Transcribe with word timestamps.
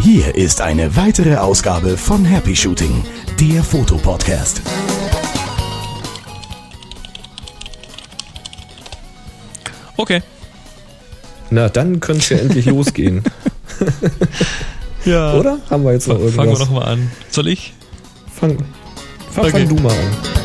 Hier 0.00 0.34
ist 0.34 0.60
eine 0.60 0.96
weitere 0.96 1.36
Ausgabe 1.36 1.96
von 1.98 2.24
Happy 2.24 2.54
Shooting, 2.54 3.04
der 3.40 3.62
Fotopodcast. 3.62 4.62
Okay. 9.96 10.22
Na, 11.50 11.68
dann 11.68 12.00
könnte 12.00 12.22
es 12.22 12.28
ja 12.30 12.38
endlich 12.38 12.66
losgehen. 12.66 13.22
Ja. 15.04 15.34
Oder? 15.34 15.58
Haben 15.70 15.84
wir 15.84 15.92
jetzt 15.92 16.08
noch 16.08 16.16
irgendwas? 16.18 16.34
Fangen 16.34 16.50
wir 16.50 16.58
noch 16.58 16.70
mal 16.72 16.82
an. 16.82 17.12
Soll 17.30 17.46
ich? 17.46 17.74
Fang, 18.34 18.58
fang, 19.30 19.44
Okay. 19.44 19.50
fang 19.52 19.68
du 19.68 19.76
mal 19.80 19.92
an. 19.92 20.35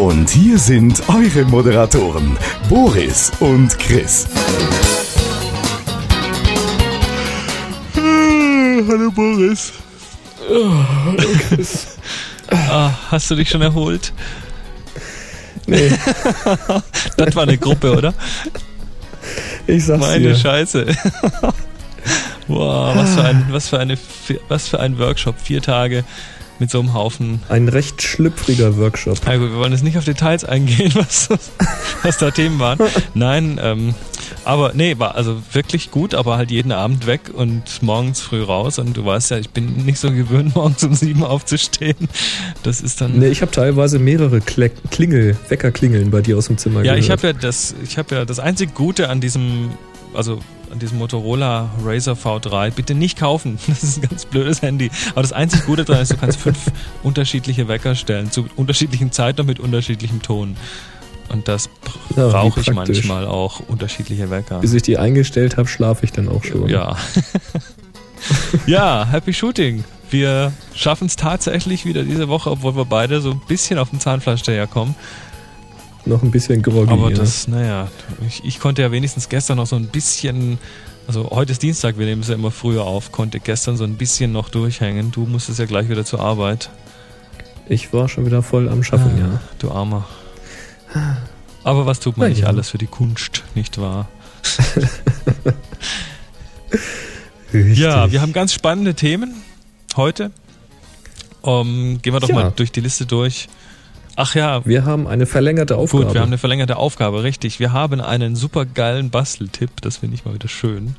Und 0.00 0.30
hier 0.30 0.58
sind 0.58 1.02
eure 1.10 1.44
Moderatoren, 1.44 2.34
Boris 2.70 3.30
und 3.38 3.78
Chris. 3.78 4.26
Hallo 7.94 9.10
Boris. 9.10 9.74
ah, 12.50 12.92
hast 13.10 13.30
du 13.30 13.34
dich 13.34 13.50
schon 13.50 13.60
erholt? 13.60 14.14
Nee, 15.66 15.90
Das 17.18 17.36
war 17.36 17.42
eine 17.42 17.58
Gruppe, 17.58 17.94
oder? 17.94 18.14
ich 19.66 19.84
sag's 19.84 20.00
Meine 20.00 20.28
dir. 20.28 20.34
Scheiße. 20.34 20.86
wow, 22.48 22.96
was 22.96 23.14
für 23.16 23.22
ein, 23.24 23.46
was 23.50 23.68
für 23.68 23.78
eine, 23.78 23.98
was 24.48 24.66
für 24.66 24.80
ein 24.80 24.98
Workshop. 24.98 25.38
Vier 25.38 25.60
Tage 25.60 26.04
mit 26.60 26.70
so 26.70 26.78
einem 26.78 26.94
Haufen. 26.94 27.40
Ein 27.48 27.68
recht 27.68 28.02
schlüpfriger 28.02 28.76
Workshop. 28.76 29.18
Na 29.26 29.36
gut, 29.36 29.50
wir 29.50 29.56
wollen 29.56 29.72
jetzt 29.72 29.82
nicht 29.82 29.98
auf 29.98 30.04
Details 30.04 30.44
eingehen, 30.44 30.92
was, 30.94 31.28
was 32.02 32.18
da 32.18 32.30
Themen 32.30 32.58
waren. 32.58 32.78
Nein, 33.14 33.58
ähm, 33.62 33.94
aber 34.44 34.72
nee, 34.74 34.98
war 34.98 35.16
also 35.16 35.42
wirklich 35.52 35.90
gut, 35.90 36.14
aber 36.14 36.36
halt 36.36 36.50
jeden 36.50 36.72
Abend 36.72 37.06
weg 37.06 37.22
und 37.34 37.82
morgens 37.82 38.20
früh 38.20 38.42
raus. 38.42 38.78
Und 38.78 38.96
du 38.96 39.04
weißt 39.04 39.30
ja, 39.32 39.38
ich 39.38 39.50
bin 39.50 39.84
nicht 39.84 39.98
so 39.98 40.10
gewöhnt, 40.12 40.54
morgens 40.54 40.84
um 40.84 40.94
sieben 40.94 41.24
aufzustehen. 41.24 41.96
Das 42.62 42.80
ist 42.80 43.00
dann. 43.00 43.18
Nee, 43.18 43.28
ich 43.28 43.42
habe 43.42 43.50
teilweise 43.50 43.98
mehrere 43.98 44.40
Kle 44.40 44.70
Klingel, 44.90 45.36
Weckerklingeln 45.48 46.10
bei 46.10 46.20
dir 46.20 46.36
aus 46.38 46.46
dem 46.46 46.58
Zimmer 46.58 46.78
Ja, 46.84 46.92
gehört. 46.94 47.04
ich 47.04 47.10
habe 47.10 47.26
ja 47.28 47.32
das, 47.32 47.74
ich 47.82 47.98
habe 47.98 48.14
ja 48.14 48.24
das 48.24 48.38
einzig 48.38 48.74
Gute 48.74 49.08
an 49.08 49.20
diesem, 49.20 49.70
also 50.14 50.38
an 50.72 50.78
diesem 50.78 50.98
Motorola 50.98 51.70
Razer 51.84 52.12
V3, 52.12 52.70
bitte 52.70 52.94
nicht 52.94 53.18
kaufen. 53.18 53.58
Das 53.66 53.82
ist 53.82 53.98
ein 54.02 54.08
ganz 54.08 54.24
blödes 54.24 54.62
Handy. 54.62 54.90
Aber 55.12 55.22
das 55.22 55.32
einzig 55.32 55.66
Gute 55.66 55.84
daran 55.84 56.02
ist, 56.02 56.12
du 56.12 56.16
kannst 56.16 56.38
fünf 56.40 56.58
unterschiedliche 57.02 57.68
Wecker 57.68 57.94
stellen, 57.94 58.30
zu 58.30 58.46
unterschiedlichen 58.56 59.12
Zeiten 59.12 59.40
und 59.42 59.46
mit 59.46 59.60
unterschiedlichem 59.60 60.22
Ton. 60.22 60.56
Und 61.28 61.46
das 61.46 61.70
Ja, 62.16 62.28
brauche 62.28 62.60
ich 62.60 62.66
praktisch. 62.66 63.04
manchmal 63.04 63.26
auch, 63.26 63.60
unterschiedliche 63.68 64.30
Wecker. 64.30 64.58
Bis 64.60 64.72
ich 64.74 64.82
die 64.82 64.98
eingestellt 64.98 65.56
habe, 65.56 65.68
schlafe 65.68 66.04
ich 66.04 66.12
dann 66.12 66.28
auch 66.28 66.42
schon. 66.42 66.68
Ja. 66.68 66.96
ja, 68.66 69.06
Happy 69.10 69.32
Shooting. 69.32 69.84
Wir 70.10 70.52
schaffen 70.74 71.06
es 71.06 71.14
tatsächlich 71.14 71.84
wieder 71.84 72.02
diese 72.02 72.28
Woche, 72.28 72.50
obwohl 72.50 72.74
wir 72.74 72.84
beide 72.84 73.20
so 73.20 73.30
ein 73.30 73.40
bisschen 73.46 73.78
auf 73.78 73.90
den 73.90 74.00
Zahnfleisch 74.00 74.42
daherkommen. 74.42 74.96
Noch 76.06 76.22
ein 76.22 76.30
bisschen 76.30 76.62
groggy. 76.62 76.90
Aber 76.92 77.10
ja. 77.10 77.16
das, 77.16 77.46
naja, 77.48 77.88
ich, 78.26 78.42
ich 78.44 78.58
konnte 78.60 78.82
ja 78.82 78.90
wenigstens 78.90 79.28
gestern 79.28 79.58
noch 79.58 79.66
so 79.66 79.76
ein 79.76 79.86
bisschen, 79.88 80.58
also 81.06 81.30
heute 81.30 81.52
ist 81.52 81.62
Dienstag, 81.62 81.98
wir 81.98 82.06
nehmen 82.06 82.22
es 82.22 82.28
ja 82.28 82.34
immer 82.34 82.50
früher 82.50 82.84
auf, 82.84 83.12
konnte 83.12 83.38
gestern 83.40 83.76
so 83.76 83.84
ein 83.84 83.94
bisschen 83.96 84.32
noch 84.32 84.48
durchhängen. 84.48 85.12
Du 85.12 85.26
musstest 85.26 85.58
ja 85.58 85.66
gleich 85.66 85.88
wieder 85.88 86.04
zur 86.04 86.20
Arbeit. 86.20 86.70
Ich 87.68 87.92
war 87.92 88.08
schon 88.08 88.26
wieder 88.26 88.42
voll 88.42 88.68
am 88.68 88.82
Schaffen, 88.82 89.12
Ah, 89.16 89.20
ja. 89.20 89.40
Du 89.58 89.70
Armer. 89.70 90.08
Aber 91.62 91.86
was 91.86 92.00
tut 92.00 92.16
man 92.16 92.26
Na 92.28 92.30
nicht 92.30 92.42
ja. 92.42 92.46
alles 92.48 92.70
für 92.70 92.78
die 92.78 92.86
Kunst, 92.86 93.44
nicht 93.54 93.78
wahr? 93.78 94.08
Ja, 97.52 98.12
wir 98.12 98.20
haben 98.22 98.32
ganz 98.32 98.52
spannende 98.54 98.94
Themen 98.94 99.34
heute. 99.96 100.30
Ähm, 101.44 101.98
gehen 102.00 102.12
wir 102.12 102.20
doch 102.20 102.28
Ja. 102.28 102.34
mal 102.36 102.52
durch 102.54 102.70
die 102.70 102.80
Liste 102.80 103.06
durch. 103.06 103.48
Ach 104.22 104.34
ja, 104.34 104.66
Wir 104.66 104.84
haben 104.84 105.06
eine 105.06 105.24
verlängerte 105.24 105.76
Aufgabe. 105.76 106.04
gut, 106.04 106.14
wir 106.14 106.20
haben 106.20 106.28
eine 106.28 106.36
verlängerte 106.36 106.76
Aufgabe, 106.76 107.22
richtig. 107.22 107.58
Wir 107.58 107.72
haben 107.72 108.02
einen 108.02 108.36
super 108.36 108.66
geilen 108.66 109.08
Basteltipp, 109.08 109.80
das 109.80 109.96
finde 109.96 110.14
ich 110.16 110.26
mal 110.26 110.34
wieder 110.34 110.48
schön. 110.48 110.94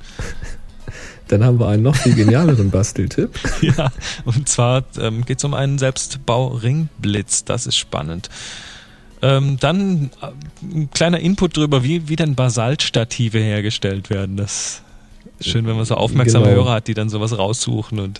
Dann 1.27 1.43
haben 1.43 1.59
wir 1.59 1.67
einen 1.67 1.83
noch 1.83 1.95
viel 1.95 2.15
genialeren 2.15 2.71
Basteltipp. 2.71 3.29
Ja, 3.61 3.91
und 4.25 4.49
zwar 4.49 4.83
ähm, 4.99 5.23
geht 5.23 5.37
es 5.37 5.43
um 5.43 5.53
einen 5.53 5.77
Selbstbau-Ringblitz. 5.77 7.45
Das 7.45 7.67
ist 7.67 7.75
spannend. 7.77 8.29
Ähm, 9.21 9.57
dann 9.59 10.09
äh, 10.21 10.27
ein 10.65 10.89
kleiner 10.91 11.19
Input 11.19 11.55
darüber, 11.57 11.83
wie, 11.83 12.09
wie 12.09 12.15
denn 12.15 12.33
Basaltstative 12.33 13.37
hergestellt 13.37 14.09
werden. 14.09 14.35
Das 14.35 14.81
ist 15.37 15.47
schön, 15.49 15.67
wenn 15.67 15.75
man 15.75 15.85
so 15.85 15.93
aufmerksame 15.93 16.45
Genau. 16.45 16.63
Hörer 16.63 16.73
hat, 16.73 16.87
die 16.87 16.95
dann 16.95 17.09
sowas 17.09 17.37
raussuchen. 17.37 17.99
Und 17.99 18.19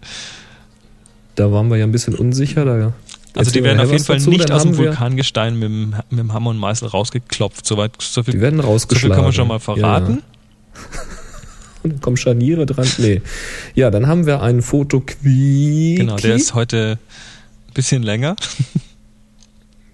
Da 1.36 1.52
waren 1.52 1.70
wir 1.70 1.78
ja 1.78 1.86
ein 1.86 1.92
bisschen 1.92 2.14
unsicher. 2.14 2.66
Da 2.66 2.94
also 3.36 3.52
die 3.52 3.64
werden 3.64 3.80
auf 3.80 3.92
jeden 3.92 4.04
Fall 4.04 4.18
dazu. 4.18 4.30
nicht 4.30 4.50
Dann 4.50 4.58
aus 4.58 4.64
dem 4.64 4.78
Vulkangestein 4.78 5.56
mit 5.56 5.64
dem, 5.70 5.96
mit 6.10 6.20
dem 6.20 6.34
Hammer 6.34 6.50
und 6.50 6.58
Meißel 6.58 6.88
rausgeklopft. 6.90 7.66
Soweit, 7.66 7.94
so 8.00 8.24
viel, 8.24 8.34
Die 8.36 8.42
werden 8.42 8.62
so 8.62 8.68
rausgeschlagen. 8.68 9.16
können 9.16 9.28
wir 9.28 9.34
schon 9.34 9.48
mal 9.48 9.60
verraten. 9.60 10.22
Ja. 10.74 10.80
Und 11.84 12.02
kommen 12.02 12.18
Scharniere 12.18 12.66
dran. 12.66 12.88
Nee. 12.98 13.22
Ja, 13.76 13.90
dann 13.90 14.08
haben 14.08 14.26
wir 14.26 14.42
einen 14.42 14.62
Fotoquickie. 14.62 15.96
Genau, 15.96 16.18
der 16.18 16.36
ist 16.36 16.54
heute 16.54 17.00
ein 17.68 17.74
bisschen 17.74 18.04
länger. 18.04 18.36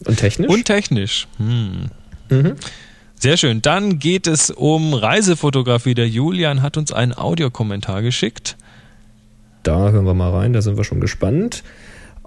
Und 0.05 0.17
technisch? 0.17 0.49
Und 0.49 0.65
technisch. 0.65 1.27
Hm. 1.37 1.89
Mhm. 2.29 2.53
Sehr 3.19 3.37
schön. 3.37 3.61
Dann 3.61 3.97
geht 3.99 4.27
es 4.27 4.51
um 4.51 4.93
Reisefotografie. 4.93 5.95
Der 5.95 6.07
Julian 6.07 6.61
hat 6.61 6.77
uns 6.77 6.91
einen 6.91 7.13
Audiokommentar 7.17 8.01
geschickt. 8.03 8.57
Da 9.63 9.89
hören 9.89 10.05
wir 10.05 10.13
mal 10.13 10.31
rein, 10.31 10.53
da 10.53 10.61
sind 10.61 10.77
wir 10.77 10.83
schon 10.83 11.01
gespannt. 11.01 11.63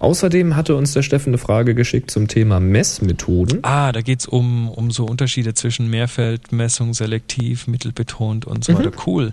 Außerdem 0.00 0.56
hatte 0.56 0.76
uns 0.76 0.92
der 0.92 1.02
Steffen 1.02 1.30
eine 1.30 1.38
Frage 1.38 1.74
geschickt 1.74 2.10
zum 2.10 2.26
Thema 2.26 2.58
Messmethoden. 2.58 3.58
Ah, 3.62 3.92
da 3.92 4.00
geht's 4.00 4.26
um, 4.26 4.68
um 4.70 4.90
so 4.90 5.04
Unterschiede 5.04 5.52
zwischen 5.52 5.88
Mehrfeldmessung, 5.90 6.94
selektiv, 6.94 7.66
mittelbetont 7.66 8.46
und 8.46 8.64
so 8.64 8.76
weiter. 8.78 8.92
Cool. 9.06 9.32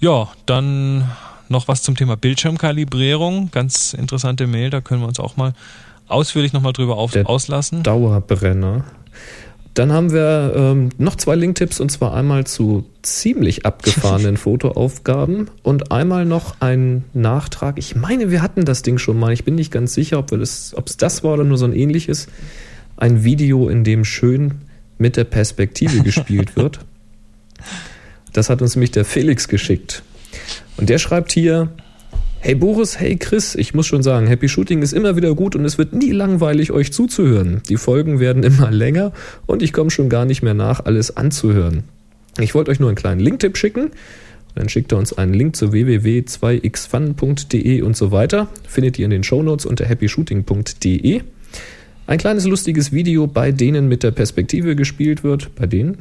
Ja, 0.00 0.28
dann 0.46 1.10
noch 1.50 1.68
was 1.68 1.82
zum 1.82 1.96
Thema 1.96 2.16
Bildschirmkalibrierung. 2.16 3.50
Ganz 3.50 3.92
interessante 3.92 4.46
Mail, 4.46 4.70
da 4.70 4.80
können 4.80 5.02
wir 5.02 5.08
uns 5.08 5.20
auch 5.20 5.36
mal 5.36 5.52
ausführlich 6.08 6.54
nochmal 6.54 6.72
drüber 6.72 6.96
auf, 6.96 7.12
Der 7.12 7.28
auslassen. 7.28 7.82
Dauerbrenner. 7.82 8.84
Dann 9.78 9.92
haben 9.92 10.10
wir 10.10 10.54
ähm, 10.56 10.88
noch 10.98 11.14
zwei 11.14 11.36
Linktipps 11.36 11.78
und 11.78 11.92
zwar 11.92 12.12
einmal 12.12 12.44
zu 12.44 12.84
ziemlich 13.02 13.64
abgefahrenen 13.64 14.36
Fotoaufgaben 14.36 15.50
und 15.62 15.92
einmal 15.92 16.24
noch 16.24 16.56
ein 16.58 17.04
Nachtrag. 17.14 17.78
Ich 17.78 17.94
meine, 17.94 18.32
wir 18.32 18.42
hatten 18.42 18.64
das 18.64 18.82
Ding 18.82 18.98
schon 18.98 19.20
mal. 19.20 19.32
Ich 19.32 19.44
bin 19.44 19.54
nicht 19.54 19.70
ganz 19.70 19.94
sicher, 19.94 20.18
ob 20.18 20.32
wir 20.32 20.38
das, 20.38 20.74
ob 20.76 20.88
es 20.88 20.96
das 20.96 21.22
war 21.22 21.34
oder 21.34 21.44
nur 21.44 21.58
so 21.58 21.64
ein 21.64 21.72
ähnliches. 21.72 22.26
Ein 22.96 23.22
Video, 23.22 23.68
in 23.68 23.84
dem 23.84 24.04
schön 24.04 24.62
mit 24.98 25.16
der 25.16 25.22
Perspektive 25.22 26.02
gespielt 26.02 26.56
wird. 26.56 26.80
Das 28.32 28.50
hat 28.50 28.60
uns 28.62 28.76
nämlich 28.76 28.90
der 28.90 29.04
Felix 29.04 29.48
geschickt. 29.48 30.02
Und 30.76 30.90
der 30.90 30.98
schreibt 30.98 31.32
hier, 31.32 31.70
Hey 32.40 32.54
Boris, 32.54 33.00
hey 33.00 33.16
Chris, 33.16 33.56
ich 33.56 33.74
muss 33.74 33.88
schon 33.88 34.04
sagen, 34.04 34.28
Happy 34.28 34.48
Shooting 34.48 34.80
ist 34.80 34.92
immer 34.92 35.16
wieder 35.16 35.34
gut 35.34 35.56
und 35.56 35.64
es 35.64 35.76
wird 35.76 35.92
nie 35.92 36.12
langweilig, 36.12 36.70
euch 36.70 36.92
zuzuhören. 36.92 37.62
Die 37.68 37.76
Folgen 37.76 38.20
werden 38.20 38.44
immer 38.44 38.70
länger 38.74 39.10
und 39.46 39.60
ich 39.60 39.72
komme 39.72 39.90
schon 39.90 40.08
gar 40.08 40.24
nicht 40.24 40.42
mehr 40.42 40.54
nach, 40.54 40.84
alles 40.84 41.16
anzuhören. 41.16 41.82
Ich 42.38 42.54
wollte 42.54 42.70
euch 42.70 42.78
nur 42.78 42.90
einen 42.90 42.96
kleinen 42.96 43.18
Linktipp 43.20 43.58
schicken. 43.58 43.90
Dann 44.54 44.68
schickt 44.68 44.92
er 44.92 44.98
uns 44.98 45.12
einen 45.12 45.34
Link 45.34 45.56
zu 45.56 45.72
www.2xfun.de 45.72 47.82
und 47.82 47.96
so 47.96 48.12
weiter. 48.12 48.46
Findet 48.68 49.00
ihr 49.00 49.06
in 49.06 49.10
den 49.10 49.24
Shownotes 49.24 49.66
unter 49.66 49.88
happyshooting.de. 49.88 51.22
Ein 52.06 52.18
kleines 52.18 52.46
lustiges 52.46 52.92
Video, 52.92 53.26
bei 53.26 53.50
denen 53.50 53.88
mit 53.88 54.04
der 54.04 54.12
Perspektive 54.12 54.76
gespielt 54.76 55.24
wird. 55.24 55.52
Bei 55.56 55.66
denen? 55.66 55.98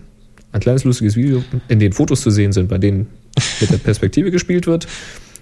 Ein 0.52 0.62
kleines 0.62 0.84
lustiges 0.84 1.16
Video, 1.16 1.44
in 1.68 1.80
dem 1.80 1.94
Fotos 1.94 2.22
zu 2.22 2.30
sehen 2.30 2.52
sind, 2.52 2.70
bei 2.70 2.78
denen 2.78 3.08
mit 3.60 3.72
der 3.72 3.78
Perspektive 3.78 4.30
gespielt 4.30 4.68
wird. 4.68 4.88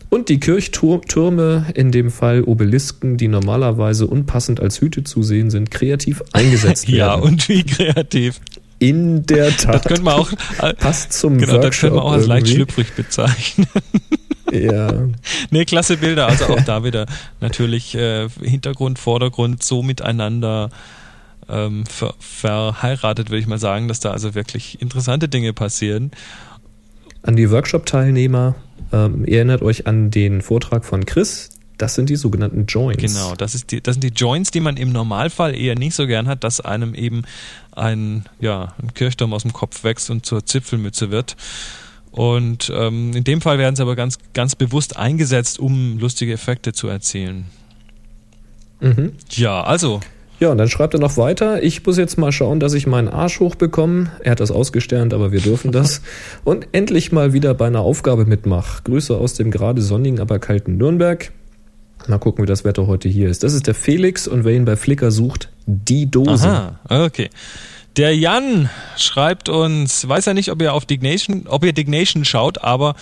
Und 0.09 0.29
die 0.29 0.39
Kirchtürme, 0.39 1.65
in 1.73 1.91
dem 1.91 2.11
Fall 2.11 2.43
Obelisken, 2.43 3.17
die 3.17 3.27
normalerweise 3.27 4.07
unpassend 4.07 4.59
als 4.59 4.81
Hüte 4.81 5.03
zu 5.03 5.23
sehen 5.23 5.49
sind, 5.49 5.71
kreativ 5.71 6.23
eingesetzt 6.33 6.87
werden. 6.87 6.97
Ja, 6.97 7.13
und 7.15 7.49
wie 7.49 7.63
kreativ. 7.63 8.39
in 8.79 9.25
der 9.25 9.55
Tat. 9.55 9.65
Das 9.75 9.83
könnte 9.83 10.03
man 10.03 10.13
auch, 10.15 10.31
passt 10.77 11.13
zum 11.13 11.37
genau, 11.37 11.53
das 11.53 11.63
Workshop 11.63 11.81
könnte 11.81 11.95
man 11.95 12.05
auch 12.05 12.11
als 12.13 12.27
leicht 12.27 12.47
schlüpfrig 12.49 12.93
bezeichnen. 12.93 13.67
Ja, 14.51 14.93
Nee, 15.49 15.65
klasse 15.65 15.97
Bilder. 15.97 16.27
Also 16.27 16.45
auch 16.45 16.61
da 16.61 16.83
wieder 16.83 17.07
natürlich 17.41 17.95
äh, 17.95 18.29
Hintergrund, 18.41 18.99
Vordergrund 18.99 19.63
so 19.63 19.81
miteinander 19.81 20.69
ähm, 21.49 21.85
ver 21.85 22.13
verheiratet, 22.19 23.29
würde 23.29 23.39
ich 23.39 23.47
mal 23.47 23.57
sagen, 23.57 23.87
dass 23.87 23.99
da 23.99 24.11
also 24.11 24.35
wirklich 24.35 24.81
interessante 24.81 25.29
Dinge 25.29 25.51
passieren. 25.51 26.11
An 27.25 27.35
die 27.35 27.49
Workshop-Teilnehmer. 27.49 28.55
Ähm, 28.93 29.25
ihr 29.25 29.37
erinnert 29.37 29.61
euch 29.61 29.87
an 29.87 30.11
den 30.11 30.41
Vortrag 30.41 30.85
von 30.85 31.05
Chris, 31.05 31.49
Das 31.77 31.95
sind 31.95 32.09
die 32.09 32.15
sogenannten 32.15 32.65
Joints. 32.67 33.01
Genau, 33.01 33.35
das, 33.35 33.53
ist 33.53 33.71
die, 33.71 33.81
das 33.81 33.95
sind 33.95 34.03
die 34.03 34.13
Joints, 34.15 34.51
die 34.51 34.61
man 34.61 34.77
im 34.77 34.91
Normalfall 34.91 35.55
eher 35.55 35.75
nicht 35.75 35.93
so 35.95 36.07
gern 36.07 36.27
hat, 36.27 36.43
dass 36.43 36.61
einem 36.61 36.95
eben 36.95 37.23
ein, 37.75 38.25
ja, 38.39 38.73
ein 38.81 38.93
Kirchturm 38.93 39.33
aus 39.33 39.41
dem 39.41 39.51
Kopf 39.51 39.83
wächst 39.83 40.09
und 40.09 40.25
zur 40.25 40.45
Zipfelmütze 40.45 41.11
wird. 41.11 41.35
Und 42.11 42.71
ähm, 42.73 43.11
in 43.13 43.25
dem 43.25 43.41
Fall 43.41 43.57
werden 43.57 43.75
sie 43.75 43.81
aber 43.81 43.97
ganz, 43.97 44.17
ganz 44.33 44.55
bewusst 44.55 44.95
eingesetzt, 44.95 45.59
um 45.59 45.99
lustige 45.99 46.31
Effekte 46.31 46.71
zu 46.71 46.87
erzielen. 46.87 47.45
Mhm. 48.79 49.13
Ja, 49.31 49.61
also. 49.63 49.99
Ja, 50.39 50.49
und 50.51 50.57
dann 50.57 50.69
schreibt 50.69 50.93
er 50.93 50.99
noch 50.99 51.15
weiter. 51.17 51.63
Ich 51.63 51.85
muss 51.85 51.97
jetzt 51.97 52.17
mal 52.17 52.31
schauen, 52.31 52.59
dass 52.59 52.73
ich 52.73 52.87
meinen 52.87 53.07
Arsch 53.07 53.39
hochbekomme. 53.39 54.11
Er 54.21 54.31
hat 54.31 54.39
das 54.39 54.51
ausgesternt, 54.51 55.13
aber 55.13 55.31
wir 55.31 55.39
dürfen 55.39 55.71
das. 55.71 56.01
und 56.43 56.67
endlich 56.73 57.11
mal 57.11 57.33
wieder 57.33 57.53
bei 57.53 57.67
einer 57.67 57.81
Aufgabe 57.81 58.25
mitmache. 58.25 58.83
Grüße 58.83 59.15
aus 59.15 59.35
dem 59.35 59.49
gerade 59.49 59.81
sonnigen, 59.81 60.19
aber 60.19 60.39
kalten 60.39 60.77
Nürnberg. 60.77 61.31
Mal 62.07 62.19
gucken, 62.19 62.43
wie 62.43 62.47
das 62.47 62.65
Wetter 62.65 62.85
heute 62.85 63.09
hier 63.09 63.29
ist. 63.29 63.43
Das 63.43 63.53
ist 63.53 63.65
der 63.65 63.73
Felix 63.73 64.27
und 64.27 64.43
wer 64.43 64.53
ihn 64.53 64.65
bei 64.65 64.75
Flickr 64.75 65.09
sucht, 65.09 65.49
die 65.65 66.11
Dose. 66.11 66.47
Aha, 66.47 66.79
okay. 67.05 67.29
Der 67.97 68.15
Jan 68.15 68.69
schreibt 68.97 69.47
uns, 69.47 70.07
weiß 70.07 70.25
ja 70.25 70.33
nicht, 70.33 70.51
ob 70.51 70.61
ihr 70.61 70.73
auf 70.73 70.85
Dignation, 70.85 71.45
ob 71.47 71.63
ihr 71.63 71.71
Dignation 71.71 72.25
schaut, 72.25 72.61
aber 72.61 72.95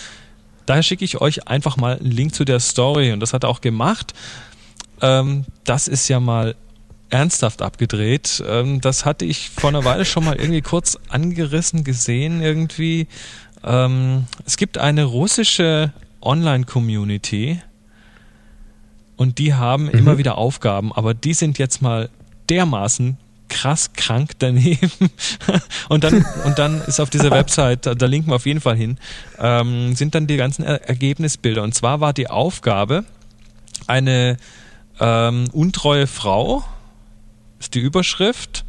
daher 0.67 0.83
schicke 0.83 1.03
ich 1.03 1.19
euch 1.19 1.47
einfach 1.47 1.77
mal 1.77 1.97
einen 1.97 2.11
Link 2.11 2.35
zu 2.35 2.45
der 2.45 2.59
Story 2.59 3.11
und 3.11 3.19
das 3.19 3.33
hat 3.33 3.43
er 3.43 3.49
auch 3.49 3.59
gemacht. 3.59 4.13
Ähm, 5.01 5.45
das 5.63 5.87
ist 5.87 6.07
ja 6.07 6.19
mal 6.19 6.55
ernsthaft 7.09 7.61
abgedreht. 7.61 8.43
Ähm, 8.47 8.81
das 8.81 9.05
hatte 9.05 9.25
ich 9.25 9.49
vor 9.49 9.69
einer 9.69 9.85
Weile 9.85 10.05
schon 10.05 10.25
mal 10.25 10.35
irgendwie 10.35 10.61
kurz 10.61 10.97
angerissen 11.09 11.83
gesehen 11.83 12.41
irgendwie. 12.41 13.07
Ähm, 13.63 14.25
es 14.45 14.57
gibt 14.57 14.77
eine 14.77 15.03
russische 15.03 15.93
Online-Community, 16.21 17.61
und 19.15 19.37
die 19.37 19.53
haben 19.53 19.85
mhm. 19.85 19.91
immer 19.91 20.17
wieder 20.17 20.37
Aufgaben, 20.37 20.91
aber 20.91 21.13
die 21.13 21.33
sind 21.33 21.57
jetzt 21.57 21.81
mal 21.81 22.09
dermaßen 22.49 23.17
krass 23.49 23.93
krank 23.93 24.31
daneben. 24.39 24.91
und 25.89 26.03
dann 26.03 26.25
und 26.45 26.57
dann 26.57 26.81
ist 26.87 26.99
auf 26.99 27.09
dieser 27.09 27.31
Website, 27.39 27.85
da, 27.85 27.95
da 27.95 28.05
linken 28.05 28.31
wir 28.31 28.35
auf 28.35 28.45
jeden 28.45 28.61
Fall 28.61 28.75
hin, 28.75 28.97
ähm, 29.39 29.95
sind 29.95 30.15
dann 30.15 30.27
die 30.27 30.37
ganzen 30.37 30.63
er 30.63 30.89
Ergebnisbilder. 30.89 31.63
Und 31.63 31.75
zwar 31.75 31.99
war 31.99 32.13
die 32.13 32.29
Aufgabe 32.29 33.05
eine 33.87 34.37
ähm, 34.99 35.45
untreue 35.51 36.07
Frau 36.07 36.63
ist 37.63 37.73
die 37.73 37.79
Überschrift. 37.79 38.65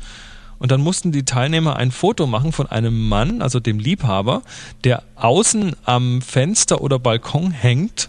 Und 0.58 0.70
dann 0.70 0.80
mussten 0.80 1.12
die 1.12 1.24
Teilnehmer 1.24 1.76
ein 1.76 1.90
Foto 1.90 2.26
machen 2.26 2.52
von 2.52 2.66
einem 2.68 3.08
Mann, 3.08 3.42
also 3.42 3.60
dem 3.60 3.78
Liebhaber, 3.78 4.42
der 4.84 5.02
außen 5.16 5.76
am 5.84 6.22
Fenster 6.22 6.80
oder 6.80 6.98
Balkon 6.98 7.50
hängt. 7.50 8.08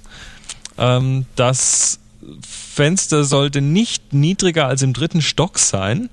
Ähm, 0.77 1.25
das 1.35 1.99
Fenster 2.41 3.23
sollte 3.23 3.61
nicht 3.61 4.13
niedriger 4.13 4.67
als 4.67 4.81
im 4.83 4.93
dritten 4.93 5.21
Stock 5.21 5.57
sein. 5.57 6.09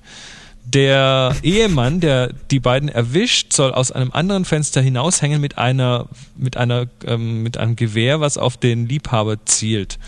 Der 0.64 1.34
Ehemann, 1.42 2.00
der 2.00 2.32
die 2.50 2.60
beiden 2.60 2.88
erwischt, 2.88 3.52
soll 3.52 3.72
aus 3.72 3.92
einem 3.92 4.12
anderen 4.12 4.44
Fenster 4.44 4.80
hinaushängen 4.80 5.40
mit 5.40 5.58
einer, 5.58 6.06
mit 6.36 6.56
einer, 6.56 6.86
ähm, 7.04 7.42
mit 7.42 7.58
einem 7.58 7.76
Gewehr, 7.76 8.20
was 8.20 8.38
auf 8.38 8.56
den 8.56 8.88
Liebhaber 8.88 9.44
zielt. 9.44 9.98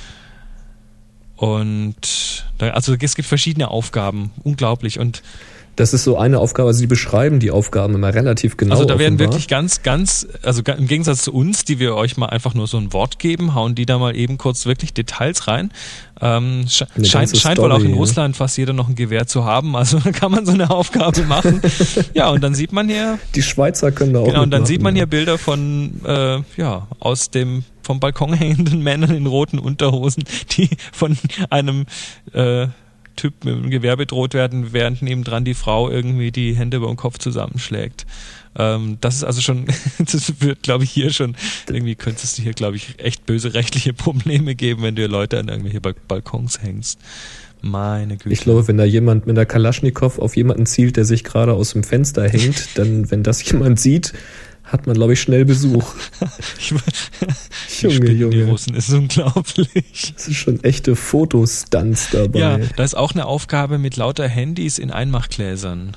Und 1.37 2.45
also 2.59 2.95
es 3.01 3.15
gibt 3.17 3.29
verschiedene 3.29 3.69
Aufgaben, 3.69 4.31
unglaublich. 4.45 4.99
Und 4.99 5.23
das 5.77 5.93
ist 5.93 6.05
so 6.05 6.17
eine 6.17 6.39
Aufgabe, 6.39 6.69
also 6.69 6.79
sie 6.79 6.87
beschreiben 6.87 7.41
die 7.41 7.51
Aufgaben 7.51 7.95
immer 7.95 8.15
relativ 8.15 8.57
genau. 8.57 8.75
Also 8.75 8.85
da 8.85 8.99
werden 8.99 9.15
offenbar. 9.15 9.27
wirklich 9.27 9.49
ganz, 9.49 9.83
ganz, 9.83 10.27
also 10.43 10.63
im 10.63 10.87
Gegensatz 10.87 11.23
zu 11.23 11.33
uns, 11.33 11.65
die 11.65 11.81
wir 11.81 11.97
euch 11.97 12.17
mal 12.17 12.27
einfach 12.27 12.55
nur 12.55 12.69
so 12.69 12.79
ein 12.79 12.93
Wort 12.93 13.19
geben, 13.19 13.55
hauen 13.55 13.75
die 13.75 13.85
da 13.85 13.99
mal 13.99 14.15
eben 14.15 14.39
kurz 14.39 14.67
wirklich 14.67 14.95
Details 14.95 15.49
rein. 15.49 15.73
Ähm, 16.21 16.67
scheint, 16.69 17.37
scheint 17.37 17.59
wohl 17.59 17.73
auch 17.73 17.81
in 17.81 17.95
Russland 17.95 18.37
fast 18.37 18.57
jeder 18.57 18.73
noch 18.73 18.89
ein 18.89 18.95
Gewehr 18.95 19.27
zu 19.27 19.45
haben, 19.45 19.75
also 19.75 19.99
kann 20.13 20.31
man 20.31 20.47
so 20.47 20.53
eine 20.53 20.71
Aufgabe 20.71 21.23
machen. 21.23 21.61
ja, 22.15 22.31
und 22.31 22.43
dann 22.43 22.55
sieht 22.55 22.73
man 22.73 22.89
hier. 22.89 23.19
Die 23.35 23.43
Schweizer 23.43 23.91
können 23.91 24.15
da 24.15 24.21
auch. 24.21 24.27
Genau, 24.27 24.43
und 24.43 24.53
dann 24.53 24.67
sieht 24.67 24.81
man 24.81 24.95
hier 24.95 25.07
Bilder 25.07 25.39
von, 25.39 26.01
äh, 26.07 26.39
ja, 26.57 26.87
aus 27.01 27.31
dem 27.31 27.65
vom 27.85 28.01
Balkon 28.01 28.33
hängenden 28.33 28.83
Männern 28.83 29.15
in 29.15 29.27
roten 29.27 29.59
Unterhosen, 29.59 30.25
die 30.57 30.69
von 30.93 31.17
einem 31.51 31.87
äh, 32.33 32.69
Typ 33.17 33.45
mit 33.45 33.55
dem 33.55 33.71
Gewehr 33.71 33.97
bedroht 33.97 34.35
werden, 34.35 34.73
während 34.73 35.03
nebendran 35.03 35.45
die 35.45 35.55
Frau 35.55 35.89
irgendwie 35.89 36.33
die 36.33 36.57
Hände 36.57 36.79
über 36.79 36.89
den 36.89 36.97
Kopf 36.97 37.19
zusammenschlägt. 37.19 38.07
Ähm, 38.57 38.99
das 39.01 39.17
ist 39.17 39.25
also 39.25 39.41
schon, 39.41 39.67
das 39.99 40.41
wird, 40.41 40.63
glaube 40.63 40.85
ich, 40.85 40.91
hier 40.91 41.13
schon, 41.13 41.37
irgendwie 41.69 41.95
könntest 41.95 42.39
du 42.39 42.43
hier, 42.43 42.53
glaube 42.53 42.77
ich, 42.77 42.99
echt 42.99 43.27
böse 43.27 43.55
rechtliche 43.55 43.93
Probleme 43.93 44.55
geben, 44.55 44.83
wenn 44.83 44.97
du 44.97 45.07
Leute 45.07 45.39
an 45.39 45.49
irgendwelche 45.49 45.81
Balkons 45.81 46.63
hängst. 46.63 46.99
Meine 47.63 48.19
Güte. 48.19 48.31
Ich 48.31 48.41
glaube, 48.41 48.69
wenn 48.69 48.77
da 48.77 48.85
jemand 48.85 49.27
mit 49.27 49.39
einer 49.39 49.47
Kalaschnikow 49.47 50.19
auf 50.19 50.37
jemanden 50.37 50.67
zielt, 50.67 50.97
der 50.97 51.07
sich 51.07 51.25
gerade 51.25 51.55
aus 51.55 51.73
dem 51.73 51.83
Fenster 51.83 52.29
hängt, 52.29 52.69
dann, 52.75 53.11
wenn 53.11 53.23
das 53.23 53.43
jemand 53.51 53.81
sieht, 53.81 54.13
hat 54.65 54.87
man, 54.87 54.97
glaube 54.97 55.13
ich, 55.13 55.21
schnell 55.21 55.45
Besuch. 55.45 55.95
Junge, 57.81 58.11
Junge. 58.11 58.35
Die 58.35 58.43
Russen 58.43 58.75
ist 58.75 58.91
unglaublich. 58.91 60.15
Das 60.15 60.29
ist 60.29 60.37
schon 60.37 60.63
echte 60.65 60.97
Fotostunts 60.97 62.11
dabei. 62.11 62.39
Ja, 62.39 62.59
da 62.59 62.83
ist 62.83 62.97
auch 62.97 63.13
eine 63.13 63.27
Aufgabe 63.27 63.79
mit 63.79 63.97
lauter 63.97 64.29
Handys 64.29 64.79
in 64.79 64.91
Einmachgläsern. 64.91 65.97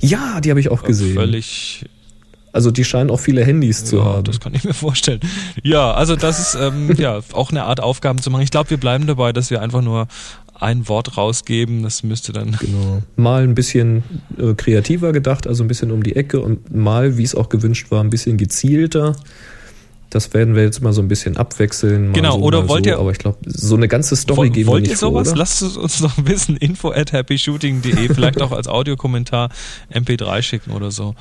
Ja, 0.00 0.40
die 0.40 0.50
habe 0.50 0.60
ich 0.60 0.70
auch 0.70 0.82
gesehen. 0.82 1.14
Völlig. 1.14 1.84
Also 2.54 2.70
die 2.70 2.84
scheinen 2.84 3.10
auch 3.10 3.18
viele 3.18 3.44
Handys 3.44 3.80
ja, 3.80 3.86
zu 3.86 4.04
haben. 4.04 4.22
Das 4.22 4.38
kann 4.38 4.54
ich 4.54 4.62
mir 4.62 4.74
vorstellen. 4.74 5.18
Ja, 5.64 5.92
also 5.92 6.14
das 6.14 6.38
ist 6.38 6.54
ähm, 6.54 6.94
ja 6.98 7.18
auch 7.32 7.50
eine 7.50 7.64
Art 7.64 7.80
Aufgaben 7.80 8.22
zu 8.22 8.30
machen. 8.30 8.42
Ich 8.42 8.52
glaube, 8.52 8.70
wir 8.70 8.76
bleiben 8.76 9.08
dabei, 9.08 9.32
dass 9.32 9.50
wir 9.50 9.60
einfach 9.60 9.82
nur 9.82 10.06
ein 10.60 10.88
Wort 10.88 11.16
rausgeben, 11.16 11.82
das 11.82 12.04
müsste 12.04 12.32
dann. 12.32 12.56
Genau. 12.60 13.02
Mal 13.16 13.42
ein 13.42 13.56
bisschen 13.56 14.04
äh, 14.38 14.54
kreativer 14.54 15.10
gedacht, 15.10 15.48
also 15.48 15.64
ein 15.64 15.68
bisschen 15.68 15.90
um 15.90 16.04
die 16.04 16.14
Ecke 16.14 16.40
und 16.40 16.72
mal, 16.72 17.18
wie 17.18 17.24
es 17.24 17.34
auch 17.34 17.48
gewünscht 17.48 17.90
war, 17.90 18.04
ein 18.04 18.10
bisschen 18.10 18.36
gezielter. 18.36 19.16
Das 20.10 20.32
werden 20.32 20.54
wir 20.54 20.62
jetzt 20.62 20.80
mal 20.80 20.92
so 20.92 21.02
ein 21.02 21.08
bisschen 21.08 21.36
abwechseln. 21.36 22.12
genau, 22.12 22.38
so, 22.38 22.44
oder 22.44 22.68
wollt 22.68 22.84
so. 22.84 22.90
ihr. 22.90 22.98
Aber 23.00 23.10
ich 23.10 23.18
glaube, 23.18 23.38
so 23.46 23.74
eine 23.74 23.88
ganze 23.88 24.14
Story 24.14 24.50
geben 24.50 24.68
wollt 24.68 24.84
wir 24.84 24.90
nicht 24.90 24.92
ihr 24.92 24.96
sowas? 25.08 25.30
Vor, 25.30 25.36
Lasst 25.36 25.60
es 25.60 25.76
uns 25.76 26.00
noch 26.00 26.12
wissen. 26.24 26.56
Info 26.56 26.92
at 26.92 27.12
happyshooting.de, 27.12 28.14
vielleicht 28.14 28.40
auch 28.40 28.52
als 28.52 28.68
Audiokommentar 28.68 29.48
MP3 29.92 30.40
schicken 30.42 30.70
oder 30.70 30.92
so. 30.92 31.16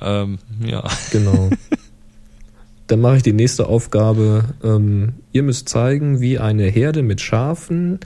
Ähm, 0.00 0.38
ja. 0.64 0.84
Genau. 1.10 1.50
Dann 2.86 3.00
mache 3.00 3.16
ich 3.16 3.22
die 3.22 3.32
nächste 3.32 3.66
Aufgabe. 3.66 4.44
Ähm, 4.62 5.14
ihr 5.32 5.42
müsst 5.42 5.68
zeigen, 5.68 6.20
wie 6.20 6.38
eine 6.38 6.66
Herde 6.66 7.02
mit 7.02 7.20
Schafen 7.20 7.98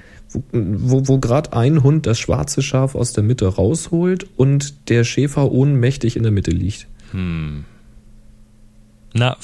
wo, 0.52 1.08
wo 1.08 1.18
gerade 1.18 1.52
ein 1.52 1.82
Hund 1.82 2.06
das 2.06 2.18
schwarze 2.18 2.62
Schaf 2.62 2.94
aus 2.94 3.12
der 3.12 3.24
Mitte 3.24 3.46
rausholt 3.46 4.26
und 4.36 4.88
der 4.88 5.04
Schäfer 5.04 5.50
ohnmächtig 5.50 6.16
in 6.16 6.22
der 6.22 6.32
Mitte 6.32 6.50
liegt. 6.50 6.86
Hm. 7.12 7.64
Na, 9.12 9.36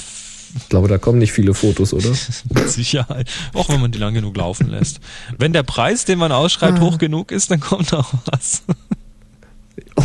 ich 0.57 0.69
glaube, 0.69 0.89
da 0.89 0.99
kommen 0.99 1.19
nicht 1.19 1.33
viele 1.33 1.55
Fotos, 1.55 1.93
oder? 1.93 2.09
Mit 2.55 2.71
Sicherheit. 2.71 3.29
Auch 3.53 3.69
wenn 3.69 3.81
man 3.81 3.91
die 3.91 3.99
lang 3.99 4.15
genug 4.15 4.37
laufen 4.37 4.69
lässt. 4.69 5.01
Wenn 5.37 5.53
der 5.53 5.65
Preis, 5.65 6.05
den 6.05 6.19
man 6.19 6.31
ausschreibt, 6.31 6.79
ah. 6.79 6.83
hoch 6.83 6.99
genug 6.99 7.33
ist, 7.33 7.51
dann 7.51 7.61
kommt 7.61 7.93
auch 7.93 8.15
was. 8.27 8.63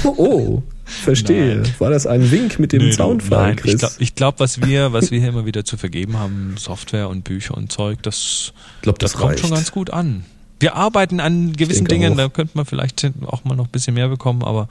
Oh, 0.03 0.15
oh 0.17 0.63
verstehe. 0.91 1.57
Nein. 1.57 1.74
War 1.79 1.89
das 1.89 2.07
ein 2.07 2.31
Wink 2.31 2.60
mit 2.60 2.71
dem 2.74 2.88
nee, 2.88 2.95
Nein, 3.29 3.55
Chris? 3.55 3.74
ich 3.74 4.15
glaube, 4.15 4.15
glaub, 4.15 4.39
was 4.39 4.62
wir, 4.62 4.93
was 4.93 5.12
wir 5.12 5.19
hier 5.19 5.29
immer 5.29 5.45
wieder 5.45 5.65
zu 5.65 5.77
vergeben 5.77 6.17
haben, 6.17 6.55
Software 6.57 7.10
und 7.10 7.24
Bücher 7.24 7.55
und 7.55 7.71
Zeug, 7.71 8.03
das, 8.03 8.53
glaub, 8.81 9.00
das, 9.00 9.13
das 9.13 9.21
kommt 9.21 9.39
schon 9.39 9.51
ganz 9.51 9.71
gut 9.71 9.89
an 9.89 10.25
wir 10.62 10.75
arbeiten 10.75 11.19
an 11.19 11.53
gewissen 11.53 11.86
Dingen, 11.86 12.13
auch. 12.13 12.17
da 12.17 12.29
könnte 12.29 12.55
man 12.55 12.65
vielleicht 12.65 13.10
auch 13.25 13.43
mal 13.43 13.55
noch 13.55 13.65
ein 13.65 13.71
bisschen 13.71 13.95
mehr 13.95 14.07
bekommen, 14.07 14.43
aber 14.43 14.69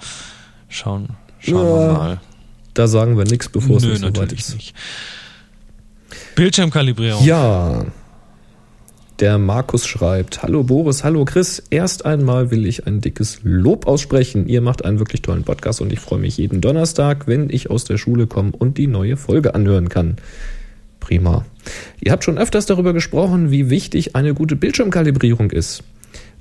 schauen, 0.69 1.11
schauen 1.41 1.67
ja, 1.67 1.89
wir 1.89 1.93
mal. 1.93 2.21
Da 2.75 2.87
sagen 2.87 3.19
wir 3.19 3.25
nichts, 3.25 3.49
bevor 3.49 3.79
es 3.79 3.83
nicht 3.83 3.99
so 3.99 4.17
weit 4.17 4.33
ist. 4.33 4.55
Nicht. 4.55 4.75
Bildschirmkalibrierung. 6.37 7.25
Ja. 7.25 7.85
Der 9.21 9.37
Markus 9.37 9.87
schreibt, 9.87 10.43
hallo 10.43 10.63
Boris, 10.63 11.05
hallo 11.05 11.27
Chris. 11.27 11.63
Erst 11.69 12.07
einmal 12.07 12.51
will 12.51 12.65
ich 12.65 12.87
ein 12.87 13.03
dickes 13.03 13.41
Lob 13.43 13.87
aussprechen. 13.87 14.49
Ihr 14.49 14.63
macht 14.63 14.83
einen 14.83 14.99
wirklich 14.99 15.21
tollen 15.21 15.45
Podcast 15.45 15.83
und 15.83 15.93
ich 15.93 16.01
freue 16.01 16.21
mich 16.21 16.39
jeden 16.39 16.63
Donnerstag, 16.63 17.27
wenn 17.27 17.51
ich 17.51 17.69
aus 17.69 17.85
der 17.85 17.99
Schule 17.99 18.27
komme 18.27 18.53
und 18.59 18.79
die 18.79 18.87
neue 18.87 19.19
Folge 19.19 19.55
anhören 19.55 19.91
kann. 19.91 20.17
Prima. 21.01 21.45
Ihr 22.01 22.13
habt 22.13 22.25
schon 22.25 22.39
öfters 22.39 22.65
darüber 22.65 22.95
gesprochen, 22.95 23.51
wie 23.51 23.69
wichtig 23.69 24.17
eine 24.17 24.33
gute 24.33 24.57
Bildschirmkalibrierung 24.57 25.51
ist. 25.51 25.83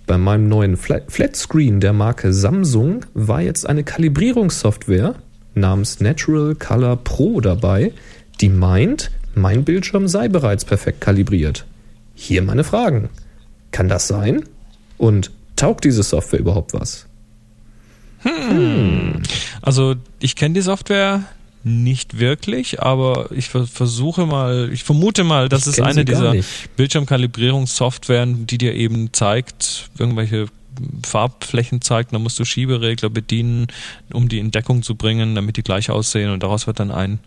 Bei 0.08 0.18
meinem 0.18 0.48
neuen 0.48 0.78
Flatscreen 0.78 1.82
der 1.82 1.92
Marke 1.92 2.32
Samsung 2.32 3.06
war 3.14 3.42
jetzt 3.42 3.68
eine 3.68 3.84
Kalibrierungssoftware 3.84 5.16
namens 5.54 6.00
Natural 6.00 6.56
Color 6.56 6.96
Pro 6.96 7.42
dabei, 7.42 7.92
die 8.40 8.48
meint, 8.48 9.12
mein 9.36 9.66
Bildschirm 9.66 10.08
sei 10.08 10.30
bereits 10.30 10.64
perfekt 10.64 11.02
kalibriert. 11.02 11.66
Hier 12.22 12.42
meine 12.42 12.66
Fragen. 12.66 13.08
Kann 13.72 13.88
das 13.88 14.10
sein? 14.10 14.44
Und 14.98 15.32
taugt 15.56 15.86
diese 15.86 16.04
Software 16.04 16.40
überhaupt 16.40 16.74
was? 16.74 17.06
Hm. 18.24 19.22
Also 19.62 19.96
ich 20.20 20.36
kenne 20.36 20.56
die 20.56 20.62
Software 20.62 21.24
nicht 21.64 22.20
wirklich, 22.20 22.82
aber 22.82 23.30
ich 23.32 23.48
versuche 23.48 24.26
mal, 24.26 24.70
ich 24.74 24.84
vermute 24.84 25.24
mal, 25.24 25.48
das 25.48 25.66
ist 25.66 25.80
eine 25.80 26.04
dieser 26.04 26.36
Bildschirmkalibrierungssoftwaren, 26.76 28.46
die 28.46 28.58
dir 28.58 28.76
eben 28.76 29.14
zeigt, 29.14 29.90
irgendwelche 29.98 30.48
Farbflächen 31.06 31.80
zeigt, 31.82 32.14
dann 32.14 32.22
musst 32.22 32.38
du 32.38 32.44
Schieberegler 32.44 33.10
bedienen, 33.10 33.68
um 34.12 34.28
die 34.28 34.40
in 34.40 34.52
Deckung 34.52 34.84
zu 34.84 34.96
bringen, 34.96 35.36
damit 35.36 35.56
die 35.56 35.64
gleich 35.64 35.90
aussehen 35.90 36.32
und 36.32 36.44
daraus 36.44 36.68
wird 36.68 36.82
dann 36.82 36.92
ein 36.92 37.20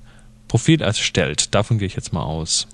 Profil 0.48 0.82
erstellt. 0.82 1.54
Davon 1.54 1.78
gehe 1.78 1.86
ich 1.86 1.96
jetzt 1.96 2.12
mal 2.12 2.24
aus. 2.24 2.66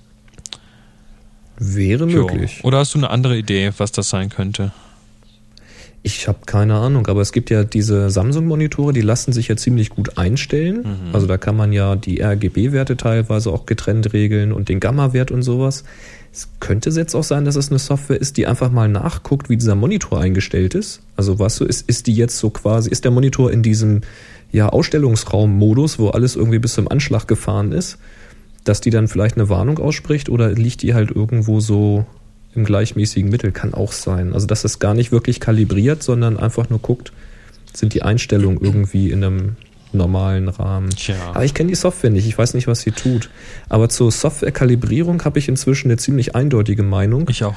Wäre 1.59 2.07
möglich. 2.07 2.59
Jo. 2.59 2.67
Oder 2.67 2.79
hast 2.79 2.93
du 2.93 2.99
eine 2.99 3.09
andere 3.09 3.37
Idee, 3.37 3.71
was 3.77 3.91
das 3.91 4.09
sein 4.09 4.29
könnte? 4.29 4.71
Ich 6.01 6.29
habe 6.29 6.39
keine 6.45 6.75
Ahnung, 6.75 7.07
aber 7.07 7.19
es 7.19 7.33
gibt 7.33 7.49
ja 7.49 7.65
diese 7.65 8.09
Samsung-Monitore, 8.09 8.93
die 8.93 9.01
lassen 9.01 9.33
sich 9.33 9.49
ja 9.49 9.57
ziemlich 9.57 9.89
gut 9.89 10.17
einstellen. 10.17 10.77
Mhm. 10.77 11.13
Also 11.13 11.27
da 11.27 11.37
kann 11.37 11.57
man 11.57 11.73
ja 11.73 11.97
die 11.97 12.23
RGB-Werte 12.23 12.95
teilweise 12.95 13.51
auch 13.51 13.65
getrennt 13.65 14.13
regeln 14.13 14.53
und 14.53 14.69
den 14.69 14.79
Gamma-Wert 14.79 15.29
und 15.29 15.41
sowas. 15.41 15.83
Es 16.31 16.47
könnte 16.61 16.89
jetzt 16.91 17.15
auch 17.15 17.23
sein, 17.23 17.43
dass 17.43 17.57
es 17.57 17.69
eine 17.69 17.79
Software 17.79 18.21
ist, 18.21 18.37
die 18.37 18.47
einfach 18.47 18.71
mal 18.71 18.87
nachguckt, 18.87 19.49
wie 19.49 19.57
dieser 19.57 19.75
Monitor 19.75 20.21
eingestellt 20.21 20.73
ist. 20.73 21.01
Also 21.17 21.37
was 21.37 21.57
so 21.57 21.65
ist, 21.65 21.89
ist 21.89 22.07
die 22.07 22.15
jetzt 22.15 22.37
so 22.37 22.49
quasi, 22.49 22.89
ist 22.89 23.03
der 23.03 23.11
Monitor 23.11 23.51
in 23.51 23.61
diesem 23.61 24.01
ja, 24.51 24.69
Ausstellungsraum-Modus, 24.69 25.99
wo 25.99 26.09
alles 26.09 26.37
irgendwie 26.37 26.59
bis 26.59 26.75
zum 26.75 26.87
Anschlag 26.87 27.27
gefahren 27.27 27.73
ist, 27.73 27.97
dass 28.69 28.81
die 28.81 28.91
dann 28.91 29.07
vielleicht 29.07 29.35
eine 29.35 29.49
Warnung 29.49 29.79
ausspricht 29.79 30.29
oder 30.29 30.51
liegt 30.51 30.83
die 30.83 30.93
halt 30.93 31.09
irgendwo 31.09 31.59
so 31.59 32.05
im 32.53 32.65
gleichmäßigen 32.65 33.27
Mittel 33.27 33.51
kann 33.51 33.73
auch 33.73 33.91
sein. 33.91 34.31
Also 34.33 34.45
dass 34.45 34.63
es 34.63 34.77
gar 34.77 34.93
nicht 34.93 35.11
wirklich 35.11 35.39
kalibriert, 35.39 36.03
sondern 36.03 36.37
einfach 36.37 36.69
nur 36.69 36.77
guckt, 36.77 37.11
sind 37.73 37.95
die 37.95 38.03
Einstellungen 38.03 38.59
irgendwie 38.61 39.09
in 39.09 39.23
einem 39.23 39.55
normalen 39.91 40.49
Rahmen. 40.49 40.91
Tja. 40.91 41.15
Aber 41.33 41.43
ich 41.43 41.55
kenne 41.55 41.69
die 41.69 41.75
Software 41.75 42.11
nicht, 42.11 42.27
ich 42.27 42.37
weiß 42.37 42.53
nicht, 42.53 42.67
was 42.67 42.81
sie 42.81 42.91
tut. 42.91 43.31
Aber 43.69 43.89
zur 43.89 44.11
Softwarekalibrierung 44.11 45.25
habe 45.25 45.39
ich 45.39 45.49
inzwischen 45.49 45.87
eine 45.87 45.97
ziemlich 45.97 46.35
eindeutige 46.35 46.83
Meinung. 46.83 47.27
Ich 47.27 47.43
auch. 47.43 47.55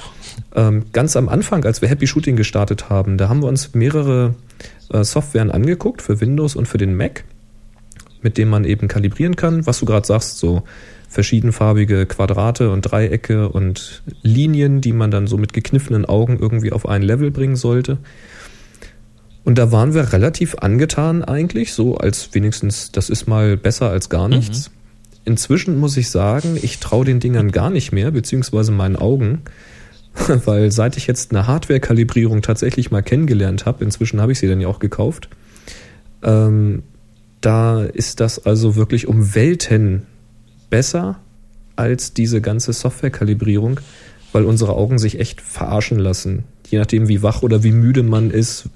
Ähm, 0.54 0.85
ganz 0.95 1.14
am 1.16 1.28
Anfang, 1.28 1.62
als 1.66 1.83
wir 1.83 1.90
Happy 1.90 2.07
Shooting 2.07 2.37
gestartet 2.37 2.88
haben, 2.88 3.19
da 3.19 3.28
haben 3.28 3.42
wir 3.42 3.49
uns 3.49 3.75
mehrere 3.75 4.35
äh, 4.90 5.04
Softwaren 5.04 5.50
angeguckt 5.50 6.00
für 6.00 6.23
Windows 6.23 6.57
und 6.57 6.69
für 6.69 6.78
den 6.78 6.97
Mac, 6.97 7.25
mit 8.23 8.38
denen 8.38 8.50
man 8.50 8.64
eben 8.64 8.88
kalibrieren 8.88 9.37
kann, 9.37 9.66
was 9.66 9.81
du 9.81 9.85
gerade 9.85 10.07
sagst, 10.07 10.38
so 10.38 10.62
verschiedenfarbige 11.12 12.07
Quadrate 12.07 12.71
und 12.71 12.83
Dreiecke 12.83 13.50
und 13.50 14.02
Linien, 14.23 14.81
die 14.81 14.92
man 14.92 15.11
dann 15.11 15.26
so 15.26 15.37
mit 15.37 15.52
gekniffenen 15.52 16.07
Augen 16.07 16.38
irgendwie 16.40 16.73
auf 16.73 16.88
ein 16.88 17.02
Level 17.02 17.31
bringen 17.31 17.57
sollte. 17.57 17.99
Und 19.45 19.59
da 19.59 19.71
waren 19.73 19.92
wir 19.92 20.12
relativ 20.12 20.57
angetan 20.57 21.23
eigentlich, 21.23 21.75
so 21.75 21.97
als 21.97 22.31
wenigstens, 22.33 22.92
das 22.92 23.11
ist 23.11 23.26
mal 23.26 23.57
besser 23.59 23.90
als 23.90 24.09
gar 24.09 24.26
mhm. 24.28 24.37
nichts. 24.37 24.71
Mhm. 24.71 24.75
Inzwischen 25.25 25.78
muss 25.78 25.97
ich 25.99 26.09
sagen, 26.09 26.59
ich 26.61 26.78
traue 26.78 27.04
den 27.04 27.21
Dingern 27.21 27.52
gar 27.52 27.69
nicht 27.69 27.92
mehr, 27.92 28.11
beziehungsweise 28.11 28.73
meinen 28.73 28.97
Augen, 28.97 29.42
weil 30.47 30.73
seit 30.73 30.97
ich 30.97 31.07
jetzt 31.07 31.31
eine 31.31 31.47
Hardware-Kalibrierung 31.47 32.40
tatsächlich 32.40 32.90
mal 32.90 33.02
kennengelernt 33.02 33.66
habe, 33.66 33.85
inzwischen 33.85 34.21
habe 34.21 34.33
ich 34.33 34.38
sie 34.38 34.49
dann 34.49 34.62
ja 34.62 34.69
auch 34.69 34.78
gekauft, 34.78 35.28
ähm, 36.23 36.85
da 37.42 37.83
ist 37.83 38.21
das 38.21 38.47
also 38.47 38.76
wirklich 38.76 39.09
um 39.09 39.35
Welten 39.35 40.07
besser 40.73 41.17
als 41.76 42.14
diese 42.14 42.41
ganze 42.41 42.73
Software-Kalibrierung, 42.73 43.79
weil 44.33 44.45
unsere 44.45 44.73
Augen 44.75 44.99
sich 44.99 45.21
echt 45.21 45.43
verarschen 45.43 45.99
lassen. 45.99 46.45
Je 46.67 46.79
nachdem, 46.79 47.09
wie 47.09 47.23
wach 47.23 47.43
oder 47.43 47.62
wie 47.62 47.73
müde 47.73 48.02
man 48.02 48.31
ist, 48.31 48.71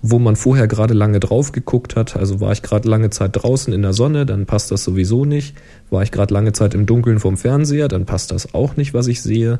wo 0.00 0.18
man 0.18 0.34
vorher 0.34 0.66
gerade 0.66 0.94
lange 0.94 1.20
drauf 1.20 1.52
geguckt 1.52 1.94
hat. 1.94 2.16
Also 2.16 2.40
war 2.40 2.52
ich 2.52 2.62
gerade 2.62 2.88
lange 2.88 3.10
Zeit 3.10 3.32
draußen 3.34 3.70
in 3.72 3.82
der 3.82 3.92
Sonne, 3.92 4.24
dann 4.24 4.46
passt 4.46 4.70
das 4.70 4.82
sowieso 4.82 5.26
nicht. 5.26 5.54
War 5.90 6.02
ich 6.02 6.10
gerade 6.10 6.32
lange 6.32 6.54
Zeit 6.54 6.72
im 6.72 6.86
Dunkeln 6.86 7.20
vom 7.20 7.36
Fernseher, 7.36 7.88
dann 7.88 8.06
passt 8.06 8.30
das 8.30 8.54
auch 8.54 8.76
nicht, 8.76 8.94
was 8.94 9.06
ich 9.06 9.20
sehe. 9.20 9.58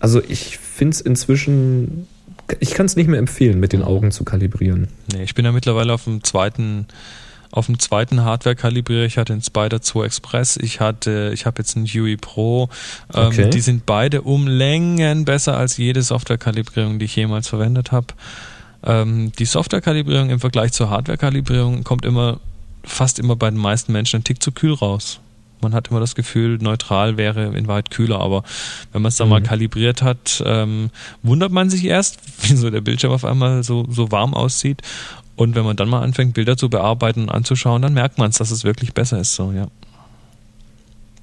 Also 0.00 0.22
ich 0.26 0.56
finde 0.56 0.94
es 0.94 1.00
inzwischen, 1.02 2.08
ich 2.58 2.70
kann 2.70 2.86
es 2.86 2.96
nicht 2.96 3.08
mehr 3.08 3.18
empfehlen, 3.18 3.60
mit 3.60 3.74
den 3.74 3.82
Augen 3.82 4.12
zu 4.12 4.24
kalibrieren. 4.24 4.88
Nee, 5.12 5.24
ich 5.24 5.34
bin 5.34 5.44
ja 5.44 5.52
mittlerweile 5.52 5.92
auf 5.92 6.04
dem 6.04 6.24
zweiten 6.24 6.86
auf 7.50 7.66
dem 7.66 7.78
zweiten 7.78 8.24
Hardware-Kalibrierer. 8.24 9.04
Ich 9.04 9.18
hatte 9.18 9.32
den 9.32 9.42
Spider 9.42 9.80
2 9.80 10.04
Express, 10.04 10.56
ich 10.56 10.80
hatte, 10.80 11.30
ich 11.32 11.46
habe 11.46 11.60
jetzt 11.60 11.76
einen 11.76 11.86
Huey 11.86 12.16
Pro. 12.16 12.68
Ähm, 13.14 13.26
okay. 13.26 13.50
Die 13.50 13.60
sind 13.60 13.86
beide 13.86 14.22
um 14.22 14.46
Längen 14.46 15.24
besser 15.24 15.56
als 15.56 15.76
jede 15.76 16.02
Software-Kalibrierung, 16.02 16.98
die 16.98 17.06
ich 17.06 17.16
jemals 17.16 17.48
verwendet 17.48 17.92
habe. 17.92 18.08
Ähm, 18.84 19.32
die 19.38 19.44
Software-Kalibrierung 19.44 20.30
im 20.30 20.40
Vergleich 20.40 20.72
zur 20.72 20.90
Hardware-Kalibrierung 20.90 21.84
kommt 21.84 22.04
immer, 22.04 22.40
fast 22.84 23.18
immer 23.18 23.36
bei 23.36 23.50
den 23.50 23.58
meisten 23.58 23.92
Menschen 23.92 24.20
ein 24.20 24.24
Tick 24.24 24.42
zu 24.42 24.52
kühl 24.52 24.74
raus. 24.74 25.20
Man 25.60 25.74
hat 25.74 25.88
immer 25.88 25.98
das 26.00 26.14
Gefühl, 26.14 26.58
neutral 26.58 27.16
wäre 27.16 27.56
in 27.56 27.66
Wahrheit 27.66 27.90
kühler, 27.90 28.20
aber 28.20 28.44
wenn 28.92 29.02
man 29.02 29.08
es 29.08 29.16
dann 29.16 29.26
mhm. 29.26 29.32
mal 29.32 29.42
kalibriert 29.42 30.02
hat, 30.02 30.42
ähm, 30.46 30.90
wundert 31.22 31.50
man 31.50 31.68
sich 31.68 31.84
erst, 31.84 32.18
wieso 32.42 32.70
der 32.70 32.80
Bildschirm 32.80 33.12
auf 33.12 33.24
einmal 33.24 33.62
so, 33.64 33.86
so 33.90 34.12
warm 34.12 34.34
aussieht. 34.34 34.82
Und 35.38 35.54
wenn 35.54 35.64
man 35.64 35.76
dann 35.76 35.88
mal 35.88 36.02
anfängt, 36.02 36.34
Bilder 36.34 36.56
zu 36.56 36.68
bearbeiten 36.68 37.22
und 37.22 37.28
anzuschauen, 37.28 37.80
dann 37.80 37.94
merkt 37.94 38.18
man 38.18 38.30
es, 38.30 38.38
dass 38.38 38.50
es 38.50 38.64
wirklich 38.64 38.92
besser 38.92 39.20
ist. 39.20 39.36
So, 39.36 39.52
ja. 39.52 39.68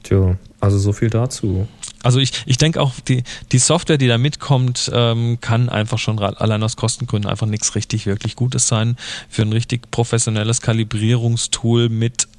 Tja, 0.04 0.38
also 0.62 0.78
so 0.78 0.94
viel 0.94 1.10
dazu. 1.10 1.68
Also 2.02 2.20
ich, 2.20 2.32
ich 2.46 2.58
denke 2.58 2.80
auch, 2.80 2.94
die, 3.06 3.24
die 3.52 3.58
Software, 3.58 3.98
die 3.98 4.08
da 4.08 4.18
mitkommt, 4.18 4.90
ähm, 4.94 5.40
kann 5.42 5.68
einfach 5.68 5.98
schon 5.98 6.18
allein 6.18 6.64
aus 6.64 6.78
Kostengründen 6.78 7.30
einfach 7.30 7.46
nichts 7.46 7.76
richtig, 7.76 8.06
wirklich 8.06 8.38
Gutes 8.38 8.70
sein. 8.70 8.96
Für 9.28 9.42
ein 9.42 9.52
richtig 9.52 9.92
professionelles 9.92 10.62
Kalibrierungstool 10.62 11.90
mit 11.90 12.30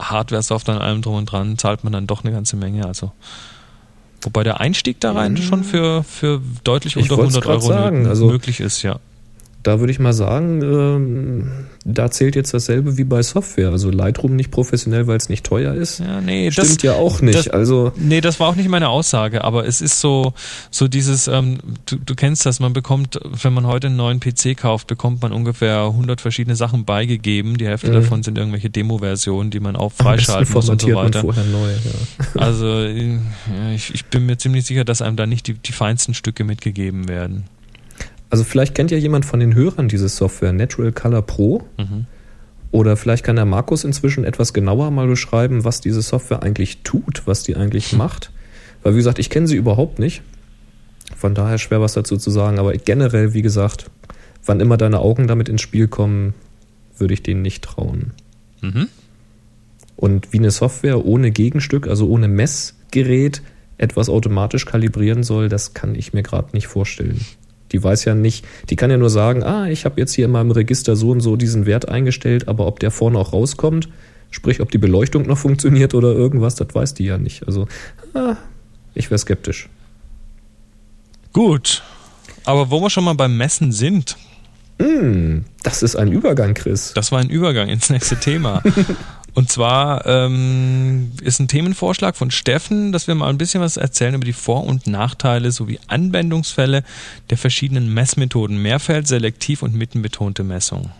Hardware-Software 0.00 0.76
und 0.76 0.82
allem 0.82 1.02
drum 1.02 1.16
und 1.16 1.26
dran 1.26 1.58
zahlt 1.58 1.82
man 1.82 1.92
dann 1.92 2.06
doch 2.06 2.22
eine 2.22 2.32
ganze 2.32 2.54
Menge. 2.54 2.86
Also 2.86 3.10
Wobei 4.20 4.44
der 4.44 4.60
Einstieg 4.60 5.00
da 5.00 5.10
rein 5.14 5.32
mhm. 5.32 5.38
schon 5.38 5.64
für, 5.64 6.04
für 6.04 6.40
deutlich 6.62 6.96
unter 6.96 7.18
100 7.18 7.44
Euro 7.44 7.66
sagen, 7.66 8.06
also 8.06 8.28
möglich 8.28 8.60
ist, 8.60 8.82
ja 8.82 9.00
da 9.62 9.80
würde 9.80 9.92
ich 9.92 9.98
mal 9.98 10.12
sagen, 10.12 10.62
ähm, 10.62 11.50
da 11.84 12.10
zählt 12.10 12.36
jetzt 12.36 12.54
dasselbe 12.54 12.96
wie 12.96 13.04
bei 13.04 13.22
Software. 13.22 13.70
Also 13.70 13.90
Lightroom 13.90 14.36
nicht 14.36 14.50
professionell, 14.50 15.06
weil 15.06 15.16
es 15.16 15.28
nicht 15.28 15.44
teuer 15.44 15.74
ist. 15.74 16.00
Ja, 16.00 16.20
nee, 16.20 16.50
Stimmt 16.50 16.76
das, 16.76 16.82
ja 16.82 16.94
auch 16.94 17.20
nicht. 17.20 17.38
Das, 17.38 17.48
also 17.48 17.92
nee, 17.96 18.20
das 18.20 18.40
war 18.40 18.48
auch 18.48 18.56
nicht 18.56 18.68
meine 18.68 18.88
Aussage, 18.88 19.44
aber 19.44 19.66
es 19.66 19.80
ist 19.80 20.00
so, 20.00 20.34
so 20.70 20.88
dieses, 20.88 21.28
ähm, 21.28 21.58
du, 21.86 21.96
du 21.96 22.14
kennst 22.14 22.46
das, 22.46 22.60
man 22.60 22.72
bekommt, 22.72 23.20
wenn 23.42 23.52
man 23.52 23.66
heute 23.66 23.88
einen 23.88 23.96
neuen 23.96 24.20
PC 24.20 24.56
kauft, 24.56 24.86
bekommt 24.86 25.22
man 25.22 25.32
ungefähr 25.32 25.84
100 25.84 26.20
verschiedene 26.20 26.56
Sachen 26.56 26.84
beigegeben. 26.84 27.56
Die 27.56 27.66
Hälfte 27.66 27.88
mhm. 27.88 27.94
davon 27.94 28.22
sind 28.22 28.38
irgendwelche 28.38 28.70
Demo-Versionen, 28.70 29.50
die 29.50 29.60
man 29.60 29.76
auch 29.76 29.92
freischalten 29.92 30.52
muss 30.52 30.68
und 30.68 30.80
so 30.80 30.88
weiter. 30.88 31.24
Man 31.24 31.34
vorher 31.34 31.44
neu, 31.44 31.70
ja. 31.70 32.32
Also 32.42 32.66
ja, 32.66 33.72
ich, 33.74 33.94
ich 33.94 34.04
bin 34.06 34.26
mir 34.26 34.36
ziemlich 34.38 34.66
sicher, 34.66 34.84
dass 34.84 35.02
einem 35.02 35.16
da 35.16 35.26
nicht 35.26 35.46
die, 35.46 35.54
die 35.54 35.72
feinsten 35.72 36.14
Stücke 36.14 36.44
mitgegeben 36.44 37.08
werden. 37.08 37.44
Also 38.32 38.44
vielleicht 38.44 38.74
kennt 38.74 38.90
ja 38.90 38.96
jemand 38.96 39.26
von 39.26 39.40
den 39.40 39.54
Hörern 39.54 39.88
diese 39.88 40.08
Software, 40.08 40.54
Natural 40.54 40.90
Color 40.90 41.20
Pro. 41.20 41.64
Mhm. 41.76 42.06
Oder 42.70 42.96
vielleicht 42.96 43.24
kann 43.24 43.36
der 43.36 43.44
Markus 43.44 43.84
inzwischen 43.84 44.24
etwas 44.24 44.54
genauer 44.54 44.90
mal 44.90 45.06
beschreiben, 45.06 45.64
was 45.64 45.82
diese 45.82 46.00
Software 46.00 46.42
eigentlich 46.42 46.78
tut, 46.82 47.26
was 47.26 47.42
die 47.42 47.56
eigentlich 47.56 47.92
macht. 47.92 48.30
Weil, 48.82 48.94
wie 48.94 48.96
gesagt, 48.96 49.18
ich 49.18 49.28
kenne 49.28 49.46
sie 49.46 49.56
überhaupt 49.56 49.98
nicht. 49.98 50.22
Von 51.14 51.34
daher 51.34 51.58
schwer 51.58 51.82
was 51.82 51.92
dazu 51.92 52.16
zu 52.16 52.30
sagen. 52.30 52.58
Aber 52.58 52.72
generell, 52.72 53.34
wie 53.34 53.42
gesagt, 53.42 53.90
wann 54.46 54.60
immer 54.60 54.78
deine 54.78 55.00
Augen 55.00 55.26
damit 55.26 55.50
ins 55.50 55.60
Spiel 55.60 55.86
kommen, 55.86 56.32
würde 56.96 57.12
ich 57.12 57.22
denen 57.22 57.42
nicht 57.42 57.62
trauen. 57.62 58.12
Mhm. 58.62 58.88
Und 59.94 60.32
wie 60.32 60.38
eine 60.38 60.52
Software 60.52 61.04
ohne 61.04 61.32
Gegenstück, 61.32 61.86
also 61.86 62.08
ohne 62.08 62.28
Messgerät, 62.28 63.42
etwas 63.76 64.08
automatisch 64.08 64.64
kalibrieren 64.64 65.22
soll, 65.22 65.50
das 65.50 65.74
kann 65.74 65.94
ich 65.94 66.14
mir 66.14 66.22
gerade 66.22 66.54
nicht 66.54 66.68
vorstellen. 66.68 67.20
Die 67.72 67.82
weiß 67.82 68.04
ja 68.04 68.14
nicht, 68.14 68.44
die 68.70 68.76
kann 68.76 68.90
ja 68.90 68.96
nur 68.96 69.10
sagen, 69.10 69.42
ah, 69.42 69.68
ich 69.68 69.84
habe 69.84 70.00
jetzt 70.00 70.12
hier 70.12 70.26
in 70.26 70.30
meinem 70.30 70.50
Register 70.50 70.96
so 70.96 71.10
und 71.10 71.20
so 71.20 71.36
diesen 71.36 71.66
Wert 71.66 71.88
eingestellt, 71.88 72.48
aber 72.48 72.66
ob 72.66 72.80
der 72.80 72.90
vorne 72.90 73.18
auch 73.18 73.32
rauskommt, 73.32 73.88
sprich, 74.30 74.60
ob 74.60 74.70
die 74.70 74.78
Beleuchtung 74.78 75.26
noch 75.26 75.38
funktioniert 75.38 75.94
oder 75.94 76.12
irgendwas, 76.12 76.54
das 76.54 76.68
weiß 76.72 76.94
die 76.94 77.04
ja 77.04 77.18
nicht. 77.18 77.46
Also, 77.46 77.66
ah, 78.14 78.36
ich 78.94 79.10
wäre 79.10 79.18
skeptisch. 79.18 79.68
Gut. 81.32 81.82
Aber 82.44 82.70
wo 82.70 82.80
wir 82.80 82.90
schon 82.90 83.04
mal 83.04 83.14
beim 83.14 83.36
Messen 83.36 83.72
sind. 83.72 84.16
Mm, 84.78 85.40
das 85.62 85.82
ist 85.82 85.96
ein 85.96 86.10
Übergang, 86.10 86.54
Chris. 86.54 86.92
Das 86.94 87.12
war 87.12 87.20
ein 87.20 87.30
Übergang 87.30 87.68
ins 87.68 87.88
nächste 87.88 88.16
Thema. 88.16 88.62
Und 89.34 89.50
zwar 89.50 90.04
ähm, 90.06 91.12
ist 91.22 91.40
ein 91.40 91.48
Themenvorschlag 91.48 92.16
von 92.16 92.30
Steffen, 92.30 92.92
dass 92.92 93.06
wir 93.06 93.14
mal 93.14 93.30
ein 93.30 93.38
bisschen 93.38 93.62
was 93.62 93.78
erzählen 93.78 94.14
über 94.14 94.26
die 94.26 94.34
Vor- 94.34 94.64
und 94.64 94.86
Nachteile 94.86 95.52
sowie 95.52 95.80
Anwendungsfälle 95.86 96.84
der 97.30 97.38
verschiedenen 97.38 97.92
Messmethoden. 97.94 98.60
Mehrfeld, 98.60 99.08
selektiv 99.08 99.62
und 99.62 99.74
mittenbetonte 99.74 100.44
Messung. 100.44 100.90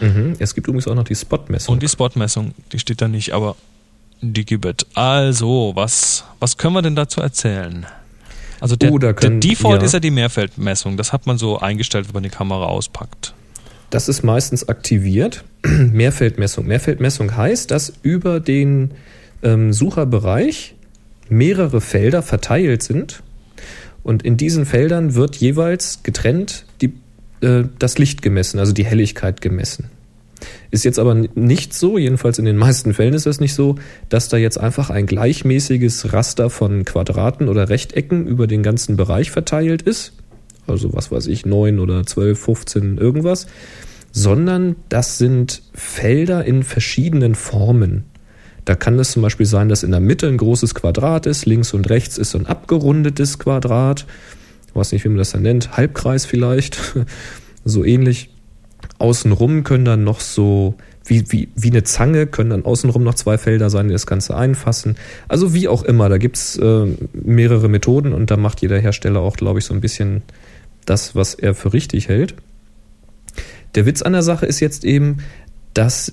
Mhm. 0.00 0.34
Es 0.38 0.54
gibt 0.54 0.68
übrigens 0.68 0.86
auch 0.86 0.94
noch 0.94 1.04
die 1.04 1.16
Spot-Messung. 1.16 1.72
Und 1.72 1.82
die 1.82 1.88
Spot-Messung, 1.88 2.54
die 2.72 2.78
steht 2.78 3.02
da 3.02 3.08
nicht, 3.08 3.32
aber 3.32 3.56
die 4.20 4.44
gibt 4.44 4.64
es. 4.64 4.96
Also, 4.96 5.72
was, 5.74 6.24
was 6.38 6.56
können 6.56 6.74
wir 6.74 6.82
denn 6.82 6.96
dazu 6.96 7.20
erzählen? 7.20 7.86
Also 8.60 8.76
der, 8.76 8.92
oh, 8.92 8.98
können, 8.98 9.40
der 9.40 9.50
Default 9.50 9.80
ja. 9.80 9.86
ist 9.86 9.92
ja 9.92 10.00
die 10.00 10.10
Mehrfeldmessung. 10.10 10.96
Das 10.96 11.12
hat 11.12 11.26
man 11.26 11.38
so 11.38 11.58
eingestellt, 11.58 12.06
wenn 12.06 12.14
man 12.14 12.22
die 12.22 12.30
Kamera 12.30 12.66
auspackt. 12.66 13.34
Das 13.90 14.08
ist 14.08 14.22
meistens 14.22 14.68
aktiviert. 14.68 15.44
Mehrfeldmessung. 15.62 16.66
Mehrfeldmessung 16.66 17.36
heißt, 17.36 17.70
dass 17.70 17.92
über 18.02 18.40
den 18.40 18.92
ähm, 19.42 19.72
Sucherbereich 19.72 20.74
mehrere 21.28 21.80
Felder 21.80 22.22
verteilt 22.22 22.82
sind 22.82 23.22
und 24.04 24.22
in 24.22 24.36
diesen 24.36 24.66
Feldern 24.66 25.14
wird 25.14 25.36
jeweils 25.36 26.02
getrennt 26.02 26.66
die, 26.80 26.92
äh, 27.40 27.64
das 27.78 27.98
Licht 27.98 28.22
gemessen, 28.22 28.60
also 28.60 28.72
die 28.72 28.84
Helligkeit 28.84 29.40
gemessen. 29.40 29.90
Ist 30.70 30.84
jetzt 30.84 30.98
aber 30.98 31.14
nicht 31.14 31.72
so, 31.72 31.96
jedenfalls 31.96 32.38
in 32.38 32.44
den 32.44 32.58
meisten 32.58 32.92
Fällen 32.92 33.14
ist 33.14 33.26
es 33.26 33.40
nicht 33.40 33.54
so, 33.54 33.76
dass 34.10 34.28
da 34.28 34.36
jetzt 34.36 34.58
einfach 34.58 34.90
ein 34.90 35.06
gleichmäßiges 35.06 36.12
Raster 36.12 36.50
von 36.50 36.84
Quadraten 36.84 37.48
oder 37.48 37.70
Rechtecken 37.70 38.26
über 38.26 38.46
den 38.46 38.62
ganzen 38.62 38.96
Bereich 38.96 39.30
verteilt 39.30 39.82
ist. 39.82 40.12
Also 40.66 40.92
was 40.92 41.10
weiß 41.10 41.26
ich, 41.26 41.46
9 41.46 41.78
oder 41.78 42.04
12, 42.04 42.38
15, 42.38 42.98
irgendwas. 42.98 43.46
Sondern 44.12 44.76
das 44.88 45.18
sind 45.18 45.62
Felder 45.74 46.44
in 46.44 46.62
verschiedenen 46.62 47.34
Formen. 47.34 48.04
Da 48.64 48.74
kann 48.74 48.98
es 48.98 49.12
zum 49.12 49.22
Beispiel 49.22 49.46
sein, 49.46 49.68
dass 49.68 49.82
in 49.82 49.90
der 49.90 50.00
Mitte 50.00 50.26
ein 50.26 50.38
großes 50.38 50.74
Quadrat 50.74 51.26
ist, 51.26 51.44
links 51.44 51.74
und 51.74 51.90
rechts 51.90 52.16
ist 52.16 52.30
so 52.30 52.38
ein 52.38 52.46
abgerundetes 52.46 53.38
Quadrat. 53.38 54.06
Ich 54.68 54.74
weiß 54.74 54.92
nicht, 54.92 55.04
wie 55.04 55.08
man 55.08 55.18
das 55.18 55.32
dann 55.32 55.42
nennt, 55.42 55.76
Halbkreis 55.76 56.24
vielleicht, 56.24 56.78
so 57.64 57.84
ähnlich. 57.84 58.30
Außenrum 58.98 59.64
können 59.64 59.84
dann 59.84 60.04
noch 60.04 60.20
so, 60.20 60.76
wie, 61.04 61.30
wie, 61.30 61.48
wie 61.54 61.70
eine 61.70 61.82
Zange, 61.82 62.26
können 62.26 62.50
dann 62.50 62.64
außenrum 62.64 63.02
noch 63.02 63.14
zwei 63.14 63.38
Felder 63.38 63.68
sein, 63.68 63.88
die 63.88 63.92
das 63.92 64.06
Ganze 64.06 64.36
einfassen. 64.36 64.96
Also 65.28 65.52
wie 65.52 65.68
auch 65.68 65.82
immer, 65.82 66.08
da 66.08 66.18
gibt's 66.18 66.56
äh, 66.56 66.86
mehrere 67.12 67.68
Methoden 67.68 68.12
und 68.12 68.30
da 68.30 68.36
macht 68.36 68.62
jeder 68.62 68.78
Hersteller 68.78 69.20
auch, 69.20 69.36
glaube 69.36 69.58
ich, 69.58 69.64
so 69.66 69.74
ein 69.74 69.80
bisschen 69.80 70.22
das, 70.86 71.14
was 71.14 71.34
er 71.34 71.54
für 71.54 71.72
richtig 71.72 72.08
hält. 72.08 72.34
Der 73.74 73.86
Witz 73.86 74.02
an 74.02 74.12
der 74.12 74.22
Sache 74.22 74.46
ist 74.46 74.60
jetzt 74.60 74.84
eben, 74.84 75.18
dass 75.72 76.12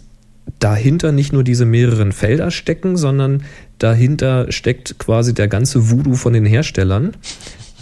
dahinter 0.59 1.11
nicht 1.11 1.33
nur 1.33 1.43
diese 1.43 1.65
mehreren 1.65 2.11
Felder 2.11 2.51
stecken, 2.51 2.97
sondern 2.97 3.43
dahinter 3.77 4.51
steckt 4.51 4.97
quasi 4.99 5.33
der 5.33 5.47
ganze 5.47 5.89
Voodoo 5.89 6.15
von 6.15 6.33
den 6.33 6.45
Herstellern. 6.45 7.13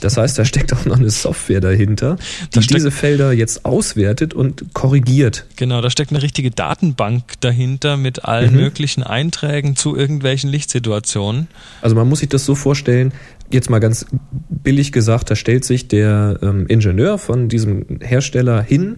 Das 0.02 0.18
heißt, 0.18 0.40
da 0.40 0.46
steckt 0.46 0.74
auch 0.74 0.86
noch 0.86 0.98
eine 0.98 1.10
Software 1.10 1.60
dahinter, 1.60 2.18
die 2.54 2.62
diese 2.62 2.92
Felder 2.92 3.34
jetzt 3.34 3.66
auswertet 3.66 4.34
und 4.34 4.74
korrigiert. 4.74 5.46
Genau, 5.58 5.82
da 5.82 5.90
steckt 5.90 6.12
eine 6.12 6.22
richtige 6.22 6.52
Datenbank 6.52 7.24
dahinter 7.42 7.98
mit 7.98 8.24
allen 8.24 8.54
mhm. 8.54 8.62
möglichen 8.62 9.04
Einträgen 9.04 9.76
zu 9.76 9.98
irgendwelchen 9.98 10.50
Lichtsituationen. 10.50 11.48
Also 11.82 11.96
man 11.96 12.08
muss 12.08 12.20
sich 12.20 12.30
das 12.30 12.46
so 12.46 12.56
vorstellen, 12.56 13.12
jetzt 13.52 13.70
mal 13.70 13.80
ganz 13.80 14.06
billig 14.50 14.92
gesagt, 14.92 15.32
da 15.32 15.36
stellt 15.36 15.66
sich 15.66 15.88
der 15.88 16.40
ähm, 16.42 16.68
Ingenieur 16.68 17.18
von 17.18 17.50
diesem 17.50 17.86
Hersteller 18.02 18.62
hin 18.62 18.98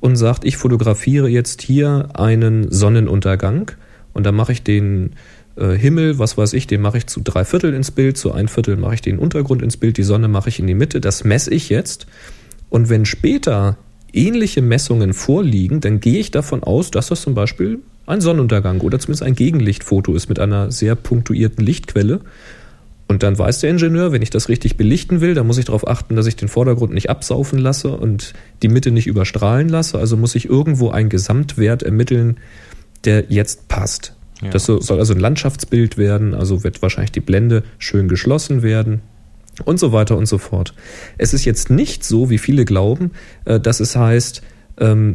und 0.00 0.16
sagt, 0.16 0.44
ich 0.44 0.56
fotografiere 0.56 1.28
jetzt 1.28 1.62
hier 1.62 2.08
einen 2.14 2.70
Sonnenuntergang 2.70 3.72
und 4.12 4.26
dann 4.26 4.34
mache 4.34 4.52
ich 4.52 4.62
den 4.62 5.10
äh, 5.56 5.72
Himmel, 5.72 6.18
was 6.18 6.36
weiß 6.36 6.54
ich, 6.54 6.66
den 6.66 6.80
mache 6.80 6.98
ich 6.98 7.06
zu 7.06 7.20
drei 7.20 7.44
Viertel 7.44 7.74
ins 7.74 7.90
Bild, 7.90 8.16
zu 8.16 8.32
ein 8.32 8.48
Viertel 8.48 8.76
mache 8.76 8.94
ich 8.94 9.02
den 9.02 9.18
Untergrund 9.18 9.62
ins 9.62 9.76
Bild, 9.76 9.96
die 9.96 10.02
Sonne 10.02 10.28
mache 10.28 10.48
ich 10.48 10.58
in 10.58 10.66
die 10.66 10.74
Mitte, 10.74 11.00
das 11.00 11.24
messe 11.24 11.52
ich 11.52 11.68
jetzt. 11.68 12.06
Und 12.68 12.88
wenn 12.88 13.04
später 13.04 13.76
ähnliche 14.12 14.62
Messungen 14.62 15.12
vorliegen, 15.12 15.80
dann 15.80 16.00
gehe 16.00 16.18
ich 16.18 16.30
davon 16.30 16.62
aus, 16.62 16.90
dass 16.90 17.08
das 17.08 17.22
zum 17.22 17.34
Beispiel 17.34 17.80
ein 18.06 18.20
Sonnenuntergang 18.20 18.80
oder 18.80 18.98
zumindest 18.98 19.22
ein 19.22 19.34
Gegenlichtfoto 19.34 20.14
ist 20.14 20.28
mit 20.28 20.38
einer 20.38 20.70
sehr 20.70 20.94
punktuierten 20.94 21.64
Lichtquelle. 21.64 22.20
Und 23.12 23.22
dann 23.22 23.38
weiß 23.38 23.60
der 23.60 23.68
Ingenieur, 23.68 24.10
wenn 24.10 24.22
ich 24.22 24.30
das 24.30 24.48
richtig 24.48 24.78
belichten 24.78 25.20
will, 25.20 25.34
dann 25.34 25.46
muss 25.46 25.58
ich 25.58 25.66
darauf 25.66 25.86
achten, 25.86 26.16
dass 26.16 26.26
ich 26.26 26.34
den 26.34 26.48
Vordergrund 26.48 26.94
nicht 26.94 27.10
absaufen 27.10 27.58
lasse 27.58 27.94
und 27.94 28.32
die 28.62 28.68
Mitte 28.68 28.90
nicht 28.90 29.06
überstrahlen 29.06 29.68
lasse. 29.68 29.98
Also 29.98 30.16
muss 30.16 30.34
ich 30.34 30.48
irgendwo 30.48 30.88
einen 30.88 31.10
Gesamtwert 31.10 31.82
ermitteln, 31.82 32.38
der 33.04 33.24
jetzt 33.28 33.68
passt. 33.68 34.16
Ja. 34.40 34.48
Das 34.48 34.64
soll 34.64 34.98
also 34.98 35.12
ein 35.12 35.20
Landschaftsbild 35.20 35.98
werden, 35.98 36.32
also 36.32 36.64
wird 36.64 36.80
wahrscheinlich 36.80 37.12
die 37.12 37.20
Blende 37.20 37.64
schön 37.76 38.08
geschlossen 38.08 38.62
werden 38.62 39.02
und 39.66 39.78
so 39.78 39.92
weiter 39.92 40.16
und 40.16 40.24
so 40.24 40.38
fort. 40.38 40.72
Es 41.18 41.34
ist 41.34 41.44
jetzt 41.44 41.68
nicht 41.68 42.04
so, 42.04 42.30
wie 42.30 42.38
viele 42.38 42.64
glauben, 42.64 43.10
äh, 43.44 43.60
dass 43.60 43.80
es 43.80 43.94
heißt, 43.94 44.40
ähm, 44.80 45.12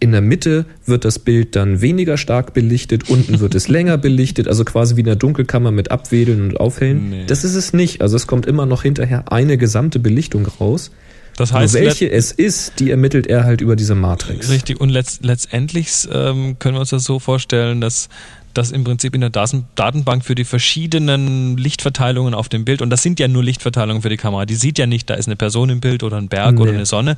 in 0.00 0.12
der 0.12 0.22
Mitte 0.22 0.64
wird 0.86 1.04
das 1.04 1.18
Bild 1.18 1.54
dann 1.54 1.80
weniger 1.80 2.16
stark 2.16 2.54
belichtet, 2.54 3.08
unten 3.10 3.38
wird 3.40 3.54
es 3.54 3.68
länger 3.76 3.98
belichtet, 3.98 4.48
also 4.48 4.64
quasi 4.64 4.96
wie 4.96 5.00
in 5.00 5.06
der 5.06 5.16
Dunkelkammer 5.16 5.70
mit 5.70 5.90
Abwedeln 5.90 6.42
und 6.42 6.58
Aufhellen. 6.58 7.10
Nee. 7.10 7.24
Das 7.26 7.44
ist 7.44 7.54
es 7.54 7.72
nicht. 7.72 8.00
Also 8.00 8.16
es 8.16 8.26
kommt 8.26 8.46
immer 8.46 8.66
noch 8.66 8.82
hinterher 8.82 9.30
eine 9.30 9.58
gesamte 9.58 9.98
Belichtung 9.98 10.46
raus. 10.46 10.90
Das 11.36 11.52
heißt, 11.52 11.74
Nur 11.74 11.84
welche 11.84 12.10
es 12.10 12.32
ist, 12.32 12.80
die 12.80 12.90
ermittelt 12.90 13.26
er 13.26 13.44
halt 13.44 13.60
über 13.60 13.76
diese 13.76 13.94
Matrix. 13.94 14.50
Richtig. 14.50 14.80
Und 14.80 14.90
letzt, 14.90 15.24
letztendlich 15.24 16.08
ähm, 16.12 16.58
können 16.58 16.74
wir 16.74 16.80
uns 16.80 16.90
das 16.90 17.04
so 17.04 17.18
vorstellen, 17.18 17.80
dass 17.80 18.08
das 18.54 18.70
im 18.70 18.84
Prinzip 18.84 19.14
in 19.14 19.20
der 19.20 19.30
Datenbank 19.30 20.24
für 20.24 20.34
die 20.34 20.44
verschiedenen 20.44 21.56
Lichtverteilungen 21.56 22.34
auf 22.34 22.48
dem 22.48 22.64
Bild, 22.64 22.82
und 22.82 22.90
das 22.90 23.02
sind 23.02 23.20
ja 23.20 23.28
nur 23.28 23.42
Lichtverteilungen 23.44 24.02
für 24.02 24.08
die 24.08 24.16
Kamera, 24.16 24.46
die 24.46 24.54
sieht 24.54 24.78
ja 24.78 24.86
nicht, 24.86 25.08
da 25.10 25.14
ist 25.14 25.26
eine 25.26 25.36
Person 25.36 25.70
im 25.70 25.80
Bild 25.80 26.02
oder 26.02 26.16
ein 26.16 26.28
Berg 26.28 26.54
nee. 26.54 26.62
oder 26.62 26.72
eine 26.72 26.86
Sonne. 26.86 27.16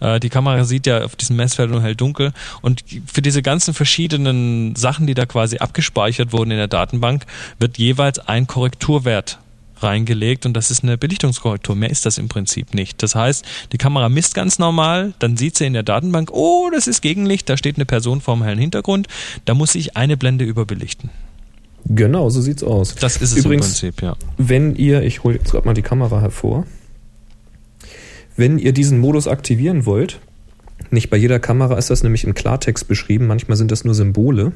Äh, 0.00 0.20
die 0.20 0.28
Kamera 0.28 0.64
sieht 0.64 0.86
ja 0.86 1.04
auf 1.04 1.16
diesem 1.16 1.36
Messfeld 1.36 1.70
nur 1.70 1.82
hell 1.82 1.94
dunkel. 1.94 2.32
Und 2.62 2.84
für 3.06 3.22
diese 3.22 3.42
ganzen 3.42 3.74
verschiedenen 3.74 4.76
Sachen, 4.76 5.06
die 5.06 5.14
da 5.14 5.26
quasi 5.26 5.58
abgespeichert 5.58 6.32
wurden 6.32 6.50
in 6.50 6.58
der 6.58 6.68
Datenbank, 6.68 7.24
wird 7.58 7.78
jeweils 7.78 8.18
ein 8.18 8.46
Korrekturwert 8.46 9.38
reingelegt 9.78 10.46
und 10.46 10.54
das 10.54 10.70
ist 10.70 10.82
eine 10.82 10.98
Belichtungskorrektur. 10.98 11.74
Mehr 11.74 11.90
ist 11.90 12.06
das 12.06 12.18
im 12.18 12.28
Prinzip 12.28 12.74
nicht. 12.74 13.02
Das 13.02 13.14
heißt, 13.14 13.44
die 13.72 13.78
Kamera 13.78 14.08
misst 14.08 14.34
ganz 14.34 14.58
normal, 14.58 15.14
dann 15.18 15.36
sieht 15.36 15.56
sie 15.56 15.66
in 15.66 15.72
der 15.72 15.82
Datenbank, 15.82 16.30
oh, 16.32 16.70
das 16.72 16.86
ist 16.86 17.00
Gegenlicht, 17.00 17.48
da 17.48 17.56
steht 17.56 17.76
eine 17.76 17.86
Person 17.86 18.20
vor 18.20 18.36
dem 18.36 18.44
hellen 18.44 18.58
Hintergrund, 18.58 19.08
da 19.44 19.54
muss 19.54 19.74
ich 19.74 19.96
eine 19.96 20.16
Blende 20.16 20.44
überbelichten. 20.44 21.10
Genau, 21.86 22.30
so 22.30 22.40
sieht's 22.40 22.62
aus. 22.62 22.94
Das 22.94 23.16
ist 23.16 23.32
es 23.32 23.44
Übrigens, 23.44 23.82
im 23.82 23.90
Prinzip, 23.90 24.02
ja. 24.02 24.16
Wenn 24.38 24.74
ihr, 24.74 25.02
ich 25.02 25.22
hole 25.22 25.36
jetzt 25.36 25.50
gerade 25.50 25.66
mal 25.66 25.74
die 25.74 25.82
Kamera 25.82 26.20
hervor, 26.20 26.66
wenn 28.36 28.58
ihr 28.58 28.72
diesen 28.72 28.98
Modus 28.98 29.28
aktivieren 29.28 29.86
wollt, 29.86 30.20
nicht 30.90 31.10
bei 31.10 31.16
jeder 31.16 31.38
Kamera 31.38 31.76
ist 31.76 31.90
das 31.90 32.02
nämlich 32.02 32.24
im 32.24 32.34
Klartext 32.34 32.88
beschrieben, 32.88 33.26
manchmal 33.26 33.56
sind 33.56 33.70
das 33.70 33.84
nur 33.84 33.94
Symbole, 33.94 34.52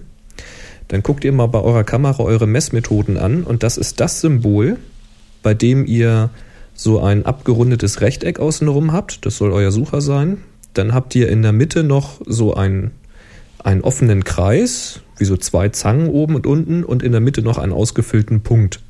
dann 0.88 1.02
guckt 1.02 1.24
ihr 1.24 1.32
mal 1.32 1.46
bei 1.46 1.60
eurer 1.60 1.84
Kamera 1.84 2.22
eure 2.22 2.46
Messmethoden 2.46 3.18
an 3.18 3.44
und 3.44 3.62
das 3.62 3.76
ist 3.76 4.00
das 4.00 4.20
Symbol, 4.20 4.78
bei 5.48 5.54
dem 5.54 5.86
ihr 5.86 6.28
so 6.74 7.00
ein 7.00 7.24
abgerundetes 7.24 8.02
Rechteck 8.02 8.38
außenrum 8.38 8.92
habt. 8.92 9.24
Das 9.24 9.38
soll 9.38 9.50
euer 9.50 9.72
Sucher 9.72 10.02
sein. 10.02 10.42
Dann 10.74 10.92
habt 10.92 11.14
ihr 11.14 11.30
in 11.30 11.40
der 11.40 11.52
Mitte 11.52 11.84
noch 11.84 12.20
so 12.26 12.52
einen, 12.52 12.90
einen 13.64 13.80
offenen 13.80 14.24
Kreis, 14.24 15.00
wie 15.16 15.24
so 15.24 15.38
zwei 15.38 15.70
Zangen 15.70 16.10
oben 16.10 16.34
und 16.34 16.46
unten 16.46 16.84
und 16.84 17.02
in 17.02 17.12
der 17.12 17.22
Mitte 17.22 17.40
noch 17.40 17.56
einen 17.56 17.72
ausgefüllten 17.72 18.42
Punkt. 18.42 18.80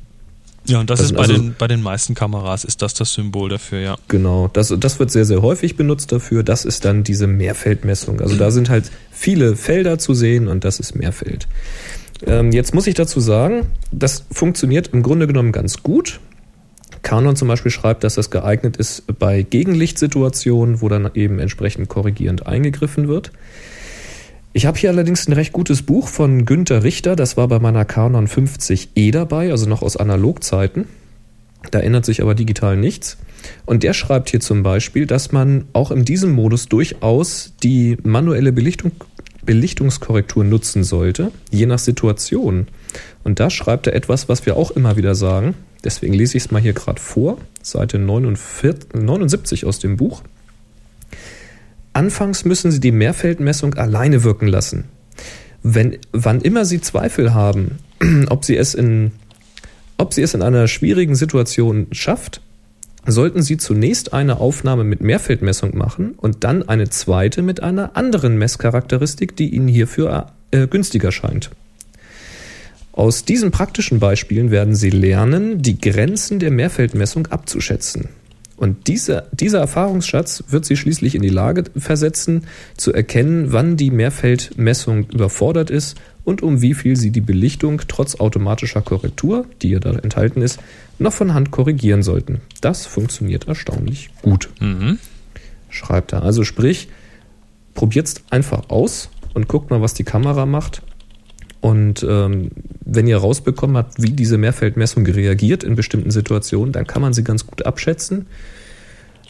Ja, 0.65 0.81
und 0.81 0.89
das, 0.89 0.99
das 0.99 1.11
ist 1.11 1.15
bei, 1.15 1.21
also, 1.21 1.31
den, 1.31 1.55
bei 1.57 1.67
den 1.67 1.81
meisten 1.81 2.13
Kameras 2.13 2.65
ist 2.65 2.81
das 2.81 2.93
das 2.93 3.13
Symbol 3.13 3.47
dafür, 3.47 3.79
ja. 3.79 3.95
Genau, 4.09 4.49
das, 4.51 4.75
das 4.77 4.99
wird 4.99 5.11
sehr, 5.11 5.23
sehr 5.23 5.41
häufig 5.41 5.77
benutzt 5.77 6.11
dafür. 6.11 6.43
Das 6.43 6.65
ist 6.65 6.83
dann 6.83 7.05
diese 7.05 7.25
Mehrfeldmessung. 7.25 8.19
Also 8.19 8.35
da 8.35 8.51
sind 8.51 8.69
halt 8.69 8.91
viele 9.11 9.55
Felder 9.55 9.97
zu 9.97 10.13
sehen 10.13 10.49
und 10.49 10.65
das 10.65 10.81
ist 10.81 10.93
Mehrfeld. 10.93 11.47
Ähm, 12.27 12.51
jetzt 12.51 12.73
muss 12.73 12.85
ich 12.85 12.95
dazu 12.95 13.21
sagen, 13.21 13.67
das 13.93 14.25
funktioniert 14.29 14.89
im 14.91 15.03
Grunde 15.03 15.25
genommen 15.25 15.53
ganz 15.53 15.83
gut. 15.83 16.19
Canon 17.01 17.35
zum 17.35 17.47
Beispiel 17.47 17.71
schreibt, 17.71 18.03
dass 18.03 18.15
das 18.15 18.29
geeignet 18.29 18.77
ist 18.77 19.03
bei 19.19 19.41
Gegenlichtsituationen, 19.43 20.81
wo 20.81 20.89
dann 20.89 21.09
eben 21.13 21.39
entsprechend 21.39 21.89
korrigierend 21.89 22.47
eingegriffen 22.47 23.07
wird. 23.07 23.31
Ich 24.51 24.65
habe 24.65 24.77
hier 24.77 24.89
allerdings 24.89 25.27
ein 25.27 25.33
recht 25.33 25.53
gutes 25.53 25.83
Buch 25.83 26.07
von 26.07 26.45
Günter 26.45 26.83
Richter, 26.83 27.15
das 27.15 27.37
war 27.37 27.47
bei 27.47 27.59
meiner 27.59 27.85
Canon 27.85 28.27
50E 28.27 29.11
dabei, 29.11 29.51
also 29.51 29.69
noch 29.69 29.83
aus 29.83 29.95
Analogzeiten. 29.95 30.85
Da 31.71 31.79
ändert 31.79 32.05
sich 32.05 32.21
aber 32.21 32.35
digital 32.35 32.77
nichts. 32.77 33.17
Und 33.65 33.83
der 33.83 33.93
schreibt 33.93 34.29
hier 34.29 34.39
zum 34.39 34.63
Beispiel, 34.63 35.05
dass 35.05 35.31
man 35.31 35.65
auch 35.73 35.91
in 35.91 36.03
diesem 36.03 36.31
Modus 36.31 36.67
durchaus 36.67 37.53
die 37.63 37.97
manuelle 38.03 38.51
Belichtung, 38.51 38.91
Belichtungskorrektur 39.43 40.43
nutzen 40.43 40.83
sollte, 40.83 41.31
je 41.51 41.65
nach 41.65 41.79
Situation. 41.79 42.67
Und 43.23 43.39
da 43.39 43.49
schreibt 43.49 43.87
er 43.87 43.93
etwas, 43.93 44.29
was 44.29 44.45
wir 44.45 44.57
auch 44.57 44.71
immer 44.71 44.97
wieder 44.97 45.15
sagen. 45.15 45.53
Deswegen 45.83 46.13
lese 46.13 46.37
ich 46.37 46.45
es 46.45 46.51
mal 46.51 46.61
hier 46.61 46.73
gerade 46.73 47.01
vor, 47.01 47.37
Seite 47.61 47.99
49, 47.99 48.93
79 48.93 49.65
aus 49.65 49.79
dem 49.79 49.97
Buch. 49.97 50.23
Anfangs 51.93 52.45
müssen 52.45 52.71
Sie 52.71 52.79
die 52.79 52.91
Mehrfeldmessung 52.91 53.75
alleine 53.75 54.23
wirken 54.23 54.47
lassen. 54.47 54.85
Wenn, 55.63 55.97
wann 56.11 56.41
immer 56.41 56.65
Sie 56.65 56.81
Zweifel 56.81 57.33
haben, 57.33 57.79
ob 58.29 58.45
Sie 58.45 58.57
es 58.57 58.73
in, 58.73 59.11
ob 59.97 60.13
Sie 60.13 60.21
es 60.21 60.33
in 60.33 60.41
einer 60.41 60.67
schwierigen 60.67 61.15
Situation 61.15 61.87
schafft, 61.91 62.41
sollten 63.05 63.41
Sie 63.41 63.57
zunächst 63.57 64.13
eine 64.13 64.39
Aufnahme 64.39 64.83
mit 64.83 65.01
Mehrfeldmessung 65.01 65.77
machen 65.77 66.13
und 66.17 66.43
dann 66.43 66.67
eine 66.67 66.89
zweite 66.89 67.41
mit 67.41 67.63
einer 67.63 67.95
anderen 67.95 68.37
Messcharakteristik, 68.37 69.35
die 69.35 69.49
Ihnen 69.49 69.67
hierfür 69.67 70.27
äh, 70.51 70.67
günstiger 70.67 71.11
scheint. 71.11 71.49
Aus 72.99 73.23
diesen 73.23 73.51
praktischen 73.51 73.99
Beispielen 73.99 74.51
werden 74.51 74.75
Sie 74.75 74.89
lernen, 74.89 75.61
die 75.61 75.79
Grenzen 75.79 76.37
der 76.37 76.51
Mehrfeldmessung 76.51 77.27
abzuschätzen. 77.27 78.09
Und 78.57 78.87
diese, 78.87 79.29
dieser 79.31 79.59
Erfahrungsschatz 79.59 80.43
wird 80.49 80.65
sie 80.65 80.75
schließlich 80.75 81.15
in 81.15 81.21
die 81.21 81.29
Lage 81.29 81.63
versetzen, 81.77 82.43
zu 82.75 82.91
erkennen, 82.91 83.53
wann 83.53 83.77
die 83.77 83.89
Mehrfeldmessung 83.89 85.05
überfordert 85.11 85.69
ist 85.69 85.97
und 86.25 86.41
um 86.41 86.61
wie 86.61 86.73
viel 86.73 86.97
sie 86.97 87.11
die 87.11 87.21
Belichtung 87.21 87.81
trotz 87.87 88.15
automatischer 88.15 88.81
Korrektur, 88.81 89.45
die 89.61 89.69
ja 89.69 89.79
da 89.79 89.91
enthalten 89.91 90.41
ist, 90.41 90.59
noch 90.97 91.13
von 91.13 91.33
Hand 91.33 91.51
korrigieren 91.51 92.03
sollten. 92.03 92.41
Das 92.59 92.85
funktioniert 92.85 93.47
erstaunlich 93.47 94.09
gut. 94.21 94.49
Mhm. 94.59 94.99
Schreibt 95.69 96.11
er. 96.11 96.23
Also 96.23 96.43
sprich, 96.43 96.89
probiert's 97.75 98.15
einfach 98.29 98.69
aus 98.69 99.09
und 99.33 99.47
guckt 99.47 99.69
mal, 99.69 99.81
was 99.81 99.93
die 99.93 100.03
Kamera 100.03 100.45
macht. 100.45 100.81
Und 101.61 102.03
ähm, 102.03 102.51
wenn 102.85 103.07
ihr 103.07 103.17
rausbekommen 103.17 103.75
habt, 103.75 104.01
wie 104.01 104.11
diese 104.11 104.37
Mehrfeldmessung 104.37 105.05
reagiert 105.05 105.63
in 105.63 105.75
bestimmten 105.75 106.11
Situationen, 106.11 106.71
dann 106.71 106.87
kann 106.87 107.01
man 107.01 107.13
sie 107.13 107.23
ganz 107.23 107.45
gut 107.45 107.65
abschätzen. 107.65 108.27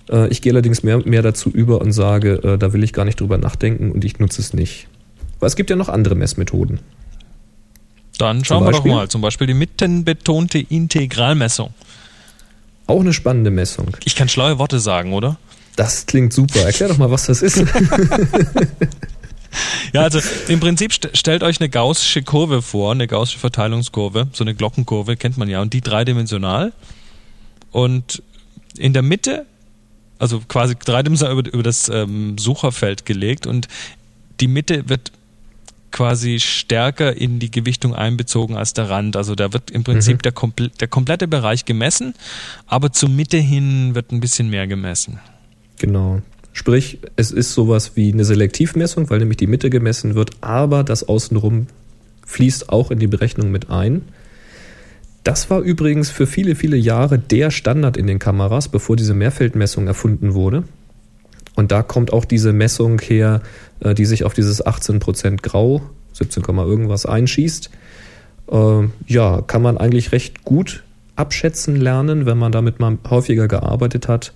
Äh, 0.09 0.27
ich 0.29 0.41
gehe 0.41 0.53
allerdings 0.53 0.83
mehr, 0.83 0.99
mehr 1.05 1.23
dazu 1.23 1.49
über 1.49 1.81
und 1.81 1.91
sage, 1.91 2.33
äh, 2.43 2.57
da 2.57 2.71
will 2.73 2.83
ich 2.83 2.93
gar 2.93 3.05
nicht 3.05 3.19
drüber 3.19 3.37
nachdenken 3.37 3.91
und 3.91 4.05
ich 4.05 4.19
nutze 4.19 4.41
es 4.41 4.53
nicht. 4.53 4.87
Weil 5.39 5.47
es 5.47 5.55
gibt 5.55 5.69
ja 5.71 5.75
noch 5.75 5.89
andere 5.89 6.15
Messmethoden. 6.15 6.79
Dann 8.19 8.43
schauen 8.43 8.65
wir 8.65 8.71
doch 8.71 8.85
mal, 8.85 9.07
zum 9.07 9.21
Beispiel 9.21 9.47
die 9.47 9.53
mittenbetonte 9.53 10.59
Integralmessung. 10.59 11.73
Auch 12.85 12.99
eine 12.99 13.13
spannende 13.13 13.49
Messung. 13.49 13.95
Ich 14.03 14.15
kann 14.15 14.27
schlaue 14.27 14.59
Worte 14.59 14.79
sagen, 14.79 15.13
oder? 15.13 15.37
Das 15.77 16.05
klingt 16.05 16.33
super. 16.33 16.59
Erklär 16.59 16.89
doch 16.89 16.97
mal, 16.97 17.09
was 17.09 17.27
das 17.27 17.41
ist. 17.41 17.63
Ja, 19.93 20.03
also 20.03 20.19
im 20.47 20.59
Prinzip 20.59 20.93
st 20.93 21.09
stellt 21.13 21.41
euch 21.41 21.59
eine 21.59 21.69
gaussische 21.69 22.21
Kurve 22.21 22.61
vor, 22.61 22.91
eine 22.91 23.07
gaussische 23.07 23.39
Verteilungskurve, 23.39 24.27
so 24.33 24.43
eine 24.43 24.53
Glockenkurve 24.53 25.17
kennt 25.17 25.37
man 25.37 25.49
ja, 25.49 25.61
und 25.61 25.73
die 25.73 25.81
dreidimensional. 25.81 26.73
Und 27.71 28.21
in 28.77 28.93
der 28.93 29.01
Mitte, 29.01 29.45
also 30.19 30.41
quasi 30.47 30.75
dreidimensional 30.75 31.37
über, 31.37 31.51
über 31.51 31.63
das 31.63 31.89
ähm, 31.89 32.37
Sucherfeld 32.37 33.05
gelegt 33.05 33.47
und 33.47 33.67
die 34.39 34.47
Mitte 34.47 34.89
wird 34.89 35.11
quasi 35.91 36.39
stärker 36.39 37.15
in 37.15 37.39
die 37.39 37.51
Gewichtung 37.51 37.95
einbezogen 37.95 38.55
als 38.55 38.73
der 38.73 38.89
Rand. 38.89 39.15
Also 39.15 39.35
da 39.35 39.53
wird 39.53 39.71
im 39.71 39.83
Prinzip 39.83 40.17
mhm. 40.17 40.21
der, 40.21 40.31
komple 40.31 40.69
der 40.69 40.87
komplette 40.87 41.27
Bereich 41.27 41.65
gemessen, 41.65 42.13
aber 42.67 42.91
zur 42.91 43.09
Mitte 43.09 43.37
hin 43.37 43.95
wird 43.95 44.11
ein 44.11 44.19
bisschen 44.19 44.49
mehr 44.49 44.67
gemessen. 44.67 45.19
Genau. 45.77 46.21
Sprich, 46.59 46.99
es 47.15 47.31
ist 47.31 47.53
sowas 47.53 47.93
wie 47.95 48.11
eine 48.11 48.25
Selektivmessung, 48.25 49.09
weil 49.09 49.19
nämlich 49.19 49.37
die 49.37 49.47
Mitte 49.47 49.69
gemessen 49.69 50.15
wird, 50.15 50.31
aber 50.41 50.83
das 50.83 51.07
Außenrum 51.07 51.67
fließt 52.25 52.67
auch 52.67 52.91
in 52.91 52.99
die 52.99 53.07
Berechnung 53.07 53.49
mit 53.49 53.69
ein. 53.69 54.01
Das 55.23 55.49
war 55.49 55.61
übrigens 55.61 56.09
für 56.09 56.27
viele, 56.27 56.55
viele 56.55 56.75
Jahre 56.75 57.17
der 57.17 57.49
Standard 57.49 57.95
in 57.95 58.07
den 58.07 58.19
Kameras, 58.19 58.67
bevor 58.67 58.97
diese 58.97 59.13
Mehrfeldmessung 59.13 59.87
erfunden 59.87 60.33
wurde. 60.33 60.65
Und 61.55 61.71
da 61.71 61.81
kommt 61.81 62.11
auch 62.11 62.25
diese 62.25 62.51
Messung 62.51 62.99
her, 62.99 63.41
äh, 63.79 63.93
die 63.95 64.03
sich 64.03 64.25
auf 64.25 64.33
dieses 64.33 64.61
18% 64.61 65.41
Grau, 65.41 65.81
17, 66.11 66.43
irgendwas 66.43 67.05
einschießt. 67.05 67.69
Äh, 68.51 68.81
ja, 69.07 69.43
kann 69.43 69.61
man 69.61 69.77
eigentlich 69.77 70.11
recht 70.11 70.43
gut 70.43 70.83
abschätzen 71.15 71.77
lernen, 71.77 72.25
wenn 72.25 72.37
man 72.37 72.51
damit 72.51 72.81
mal 72.81 72.97
häufiger 73.09 73.47
gearbeitet 73.47 74.09
hat 74.09 74.33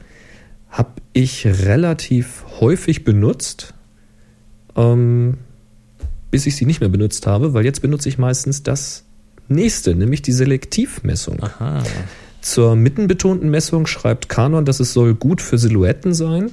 habe 0.73 0.93
ich 1.13 1.45
relativ 1.45 2.43
häufig 2.59 3.03
benutzt, 3.03 3.75
ähm, 4.75 5.37
bis 6.31 6.47
ich 6.47 6.55
sie 6.55 6.65
nicht 6.65 6.79
mehr 6.79 6.89
benutzt 6.89 7.27
habe, 7.27 7.53
weil 7.53 7.63
jetzt 7.63 7.83
benutze 7.83 8.09
ich 8.09 8.17
meistens 8.17 8.63
das 8.63 9.05
nächste, 9.47 9.93
nämlich 9.93 10.23
die 10.23 10.31
Selektivmessung. 10.31 11.43
Aha. 11.43 11.83
Zur 12.41 12.75
mittenbetonten 12.75 13.49
Messung 13.51 13.85
schreibt 13.85 14.29
Canon, 14.29 14.65
dass 14.65 14.79
es 14.79 14.93
soll 14.93 15.13
gut 15.13 15.41
für 15.41 15.59
Silhouetten 15.59 16.15
sein, 16.15 16.49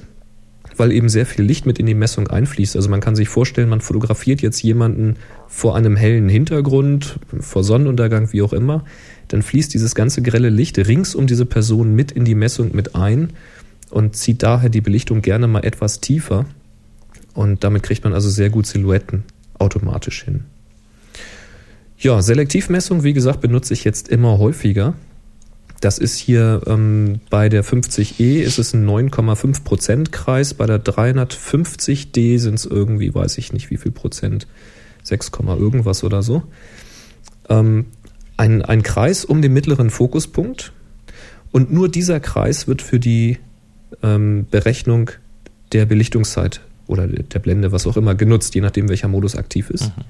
weil 0.77 0.91
eben 0.91 1.09
sehr 1.09 1.25
viel 1.25 1.43
Licht 1.43 1.65
mit 1.65 1.79
in 1.79 1.87
die 1.87 1.95
Messung 1.95 2.27
einfließt. 2.27 2.75
Also 2.75 2.89
man 2.89 3.01
kann 3.01 3.15
sich 3.15 3.27
vorstellen, 3.27 3.69
man 3.69 3.81
fotografiert 3.81 4.41
jetzt 4.41 4.61
jemanden 4.61 5.15
vor 5.47 5.75
einem 5.75 5.95
hellen 5.95 6.29
Hintergrund, 6.29 7.19
vor 7.39 7.63
Sonnenuntergang, 7.63 8.31
wie 8.31 8.43
auch 8.43 8.53
immer, 8.53 8.85
dann 9.29 9.41
fließt 9.41 9.73
dieses 9.73 9.95
ganze 9.95 10.21
grelle 10.21 10.49
Licht 10.49 10.77
rings 10.77 11.15
um 11.15 11.25
diese 11.25 11.47
Person 11.47 11.95
mit 11.95 12.11
in 12.11 12.23
die 12.23 12.35
Messung 12.35 12.69
mit 12.75 12.95
ein 12.95 13.31
und 13.91 14.15
zieht 14.15 14.41
daher 14.41 14.69
die 14.69 14.81
Belichtung 14.81 15.21
gerne 15.21 15.47
mal 15.47 15.63
etwas 15.63 16.01
tiefer. 16.01 16.45
Und 17.33 17.63
damit 17.63 17.83
kriegt 17.83 18.03
man 18.03 18.13
also 18.13 18.29
sehr 18.29 18.49
gut 18.49 18.65
Silhouetten 18.65 19.23
automatisch 19.59 20.23
hin. 20.23 20.45
Ja, 21.97 22.21
Selektivmessung, 22.21 23.03
wie 23.03 23.13
gesagt, 23.13 23.41
benutze 23.41 23.73
ich 23.73 23.83
jetzt 23.83 24.09
immer 24.09 24.39
häufiger. 24.39 24.95
Das 25.81 25.97
ist 25.97 26.17
hier 26.17 26.61
ähm, 26.67 27.21
bei 27.29 27.49
der 27.49 27.63
50E 27.63 28.41
ist 28.41 28.59
es 28.59 28.73
ein 28.73 28.87
9,5% 28.87 30.11
Kreis, 30.11 30.53
bei 30.53 30.65
der 30.65 30.83
350D 30.83 32.39
sind 32.39 32.55
es 32.55 32.65
irgendwie, 32.65 33.13
weiß 33.13 33.37
ich 33.37 33.51
nicht 33.51 33.69
wie 33.71 33.77
viel 33.77 33.91
Prozent, 33.91 34.47
6, 35.03 35.31
irgendwas 35.57 36.03
oder 36.03 36.21
so. 36.21 36.43
Ähm, 37.49 37.85
ein, 38.37 38.61
ein 38.61 38.83
Kreis 38.83 39.25
um 39.25 39.41
den 39.41 39.53
mittleren 39.53 39.89
Fokuspunkt 39.89 40.71
und 41.51 41.71
nur 41.71 41.89
dieser 41.89 42.19
Kreis 42.19 42.67
wird 42.67 42.81
für 42.81 42.99
die 42.99 43.37
ähm, 44.03 44.47
Berechnung 44.49 45.11
der 45.71 45.85
Belichtungszeit 45.85 46.61
oder 46.87 47.07
der 47.07 47.39
Blende, 47.39 47.71
was 47.71 47.87
auch 47.87 47.97
immer, 47.97 48.15
genutzt, 48.15 48.53
je 48.55 48.61
nachdem, 48.61 48.89
welcher 48.89 49.07
Modus 49.07 49.35
aktiv 49.35 49.69
ist. 49.69 49.95
Mhm. 49.97 50.03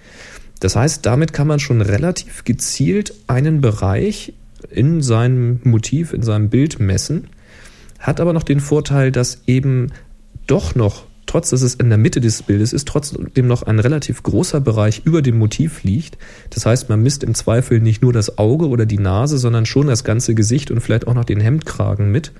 Das 0.60 0.76
heißt, 0.76 1.06
damit 1.06 1.34
kann 1.34 1.48
man 1.48 1.60
schon 1.60 1.82
relativ 1.82 2.44
gezielt 2.44 3.14
einen 3.28 3.62
Bereich 3.62 4.34
in 4.70 5.02
seinem 5.02 5.60
Motiv, 5.64 6.14
in 6.14 6.22
seinem 6.22 6.50
Bild 6.50 6.80
messen, 6.80 7.28
hat 8.00 8.20
aber 8.20 8.34
noch 8.34 8.44
den 8.44 8.60
Vorteil, 8.60 9.12
dass 9.12 9.42
eben 9.48 9.92
doch 10.48 10.76
noch, 10.76 11.06
trotz 11.26 11.50
dass 11.50 11.62
es 11.62 11.76
in 11.76 11.90
der 11.90 11.98
Mitte 11.98 12.22
des 12.22 12.44
Bildes 12.44 12.74
ist, 12.74 12.88
trotzdem 12.88 13.48
noch 13.48 13.64
ein 13.64 13.80
relativ 13.80 14.22
großer 14.22 14.60
Bereich 14.60 15.02
über 15.06 15.22
dem 15.22 15.38
Motiv 15.38 15.84
liegt. 15.84 16.18
Das 16.52 16.66
heißt, 16.66 16.90
man 16.90 17.02
misst 17.02 17.24
im 17.24 17.34
Zweifel 17.34 17.80
nicht 17.80 18.02
nur 18.02 18.14
das 18.14 18.38
Auge 18.38 18.68
oder 18.68 18.86
die 18.86 19.00
Nase, 19.00 19.38
sondern 19.38 19.66
schon 19.66 19.88
das 19.88 20.04
ganze 20.04 20.36
Gesicht 20.36 20.72
und 20.72 20.82
vielleicht 20.82 21.08
auch 21.08 21.14
noch 21.14 21.26
den 21.26 21.40
Hemdkragen 21.40 22.12
mit. 22.12 22.32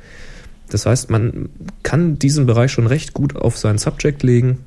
Das 0.74 0.86
heißt, 0.86 1.10
man 1.10 1.50
kann 1.84 2.18
diesen 2.18 2.46
Bereich 2.46 2.72
schon 2.72 2.88
recht 2.88 3.14
gut 3.14 3.36
auf 3.36 3.58
sein 3.58 3.78
Subject 3.78 4.24
legen 4.24 4.60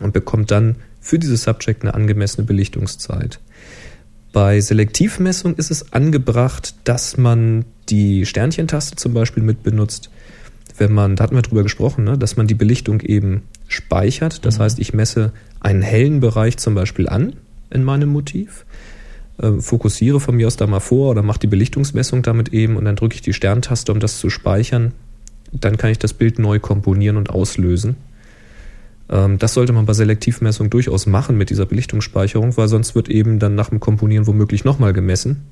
und 0.00 0.12
bekommt 0.12 0.50
dann 0.50 0.76
für 1.00 1.18
dieses 1.18 1.42
Subject 1.42 1.82
eine 1.82 1.94
angemessene 1.94 2.46
Belichtungszeit. 2.46 3.38
Bei 4.32 4.60
Selektivmessung 4.60 5.54
ist 5.56 5.70
es 5.70 5.92
angebracht, 5.92 6.74
dass 6.84 7.16
man 7.16 7.64
die 7.88 8.26
Sternchentaste 8.26 8.96
zum 8.96 9.14
Beispiel 9.14 9.42
mit 9.42 9.62
benutzt, 9.62 10.10
wenn 10.78 10.92
man, 10.92 11.16
da 11.16 11.24
hatten 11.24 11.36
wir 11.36 11.42
drüber 11.42 11.62
gesprochen, 11.62 12.04
ne, 12.04 12.18
dass 12.18 12.36
man 12.36 12.46
die 12.46 12.54
Belichtung 12.54 13.00
eben 13.00 13.42
speichert. 13.68 14.44
Das 14.44 14.58
mhm. 14.58 14.62
heißt, 14.62 14.78
ich 14.78 14.92
messe 14.92 15.32
einen 15.60 15.82
hellen 15.82 16.20
Bereich 16.20 16.56
zum 16.58 16.74
Beispiel 16.74 17.08
an 17.08 17.36
in 17.70 17.84
meinem 17.84 18.10
Motiv, 18.10 18.66
äh, 19.38 19.52
fokussiere 19.52 20.20
von 20.20 20.36
mir 20.36 20.46
aus 20.46 20.56
da 20.56 20.66
mal 20.66 20.80
vor 20.80 21.10
oder 21.10 21.22
mache 21.22 21.40
die 21.40 21.46
Belichtungsmessung 21.46 22.22
damit 22.22 22.52
eben 22.52 22.76
und 22.76 22.84
dann 22.84 22.96
drücke 22.96 23.14
ich 23.14 23.22
die 23.22 23.32
Sterntaste, 23.32 23.92
um 23.92 24.00
das 24.00 24.18
zu 24.18 24.28
speichern 24.28 24.92
dann 25.52 25.76
kann 25.76 25.90
ich 25.90 25.98
das 25.98 26.14
Bild 26.14 26.38
neu 26.38 26.58
komponieren 26.58 27.16
und 27.16 27.30
auslösen. 27.30 27.96
Ähm, 29.08 29.38
das 29.38 29.54
sollte 29.54 29.72
man 29.72 29.86
bei 29.86 29.92
Selektivmessung 29.92 30.70
durchaus 30.70 31.06
machen 31.06 31.36
mit 31.36 31.50
dieser 31.50 31.66
Belichtungsspeicherung, 31.66 32.56
weil 32.56 32.68
sonst 32.68 32.94
wird 32.94 33.08
eben 33.08 33.38
dann 33.38 33.54
nach 33.54 33.70
dem 33.70 33.80
Komponieren 33.80 34.26
womöglich 34.26 34.64
nochmal 34.64 34.92
gemessen. 34.92 35.42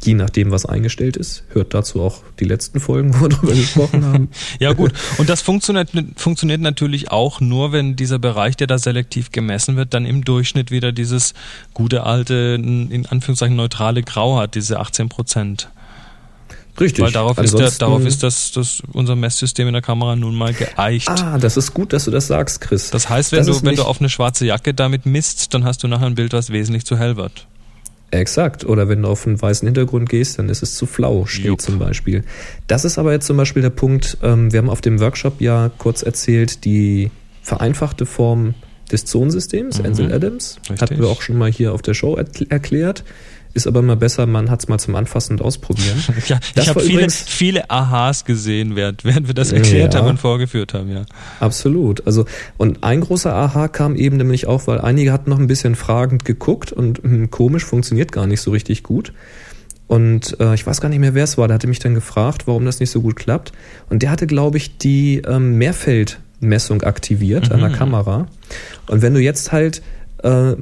Je 0.00 0.14
nachdem, 0.14 0.52
was 0.52 0.64
eingestellt 0.64 1.16
ist. 1.16 1.42
Hört 1.48 1.74
dazu 1.74 2.00
auch 2.00 2.22
die 2.38 2.44
letzten 2.44 2.78
Folgen, 2.78 3.14
wo 3.18 3.22
wir 3.22 3.28
darüber 3.30 3.52
gesprochen 3.52 4.04
haben. 4.04 4.28
ja, 4.60 4.72
gut. 4.72 4.92
Und 5.18 5.28
das 5.28 5.42
funktioniert, 5.42 5.90
funktioniert 6.16 6.60
natürlich 6.60 7.10
auch 7.10 7.40
nur, 7.40 7.72
wenn 7.72 7.96
dieser 7.96 8.20
Bereich, 8.20 8.56
der 8.56 8.68
da 8.68 8.78
selektiv 8.78 9.32
gemessen 9.32 9.76
wird, 9.76 9.94
dann 9.94 10.06
im 10.06 10.24
Durchschnitt 10.24 10.70
wieder 10.70 10.92
dieses 10.92 11.34
gute 11.74 12.04
alte, 12.04 12.56
in 12.60 13.06
Anführungszeichen 13.06 13.56
neutrale 13.56 14.02
Grau 14.02 14.38
hat, 14.38 14.54
diese 14.54 14.78
18 14.78 15.08
Prozent. 15.08 15.68
Richtig. 16.80 17.04
Weil 17.04 17.12
darauf 17.12 17.38
ist, 17.38 17.58
der, 17.58 17.70
darauf 17.70 18.04
ist 18.04 18.22
das, 18.22 18.52
das, 18.52 18.82
unser 18.92 19.16
Messsystem 19.16 19.66
in 19.66 19.72
der 19.72 19.82
Kamera 19.82 20.16
nun 20.16 20.34
mal 20.34 20.52
geeicht. 20.54 21.08
Ah, 21.08 21.38
das 21.38 21.56
ist 21.56 21.74
gut, 21.74 21.92
dass 21.92 22.04
du 22.04 22.10
das 22.10 22.26
sagst, 22.26 22.60
Chris. 22.60 22.90
Das 22.90 23.08
heißt, 23.08 23.32
wenn, 23.32 23.46
das 23.46 23.60
du, 23.60 23.66
wenn 23.66 23.76
du 23.76 23.82
auf 23.82 24.00
eine 24.00 24.08
schwarze 24.08 24.46
Jacke 24.46 24.74
damit 24.74 25.06
misst, 25.06 25.54
dann 25.54 25.64
hast 25.64 25.82
du 25.82 25.88
nachher 25.88 26.06
ein 26.06 26.14
Bild, 26.14 26.32
was 26.32 26.50
wesentlich 26.50 26.84
zu 26.84 26.96
hell 26.96 27.16
wird. 27.16 27.46
Exakt. 28.10 28.64
Oder 28.64 28.88
wenn 28.88 29.02
du 29.02 29.08
auf 29.08 29.26
einen 29.26 29.40
weißen 29.40 29.66
Hintergrund 29.66 30.08
gehst, 30.08 30.38
dann 30.38 30.48
ist 30.48 30.62
es 30.62 30.74
zu 30.76 30.86
flau, 30.86 31.26
steht 31.26 31.46
Jupp. 31.46 31.60
zum 31.60 31.78
Beispiel. 31.78 32.24
Das 32.66 32.84
ist 32.84 32.98
aber 32.98 33.12
jetzt 33.12 33.26
zum 33.26 33.36
Beispiel 33.36 33.62
der 33.62 33.70
Punkt, 33.70 34.16
ähm, 34.22 34.52
wir 34.52 34.58
haben 34.58 34.70
auf 34.70 34.80
dem 34.80 35.00
Workshop 35.00 35.40
ja 35.40 35.70
kurz 35.76 36.02
erzählt, 36.02 36.64
die 36.64 37.10
vereinfachte 37.42 38.06
Form 38.06 38.54
des 38.90 39.04
Zonensystems, 39.04 39.78
mhm. 39.78 39.86
Ansel 39.86 40.12
Adams, 40.12 40.58
Richtig. 40.60 40.80
hatten 40.80 40.98
wir 40.98 41.08
auch 41.08 41.20
schon 41.20 41.36
mal 41.36 41.50
hier 41.50 41.74
auf 41.74 41.82
der 41.82 41.94
Show 41.94 42.16
erklärt. 42.16 43.04
Ist 43.58 43.66
aber 43.66 43.80
immer 43.80 43.96
besser, 43.96 44.24
man 44.26 44.50
hat 44.50 44.60
es 44.60 44.68
mal 44.68 44.78
zum 44.78 44.94
Anfassen 44.94 45.32
und 45.32 45.42
Ausprobieren. 45.42 46.00
ja, 46.28 46.38
ich 46.54 46.68
habe 46.68 46.78
viele, 46.78 47.10
viele 47.10 47.68
Aha's 47.68 48.24
gesehen, 48.24 48.76
während, 48.76 49.04
während 49.04 49.26
wir 49.26 49.34
das 49.34 49.50
erklärt 49.50 49.94
ja, 49.94 50.00
haben 50.00 50.10
und 50.10 50.20
vorgeführt 50.20 50.74
haben, 50.74 50.92
ja. 50.92 51.02
Absolut. 51.40 52.06
Also, 52.06 52.24
und 52.56 52.84
ein 52.84 53.00
großer 53.00 53.34
Aha 53.34 53.66
kam 53.66 53.96
eben 53.96 54.16
nämlich 54.16 54.46
auch, 54.46 54.68
weil 54.68 54.80
einige 54.80 55.12
hatten 55.12 55.28
noch 55.28 55.40
ein 55.40 55.48
bisschen 55.48 55.74
fragend 55.74 56.24
geguckt 56.24 56.70
und 56.72 57.02
hm, 57.02 57.32
komisch 57.32 57.64
funktioniert 57.64 58.12
gar 58.12 58.28
nicht 58.28 58.40
so 58.40 58.52
richtig 58.52 58.84
gut. 58.84 59.12
Und 59.88 60.38
äh, 60.38 60.54
ich 60.54 60.64
weiß 60.64 60.80
gar 60.80 60.88
nicht 60.88 61.00
mehr, 61.00 61.14
wer 61.14 61.24
es 61.24 61.36
war. 61.36 61.48
Der 61.48 61.56
hatte 61.56 61.66
mich 61.66 61.80
dann 61.80 61.94
gefragt, 61.94 62.46
warum 62.46 62.64
das 62.64 62.78
nicht 62.78 62.90
so 62.90 63.00
gut 63.00 63.16
klappt. 63.16 63.50
Und 63.90 64.04
der 64.04 64.12
hatte, 64.12 64.28
glaube 64.28 64.58
ich, 64.58 64.78
die 64.78 65.22
ähm, 65.26 65.58
Mehrfeldmessung 65.58 66.82
aktiviert 66.82 67.48
mhm. 67.48 67.54
an 67.54 67.60
der 67.60 67.70
Kamera. 67.70 68.26
Und 68.86 69.02
wenn 69.02 69.14
du 69.14 69.20
jetzt 69.20 69.50
halt 69.50 69.82
äh, 70.22 70.54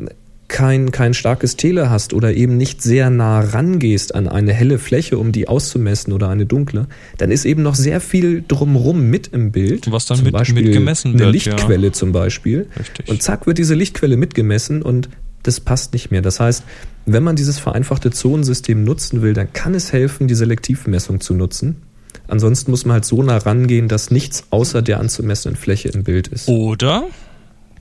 kein, 0.49 0.93
kein 0.93 1.15
starkes 1.15 1.57
Tele 1.57 1.91
hast 1.91 2.13
oder 2.13 2.35
eben 2.35 2.57
nicht 2.57 2.83
sehr 2.83 3.11
nah 3.11 3.41
rangehst 3.41 4.15
an 4.15 4.29
eine 4.29 4.53
helle 4.53 4.79
Fläche, 4.79 5.19
um 5.19 5.33
die 5.33 5.49
auszumessen 5.49 6.13
oder 6.13 6.29
eine 6.29 6.47
dunkle, 6.47 6.87
dann 7.19 7.31
ist 7.31 7.45
eben 7.45 7.63
noch 7.63 7.75
sehr 7.75 8.01
viel 8.01 8.45
drumrum 8.47 9.11
mit 9.11 9.29
im 9.29 9.53
Bild. 9.53 9.91
Was 9.91 10.07
dann 10.07 10.19
zum 10.19 10.25
mit, 10.27 10.33
Beispiel 10.35 10.65
mit 10.65 10.73
gemessen 10.73 11.13
eine 11.13 11.21
wird. 11.21 11.33
Lichtquelle 11.33 11.93
zum 11.93 12.13
Beispiel. 12.13 12.67
Richtig. 12.79 13.09
Und 13.09 13.23
zack 13.23 13.47
wird 13.47 13.59
diese 13.59 13.75
Lichtquelle 13.75 14.17
mitgemessen 14.17 14.83
und 14.83 15.09
das 15.43 15.61
passt 15.61 15.93
nicht 15.93 16.11
mehr. 16.11 16.23
Das 16.23 16.41
heißt, 16.41 16.65
wenn 17.07 17.23
man 17.23 17.37
dieses 17.37 17.59
vereinfachte 17.59 18.11
Zonensystem 18.11 18.85
nutzen 18.85 19.23
will, 19.23 19.33
dann 19.33 19.53
kann 19.53 19.75
es 19.75 19.93
helfen, 19.93 20.27
die 20.29 20.35
Selektivmessung 20.35 21.21
zu 21.21 21.35
nutzen. 21.35 21.83
Ansonsten 22.29 22.71
muss 22.71 22.85
man 22.85 22.95
halt 22.95 23.05
so 23.05 23.23
nah 23.23 23.37
rangehen, 23.37 23.89
dass 23.89 24.11
nichts 24.11 24.45
außer 24.51 24.83
der 24.83 24.99
anzumessenden 25.01 25.61
Fläche 25.61 25.89
im 25.89 26.03
Bild 26.03 26.29
ist. 26.29 26.49
Oder 26.49 27.05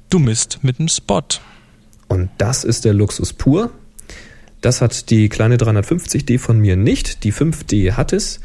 du 0.10 0.20
misst 0.20 0.60
mit 0.62 0.80
einem 0.80 0.90
Spot. 0.90 1.24
Und 2.08 2.30
das 2.38 2.64
ist 2.64 2.86
der 2.86 2.94
Luxus 2.94 3.34
pur. 3.34 3.72
Das 4.62 4.82
hat 4.82 5.10
die 5.10 5.30
kleine 5.30 5.58
350D 5.58 6.40
von 6.40 6.60
mir 6.60 6.76
nicht. 6.76 7.24
Die 7.24 7.34
5D 7.34 7.94
hat 7.94 8.14
es. 8.14 8.40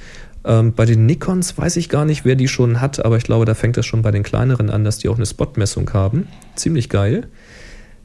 Ähm, 0.44 0.74
bei 0.74 0.86
den 0.86 1.06
Nikons 1.06 1.56
weiß 1.56 1.76
ich 1.76 1.88
gar 1.88 2.04
nicht, 2.04 2.24
wer 2.24 2.34
die 2.34 2.48
schon 2.48 2.80
hat, 2.80 3.04
aber 3.04 3.16
ich 3.16 3.24
glaube, 3.24 3.44
da 3.44 3.54
fängt 3.54 3.76
das 3.76 3.86
schon 3.86 4.02
bei 4.02 4.10
den 4.10 4.22
kleineren 4.22 4.70
an, 4.70 4.84
dass 4.84 4.98
die 4.98 5.08
auch 5.08 5.16
eine 5.16 5.26
Spotmessung 5.26 5.92
haben. 5.92 6.28
Ziemlich 6.56 6.88
geil. 6.88 7.28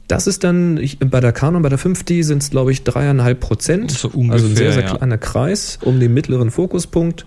Das 0.07 0.27
ist 0.27 0.43
dann, 0.43 0.77
ich, 0.77 0.99
bei 0.99 1.19
der 1.19 1.31
Canon, 1.31 1.61
bei 1.61 1.69
der 1.69 1.79
5D 1.79 2.23
sind 2.23 2.43
es, 2.43 2.51
glaube 2.51 2.71
ich, 2.71 2.83
dreieinhalb 2.83 3.39
Prozent. 3.39 3.91
So 3.91 4.09
ungefähr, 4.09 4.33
also 4.33 4.47
ein 4.47 4.55
sehr, 4.55 4.73
sehr 4.73 4.83
ja. 4.83 4.95
kleiner 4.95 5.17
Kreis 5.17 5.79
um 5.81 5.99
den 5.99 6.13
mittleren 6.13 6.51
Fokuspunkt. 6.51 7.25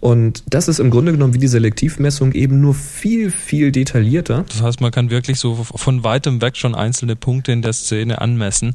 Und 0.00 0.44
das 0.48 0.68
ist 0.68 0.78
im 0.78 0.90
Grunde 0.90 1.10
genommen 1.12 1.34
wie 1.34 1.38
die 1.38 1.48
Selektivmessung 1.48 2.32
eben 2.32 2.60
nur 2.60 2.74
viel, 2.74 3.30
viel 3.32 3.72
detaillierter. 3.72 4.44
Das 4.48 4.62
heißt, 4.62 4.80
man 4.80 4.92
kann 4.92 5.10
wirklich 5.10 5.40
so 5.40 5.54
von 5.64 6.04
weitem 6.04 6.40
weg 6.40 6.56
schon 6.56 6.74
einzelne 6.76 7.16
Punkte 7.16 7.50
in 7.52 7.62
der 7.62 7.72
Szene 7.72 8.20
anmessen. 8.20 8.74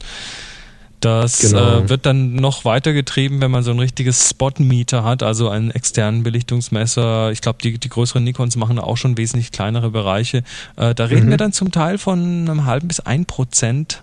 Das 1.00 1.40
Genau. 1.40 1.80
äh, 1.80 1.90
wird 1.90 2.06
dann 2.06 2.36
noch 2.36 2.64
weitergetrieben, 2.64 3.42
wenn 3.42 3.52
man 3.52 3.62
so 3.64 3.72
ein 3.72 3.80
richtiges 3.80 4.30
Spot-Meter 4.30 5.04
hat, 5.04 5.22
also 5.22 5.50
einen 5.50 5.72
externen 5.72 6.24
Belichtungsmesser. 6.24 7.32
Ich 7.32 7.42
glaube, 7.42 7.60
die, 7.62 7.78
die 7.78 7.90
größeren 7.90 8.24
Nikons 8.24 8.56
machen 8.56 8.80
auch 8.80 8.96
schon 8.96 9.18
wesentlich 9.18 9.52
kleinere 9.52 9.92
Bereiche. 9.92 10.44
Äh, 10.78 10.96
da 10.96 11.06
reden 11.06 11.26
Mhm. 11.28 11.32
wir 11.32 11.38
dann 11.38 11.52
zum 11.52 11.72
Teil 11.72 11.98
von 11.98 12.20
einem 12.50 12.66
halben 12.66 12.88
bis 12.88 13.02
ein 13.02 13.26
Prozent 13.26 14.02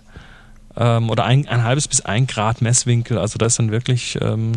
ähm, 0.77 1.09
oder 1.09 1.25
ein, 1.25 1.47
ein 1.47 1.63
halbes 1.63 1.87
bis 1.87 2.01
ein 2.01 2.27
Grad 2.27 2.61
Messwinkel. 2.61 3.17
Also 3.17 3.37
da 3.39 3.47
ist 3.47 3.57
dann 3.57 3.71
wirklich, 3.71 4.19
ähm, 4.21 4.51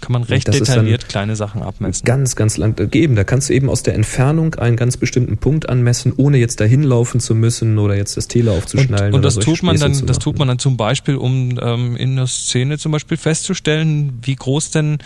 kann 0.00 0.12
man 0.12 0.22
recht 0.22 0.46
detailliert 0.46 1.08
kleine 1.08 1.36
Sachen 1.36 1.62
abmessen. 1.62 2.04
Ganz, 2.04 2.36
ganz 2.36 2.56
lang 2.56 2.76
geben. 2.90 3.16
Da 3.16 3.24
kannst 3.24 3.48
du 3.48 3.54
eben 3.54 3.68
aus 3.68 3.82
der 3.82 3.94
Entfernung 3.94 4.54
einen 4.54 4.76
ganz 4.76 4.96
bestimmten 4.96 5.38
Punkt 5.38 5.68
anmessen, 5.68 6.12
ohne 6.16 6.38
jetzt 6.38 6.60
dahin 6.60 6.82
laufen 6.82 7.20
zu 7.20 7.34
müssen 7.34 7.78
oder 7.78 7.96
jetzt 7.96 8.16
das 8.16 8.28
Tele 8.28 8.52
aufzuschnallen. 8.52 9.08
Und, 9.08 9.16
und 9.16 9.24
das 9.24 9.34
tut 9.36 9.62
man 9.62 9.76
Späße 9.76 10.00
dann, 10.00 10.06
das 10.06 10.18
tut 10.18 10.38
man 10.38 10.48
dann 10.48 10.58
zum 10.58 10.76
Beispiel, 10.76 11.16
um 11.16 11.58
ähm, 11.60 11.96
in 11.96 12.16
der 12.16 12.26
Szene 12.26 12.78
zum 12.78 12.92
Beispiel 12.92 13.16
festzustellen, 13.16 14.18
wie 14.22 14.36
groß 14.36 14.70
denn 14.70 14.98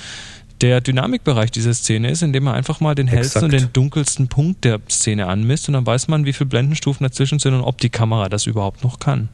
der 0.61 0.81
Dynamikbereich 0.81 1.51
dieser 1.51 1.75
Szene 1.75 2.11
ist, 2.11 2.23
indem 2.23 2.45
man 2.45 2.55
einfach 2.55 2.81
mal 2.81 2.95
den 2.95 3.09
hellsten 3.09 3.45
und 3.45 3.53
Exakt. 3.53 3.71
den 3.71 3.73
dunkelsten 3.73 4.29
Punkt 4.29 4.65
der 4.65 4.81
Szene 4.89 5.27
anmisst 5.27 5.69
und 5.69 5.75
dann 5.75 5.87
weiß 5.87 6.09
man, 6.09 6.25
wie 6.25 6.33
viele 6.33 6.49
Blendenstufen 6.49 7.05
dazwischen 7.05 7.39
sind 7.39 7.55
und 7.55 7.63
ob 7.63 7.79
die 7.79 7.91
Kamera 7.91 8.29
das 8.29 8.47
überhaupt 8.47 8.85
noch 8.85 9.01
kann. 9.01 9.29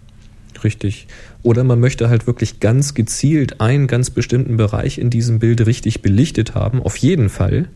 Richtig. 0.65 1.07
Oder 1.43 1.65
man 1.65 1.81
möchte 1.81 2.09
halt 2.09 2.27
wirklich 2.27 2.61
ganz 2.61 2.95
gezielt 2.95 3.61
einen 3.61 3.87
ganz 3.87 4.11
bestimmten 4.11 4.57
Bereich 4.57 4.99
in 4.99 5.11
diesem 5.11 5.39
Bild 5.39 5.65
richtig 5.67 6.03
belichtet 6.03 6.55
haben, 6.55 6.83
auf 6.83 6.97
jeden 6.97 7.29
Fall. 7.29 7.69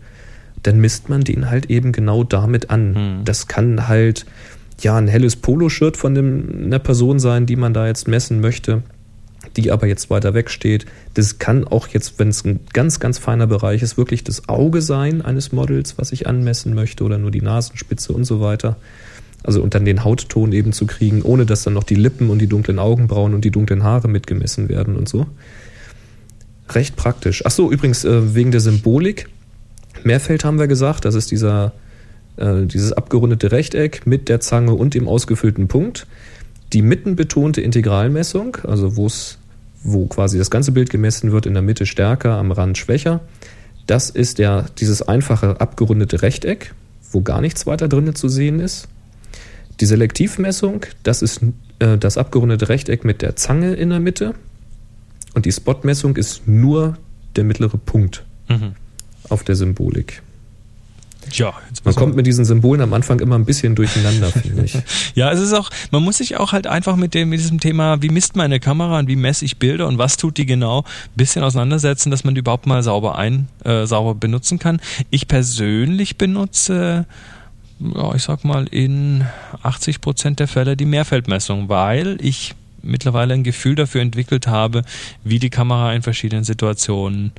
Dann 0.62 0.81
misst 0.81 1.09
man 1.09 1.23
den 1.23 1.51
halt 1.51 1.71
eben 1.71 1.92
genau 1.92 2.25
damit 2.25 2.71
an. 2.71 2.95
Hm. 2.95 3.25
Das 3.25 3.49
kann 3.49 3.88
halt 3.88 4.27
ja 4.81 4.97
ein 4.97 5.09
helles 5.09 5.37
Poloshirt 5.37 5.97
von 5.97 6.14
dem, 6.14 6.64
einer 6.64 6.79
Person 6.79 7.18
sein, 7.18 7.47
die 7.47 7.57
man 7.57 7.75
da 7.75 7.87
jetzt 7.87 8.09
messen 8.09 8.40
möchte, 8.40 8.83
die 9.57 9.71
aber 9.71 9.87
jetzt 9.87 10.11
weiter 10.11 10.35
weg 10.35 10.51
steht. 10.51 10.87
Das 11.14 11.38
kann 11.38 11.64
auch 11.64 11.88
jetzt, 11.88 12.18
wenn 12.18 12.29
es 12.29 12.45
ein 12.45 12.61
ganz, 12.73 13.01
ganz 13.01 13.18
feiner 13.18 13.47
Bereich 13.47 13.83
ist, 13.83 13.97
wirklich 13.97 14.25
das 14.25 14.49
Auge 14.49 14.83
sein 14.83 15.23
eines 15.23 15.53
Models, 15.53 15.99
was 15.99 16.12
ich 16.12 16.27
anmessen 16.27 16.75
möchte, 16.75 17.05
oder 17.05 17.18
nur 17.18 17.31
die 17.31 17.42
Nasenspitze 17.42 18.12
und 18.12 18.25
so 18.25 18.40
weiter. 18.40 18.77
Also 19.42 19.62
und 19.62 19.74
dann 19.74 19.85
den 19.85 20.05
Hautton 20.05 20.52
eben 20.52 20.72
zu 20.72 20.87
kriegen, 20.87 21.22
ohne 21.22 21.46
dass 21.46 21.64
dann 21.64 21.74
noch 21.74 21.85
die 21.85 21.94
Lippen 21.94 22.31
und 22.31 22.38
die 22.38 22.46
dunklen 22.46 22.78
Augenbrauen 22.78 23.35
und 23.35 23.44
die 23.44 23.50
dunklen 23.50 23.83
Haare 23.83 24.09
mitgemessen 24.09 24.68
werden 24.68 24.96
und 24.96 25.09
so. 25.09 25.26
Recht 26.70 26.96
praktisch. 26.96 27.42
Ach 27.44 27.50
so, 27.50 27.70
übrigens 27.70 28.05
äh, 28.05 28.35
wegen 28.35 28.52
der 28.52 28.61
Symbolik. 28.61 29.28
Mehrfeld 30.05 30.44
haben 30.44 30.59
wir 30.59 30.68
gesagt, 30.68 31.05
das 31.05 31.14
ist 31.14 31.31
dieser, 31.31 31.72
äh, 32.37 32.66
dieses 32.66 32.92
abgerundete 32.92 33.52
Rechteck 33.52 34.07
mit 34.07 34.28
der 34.28 34.40
Zange 34.40 34.74
und 34.74 34.94
dem 34.94 35.09
ausgefüllten 35.09 35.68
Punkt. 35.68 36.07
Die 36.72 36.83
mittenbetonte 36.83 37.61
Integralmessung, 37.61 38.57
also 38.64 38.96
wo 38.96 39.09
wo 39.85 40.07
quasi 40.07 40.38
das 40.38 40.50
ganze 40.50 40.72
Bild 40.72 40.90
gemessen 40.90 41.33
wird, 41.33 41.46
in 41.46 41.55
der 41.55 41.62
Mitte 41.62 41.87
stärker, 41.87 42.37
am 42.37 42.52
Rand 42.52 42.78
schwächer. 42.78 43.20
Das 43.87 44.11
ist 44.11 44.38
der, 44.38 44.66
dieses 44.78 45.02
einfache 45.02 45.61
abgerundete 45.61 46.22
Rechteck, 46.22 46.74
wo 47.11 47.20
gar 47.22 47.40
nichts 47.40 47.66
weiter 47.66 47.88
drin 47.88 48.14
zu 48.14 48.28
sehen 48.28 48.61
ist. 48.61 48.88
Die 49.83 49.87
Selektivmessung, 49.87 50.87
das 51.03 51.23
ist 51.23 51.40
äh, 51.81 51.99
das 51.99 52.16
abgerundete 52.16 52.68
Rechteck 52.68 53.05
mit 53.05 53.21
der 53.21 53.35
Zange 53.35 53.75
in 53.75 53.90
der 53.90 53.99
Mitte. 53.99 54.37
Und 55.35 55.45
die 55.45 55.51
Spotmessung 55.51 56.14
ist 56.14 56.47
nur 56.47 56.97
der 57.35 57.42
mittlere 57.42 57.79
Punkt 57.79 58.25
Mhm. 58.49 58.77
auf 59.29 59.42
der 59.42 59.57
Symbolik. 59.57 60.23
Ja, 61.33 61.53
jetzt 61.68 61.85
Man 61.85 61.95
kommt 61.97 62.14
mit 62.14 62.27
diesen 62.29 62.45
Symbolen 62.45 62.81
am 62.81 62.92
Anfang 62.92 63.18
immer 63.18 63.37
ein 63.37 63.45
bisschen 63.45 63.75
durcheinander, 63.75 64.31
finde 64.31 64.64
ich. 64.64 64.79
Ja, 65.16 65.33
es 65.33 65.40
ist 65.40 65.53
auch, 65.53 65.71
man 65.90 66.05
muss 66.05 66.18
sich 66.18 66.37
auch 66.37 66.53
halt 66.53 66.68
einfach 66.68 66.95
mit 66.95 67.12
dem, 67.14 67.31
mit 67.31 67.40
diesem 67.40 67.59
Thema, 67.59 68.03
wie 68.03 68.09
misst 68.11 68.37
meine 68.37 68.61
Kamera 68.61 69.01
und 69.01 69.09
wie 69.09 69.16
messe 69.16 69.45
ich 69.45 69.59
Bilder 69.59 69.88
und 69.88 69.99
was 69.99 70.16
tut 70.16 70.38
die 70.38 70.47
genau, 70.47 70.83
ein 70.83 71.16
bisschen 71.16 71.42
auseinandersetzen, 71.42 72.12
dass 72.12 72.23
man 72.23 72.37
die 72.37 72.38
überhaupt 72.40 72.66
mal 72.66 72.85
sauber 72.85 73.18
ein, 73.18 73.49
äh, 73.64 73.85
sauber 73.87 74.14
benutzen 74.14 74.61
kann. 74.61 74.81
Ich 75.11 75.27
persönlich 75.27 76.18
benutze, 76.18 77.07
ja, 77.95 78.14
ich 78.14 78.23
sag 78.23 78.45
mal, 78.45 78.66
in 78.66 79.27
80 79.62 80.01
Prozent 80.01 80.40
der 80.40 80.49
Fälle 80.49 80.77
die 80.77 80.85
Mehrfeldmessung, 80.85 81.68
weil 81.68 82.18
ich 82.21 82.55
mittlerweile 82.83 83.35
ein 83.35 83.45
Gefühl 83.45 83.75
dafür 83.75 84.01
entwickelt 84.01 84.47
habe, 84.47 84.83
wie 85.25 85.38
die 85.38 85.51
Kamera 85.51 85.92
in 85.92 86.03
verschiedenen 86.03 86.45
Situationen 86.45 87.33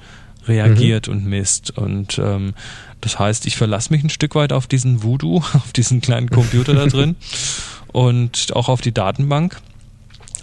reagiert 0.48 1.08
und 1.08 1.26
misst. 1.26 1.78
Und 1.78 2.20
ähm, 2.20 2.54
das 3.02 3.20
heißt, 3.20 3.46
ich 3.46 3.58
verlasse 3.58 3.92
mich 3.92 4.04
ein 4.04 4.10
Stück 4.10 4.36
weit 4.36 4.54
auf 4.54 4.68
diesen 4.68 5.04
Voodoo, 5.04 5.38
auf 5.54 5.74
diesen 5.74 6.02
kleinen 6.02 6.30
Computer 6.30 6.74
da 6.74 6.86
drin 6.86 7.16
und 7.92 8.56
auch 8.56 8.70
auf 8.70 8.82
die 8.82 8.94
Datenbank. 8.94 9.60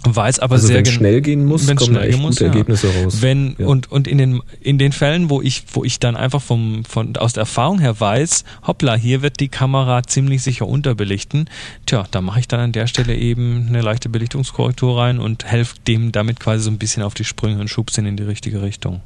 Weiß 0.03 0.39
aber 0.39 0.55
Also 0.55 0.65
sehr 0.67 0.77
wenn 0.77 0.85
schnell 0.87 1.21
gehen 1.21 1.45
muss, 1.45 1.67
wenn's 1.67 1.79
kommen 1.79 1.95
schnell 1.95 2.09
gehen 2.11 2.21
muss, 2.21 2.35
gute 2.37 2.45
ja. 2.45 2.49
Ergebnisse 2.51 2.87
raus. 3.03 3.21
Wenn 3.21 3.55
Ja. 3.59 3.67
und 3.67 3.91
und 3.91 4.07
in 4.07 4.17
den 4.17 4.41
in 4.59 4.79
den 4.79 4.93
Fällen, 4.93 5.29
wo 5.29 5.41
ich 5.43 5.63
wo 5.73 5.83
ich 5.83 5.99
dann 5.99 6.15
einfach 6.15 6.41
vom 6.41 6.83
von 6.85 7.15
aus 7.17 7.33
der 7.33 7.41
Erfahrung 7.41 7.79
her 7.79 7.99
weiß, 7.99 8.43
hoppla, 8.65 8.95
hier 8.95 9.21
wird 9.21 9.39
die 9.39 9.49
Kamera 9.49 10.01
ziemlich 10.03 10.41
sicher 10.41 10.67
unterbelichten. 10.67 11.45
Tja, 11.85 12.05
da 12.09 12.21
mache 12.21 12.39
ich 12.39 12.47
dann 12.47 12.59
an 12.61 12.71
der 12.71 12.87
Stelle 12.87 13.15
eben 13.15 13.67
eine 13.69 13.81
leichte 13.81 14.09
Belichtungskorrektur 14.09 14.97
rein 14.97 15.19
und 15.19 15.45
helfe 15.45 15.75
dem 15.87 16.11
damit 16.11 16.39
quasi 16.39 16.63
so 16.63 16.71
ein 16.71 16.79
bisschen 16.79 17.03
auf 17.03 17.13
die 17.13 17.23
Sprünge 17.25 17.59
und 17.61 17.67
schubs 17.67 17.95
ihn 17.99 18.07
in 18.07 18.17
die 18.17 18.23
richtige 18.23 18.63
Richtung. 18.63 19.01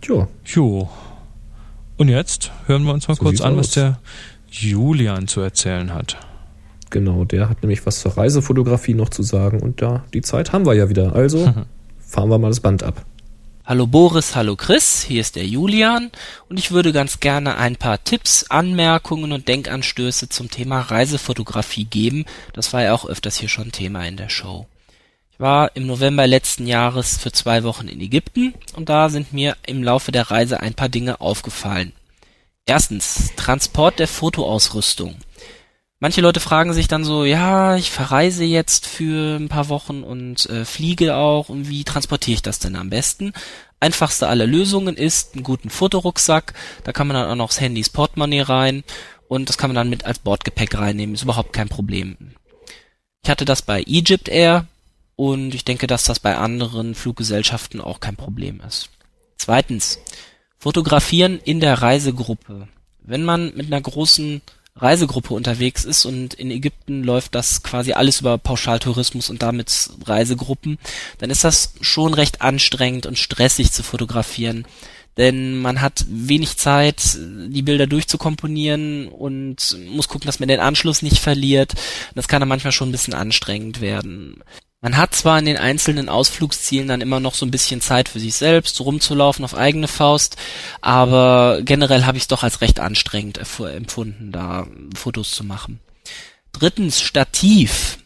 Tja, 0.00 0.26
Jo. 0.44 0.90
Und 1.98 2.08
jetzt 2.08 2.50
hören 2.66 2.82
wir 2.82 2.92
uns 2.94 3.06
mal 3.06 3.14
So 3.14 3.22
kurz 3.22 3.40
an, 3.40 3.56
was 3.56 3.68
aus. 3.68 3.72
der 3.74 4.00
Julian 4.50 5.28
zu 5.28 5.40
erzählen 5.40 5.94
hat. 5.94 6.16
Genau, 6.92 7.24
der 7.24 7.48
hat 7.48 7.62
nämlich 7.62 7.84
was 7.84 8.00
zur 8.00 8.16
Reisefotografie 8.16 8.94
noch 8.94 9.08
zu 9.08 9.24
sagen 9.24 9.60
und 9.60 9.82
da 9.82 10.04
die 10.14 10.20
Zeit 10.20 10.52
haben 10.52 10.64
wir 10.64 10.74
ja 10.74 10.88
wieder. 10.88 11.16
Also 11.16 11.52
fahren 11.98 12.28
wir 12.28 12.38
mal 12.38 12.48
das 12.48 12.60
Band 12.60 12.84
ab. 12.84 13.04
Hallo 13.64 13.86
Boris, 13.86 14.34
hallo 14.34 14.56
Chris, 14.56 15.02
hier 15.02 15.20
ist 15.20 15.36
der 15.36 15.46
Julian 15.46 16.10
und 16.48 16.58
ich 16.58 16.72
würde 16.72 16.92
ganz 16.92 17.20
gerne 17.20 17.56
ein 17.56 17.76
paar 17.76 18.02
Tipps, 18.02 18.44
Anmerkungen 18.48 19.32
und 19.32 19.46
Denkanstöße 19.48 20.28
zum 20.28 20.50
Thema 20.50 20.80
Reisefotografie 20.80 21.84
geben. 21.84 22.24
Das 22.54 22.72
war 22.72 22.82
ja 22.82 22.92
auch 22.92 23.06
öfters 23.06 23.36
hier 23.36 23.48
schon 23.48 23.72
Thema 23.72 24.04
in 24.04 24.16
der 24.16 24.28
Show. 24.28 24.66
Ich 25.30 25.40
war 25.40 25.74
im 25.76 25.86
November 25.86 26.26
letzten 26.26 26.66
Jahres 26.66 27.16
für 27.16 27.32
zwei 27.32 27.62
Wochen 27.62 27.88
in 27.88 28.00
Ägypten 28.00 28.52
und 28.74 28.88
da 28.88 29.08
sind 29.08 29.32
mir 29.32 29.56
im 29.64 29.82
Laufe 29.82 30.10
der 30.10 30.30
Reise 30.30 30.60
ein 30.60 30.74
paar 30.74 30.88
Dinge 30.88 31.20
aufgefallen. 31.20 31.92
Erstens, 32.66 33.32
Transport 33.36 34.00
der 34.00 34.08
Fotoausrüstung. 34.08 35.16
Manche 36.02 36.20
Leute 36.20 36.40
fragen 36.40 36.74
sich 36.74 36.88
dann 36.88 37.04
so, 37.04 37.24
ja, 37.24 37.76
ich 37.76 37.92
verreise 37.92 38.42
jetzt 38.42 38.88
für 38.88 39.36
ein 39.36 39.48
paar 39.48 39.68
Wochen 39.68 40.02
und 40.02 40.46
äh, 40.46 40.64
fliege 40.64 41.14
auch 41.14 41.48
und 41.48 41.68
wie 41.68 41.84
transportiere 41.84 42.34
ich 42.34 42.42
das 42.42 42.58
denn 42.58 42.74
am 42.74 42.90
besten? 42.90 43.32
Einfachste 43.78 44.26
aller 44.26 44.48
Lösungen 44.48 44.96
ist 44.96 45.34
einen 45.34 45.44
guten 45.44 45.70
Fotorucksack, 45.70 46.54
da 46.82 46.90
kann 46.90 47.06
man 47.06 47.14
dann 47.14 47.30
auch 47.30 47.36
noch 47.36 47.50
das 47.50 47.60
Handy, 47.60 47.80
das 47.80 47.90
Portemonnaie 47.90 48.40
rein 48.40 48.82
und 49.28 49.48
das 49.48 49.58
kann 49.58 49.70
man 49.70 49.76
dann 49.76 49.90
mit 49.90 50.04
als 50.04 50.18
Bordgepäck 50.18 50.76
reinnehmen, 50.76 51.14
ist 51.14 51.22
überhaupt 51.22 51.52
kein 51.52 51.68
Problem. 51.68 52.16
Ich 53.22 53.30
hatte 53.30 53.44
das 53.44 53.62
bei 53.62 53.84
Egypt 53.84 54.28
Air, 54.28 54.66
Und 55.14 55.54
ich 55.54 55.64
denke, 55.64 55.86
dass 55.86 56.02
das 56.02 56.18
bei 56.18 56.36
anderen 56.36 56.96
Fluggesellschaften 56.96 57.80
auch 57.80 58.00
kein 58.00 58.16
Problem 58.16 58.60
ist. 58.66 58.90
Zweitens, 59.36 60.00
fotografieren 60.58 61.38
in 61.38 61.60
der 61.60 61.80
Reisegruppe. 61.80 62.66
Wenn 62.98 63.22
man 63.22 63.54
mit 63.54 63.66
einer 63.66 63.80
großen 63.80 64.42
Reisegruppe 64.74 65.34
unterwegs 65.34 65.84
ist 65.84 66.04
und 66.04 66.34
in 66.34 66.50
Ägypten 66.50 67.04
läuft 67.04 67.34
das 67.34 67.62
quasi 67.62 67.92
alles 67.92 68.20
über 68.20 68.38
Pauschaltourismus 68.38 69.28
und 69.30 69.42
damit 69.42 69.90
Reisegruppen, 70.04 70.78
dann 71.18 71.30
ist 71.30 71.44
das 71.44 71.74
schon 71.80 72.14
recht 72.14 72.40
anstrengend 72.40 73.06
und 73.06 73.18
stressig 73.18 73.72
zu 73.72 73.82
fotografieren. 73.82 74.66
Denn 75.18 75.60
man 75.60 75.82
hat 75.82 76.06
wenig 76.08 76.56
Zeit, 76.56 77.18
die 77.18 77.62
Bilder 77.62 77.86
durchzukomponieren 77.86 79.08
und 79.08 79.76
muss 79.90 80.08
gucken, 80.08 80.26
dass 80.26 80.40
man 80.40 80.48
den 80.48 80.60
Anschluss 80.60 81.02
nicht 81.02 81.18
verliert. 81.18 81.74
Das 82.14 82.28
kann 82.28 82.40
dann 82.40 82.48
manchmal 82.48 82.72
schon 82.72 82.88
ein 82.88 82.92
bisschen 82.92 83.12
anstrengend 83.12 83.82
werden. 83.82 84.42
Man 84.84 84.96
hat 84.96 85.14
zwar 85.14 85.38
in 85.38 85.44
den 85.44 85.58
einzelnen 85.58 86.08
Ausflugszielen 86.08 86.88
dann 86.88 87.00
immer 87.00 87.20
noch 87.20 87.36
so 87.36 87.46
ein 87.46 87.52
bisschen 87.52 87.80
Zeit 87.80 88.08
für 88.08 88.18
sich 88.18 88.34
selbst, 88.34 88.80
rumzulaufen 88.80 89.44
auf 89.44 89.54
eigene 89.54 89.86
Faust, 89.86 90.36
aber 90.80 91.60
generell 91.62 92.04
habe 92.04 92.16
ich 92.16 92.24
es 92.24 92.28
doch 92.28 92.42
als 92.42 92.60
recht 92.60 92.80
anstrengend 92.80 93.38
empfunden, 93.38 94.32
da 94.32 94.66
Fotos 94.96 95.30
zu 95.30 95.44
machen. 95.44 95.78
Drittens, 96.50 97.00
Stativ. 97.00 97.98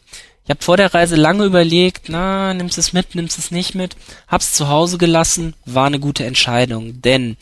Ich 0.45 0.51
habe 0.51 0.63
vor 0.63 0.77
der 0.77 0.93
Reise 0.93 1.17
lange 1.17 1.45
überlegt, 1.45 2.11
na, 2.11 2.53
nimmst 2.53 2.77
es 2.77 2.93
mit, 2.93 3.15
nimmst 3.15 3.39
es 3.39 3.51
nicht 3.51 3.75
mit, 3.75 3.97
hab's 4.29 4.53
zu 4.53 4.69
Hause 4.69 4.99
gelassen, 4.99 5.55
war 5.65 5.87
eine 5.87 5.99
gute 5.99 6.27
Entscheidung, 6.27 7.01
denn 7.01 7.39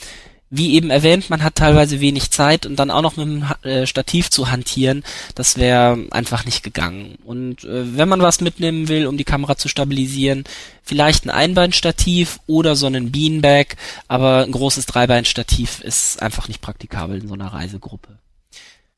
wie 0.56 0.74
eben 0.74 0.90
erwähnt, 0.90 1.30
man 1.30 1.42
hat 1.42 1.56
teilweise 1.56 2.00
wenig 2.00 2.30
Zeit 2.30 2.64
und 2.64 2.76
dann 2.76 2.90
auch 2.90 3.02
noch 3.02 3.16
mit 3.16 3.26
dem 3.26 3.44
äh, 3.62 3.86
Stativ 3.86 4.30
zu 4.30 4.50
hantieren, 4.50 5.02
das 5.34 5.56
wäre 5.56 6.06
einfach 6.10 6.44
nicht 6.44 6.62
gegangen. 6.62 7.16
Und 7.24 7.64
äh, 7.64 7.96
wenn 7.96 8.08
man 8.08 8.20
was 8.20 8.40
mitnehmen 8.40 8.88
will, 8.88 9.06
um 9.06 9.16
die 9.16 9.24
Kamera 9.24 9.56
zu 9.56 9.68
stabilisieren, 9.68 10.44
vielleicht 10.82 11.24
ein 11.24 11.30
Einbeinstativ 11.30 12.38
oder 12.46 12.76
so 12.76 12.86
einen 12.86 13.10
Beanbag, 13.10 13.76
aber 14.06 14.44
ein 14.44 14.52
großes 14.52 14.86
Dreibeinstativ 14.86 15.80
ist 15.80 16.22
einfach 16.22 16.46
nicht 16.46 16.60
praktikabel 16.60 17.20
in 17.20 17.28
so 17.28 17.34
einer 17.34 17.52
Reisegruppe. 17.52 18.18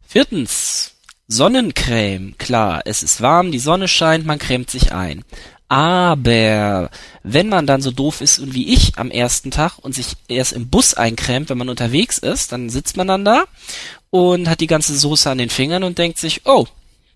Viertens, 0.07 0.92
Sonnencreme. 1.29 2.37
Klar, 2.38 2.83
es 2.85 3.03
ist 3.03 3.21
warm, 3.21 3.51
die 3.51 3.59
Sonne 3.59 3.88
scheint, 3.88 4.27
man 4.27 4.38
cremt 4.38 4.71
sich 4.71 4.92
ein. 4.92 5.25
Aber 5.69 6.91
wenn 7.23 7.49
man 7.49 7.67
dann 7.67 7.83
so 7.83 7.91
doof 7.91 8.21
ist 8.21 8.39
und 8.39 8.55
wie 8.55 8.73
ich 8.73 8.99
am 8.99 9.11
ersten 9.11 9.51
Tag 9.51 9.79
und 9.79 9.95
sich 9.95 10.15
erst 10.29 10.53
im 10.53 10.69
Bus 10.69 10.95
eincremt, 10.95 11.51
wenn 11.51 11.59
man 11.59 11.69
unterwegs 11.69 12.19
ist, 12.19 12.53
dann 12.53 12.71
sitzt 12.71 12.97
man 12.97 13.09
dann 13.09 13.25
da 13.25 13.45
und 14.11 14.49
hat 14.49 14.61
die 14.61 14.69
ganze 14.69 14.97
Soße 14.97 15.29
an 15.29 15.39
den 15.39 15.51
Fingern 15.51 15.83
und 15.83 15.99
denkt 15.99 16.19
sich, 16.19 16.43
oh, 16.45 16.67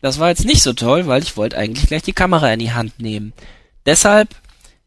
das 0.01 0.19
war 0.19 0.31
jetzt 0.31 0.45
nicht 0.45 0.63
so 0.63 0.73
toll, 0.73 1.07
weil 1.07 1.23
ich 1.23 1.37
wollte 1.37 1.59
eigentlich 1.59 1.87
gleich 1.87 2.03
die 2.03 2.13
Kamera 2.13 2.53
in 2.53 2.59
die 2.59 2.73
Hand 2.73 2.99
nehmen. 2.99 3.33
Deshalb 3.87 4.29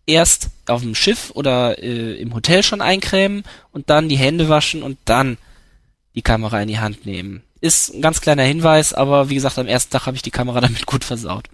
erst 0.06 0.50
auf 0.68 0.82
dem 0.82 0.96
Schiff 0.96 1.32
oder 1.34 1.82
äh, 1.82 2.16
im 2.16 2.34
Hotel 2.34 2.64
schon 2.64 2.82
eincremen 2.82 3.44
und 3.72 3.90
dann 3.90 4.10
die 4.10 4.18
Hände 4.18 4.50
waschen 4.50 4.84
und 4.84 4.98
dann 5.06 5.38
die 6.16 6.22
Kamera 6.22 6.62
in 6.62 6.68
die 6.68 6.80
Hand 6.80 7.06
nehmen. 7.06 7.44
Ist 7.62 7.94
ein 7.94 8.02
ganz 8.02 8.20
kleiner 8.20 8.44
Hinweis, 8.44 8.94
aber 8.94 9.30
wie 9.30 9.36
gesagt, 9.36 9.58
am 9.58 9.68
ersten 9.68 9.92
Tag 9.92 10.06
habe 10.06 10.18
ich 10.18 10.22
die 10.22 10.32
Kamera 10.32 10.60
damit 10.62 10.86
gut 10.86 11.04
versaut. 11.04 11.48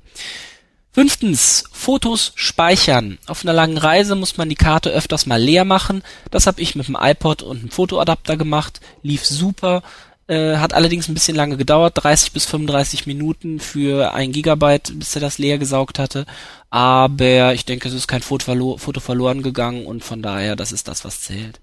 Fünftens, 0.91 1.65
Fotos 1.71 2.31
speichern. 2.35 3.19
Auf 3.27 3.43
einer 3.43 3.53
langen 3.53 3.77
Reise 3.77 4.15
muss 4.15 4.37
man 4.37 4.49
die 4.49 4.55
Karte 4.55 4.89
öfters 4.89 5.27
mal 5.27 5.41
leer 5.41 5.63
machen. 5.63 6.01
Das 6.31 6.47
habe 6.47 6.61
ich 6.61 6.75
mit 6.75 6.87
dem 6.87 6.97
iPod 6.99 7.43
und 7.43 7.59
einem 7.59 7.69
Fotoadapter 7.69 8.37
gemacht. 8.37 8.81
Lief 9.03 9.25
super. 9.25 9.83
Äh, 10.29 10.57
hat 10.57 10.73
allerdings 10.73 11.07
ein 11.07 11.15
bisschen 11.15 11.35
lange 11.35 11.57
gedauert, 11.57 11.93
30 12.03 12.33
bis 12.33 12.45
35 12.45 13.07
Minuten 13.07 13.59
für 13.59 14.13
ein 14.13 14.31
Gigabyte, 14.31 14.91
bis 14.93 15.15
er 15.15 15.21
das 15.21 15.39
leer 15.39 15.57
gesaugt 15.57 15.97
hatte. 15.97 16.27
Aber 16.69 17.53
ich 17.55 17.65
denke, 17.65 17.87
es 17.87 17.95
ist 17.95 18.07
kein 18.07 18.21
Foto, 18.21 18.45
verlo 18.45 18.77
Foto 18.77 18.99
verloren 18.99 19.41
gegangen 19.41 19.87
und 19.87 20.03
von 20.03 20.21
daher, 20.21 20.55
das 20.55 20.71
ist 20.71 20.87
das, 20.87 21.03
was 21.03 21.21
zählt. 21.21 21.59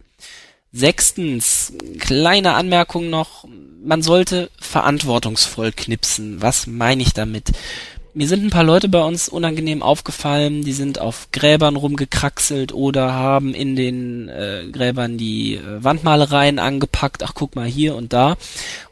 Sechstens, 0.72 1.74
kleine 2.00 2.54
Anmerkung 2.54 3.08
noch, 3.08 3.44
man 3.84 4.02
sollte 4.02 4.50
verantwortungsvoll 4.60 5.70
knipsen. 5.70 6.42
Was 6.42 6.66
meine 6.66 7.02
ich 7.02 7.12
damit? 7.12 7.52
Mir 8.16 8.28
sind 8.28 8.42
ein 8.42 8.50
paar 8.50 8.64
Leute 8.64 8.88
bei 8.88 9.02
uns 9.02 9.28
unangenehm 9.28 9.82
aufgefallen, 9.82 10.62
die 10.62 10.72
sind 10.72 10.98
auf 10.98 11.28
Gräbern 11.32 11.76
rumgekraxelt 11.76 12.72
oder 12.72 13.12
haben 13.12 13.52
in 13.52 13.76
den 13.76 14.30
äh, 14.30 14.64
Gräbern 14.72 15.18
die 15.18 15.56
äh, 15.56 15.84
Wandmalereien 15.84 16.58
angepackt, 16.58 17.22
ach 17.22 17.32
guck 17.34 17.56
mal 17.56 17.66
hier 17.66 17.94
und 17.94 18.14
da. 18.14 18.38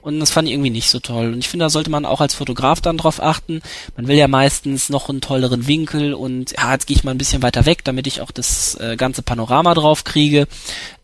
Und 0.02 0.20
das 0.20 0.30
fand 0.30 0.46
ich 0.46 0.52
irgendwie 0.52 0.68
nicht 0.68 0.90
so 0.90 1.00
toll. 1.00 1.32
Und 1.32 1.38
ich 1.38 1.48
finde, 1.48 1.64
da 1.64 1.70
sollte 1.70 1.88
man 1.88 2.04
auch 2.04 2.20
als 2.20 2.34
Fotograf 2.34 2.82
dann 2.82 2.98
drauf 2.98 3.22
achten. 3.22 3.62
Man 3.96 4.08
will 4.08 4.16
ja 4.16 4.28
meistens 4.28 4.90
noch 4.90 5.08
einen 5.08 5.22
tolleren 5.22 5.66
Winkel 5.66 6.12
und 6.12 6.52
ja, 6.58 6.72
jetzt 6.72 6.87
gehe 6.87 6.94
ich 6.94 7.04
mal 7.04 7.12
ein 7.12 7.18
bisschen 7.18 7.42
weiter 7.42 7.64
weg, 7.64 7.82
damit 7.82 8.06
ich 8.06 8.20
auch 8.20 8.30
das 8.30 8.74
äh, 8.74 8.96
ganze 8.96 9.22
Panorama 9.22 9.72
drauf 9.72 10.04
kriege. 10.04 10.46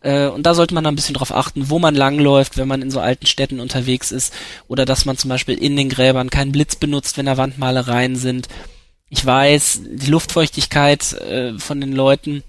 Äh, 0.01 0.27
und 0.27 0.43
da 0.43 0.53
sollte 0.53 0.73
man 0.73 0.83
dann 0.83 0.93
ein 0.93 0.95
bisschen 0.95 1.15
drauf 1.15 1.33
achten, 1.33 1.69
wo 1.69 1.79
man 1.79 1.95
langläuft, 1.95 2.57
wenn 2.57 2.67
man 2.67 2.81
in 2.81 2.91
so 2.91 2.99
alten 2.99 3.27
Städten 3.27 3.59
unterwegs 3.59 4.11
ist. 4.11 4.33
Oder 4.67 4.85
dass 4.85 5.05
man 5.05 5.17
zum 5.17 5.29
Beispiel 5.29 5.57
in 5.57 5.75
den 5.75 5.89
Gräbern 5.89 6.29
keinen 6.29 6.51
Blitz 6.51 6.75
benutzt, 6.75 7.17
wenn 7.17 7.25
da 7.25 7.37
Wandmalereien 7.37 8.15
sind. 8.15 8.47
Ich 9.09 9.25
weiß, 9.25 9.81
die 9.91 10.11
Luftfeuchtigkeit 10.11 11.13
äh, 11.13 11.57
von 11.59 11.81
den 11.81 11.93
Leuten, 11.93 12.43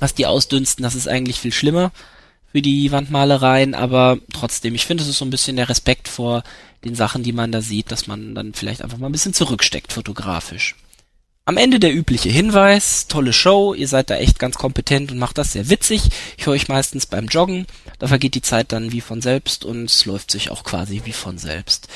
was 0.00 0.14
die 0.14 0.26
ausdünsten, 0.26 0.82
das 0.82 0.94
ist 0.94 1.08
eigentlich 1.08 1.40
viel 1.40 1.52
schlimmer 1.52 1.92
für 2.54 2.62
die 2.62 2.92
Wandmalereien, 2.92 3.74
aber 3.74 4.18
trotzdem, 4.32 4.76
ich 4.76 4.86
finde, 4.86 5.02
es 5.02 5.08
ist 5.08 5.18
so 5.18 5.24
ein 5.24 5.30
bisschen 5.30 5.56
der 5.56 5.68
Respekt 5.68 6.06
vor 6.06 6.44
den 6.84 6.94
Sachen, 6.94 7.24
die 7.24 7.32
man 7.32 7.50
da 7.50 7.60
sieht, 7.60 7.90
dass 7.90 8.06
man 8.06 8.32
dann 8.36 8.54
vielleicht 8.54 8.80
einfach 8.80 8.98
mal 8.98 9.06
ein 9.06 9.12
bisschen 9.12 9.34
zurücksteckt 9.34 9.92
fotografisch. 9.92 10.76
Am 11.46 11.58
Ende 11.58 11.78
der 11.78 11.94
übliche 11.94 12.30
Hinweis, 12.30 13.06
tolle 13.06 13.34
Show, 13.34 13.74
ihr 13.74 13.86
seid 13.86 14.08
da 14.08 14.16
echt 14.16 14.38
ganz 14.38 14.56
kompetent 14.56 15.12
und 15.12 15.18
macht 15.18 15.36
das 15.36 15.52
sehr 15.52 15.68
witzig. 15.68 16.00
Ich 16.38 16.46
höre 16.46 16.54
euch 16.54 16.68
meistens 16.68 17.04
beim 17.04 17.26
Joggen, 17.26 17.66
da 17.98 18.06
vergeht 18.06 18.34
die 18.34 18.40
Zeit 18.40 18.72
dann 18.72 18.92
wie 18.92 19.02
von 19.02 19.20
selbst 19.20 19.66
und 19.66 19.84
es 19.84 20.06
läuft 20.06 20.30
sich 20.30 20.50
auch 20.50 20.64
quasi 20.64 21.02
wie 21.04 21.12
von 21.12 21.36
selbst. 21.36 21.88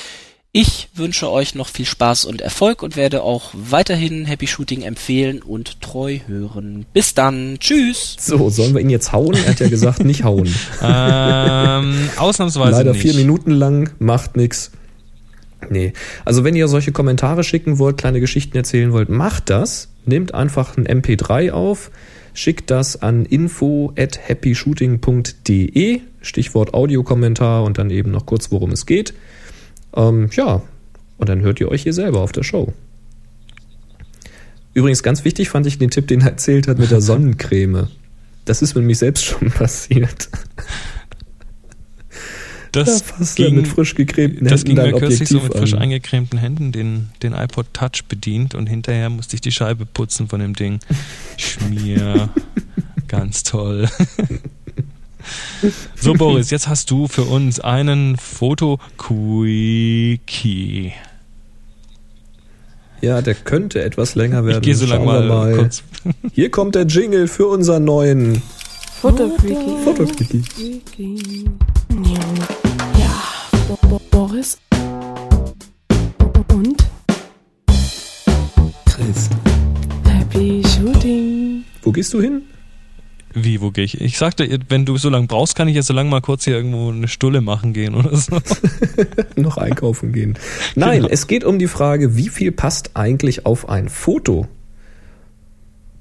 Ich 0.51 0.89
wünsche 0.93 1.31
euch 1.31 1.55
noch 1.55 1.67
viel 1.67 1.87
Spaß 1.87 2.25
und 2.25 2.41
Erfolg 2.41 2.83
und 2.83 2.95
werde 2.95 3.23
auch 3.23 3.49
weiterhin 3.53 4.25
Happy 4.25 4.45
Shooting 4.45 4.83
empfehlen 4.83 5.41
und 5.41 5.81
treu 5.81 6.19
hören. 6.27 6.85
Bis 6.93 7.15
dann. 7.15 7.57
Tschüss. 7.59 8.17
So, 8.19 8.51
sollen 8.51 8.73
wir 8.75 8.81
ihn 8.81 8.89
jetzt 8.91 9.11
hauen? 9.11 9.33
Er 9.35 9.49
hat 9.49 9.59
ja 9.59 9.69
gesagt, 9.69 10.03
nicht 10.05 10.23
hauen. 10.23 10.53
Ähm, 10.81 12.09
ausnahmsweise 12.17 12.71
Leider 12.77 12.91
nicht. 12.93 13.01
vier 13.01 13.13
Minuten 13.15 13.51
lang, 13.51 13.91
macht 13.99 14.37
nix. 14.37 14.71
Nee. 15.67 15.93
Also 16.23 16.43
wenn 16.43 16.55
ihr 16.55 16.67
solche 16.67 16.91
Kommentare 16.91 17.43
schicken 17.43 17.79
wollt, 17.79 17.97
kleine 17.97 18.19
Geschichten 18.19 18.55
erzählen 18.55 18.91
wollt, 18.91 19.09
macht 19.09 19.49
das. 19.49 19.89
Nehmt 20.05 20.33
einfach 20.33 20.77
ein 20.77 20.87
MP3 20.87 21.51
auf, 21.51 21.91
schickt 22.33 22.71
das 22.71 23.01
an 23.01 23.25
info 23.25 23.93
at 23.97 24.19
happyshooting.de, 24.27 26.01
Stichwort 26.21 26.73
Audiokommentar 26.73 27.63
und 27.63 27.77
dann 27.77 27.89
eben 27.89 28.11
noch 28.11 28.25
kurz, 28.25 28.51
worum 28.51 28.71
es 28.71 28.85
geht. 28.85 29.13
Ähm, 29.95 30.29
ja, 30.31 30.61
und 31.17 31.29
dann 31.29 31.41
hört 31.41 31.59
ihr 31.59 31.69
euch 31.69 31.83
hier 31.83 31.93
selber 31.93 32.21
auf 32.21 32.31
der 32.31 32.43
Show. 32.43 32.73
Übrigens, 34.73 35.03
ganz 35.03 35.25
wichtig 35.25 35.49
fand 35.49 35.67
ich 35.67 35.77
den 35.77 35.89
Tipp, 35.89 36.07
den 36.07 36.21
er 36.21 36.29
erzählt 36.29 36.67
hat 36.67 36.79
mit 36.79 36.91
der 36.91 37.01
Sonnencreme. 37.01 37.87
Das 38.45 38.61
ist 38.61 38.75
mit 38.75 38.85
mich 38.85 38.97
selbst 38.97 39.25
schon 39.25 39.51
passiert. 39.51 40.29
Das 42.71 43.03
da 43.03 43.13
fasst 43.15 43.39
er 43.39 43.51
mit 43.51 43.67
frisch 43.67 43.95
gecremten 43.95 44.47
das 44.47 44.61
Händen 44.61 44.75
ging 44.75 44.85
mir 44.85 44.99
kürzlich 44.99 45.29
so 45.29 45.37
Objektiv 45.37 45.43
mit 45.43 45.57
frisch 45.57 45.73
an. 45.73 45.79
eingecremten 45.79 46.39
Händen 46.39 46.71
den, 46.71 47.09
den 47.23 47.33
iPod 47.33 47.67
Touch 47.73 48.05
bedient 48.07 48.55
und 48.55 48.67
hinterher 48.67 49.09
musste 49.09 49.35
ich 49.35 49.41
die 49.41 49.51
Scheibe 49.51 49.85
putzen 49.85 50.27
von 50.27 50.39
dem 50.39 50.55
Ding. 50.55 50.79
Schmier. 51.37 52.29
Ganz 53.07 53.43
toll. 53.43 53.87
so, 55.95 56.13
Boris, 56.13 56.51
jetzt 56.51 56.67
hast 56.67 56.91
du 56.91 57.07
für 57.07 57.23
uns 57.23 57.59
einen 57.59 58.17
Foto-Quickie. 58.17 60.93
Ja, 63.01 63.21
der 63.21 63.35
könnte 63.35 63.81
etwas 63.81 64.15
länger 64.15 64.45
werden. 64.45 64.57
Ich 64.57 64.63
gehe 64.63 64.75
so 64.75 64.85
lange 64.85 65.05
wir 65.05 65.21
mal, 65.21 65.55
kurz. 65.55 65.83
Hier 66.33 66.51
kommt 66.51 66.75
der 66.75 66.85
Jingle 66.85 67.27
für 67.27 67.47
unseren 67.47 67.85
neuen. 67.85 68.41
Ja, 69.01 69.09
Bo 69.09 69.11
Bo 69.11 69.37
Boris. 74.19 74.57
Und 76.53 76.75
Chris. 78.85 79.29
Happy 80.05 80.61
Shooting. 80.67 81.63
Wo 81.83 81.93
gehst 81.93 82.13
du 82.13 82.19
hin? 82.21 82.41
Wie, 83.33 83.61
wo 83.61 83.71
gehe 83.71 83.85
ich? 83.85 84.01
Ich 84.01 84.17
sagte, 84.17 84.59
wenn 84.67 84.85
du 84.85 84.97
so 84.97 85.09
lange 85.09 85.27
brauchst, 85.27 85.55
kann 85.55 85.69
ich 85.69 85.75
jetzt 85.75 85.87
so 85.87 85.93
lange 85.93 86.09
mal 86.09 86.19
kurz 86.19 86.43
hier 86.43 86.57
irgendwo 86.57 86.89
eine 86.91 87.07
Stulle 87.07 87.39
machen 87.39 87.71
gehen 87.71 87.95
oder 87.95 88.13
so. 88.17 88.37
Noch 89.37 89.55
einkaufen 89.57 90.11
gehen. 90.11 90.37
Nein, 90.75 91.03
Genau. 91.03 91.13
es 91.13 91.27
geht 91.27 91.45
um 91.45 91.57
die 91.57 91.67
Frage, 91.67 92.17
wie 92.17 92.27
viel 92.27 92.51
passt 92.51 92.97
eigentlich 92.97 93.45
auf 93.45 93.69
ein 93.69 93.87
Foto? 93.87 94.49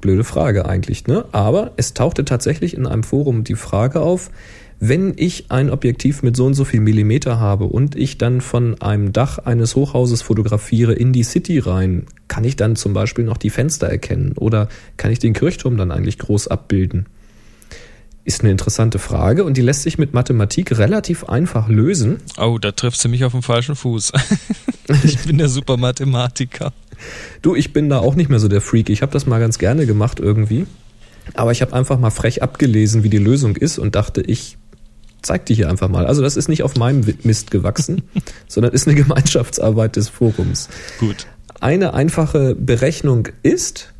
Blöde 0.00 0.24
Frage 0.24 0.66
eigentlich, 0.68 1.06
ne? 1.06 1.24
Aber 1.30 1.70
es 1.76 1.94
tauchte 1.94 2.24
tatsächlich 2.24 2.74
in 2.74 2.84
einem 2.84 3.04
Forum 3.04 3.44
die 3.44 3.54
Frage 3.54 4.00
auf, 4.00 4.32
Wenn 4.80 5.14
ich 5.16 5.50
ein 5.50 5.70
Objektiv 5.70 6.22
mit 6.22 6.36
so 6.36 6.46
und 6.46 6.54
so 6.54 6.64
viel 6.64 6.80
Millimeter 6.80 7.40
habe 7.40 7.64
und 7.64 7.96
ich 7.96 8.16
dann 8.16 8.40
von 8.40 8.80
einem 8.80 9.12
Dach 9.12 9.38
eines 9.38 9.74
Hochhauses 9.74 10.22
fotografiere 10.22 10.92
in 10.92 11.12
die 11.12 11.24
City 11.24 11.58
rein, 11.58 12.06
kann 12.28 12.44
ich 12.44 12.54
dann 12.54 12.76
zum 12.76 12.92
Beispiel 12.92 13.24
noch 13.24 13.38
die 13.38 13.50
Fenster 13.50 13.88
erkennen 13.88 14.34
oder 14.36 14.68
kann 14.96 15.10
ich 15.10 15.18
den 15.18 15.32
Kirchturm 15.32 15.76
dann 15.76 15.90
eigentlich 15.90 16.18
groß 16.18 16.46
abbilden? 16.46 17.06
Ist 18.24 18.42
eine 18.42 18.52
interessante 18.52 19.00
Frage 19.00 19.42
und 19.42 19.56
die 19.56 19.62
lässt 19.62 19.82
sich 19.82 19.98
mit 19.98 20.14
Mathematik 20.14 20.78
relativ 20.78 21.24
einfach 21.24 21.68
lösen. 21.68 22.18
Oh, 22.38 22.58
da 22.58 22.70
triffst 22.70 23.04
du 23.04 23.08
mich 23.08 23.24
auf 23.24 23.32
den 23.32 23.42
falschen 23.42 23.74
Fuß. 23.74 24.12
ich 25.02 25.18
bin 25.20 25.38
der 25.38 25.48
super 25.48 25.76
Mathematiker. 25.76 26.72
Du, 27.42 27.56
ich 27.56 27.72
bin 27.72 27.88
da 27.88 27.98
auch 27.98 28.14
nicht 28.14 28.30
mehr 28.30 28.38
so 28.38 28.46
der 28.46 28.60
Freak. 28.60 28.90
Ich 28.90 29.02
habe 29.02 29.12
das 29.12 29.26
mal 29.26 29.40
ganz 29.40 29.58
gerne 29.58 29.86
gemacht 29.86 30.20
irgendwie. 30.20 30.66
Aber 31.34 31.50
ich 31.50 31.62
habe 31.62 31.72
einfach 31.72 31.98
mal 31.98 32.10
frech 32.10 32.42
abgelesen, 32.42 33.02
wie 33.02 33.10
die 33.10 33.18
Lösung 33.18 33.56
ist 33.56 33.78
und 33.78 33.94
dachte, 33.94 34.20
ich 34.20 34.56
zeig 35.22 35.46
die 35.46 35.54
hier 35.54 35.68
einfach 35.68 35.88
mal. 35.88 36.06
Also 36.06 36.22
das 36.22 36.36
ist 36.36 36.48
nicht 36.48 36.62
auf 36.62 36.76
meinem 36.76 37.04
Mist 37.22 37.50
gewachsen, 37.50 38.02
sondern 38.48 38.72
ist 38.72 38.86
eine 38.86 38.96
Gemeinschaftsarbeit 38.96 39.96
des 39.96 40.08
Forums. 40.08 40.68
Gut. 40.98 41.26
Eine 41.60 41.94
einfache 41.94 42.54
Berechnung 42.54 43.28
ist, 43.42 43.92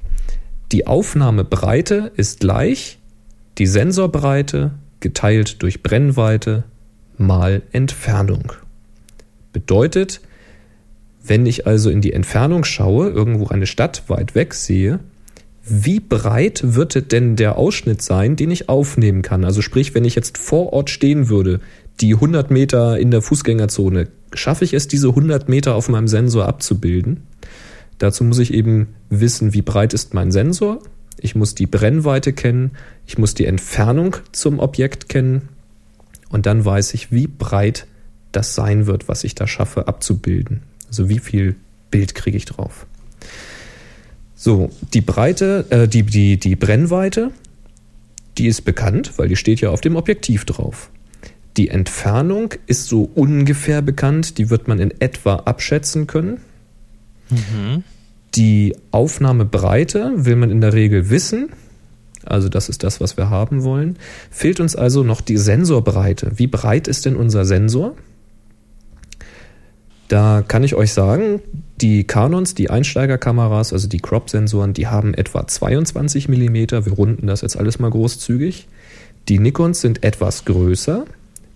die 0.70 0.86
Aufnahmebreite 0.86 2.12
ist 2.16 2.40
gleich 2.40 2.98
die 3.58 3.66
Sensorbreite 3.66 4.72
geteilt 5.00 5.62
durch 5.62 5.82
Brennweite 5.82 6.64
mal 7.16 7.62
Entfernung. 7.72 8.52
Bedeutet, 9.52 10.20
wenn 11.22 11.46
ich 11.46 11.66
also 11.66 11.90
in 11.90 12.00
die 12.00 12.12
Entfernung 12.12 12.64
schaue, 12.64 13.10
irgendwo 13.10 13.48
eine 13.48 13.66
Stadt 13.66 14.04
weit 14.08 14.34
weg 14.34 14.54
sehe, 14.54 15.00
wie 15.70 16.00
breit 16.00 16.60
wird 16.64 17.12
denn 17.12 17.36
der 17.36 17.56
Ausschnitt 17.56 18.02
sein, 18.02 18.36
den 18.36 18.50
ich 18.50 18.68
aufnehmen 18.68 19.22
kann? 19.22 19.44
Also 19.44 19.62
sprich, 19.62 19.94
wenn 19.94 20.04
ich 20.04 20.14
jetzt 20.14 20.38
vor 20.38 20.72
Ort 20.72 20.90
stehen 20.90 21.28
würde, 21.28 21.60
die 22.00 22.14
100 22.14 22.50
Meter 22.50 22.98
in 22.98 23.10
der 23.10 23.22
Fußgängerzone, 23.22 24.08
schaffe 24.32 24.64
ich 24.64 24.74
es, 24.74 24.88
diese 24.88 25.08
100 25.08 25.48
Meter 25.48 25.74
auf 25.74 25.88
meinem 25.88 26.08
Sensor 26.08 26.46
abzubilden? 26.46 27.22
Dazu 27.98 28.24
muss 28.24 28.38
ich 28.38 28.52
eben 28.54 28.88
wissen, 29.10 29.54
wie 29.54 29.62
breit 29.62 29.94
ist 29.94 30.14
mein 30.14 30.30
Sensor. 30.30 30.80
Ich 31.20 31.34
muss 31.34 31.54
die 31.54 31.66
Brennweite 31.66 32.32
kennen. 32.32 32.72
Ich 33.06 33.18
muss 33.18 33.34
die 33.34 33.46
Entfernung 33.46 34.16
zum 34.32 34.60
Objekt 34.60 35.08
kennen. 35.08 35.48
Und 36.28 36.46
dann 36.46 36.64
weiß 36.64 36.94
ich, 36.94 37.10
wie 37.10 37.26
breit 37.26 37.86
das 38.32 38.54
sein 38.54 38.86
wird, 38.86 39.08
was 39.08 39.24
ich 39.24 39.34
da 39.34 39.46
schaffe 39.46 39.88
abzubilden. 39.88 40.62
Also 40.88 41.08
wie 41.08 41.18
viel 41.18 41.56
Bild 41.90 42.14
kriege 42.14 42.36
ich 42.36 42.44
drauf. 42.44 42.86
So, 44.40 44.70
die 44.94 45.00
Breite, 45.00 45.66
äh, 45.70 45.88
die, 45.88 46.04
die, 46.04 46.36
die 46.36 46.54
Brennweite, 46.54 47.32
die 48.38 48.46
ist 48.46 48.64
bekannt, 48.64 49.14
weil 49.16 49.26
die 49.26 49.34
steht 49.34 49.60
ja 49.60 49.70
auf 49.70 49.80
dem 49.80 49.96
Objektiv 49.96 50.44
drauf. 50.44 50.90
Die 51.56 51.70
Entfernung 51.70 52.54
ist 52.68 52.86
so 52.86 53.10
ungefähr 53.16 53.82
bekannt, 53.82 54.38
die 54.38 54.48
wird 54.48 54.68
man 54.68 54.78
in 54.78 54.92
etwa 55.00 55.34
abschätzen 55.34 56.06
können. 56.06 56.38
Mhm. 57.30 57.82
Die 58.36 58.76
Aufnahmebreite 58.92 60.12
will 60.14 60.36
man 60.36 60.52
in 60.52 60.60
der 60.60 60.72
Regel 60.72 61.10
wissen. 61.10 61.48
Also 62.24 62.48
das 62.48 62.68
ist 62.68 62.84
das, 62.84 63.00
was 63.00 63.16
wir 63.16 63.30
haben 63.30 63.64
wollen. 63.64 63.98
Fehlt 64.30 64.60
uns 64.60 64.76
also 64.76 65.02
noch 65.02 65.20
die 65.20 65.36
Sensorbreite. 65.36 66.30
Wie 66.36 66.46
breit 66.46 66.86
ist 66.86 67.06
denn 67.06 67.16
unser 67.16 67.44
Sensor? 67.44 67.96
Da 70.08 70.42
kann 70.46 70.64
ich 70.64 70.74
euch 70.74 70.92
sagen, 70.94 71.40
die 71.80 72.04
Canons, 72.04 72.54
die 72.54 72.70
Einsteigerkameras, 72.70 73.72
also 73.74 73.88
die 73.88 73.98
Crop-Sensoren, 73.98 74.72
die 74.72 74.86
haben 74.86 75.14
etwa 75.14 75.46
22 75.46 76.28
mm. 76.28 76.54
Wir 76.54 76.92
runden 76.92 77.26
das 77.26 77.42
jetzt 77.42 77.58
alles 77.58 77.78
mal 77.78 77.90
großzügig. 77.90 78.68
Die 79.28 79.38
Nikons 79.38 79.82
sind 79.82 80.02
etwas 80.02 80.46
größer. 80.46 81.04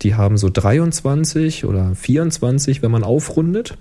Die 0.02 0.14
haben 0.14 0.36
so 0.36 0.50
23 0.50 1.64
oder 1.64 1.94
24, 1.94 2.82
wenn 2.82 2.90
man 2.90 3.04
aufrundet. 3.04 3.78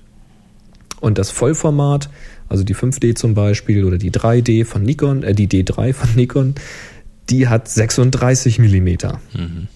Und 1.02 1.18
das 1.18 1.32
Vollformat, 1.32 2.10
also 2.48 2.64
die 2.64 2.76
5D 2.76 3.16
zum 3.16 3.34
Beispiel 3.34 3.84
oder 3.84 3.98
die 3.98 4.12
3D 4.12 4.66
von 4.66 4.84
Nikon, 4.84 5.24
äh, 5.24 5.34
die 5.34 5.48
D3 5.48 5.94
von 5.94 6.10
Nikon, 6.16 6.56
die 7.30 7.48
hat 7.48 7.68
36 7.68 8.60
mm. 8.60 8.88
Mhm. 9.34 9.68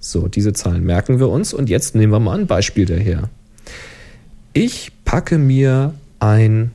So, 0.00 0.28
diese 0.28 0.52
Zahlen 0.52 0.84
merken 0.84 1.18
wir 1.18 1.28
uns. 1.28 1.54
Und 1.54 1.70
jetzt 1.70 1.94
nehmen 1.94 2.12
wir 2.12 2.20
mal 2.20 2.38
ein 2.38 2.46
Beispiel 2.46 2.84
daher. 2.84 3.30
Ich 4.58 4.90
packe 5.04 5.38
mir 5.38 5.94
ein 6.18 6.72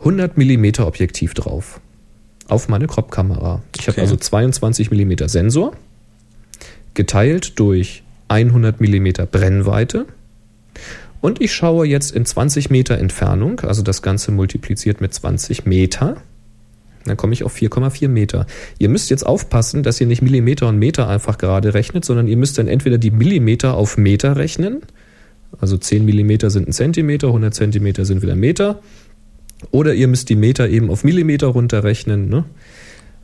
100 0.00 0.36
mm 0.36 0.82
Objektiv 0.82 1.32
drauf 1.32 1.80
auf 2.46 2.68
meine 2.68 2.88
Crop-Kamera. 2.88 3.62
Ich 3.78 3.86
habe 3.86 3.92
Okay. 3.92 4.00
also 4.02 4.16
22 4.16 4.90
mm 4.90 5.12
Sensor 5.26 5.72
geteilt 6.92 7.58
durch 7.58 8.02
100 8.28 8.82
mm 8.82 9.12
Brennweite 9.32 10.04
und 11.22 11.40
ich 11.40 11.54
schaue 11.54 11.86
jetzt 11.86 12.12
in 12.12 12.26
20 12.26 12.68
Meter 12.68 12.98
Entfernung, 12.98 13.60
also 13.60 13.80
das 13.80 14.02
Ganze 14.02 14.30
multipliziert 14.30 15.00
mit 15.00 15.14
20 15.14 15.64
Meter. 15.64 16.18
Dann 17.06 17.16
komme 17.16 17.32
ich 17.32 17.44
auf 17.44 17.56
4,4 17.56 18.08
Meter. 18.08 18.46
Ihr 18.78 18.90
müsst 18.90 19.08
jetzt 19.08 19.24
aufpassen, 19.24 19.82
dass 19.82 19.98
ihr 20.02 20.06
nicht 20.06 20.20
Millimeter 20.20 20.68
und 20.68 20.78
Meter 20.78 21.08
einfach 21.08 21.38
gerade 21.38 21.72
rechnet, 21.72 22.04
sondern 22.04 22.28
ihr 22.28 22.36
müsst 22.36 22.58
dann 22.58 22.68
entweder 22.68 22.98
die 22.98 23.10
Millimeter 23.10 23.72
auf 23.72 23.96
Meter 23.96 24.36
rechnen. 24.36 24.82
Also 25.58 25.76
10 25.76 26.04
Millimeter 26.04 26.50
sind 26.50 26.68
ein 26.68 26.72
Zentimeter, 26.72 27.28
100 27.28 27.54
Zentimeter 27.54 28.04
sind 28.04 28.22
wieder 28.22 28.36
Meter. 28.36 28.80
Oder 29.70 29.94
ihr 29.94 30.08
müsst 30.08 30.28
die 30.28 30.36
Meter 30.36 30.68
eben 30.68 30.90
auf 30.90 31.04
Millimeter 31.04 31.48
runterrechnen. 31.48 32.28
Ne? 32.28 32.44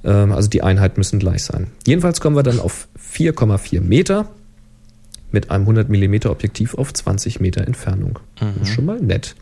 Ähm, 0.05 0.33
Also 0.33 0.49
die 0.49 0.63
Einheiten 0.63 1.01
müssen 1.01 1.19
gleich 1.19 1.43
sein. 1.45 1.69
Jedenfalls 1.87 2.21
kommen 2.21 2.37
wir 2.37 2.43
dann 2.43 2.61
auf 2.61 2.89
4,4 2.99 3.81
Meter 3.81 4.29
mit 5.33 5.51
einem 5.51 5.63
100 5.63 5.89
Millimeter 5.89 6.31
Objektiv 6.31 6.75
auf 6.75 6.93
20 6.93 7.41
Meter 7.41 7.67
Entfernung. 7.67 8.19
Das 8.37 8.69
ist 8.69 8.75
schon 8.75 8.85
mal 8.85 9.01
nett. 9.01 9.35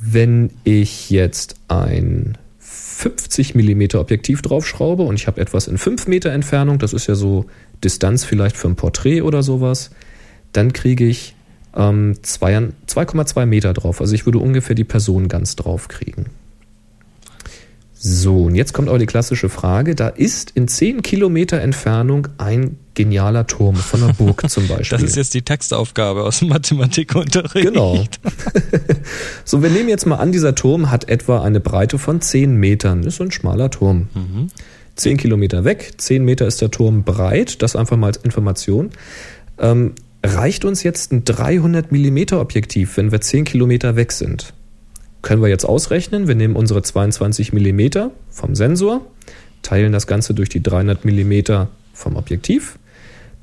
Wenn 0.00 0.50
ich 0.64 1.10
jetzt 1.10 1.56
ein 1.68 2.38
50 2.58 3.54
Millimeter 3.54 4.00
Objektiv 4.00 4.42
draufschraube 4.42 5.02
und 5.04 5.14
ich 5.14 5.26
habe 5.26 5.40
etwas 5.40 5.68
in 5.68 5.78
5 5.78 6.06
Meter 6.06 6.30
Entfernung, 6.30 6.78
das 6.78 6.92
ist 6.92 7.06
ja 7.06 7.14
so 7.14 7.46
Distanz 7.82 8.24
vielleicht 8.24 8.56
für 8.56 8.68
ein 8.68 8.76
Porträt 8.76 9.22
oder 9.22 9.42
sowas, 9.42 9.90
dann 10.52 10.72
kriege 10.72 11.06
ich 11.06 11.34
ähm, 11.78 12.16
zwei- 12.22 12.54
2,2 12.86 13.46
Meter 13.46 13.72
drauf. 13.72 14.00
Also 14.02 14.14
ich 14.14 14.26
würde 14.26 14.38
ungefähr 14.38 14.74
die 14.76 14.84
Person 14.84 15.28
ganz 15.28 15.56
drauf 15.56 15.88
kriegen. 15.88 16.26
So, 18.00 18.44
und 18.44 18.54
jetzt 18.54 18.74
kommt 18.74 18.88
aber 18.88 18.98
die 19.00 19.06
klassische 19.06 19.48
Frage. 19.48 19.96
Da 19.96 20.06
ist 20.08 20.52
in 20.52 20.68
10 20.68 21.02
Kilometer 21.02 21.60
Entfernung 21.60 22.28
ein 22.38 22.78
genialer 22.94 23.46
Turm 23.48 23.74
von 23.74 24.02
einer 24.04 24.12
Burg 24.12 24.48
zum 24.48 24.68
Beispiel. 24.68 24.98
Das 24.98 25.02
ist 25.02 25.16
jetzt 25.16 25.34
die 25.34 25.42
Textaufgabe 25.42 26.22
aus 26.22 26.38
dem 26.38 26.48
Mathematikunterricht. 26.48 27.66
Genau. 27.66 28.04
so, 29.44 29.62
wir 29.64 29.70
nehmen 29.70 29.88
jetzt 29.88 30.06
mal 30.06 30.16
an, 30.16 30.30
dieser 30.30 30.54
Turm 30.54 30.90
hat 30.92 31.08
etwa 31.08 31.42
eine 31.42 31.58
Breite 31.58 31.98
von 31.98 32.20
10 32.20 32.54
Metern. 32.54 33.02
Ist 33.02 33.16
so 33.16 33.24
ein 33.24 33.32
schmaler 33.32 33.70
Turm. 33.70 34.06
10 34.94 35.16
Kilometer 35.16 35.64
weg, 35.64 35.94
10 35.96 36.24
Meter 36.24 36.46
ist 36.46 36.60
der 36.60 36.70
Turm 36.70 37.02
breit. 37.02 37.62
Das 37.62 37.74
einfach 37.74 37.96
mal 37.96 38.08
als 38.08 38.18
Information. 38.18 38.90
Ähm, 39.58 39.94
reicht 40.22 40.64
uns 40.64 40.82
jetzt 40.82 41.12
ein 41.12 41.24
300 41.24 41.92
Millimeter 41.92 42.40
Objektiv, 42.40 42.96
wenn 42.96 43.12
wir 43.12 43.20
10 43.20 43.44
Kilometer 43.44 43.96
weg 43.96 44.12
sind? 44.12 44.52
Können 45.22 45.42
wir 45.42 45.48
jetzt 45.48 45.64
ausrechnen. 45.64 46.28
Wir 46.28 46.34
nehmen 46.34 46.56
unsere 46.56 46.82
22 46.82 47.52
Millimeter 47.52 48.10
vom 48.30 48.54
Sensor, 48.54 49.00
teilen 49.62 49.92
das 49.92 50.06
Ganze 50.06 50.34
durch 50.34 50.48
die 50.48 50.62
300 50.62 51.04
Millimeter 51.04 51.68
vom 51.92 52.16
Objektiv. 52.16 52.78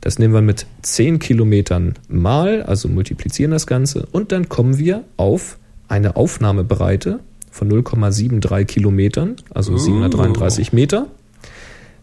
Das 0.01 0.19
nehmen 0.19 0.33
wir 0.33 0.41
mit 0.41 0.67
10 0.83 1.19
Kilometern 1.19 1.95
mal, 2.07 2.63
also 2.63 2.87
multiplizieren 2.87 3.51
das 3.51 3.65
Ganze 3.65 4.07
und 4.11 4.31
dann 4.31 4.49
kommen 4.49 4.77
wir 4.77 5.03
auf 5.17 5.57
eine 5.87 6.15
Aufnahmebreite 6.15 7.19
von 7.51 7.71
0,73 7.71 8.65
Kilometern, 8.65 9.35
also 9.53 9.77
733 9.77 10.73
Meter. 10.73 11.07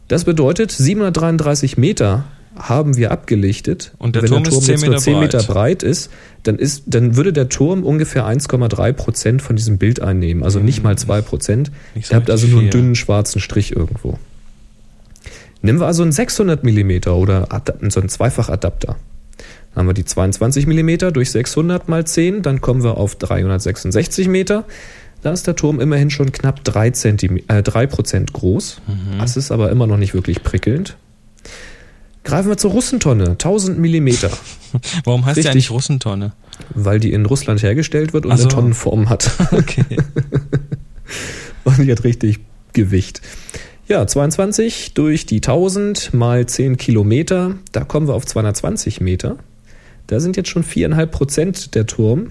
Das 0.09 0.25
bedeutet, 0.25 0.73
733 0.73 1.79
Meter 1.79 2.25
haben 2.57 2.97
wir 2.97 3.11
abgelichtet. 3.11 3.93
Und 3.99 4.15
der 4.15 4.23
Wenn 4.23 4.31
Turm 4.31 4.45
der 4.45 4.53
ist 4.53 4.55
Turm 4.55 4.65
10 4.65 4.73
jetzt 4.73 4.83
nur 4.83 4.91
Meter 4.91 5.03
10 5.03 5.21
Meter 5.21 5.39
breit. 5.39 5.49
breit 5.49 5.83
ist, 5.83 6.11
dann, 6.43 6.59
ist, 6.59 6.85
dann 6.87 7.17
würde 7.17 7.33
der 7.33 7.49
Turm 7.49 7.85
ungefähr 7.85 8.27
1,3 8.27 8.93
Prozent 8.93 9.43
von 9.43 9.57
diesem 9.57 9.79
Bild 9.79 10.01
einnehmen. 10.01 10.43
Also 10.43 10.61
nicht 10.61 10.83
mal 10.83 10.97
2 10.97 11.23
Prozent. 11.23 11.71
Nicht 11.95 12.09
so 12.09 12.15
Ihr 12.15 12.17
habt 12.17 12.31
also 12.31 12.47
nur 12.47 12.61
einen 12.61 12.71
dünnen 12.71 12.95
schwarzen 12.95 13.41
Strich 13.41 13.75
irgendwo. 13.75 14.19
Nehmen 15.63 15.81
wir 15.81 15.87
also 15.87 16.03
einen 16.03 16.13
600 16.13 16.65
Millimeter 16.65 17.17
oder 17.17 17.49
so 17.89 18.01
einen 18.01 18.09
Zweifachadapter. 18.09 18.97
Dann 19.75 19.81
haben 19.81 19.87
wir 19.87 19.95
die 19.95 20.05
22 20.05 20.67
Millimeter 20.67 21.13
durch 21.13 21.31
600 21.31 21.89
mal 21.89 22.05
10, 22.05 22.43
dann 22.43 22.61
kommen 22.61 22.83
wir 22.83 22.99
auf 22.99 23.15
366 23.15 24.29
Meter. 24.29 24.65
Da 25.23 25.31
ist 25.31 25.47
der 25.47 25.55
Turm 25.55 25.81
immerhin 25.81 26.11
schon 26.11 26.33
knapp 26.33 26.65
3, 26.65 26.91
Zentime 26.91 27.41
äh, 27.47 27.63
3 27.63 27.87
Prozent 27.87 28.33
groß. 28.33 28.83
Das 29.19 29.37
ist 29.37 29.53
aber 29.53 29.71
immer 29.71 29.87
noch 29.87 29.97
nicht 29.97 30.15
wirklich 30.15 30.43
prickelnd. 30.43 30.97
Greifen 32.25 32.49
wir 32.49 32.57
zur 32.57 32.71
Russentonne, 32.71 33.31
1000 33.31 33.79
Millimeter, 33.79 34.31
Warum 35.05 35.25
heißt 35.25 35.37
die 35.37 35.41
Richtig. 35.41 35.53
eigentlich 35.53 35.71
Russentonne? 35.71 36.33
weil 36.75 37.01
die 37.01 37.13
in 37.13 37.27
Russland 37.27 37.63
hergestellt 37.63 38.13
wird 38.13 38.25
und 38.27 38.37
so. 38.37 38.45
eine 38.45 38.53
Tonnenform 38.53 39.09
hat. 39.09 39.31
Okay. 39.53 39.85
Und 41.65 41.79
die 41.79 41.91
hat 41.93 42.05
richtig 42.05 42.41
Gewicht. 42.73 43.21
Ja, 43.87 44.07
22 44.07 44.95
durch 44.95 45.27
die 45.27 45.37
1000 45.37 46.15
mal 46.15 46.47
10 46.47 46.77
Kilometer, 46.77 47.55
da 47.73 47.85
kommen 47.85 48.09
wir 48.09 48.15
auf 48.15 48.27
220 48.27 49.01
Meter. 49.01 49.37
Da 50.07 50.19
sind 50.21 50.37
jetzt 50.37 50.49
schon 50.49 50.65
4,5 50.65 51.07
Prozent 51.07 51.75
der 51.75 51.87
Turm. 51.87 52.31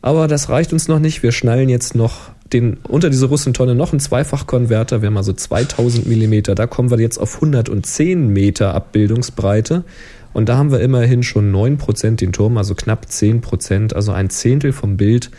Aber 0.00 0.26
das 0.28 0.48
reicht 0.48 0.72
uns 0.72 0.88
noch 0.88 0.98
nicht. 0.98 1.22
Wir 1.22 1.32
schnallen 1.32 1.68
jetzt 1.68 1.94
noch 1.94 2.30
den, 2.52 2.78
unter 2.88 3.10
diese 3.10 3.26
Russentonne 3.26 3.74
noch 3.74 3.92
einen 3.92 4.00
Zweifachkonverter. 4.00 5.02
Wir 5.02 5.06
haben 5.06 5.16
also 5.16 5.32
2000 5.32 6.06
Millimeter. 6.06 6.54
Da 6.54 6.66
kommen 6.66 6.90
wir 6.90 7.00
jetzt 7.00 7.18
auf 7.18 7.36
110 7.36 8.28
Meter 8.28 8.74
Abbildungsbreite. 8.74 9.84
Und 10.32 10.48
da 10.48 10.56
haben 10.56 10.70
wir 10.70 10.80
immerhin 10.80 11.22
schon 11.22 11.50
9 11.50 11.78
Prozent 11.78 12.20
den 12.20 12.32
Turm, 12.32 12.56
also 12.56 12.74
knapp 12.74 13.10
10 13.10 13.40
Prozent. 13.40 13.94
Also 13.94 14.12
ein 14.12 14.30
Zehntel 14.30 14.72
vom 14.72 14.96
Bild 14.96 15.30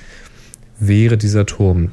wäre 0.79 1.17
dieser 1.17 1.45
Turm. 1.45 1.91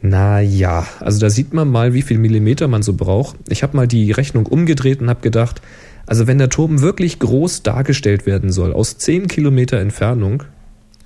Naja, 0.00 0.86
also 1.00 1.18
da 1.18 1.30
sieht 1.30 1.54
man 1.54 1.68
mal, 1.68 1.94
wie 1.94 2.02
viel 2.02 2.18
Millimeter 2.18 2.68
man 2.68 2.82
so 2.82 2.92
braucht. 2.92 3.36
Ich 3.48 3.62
habe 3.62 3.76
mal 3.76 3.88
die 3.88 4.12
Rechnung 4.12 4.46
umgedreht 4.46 5.00
und 5.00 5.08
habe 5.08 5.22
gedacht, 5.22 5.62
also 6.06 6.26
wenn 6.26 6.36
der 6.36 6.50
Turm 6.50 6.82
wirklich 6.82 7.18
groß 7.18 7.62
dargestellt 7.62 8.26
werden 8.26 8.52
soll, 8.52 8.74
aus 8.74 8.98
10 8.98 9.28
Kilometer 9.28 9.78
Entfernung, 9.78 10.42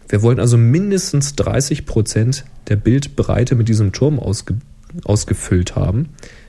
wir 0.09 0.23
wollen 0.23 0.41
also 0.41 0.57
mindestens 0.57 1.37
30 1.37 1.87
Prozent 1.87 2.45
der 2.69 2.77
Bildbreite 2.77 3.55
mit 3.55 3.69
diesem 3.69 3.93
Turm 3.93 4.19
ausge 4.19 4.57
ausgefüllt 5.05 5.77
haben. 5.77 6.09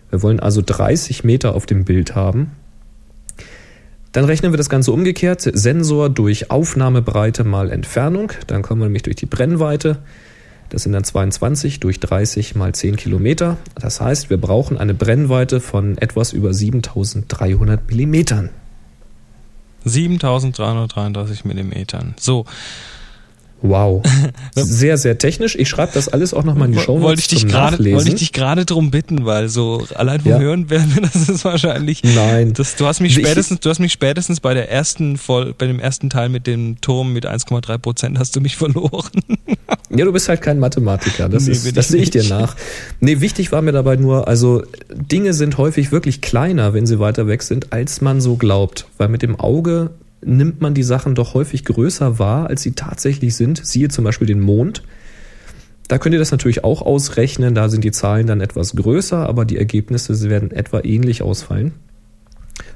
Wir 0.09 0.21
wollen 0.21 0.39
also 0.39 0.61
30 0.65 1.23
Meter 1.23 1.55
auf 1.55 1.65
dem 1.65 1.83
Bild 1.83 2.15
haben. 2.15 2.51
Dann 4.11 4.25
rechnen 4.25 4.53
wir 4.53 4.57
das 4.57 4.69
Ganze 4.69 4.91
umgekehrt. 4.91 5.41
Sensor 5.41 6.09
durch 6.09 6.49
Aufnahmebreite 6.49 7.43
mal 7.43 7.69
Entfernung. 7.69 8.31
Dann 8.47 8.61
kommen 8.61 8.81
wir 8.81 8.85
nämlich 8.85 9.03
durch 9.03 9.17
die 9.17 9.27
Brennweite. 9.27 9.99
Das 10.69 10.83
sind 10.83 10.93
dann 10.93 11.03
22 11.03 11.79
durch 11.79 11.99
30 11.99 12.55
mal 12.55 12.73
10 12.73 12.95
Kilometer. 12.95 13.57
Das 13.75 14.01
heißt, 14.01 14.29
wir 14.29 14.37
brauchen 14.37 14.77
eine 14.77 14.93
Brennweite 14.93 15.59
von 15.59 15.97
etwas 15.97 16.31
über 16.31 16.53
7300 16.53 17.87
Millimetern. 17.89 18.49
7333 19.85 21.45
Millimetern. 21.45 22.13
So, 22.19 22.45
Wow. 23.61 24.01
Sehr, 24.55 24.97
sehr 24.97 25.17
technisch. 25.17 25.55
Ich 25.55 25.67
schreibe 25.69 25.91
das 25.93 26.07
alles 26.07 26.33
auch 26.33 26.43
nochmal 26.43 26.67
in 26.69 26.73
die 26.75 26.79
Show 26.79 27.01
wollte 27.01 27.19
ich 27.21 27.27
dich 27.27 27.47
gerade 27.47 27.77
wollte 27.93 28.09
ich 28.09 28.15
dich 28.15 28.31
gerade 28.33 28.65
drum 28.65 28.89
bitten, 28.91 29.25
weil 29.25 29.49
so 29.49 29.85
allein 29.95 30.21
vom 30.21 30.31
Ja. 30.31 30.39
Hören 30.39 30.69
werden 30.69 30.93
wir 30.95 31.01
das 31.13 31.27
ist 31.27 31.43
wahrscheinlich 31.45 32.03
Nein. 32.03 32.53
das, 32.53 32.75
du 32.77 32.85
hast 32.85 32.99
mich 33.01 33.17
Ich- 33.17 33.25
spätestens 33.25 33.59
du 33.59 33.69
hast 33.69 33.79
mich 33.79 33.91
spätestens 33.91 34.39
bei 34.39 34.53
der 34.53 34.71
ersten 34.71 35.17
voll 35.17 35.53
bei 35.57 35.67
dem 35.67 35.79
ersten 35.79 36.09
Teil 36.09 36.29
mit 36.29 36.47
dem 36.47 36.79
Turm 36.81 37.11
mit 37.13 37.27
1,3 37.27 37.77
Prozent 37.77 38.19
hast 38.19 38.35
du 38.35 38.41
mich 38.41 38.55
verloren. 38.57 39.09
Ja, 39.89 40.05
du 40.05 40.11
bist 40.13 40.29
halt 40.29 40.41
kein 40.41 40.59
Mathematiker. 40.59 41.27
Das, 41.29 41.45
Nee, 41.45 41.51
ist, 41.51 41.75
das 41.75 41.85
ich 41.87 41.91
sehe 41.91 42.01
ich 42.01 42.09
dir 42.11 42.23
nach. 42.25 42.55
Nee, 42.99 43.21
wichtig 43.21 43.51
war 43.51 43.61
mir 43.61 43.71
dabei 43.71 43.95
nur, 43.95 44.27
also 44.27 44.63
Dinge 44.93 45.33
sind 45.33 45.57
häufig 45.57 45.91
wirklich 45.91 46.21
kleiner, 46.21 46.73
wenn 46.73 46.85
sie 46.85 46.99
weiter 46.99 47.27
weg 47.27 47.41
sind, 47.43 47.73
als 47.73 47.99
man 48.01 48.21
so 48.21 48.35
glaubt. 48.35 48.85
Weil 48.97 49.09
mit 49.09 49.21
dem 49.23 49.39
Auge 49.39 49.89
nimmt 50.21 50.61
man 50.61 50.73
die 50.73 50.83
Sachen 50.83 51.15
doch 51.15 51.33
häufig 51.33 51.65
größer 51.65 52.19
wahr, 52.19 52.47
als 52.47 52.61
sie 52.61 52.73
tatsächlich 52.73 53.35
sind. 53.35 53.65
Siehe 53.65 53.89
zum 53.89 54.03
Beispiel 54.03 54.27
den 54.27 54.41
Mond. 54.41 54.83
Da 55.87 55.97
könnt 55.97 56.13
ihr 56.13 56.19
das 56.19 56.31
natürlich 56.31 56.63
auch 56.63 56.81
ausrechnen. 56.81 57.55
Da 57.55 57.69
sind 57.69 57.83
die 57.83 57.91
Zahlen 57.91 58.27
dann 58.27 58.41
etwas 58.41 58.75
größer, 58.75 59.27
aber 59.27 59.45
die 59.45 59.57
Ergebnisse 59.57 60.29
werden 60.29 60.51
etwa 60.51 60.81
ähnlich 60.81 61.21
ausfallen. 61.21 61.73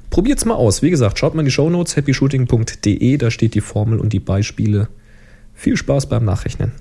Probiert's 0.09 0.45
mal 0.45 0.55
aus. 0.55 0.81
Wie 0.81 0.89
gesagt, 0.89 1.19
schaut 1.19 1.35
mal 1.35 1.41
in 1.41 1.45
die 1.45 1.51
Shownotes 1.51 1.97
happyshooting.de, 1.97 3.17
da 3.17 3.31
steht 3.31 3.55
die 3.55 3.61
Formel 3.61 3.99
und 3.99 4.13
die 4.13 4.19
Beispiele. 4.19 4.87
Viel 5.53 5.77
Spaß 5.77 6.07
beim 6.07 6.25
Nachrechnen. 6.25 6.71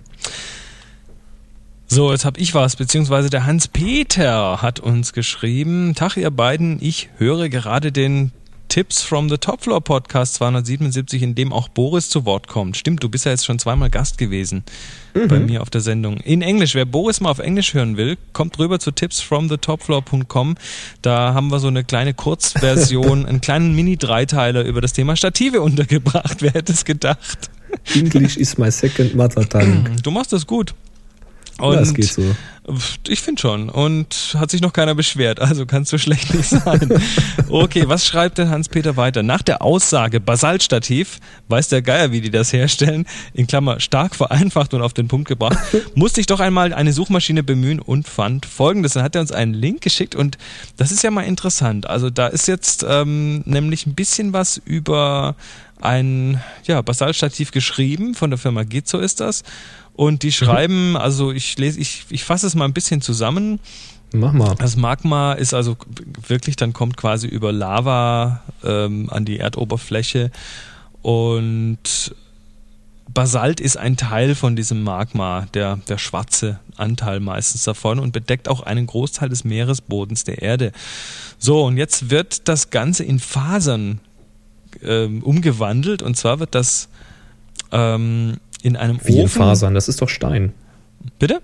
So, 1.86 2.10
jetzt 2.10 2.24
habe 2.24 2.40
ich 2.40 2.54
was, 2.54 2.76
beziehungsweise 2.76 3.28
der 3.28 3.44
Hans-Peter 3.44 4.62
hat 4.62 4.80
uns 4.80 5.12
geschrieben. 5.12 5.94
Tag, 5.94 6.16
ihr 6.16 6.30
beiden, 6.30 6.78
ich 6.80 7.10
höre 7.18 7.50
gerade 7.50 7.92
den 7.92 8.32
Tipps 8.72 9.02
from 9.02 9.28
the 9.28 9.36
Top 9.36 9.60
Floor 9.60 9.82
Podcast 9.82 10.36
277, 10.36 11.22
in 11.22 11.34
dem 11.34 11.52
auch 11.52 11.68
Boris 11.68 12.08
zu 12.08 12.24
Wort 12.24 12.48
kommt. 12.48 12.74
Stimmt, 12.74 13.02
du 13.02 13.10
bist 13.10 13.26
ja 13.26 13.30
jetzt 13.30 13.44
schon 13.44 13.58
zweimal 13.58 13.90
Gast 13.90 14.16
gewesen 14.16 14.64
bei 15.12 15.40
mir 15.40 15.60
auf 15.60 15.68
der 15.68 15.82
Sendung. 15.82 16.16
In 16.20 16.40
Englisch, 16.40 16.74
wer 16.74 16.86
Boris 16.86 17.20
mal 17.20 17.28
auf 17.28 17.38
Englisch 17.38 17.74
hören 17.74 17.98
will, 17.98 18.16
kommt 18.32 18.58
rüber 18.58 18.78
zu 18.78 18.90
tipsfromthetopfloor.com. 18.90 20.54
Da 21.02 21.34
haben 21.34 21.48
wir 21.48 21.58
so 21.58 21.68
eine 21.68 21.84
kleine 21.84 22.14
Kurzversion, 22.14 23.26
einen 23.28 23.42
kleinen 23.42 23.76
Mini-Dreiteiler 23.76 24.64
über 24.64 24.80
das 24.80 24.94
Thema 24.94 25.16
Stative 25.16 25.60
untergebracht. 25.60 26.40
Wer 26.40 26.54
hätte 26.54 26.72
es 26.72 26.86
gedacht? 26.86 27.50
English 27.94 28.38
is 28.38 28.56
my 28.56 28.70
second 28.70 29.14
mother 29.14 29.46
tongue. 29.46 29.84
Du 30.02 30.10
machst 30.10 30.32
das 30.32 30.46
gut. 30.46 30.74
Ja, 31.60 31.74
es 31.74 31.92
geht 31.92 32.06
so. 32.06 32.22
Ich 33.08 33.20
finde 33.20 33.40
schon. 33.40 33.68
Und 33.68 34.36
hat 34.38 34.50
sich 34.52 34.60
noch 34.60 34.72
keiner 34.72 34.94
beschwert, 34.94 35.40
also 35.40 35.66
kann 35.66 35.82
es 35.82 35.90
so 35.90 35.98
schlecht 35.98 36.32
nicht 36.32 36.48
sein. 36.48 37.02
Okay, 37.48 37.84
was 37.88 38.06
schreibt 38.06 38.38
denn 38.38 38.50
Hans-Peter 38.50 38.96
weiter? 38.96 39.22
Nach 39.24 39.42
der 39.42 39.62
Aussage 39.62 40.20
Basaltstativ, 40.20 41.18
weiß 41.48 41.68
der 41.68 41.82
Geier, 41.82 42.12
wie 42.12 42.20
die 42.20 42.30
das 42.30 42.52
herstellen, 42.52 43.06
in 43.34 43.48
Klammer 43.48 43.80
stark 43.80 44.14
vereinfacht 44.14 44.74
und 44.74 44.82
auf 44.82 44.92
den 44.92 45.08
Punkt 45.08 45.26
gebracht, 45.26 45.58
musste 45.96 46.20
ich 46.20 46.26
doch 46.26 46.38
einmal 46.38 46.72
eine 46.72 46.92
Suchmaschine 46.92 47.42
bemühen 47.42 47.80
und 47.80 48.08
fand 48.08 48.46
folgendes. 48.46 48.92
Dann 48.92 49.02
hat 49.02 49.16
er 49.16 49.22
uns 49.22 49.32
einen 49.32 49.54
Link 49.54 49.80
geschickt 49.80 50.14
und 50.14 50.38
das 50.76 50.92
ist 50.92 51.02
ja 51.02 51.10
mal 51.10 51.22
interessant. 51.22 51.88
Also 51.88 52.10
da 52.10 52.28
ist 52.28 52.46
jetzt 52.46 52.86
ähm, 52.88 53.42
nämlich 53.44 53.86
ein 53.86 53.94
bisschen 53.94 54.32
was 54.32 54.56
über 54.64 55.34
ein 55.80 56.40
ja, 56.64 56.80
Basaltstativ 56.80 57.50
geschrieben, 57.50 58.14
von 58.14 58.30
der 58.30 58.38
Firma 58.38 58.62
Gizzo 58.62 58.98
ist 58.98 59.20
das. 59.20 59.42
Und 59.94 60.22
die 60.22 60.32
schreiben, 60.32 60.96
also 60.96 61.32
ich 61.32 61.58
lese, 61.58 61.78
ich, 61.78 62.06
ich 62.08 62.24
fasse 62.24 62.46
es 62.46 62.54
mal 62.54 62.64
ein 62.64 62.72
bisschen 62.72 63.02
zusammen. 63.02 63.60
Mach 64.12 64.32
mal. 64.32 64.54
Das 64.56 64.76
Magma 64.76 65.32
ist 65.32 65.54
also 65.54 65.76
wirklich, 66.26 66.56
dann 66.56 66.72
kommt 66.72 66.96
quasi 66.96 67.26
über 67.26 67.52
Lava 67.52 68.42
ähm, 68.64 69.08
an 69.10 69.24
die 69.24 69.38
Erdoberfläche 69.38 70.30
und 71.02 72.14
Basalt 73.12 73.60
ist 73.60 73.76
ein 73.76 73.96
Teil 73.96 74.34
von 74.34 74.56
diesem 74.56 74.82
Magma, 74.82 75.46
der, 75.52 75.76
der 75.88 75.98
schwarze 75.98 76.60
Anteil 76.76 77.20
meistens 77.20 77.64
davon 77.64 77.98
und 77.98 78.12
bedeckt 78.12 78.48
auch 78.48 78.62
einen 78.62 78.86
Großteil 78.86 79.28
des 79.28 79.44
Meeresbodens 79.44 80.24
der 80.24 80.40
Erde. 80.40 80.72
So, 81.38 81.64
und 81.64 81.76
jetzt 81.76 82.10
wird 82.10 82.48
das 82.48 82.70
Ganze 82.70 83.04
in 83.04 83.18
Fasern 83.18 84.00
ähm, 84.82 85.22
umgewandelt 85.22 86.02
und 86.02 86.16
zwar 86.16 86.40
wird 86.40 86.54
das 86.54 86.88
ähm, 87.70 88.38
in 88.62 88.76
einem 88.76 88.98
Wie 89.04 89.18
in 89.18 89.24
Ofen. 89.24 89.38
Fasern, 89.42 89.74
das 89.74 89.88
ist 89.88 90.00
doch 90.00 90.08
Stein. 90.08 90.52
Bitte? 91.18 91.40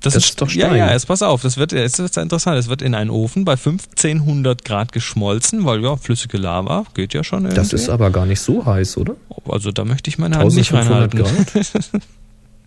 Das 0.00 0.16
ist 0.16 0.40
doch 0.40 0.50
Ja, 0.50 0.66
Stein. 0.66 0.78
ja, 0.78 0.92
jetzt 0.92 1.06
pass 1.06 1.22
auf, 1.22 1.42
das 1.42 1.56
wird, 1.58 1.72
jetzt 1.72 2.00
ist 2.00 2.16
interessant. 2.16 2.58
Es 2.58 2.68
wird 2.68 2.82
in 2.82 2.94
einen 2.94 3.10
Ofen 3.10 3.44
bei 3.44 3.52
1500 3.52 4.64
Grad 4.64 4.90
geschmolzen, 4.92 5.64
weil 5.64 5.82
ja, 5.82 5.96
flüssige 5.96 6.38
Lava 6.38 6.84
geht 6.94 7.14
ja 7.14 7.22
schon 7.22 7.40
irgendwie. 7.44 7.54
Das 7.56 7.72
ist 7.72 7.88
aber 7.88 8.10
gar 8.10 8.26
nicht 8.26 8.40
so 8.40 8.66
heiß, 8.66 8.96
oder? 8.96 9.14
also 9.48 9.70
da 9.70 9.84
möchte 9.84 10.08
ich 10.10 10.18
meine 10.18 10.36
Hand 10.38 10.54
nicht 10.54 10.72
1500 10.72 11.26
reinhalten. 11.26 12.02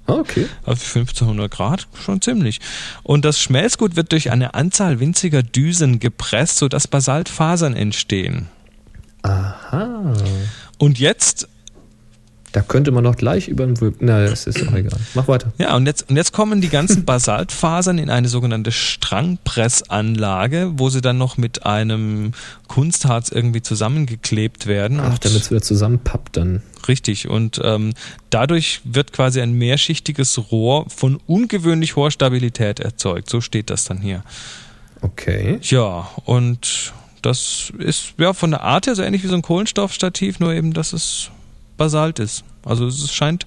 Ah, 0.07 0.19
okay. 0.19 0.45
Auf 0.65 0.73
1500 0.95 1.49
Grad 1.49 1.87
schon 1.99 2.21
ziemlich. 2.21 2.59
Und 3.01 3.25
das 3.25 3.39
Schmelzgut 3.39 3.95
wird 3.95 4.11
durch 4.11 4.29
eine 4.29 4.53
Anzahl 4.53 4.99
winziger 4.99 5.41
Düsen 5.41 5.99
gepresst, 5.99 6.57
sodass 6.59 6.87
Basaltfasern 6.87 7.75
entstehen. 7.75 8.45
Aha. 9.23 10.13
Und 10.77 10.99
jetzt 10.99 11.47
Da 12.55 12.61
könnte 12.61 12.91
man 12.91 13.03
doch 13.03 13.17
gleich 13.17 13.49
über 13.49 13.65
den 13.65 13.81
Wulp. 13.81 13.97
Na, 13.99 14.25
das 14.25 14.47
ist 14.47 14.65
auch 14.65 14.73
egal. 14.73 14.97
Mach 15.13 15.27
weiter. 15.27 15.51
Ja, 15.57 15.75
und 15.75 15.87
jetzt, 15.87 16.09
und 16.09 16.15
jetzt 16.15 16.31
kommen 16.31 16.61
die 16.61 16.69
ganzen 16.69 17.03
Basaltfasern 17.03 17.97
in 17.97 18.09
eine 18.09 18.29
sogenannte 18.29 18.71
Strangpressanlage, 18.71 20.71
wo 20.77 20.89
sie 20.89 21.01
dann 21.01 21.17
noch 21.17 21.35
mit 21.35 21.65
einem 21.65 22.31
Kunstharz 22.69 23.27
irgendwie 23.27 23.61
zusammengeklebt 23.61 24.67
werden. 24.67 25.01
Ach, 25.01 25.17
damit 25.17 25.41
es 25.41 25.51
wieder 25.51 25.63
zusammenpappt 25.63 26.37
dann. 26.37 26.63
Richtig. 26.87 27.27
Und 27.27 27.59
ähm, 27.61 27.91
dadurch 28.29 28.79
wird 28.85 29.11
quasi 29.11 29.41
ein 29.41 29.51
mehrschichtiges 29.51 30.49
Rohr 30.49 30.89
von 30.89 31.19
ungewöhnlich 31.27 31.97
hoher 31.97 32.11
Stabilität 32.11 32.79
erzeugt. 32.79 33.29
So 33.29 33.41
steht 33.41 33.69
das 33.69 33.83
dann 33.83 33.99
hier. 33.99 34.23
Okay. 35.01 35.59
Ja, 35.61 36.07
und 36.23 36.93
das 37.21 37.73
ist 37.79 38.13
ja 38.17 38.31
von 38.31 38.51
der 38.51 38.61
Art 38.61 38.87
her 38.87 38.95
so 38.95 39.03
ähnlich 39.03 39.25
wie 39.25 39.27
so 39.27 39.35
ein 39.35 39.41
Kohlenstoffstativ, 39.41 40.39
nur 40.39 40.53
eben, 40.53 40.71
dass 40.71 40.93
es 40.93 41.31
Basalt 41.77 42.19
ist. 42.19 42.43
Also 42.63 42.87
es 42.87 43.11
scheint 43.11 43.45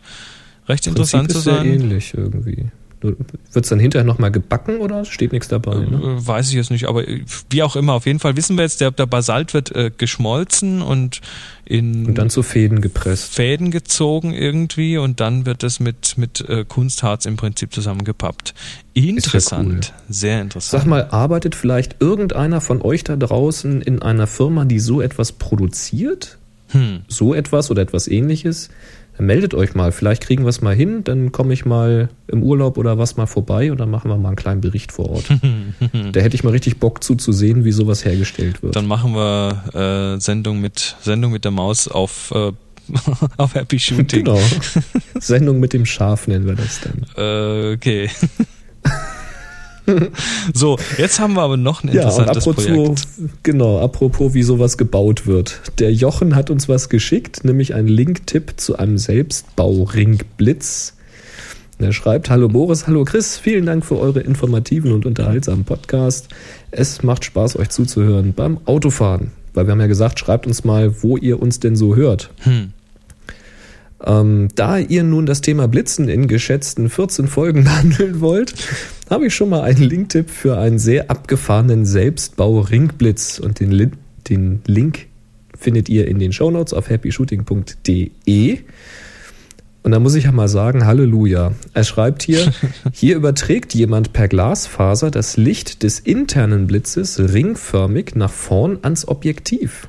recht 0.69 0.87
interessant 0.87 1.29
Prinzip 1.29 1.33
zu 1.33 1.39
ist 1.39 1.45
sehr 1.45 1.57
sein. 1.57 1.67
ähnlich 1.67 2.15
irgendwie. 2.15 2.67
Wird 3.01 3.65
es 3.65 3.69
dann 3.69 3.79
hinterher 3.79 4.05
nochmal 4.05 4.33
gebacken 4.33 4.79
oder 4.79 5.05
steht 5.05 5.33
nichts 5.33 5.47
dabei? 5.47 5.77
Ne? 5.77 5.97
Äh, 5.97 6.27
Weiß 6.27 6.49
ich 6.49 6.55
jetzt 6.55 6.71
nicht, 6.71 6.89
aber 6.89 7.07
äh, 7.07 7.25
wie 7.51 7.63
auch 7.63 7.77
immer, 7.77 7.93
auf 7.93 8.07
jeden 8.07 8.19
Fall 8.19 8.37
wissen 8.37 8.57
wir 8.57 8.65
jetzt, 8.65 8.81
der, 8.81 8.91
der 8.91 9.07
Basalt 9.07 9.55
wird 9.55 9.75
äh, 9.75 9.93
geschmolzen 9.97 10.83
und 10.83 11.21
in 11.65 12.07
Und 12.07 12.19
dann 12.19 12.29
zu 12.29 12.43
Fäden 12.43 12.81
gepresst. 12.81 13.35
Fäden 13.35 13.71
gezogen 13.71 14.33
irgendwie 14.33 14.99
und 14.99 15.21
dann 15.21 15.47
wird 15.47 15.63
es 15.63 15.79
mit, 15.79 16.19
mit 16.19 16.41
äh, 16.49 16.65
Kunstharz 16.65 17.25
im 17.25 17.37
Prinzip 17.37 17.73
zusammengepappt. 17.73 18.55
Interessant, 18.95 19.95
sehr 20.09 20.41
interessant. 20.41 20.83
Sag 20.83 20.89
mal, 20.89 21.09
arbeitet 21.11 21.55
vielleicht 21.55 21.97
irgendeiner 22.01 22.61
von 22.61 22.83
euch 22.83 23.05
da 23.05 23.15
draußen 23.15 23.81
in 23.81 24.03
einer 24.03 24.27
Firma, 24.27 24.65
die 24.65 24.81
so 24.81 25.01
etwas 25.01 25.33
produziert? 25.33 26.39
Hm. 26.69 27.01
So 27.09 27.35
etwas 27.35 27.71
oder 27.71 27.83
etwas 27.83 28.09
ähnliches? 28.09 28.71
meldet 29.19 29.55
euch 29.55 29.75
mal. 29.75 29.93
Vielleicht 29.93 30.23
kriegen 30.23 30.45
wir 30.45 30.51
es 30.51 30.61
mal 30.61 30.75
hin, 30.75 31.05
dann 31.05 31.33
komme 31.33 31.53
ich 31.53 31.65
mal 31.65 32.09
im 32.29 32.43
Urlaub 32.43 32.79
oder 32.79 32.99
was 32.99 33.17
mal 33.17 33.27
vorbei 33.27 33.71
und 33.73 33.79
dann 33.79 33.91
machen 33.91 34.11
wir 34.11 34.17
mal 34.17 34.29
einen 34.29 34.37
kleinen 34.37 34.61
Bericht 34.61 34.93
vor 34.93 35.11
Ort. 35.11 35.25
da 36.13 36.21
hätte 36.21 36.37
ich 36.37 36.45
mal 36.45 36.51
richtig 36.51 36.79
Bock 36.79 37.03
zuzusehen, 37.03 37.65
wie 37.65 37.73
sowas 37.73 38.05
hergestellt 38.05 38.63
wird. 38.63 38.77
Dann 38.77 38.87
machen 38.87 39.15
wir 39.15 40.15
äh, 40.17 40.21
Sendung 40.21 40.61
mit 40.61 40.97
Sendung 41.01 41.33
mit 41.33 41.45
der 41.45 41.51
Maus 41.51 41.89
auf 41.89 42.33
äh, 42.35 42.53
auf 43.37 43.55
Happy 43.55 43.79
Shooting. 43.79 44.25
Genau. 44.25 44.41
Sendung 45.19 45.61
mit 45.61 45.73
dem 45.73 45.85
Schaf 45.85 46.27
nennen 46.27 46.47
wir 46.47 46.55
das 46.55 46.81
dann. 46.81 47.07
Äh, 47.17 47.75
okay. 47.75 48.11
So, 50.55 50.79
jetzt 50.99 51.21
haben 51.21 51.35
wir 51.35 51.43
aber 51.43 51.57
noch 51.57 51.83
ein 51.83 51.93
Ja, 51.93 52.09
und 52.09 52.19
interessantes 52.19 52.47
apropos, 52.49 52.67
Projekt. 52.67 53.07
genau, 53.43 53.81
apropos, 53.81 54.35
wie 54.35 54.43
sowas 54.43 54.77
gebaut 54.79 55.27
wird. 55.27 55.61
Der 55.79 55.93
Jochen 55.93 56.35
hat 56.35 56.51
uns 56.51 56.69
was 56.69 56.89
geschickt, 56.89 57.45
nämlich 57.45 57.75
einen 57.75 57.89
Link-Tipp 57.89 58.55
zu 58.57 58.79
einem 58.79 58.99
Selbstbau-Ringblitz. 58.99 60.95
Er 61.81 61.93
schreibt, 61.93 62.29
hallo 62.29 62.49
Boris, 62.49 62.89
hallo 62.89 63.05
Chris, 63.05 63.39
vielen 63.39 63.65
Dank 63.67 63.85
für 63.85 63.99
eure 63.99 64.21
informativen 64.21 64.91
und 64.91 65.07
unterhaltsamen 65.07 65.65
Podcast. 65.65 66.29
Es 66.73 67.05
macht 67.05 67.25
Spaß, 67.25 67.57
euch 67.57 67.69
zuzuhören 67.69 68.33
beim 68.35 68.59
Autofahren. 68.65 69.31
Weil 69.55 69.67
wir 69.67 69.73
haben 69.73 69.81
ja 69.81 69.87
gesagt, 69.87 70.19
schreibt 70.19 70.47
uns 70.47 70.65
mal, 70.65 71.03
wo 71.03 71.17
ihr 71.17 71.41
uns 71.41 71.61
denn 71.61 71.77
so 71.77 71.95
hört. 71.95 72.31
Hm. 72.41 72.73
Ähm, 74.05 74.49
da 74.55 74.79
ihr 74.79 75.03
nun 75.03 75.27
das 75.27 75.41
Thema 75.41 75.67
Blitzen 75.69 76.09
in 76.09 76.29
geschätzten 76.29 76.89
14 76.91 77.27
Folgen 77.27 77.65
behandeln 77.65 78.21
wollt, 78.21 78.55
habe 79.11 79.27
ich 79.27 79.35
schon 79.35 79.49
mal 79.49 79.63
einen 79.63 79.83
Linktipp 79.83 80.31
für 80.31 80.59
einen 80.59 80.79
sehr 80.79 81.11
abgefahrenen 81.11 81.85
Selbstbau-Ringblitz. 81.85 83.39
Und 83.39 83.61
den, 83.61 83.71
Lin 83.71 83.93
den 84.29 84.61
Link 84.67 85.07
findet 85.57 85.89
ihr 85.89 86.07
in 86.09 86.19
den 86.19 86.33
Shownotes 86.33 86.73
auf 86.73 86.89
happyshooting.de. 86.91 88.59
Und 89.83 89.93
da 89.93 90.01
muss 90.01 90.15
ich 90.15 90.25
ja 90.25 90.33
mal 90.33 90.49
sagen, 90.49 90.85
Halleluja. 90.85 91.53
Er 91.73 91.85
schreibt 91.85 92.23
hier, 92.23 92.53
hier 92.93 93.17
überträgt 93.17 93.75
jemand 93.75 94.13
per 94.13 94.29
Glasfaser 94.29 95.11
das 95.11 95.37
Licht 95.37 95.83
des 95.83 96.01
internen 96.01 96.67
Blitzes 96.67 97.19
ringförmig 97.19 98.15
nach 98.15 98.31
vorn 98.31 98.79
ans 98.83 99.09
Objektiv. 99.09 99.89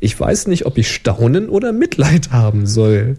Ich 0.00 0.18
weiß 0.18 0.48
nicht, 0.48 0.66
ob 0.66 0.76
ich 0.76 0.90
staunen 0.90 1.48
oder 1.48 1.72
Mitleid 1.72 2.30
haben 2.30 2.66
soll. 2.66 3.16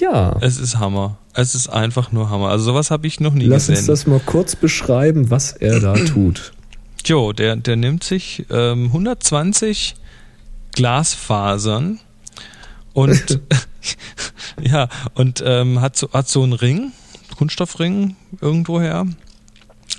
Ja, 0.00 0.38
Es 0.40 0.58
ist 0.58 0.78
Hammer. 0.78 1.18
Es 1.34 1.54
ist 1.54 1.68
einfach 1.68 2.12
nur 2.12 2.30
Hammer. 2.30 2.48
Also 2.48 2.64
sowas 2.64 2.90
habe 2.90 3.06
ich 3.06 3.20
noch 3.20 3.34
nie 3.34 3.46
lass 3.46 3.66
gesehen. 3.66 3.78
uns 3.78 3.86
das 3.86 4.06
mal 4.06 4.20
kurz 4.20 4.56
beschreiben, 4.56 5.30
was 5.30 5.52
er 5.52 5.80
da 5.80 5.94
tut. 6.06 6.52
Jo, 7.04 7.32
der, 7.32 7.56
der 7.56 7.76
nimmt 7.76 8.04
sich 8.04 8.46
ähm, 8.50 8.86
120 8.86 9.94
Glasfasern 10.72 12.00
und 12.92 13.40
ja, 14.62 14.88
und 15.14 15.42
ähm, 15.44 15.80
hat, 15.80 15.96
so, 15.96 16.10
hat 16.12 16.28
so 16.28 16.42
einen 16.42 16.52
Ring, 16.52 16.92
Kunststoffring 17.36 18.16
irgendwoher, 18.40 19.06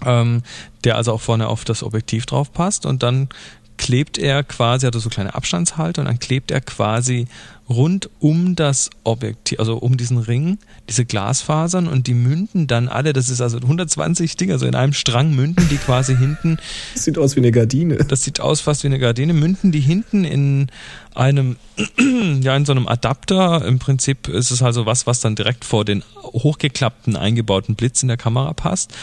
ähm, 0.05 0.43
der 0.83 0.95
also 0.95 1.13
auch 1.13 1.21
vorne 1.21 1.47
auf 1.47 1.65
das 1.65 1.83
Objektiv 1.83 2.25
drauf 2.25 2.51
passt 2.53 2.85
und 2.85 3.03
dann 3.03 3.29
klebt 3.77 4.17
er 4.17 4.43
quasi, 4.43 4.85
hat 4.85 4.95
er 4.95 5.01
so 5.01 5.09
kleine 5.09 5.35
Abstandshalter 5.35 6.01
und 6.01 6.07
dann 6.07 6.19
klebt 6.19 6.51
er 6.51 6.61
quasi 6.61 7.27
rund 7.69 8.09
um 8.19 8.55
das 8.55 8.89
Objektiv, 9.03 9.59
also 9.59 9.77
um 9.77 9.97
diesen 9.97 10.17
Ring, 10.17 10.59
diese 10.89 11.05
Glasfasern 11.05 11.87
und 11.87 12.07
die 12.07 12.13
münden 12.13 12.67
dann 12.67 12.87
alle, 12.87 13.13
das 13.13 13.29
ist 13.29 13.41
also 13.41 13.57
120 13.57 14.37
Dinger, 14.37 14.53
also 14.53 14.65
in 14.65 14.75
einem 14.75 14.93
Strang 14.93 15.33
münden 15.35 15.67
die 15.69 15.77
quasi 15.77 16.15
hinten 16.15 16.57
Das 16.93 17.05
sieht 17.05 17.17
aus 17.17 17.35
wie 17.35 17.39
eine 17.39 17.51
Gardine. 17.51 17.95
das 17.97 18.23
sieht 18.23 18.39
aus 18.39 18.61
fast 18.61 18.83
wie 18.83 18.87
eine 18.87 18.99
Gardine. 18.99 19.33
Münden 19.33 19.71
die 19.71 19.79
hinten 19.79 20.23
in 20.25 20.67
einem, 21.15 21.57
ja, 22.41 22.55
in 22.55 22.65
so 22.65 22.71
einem 22.73 22.87
Adapter. 22.87 23.65
Im 23.65 23.79
Prinzip 23.79 24.27
ist 24.27 24.51
es 24.51 24.61
also 24.61 24.85
was, 24.85 25.07
was 25.07 25.19
dann 25.21 25.35
direkt 25.35 25.65
vor 25.65 25.85
den 25.85 26.03
hochgeklappten, 26.23 27.15
eingebauten 27.15 27.75
Blitz 27.75 28.01
in 28.03 28.07
der 28.07 28.17
Kamera 28.17 28.53
passt. 28.53 28.93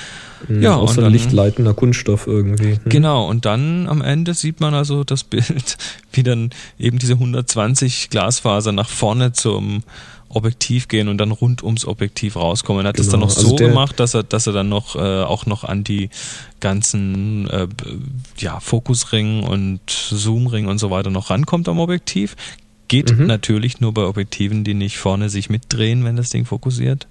Ja, 0.48 0.76
Aus 0.76 0.94
so 0.94 1.00
dann- 1.00 1.12
lichtleitender 1.12 1.74
Kunststoff 1.74 2.26
irgendwie. 2.26 2.72
Hm. 2.72 2.80
Genau, 2.86 3.28
und 3.28 3.44
dann 3.44 3.88
am 3.88 4.02
Ende 4.02 4.34
sieht 4.34 4.60
man 4.60 4.74
also 4.74 5.04
das 5.04 5.24
Bild, 5.24 5.76
wie 6.12 6.22
dann 6.22 6.50
eben 6.78 6.98
diese 6.98 7.14
120 7.14 8.10
Glasfaser 8.10 8.72
nach 8.72 8.88
vorne 8.88 9.32
zum 9.32 9.82
Objektiv 10.34 10.88
gehen 10.88 11.08
und 11.08 11.18
dann 11.18 11.30
rund 11.30 11.62
ums 11.62 11.84
Objektiv 11.84 12.36
rauskommen. 12.36 12.84
Er 12.86 12.90
hat 12.90 12.98
das 12.98 13.06
Genau, 13.06 13.12
dann 13.18 13.28
noch 13.28 13.36
also 13.36 13.48
so 13.50 13.56
der- 13.56 13.68
gemacht, 13.68 14.00
dass 14.00 14.14
er, 14.14 14.22
dass 14.22 14.46
er 14.46 14.52
dann 14.52 14.68
noch 14.68 14.96
äh, 14.96 14.98
auch 15.22 15.46
noch 15.46 15.64
an 15.64 15.84
die 15.84 16.08
ganzen 16.60 17.48
äh, 17.50 17.68
ja, 18.38 18.60
Fokusring 18.60 19.42
und 19.42 19.80
Zoomring 19.86 20.66
und 20.66 20.78
so 20.78 20.90
weiter 20.90 21.10
noch 21.10 21.30
rankommt 21.30 21.68
am 21.68 21.78
Objektiv. 21.78 22.36
Geht 22.88 23.16
Mhm. 23.16 23.26
natürlich 23.26 23.80
nur 23.80 23.92
bei 23.94 24.02
Objektiven, 24.04 24.64
die 24.64 24.74
nicht 24.74 24.98
vorne 24.98 25.28
sich 25.28 25.50
mitdrehen, 25.50 26.04
wenn 26.04 26.16
das 26.16 26.30
Ding 26.30 26.44
fokussiert. 26.44 27.06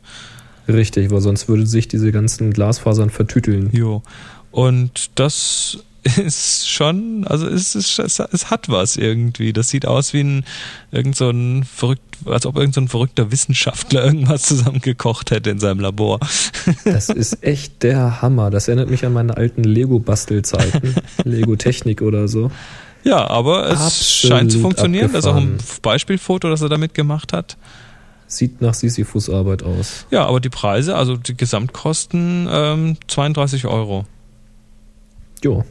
Richtig, 0.67 1.11
weil 1.11 1.21
sonst 1.21 1.47
würde 1.47 1.65
sich 1.65 1.87
diese 1.87 2.11
ganzen 2.11 2.51
Glasfasern 2.53 3.09
vertüteln. 3.09 3.69
Jo. 3.73 4.03
Und 4.51 5.09
das 5.15 5.79
ist 6.03 6.67
schon, 6.67 7.25
also 7.27 7.47
es, 7.47 7.75
ist, 7.75 7.99
es, 7.99 8.19
es 8.19 8.49
hat 8.49 8.69
was 8.69 8.97
irgendwie. 8.97 9.53
Das 9.53 9.69
sieht 9.69 9.85
aus 9.85 10.13
wie 10.13 10.21
ein 10.21 10.45
irgend 10.91 11.15
so 11.15 11.29
ein 11.29 11.63
verrückt, 11.63 12.17
als 12.25 12.45
ob 12.45 12.57
irgend 12.57 12.73
so 12.73 12.81
ein 12.81 12.87
verrückter 12.87 13.31
Wissenschaftler 13.31 14.05
irgendwas 14.05 14.43
zusammengekocht 14.43 15.31
hätte 15.31 15.51
in 15.51 15.59
seinem 15.59 15.79
Labor. 15.79 16.19
Das 16.85 17.09
ist 17.09 17.43
echt 17.43 17.83
der 17.83 18.21
Hammer. 18.21 18.49
Das 18.49 18.67
erinnert 18.67 18.89
mich 18.89 19.05
an 19.05 19.13
meine 19.13 19.37
alten 19.37 19.63
Lego-Bastelzeiten. 19.63 20.95
Lego-Technik 21.23 22.01
oder 22.01 22.27
so. 22.27 22.51
Ja, 23.03 23.27
aber 23.27 23.67
es 23.67 23.79
Absolut 23.79 24.33
scheint 24.33 24.51
zu 24.51 24.59
funktionieren. 24.59 25.11
Das 25.11 25.25
ist 25.25 25.31
auch 25.31 25.35
ein. 25.35 25.57
Beispielfoto, 25.81 26.49
das 26.49 26.61
er 26.61 26.69
damit 26.69 26.93
gemacht 26.93 27.33
hat. 27.33 27.57
Sieht 28.27 28.61
nach 28.61 28.73
Sisyphus-Arbeit 28.73 29.63
aus. 29.63 30.05
Ja, 30.09 30.25
aber 30.25 30.39
die 30.39 30.49
Preise, 30.49 30.95
also 30.95 31.17
die 31.17 31.35
Gesamtkosten, 31.35 32.47
ähm, 32.49 32.97
32 33.07 33.65
Euro. 33.65 34.05
Jo. 35.43 35.65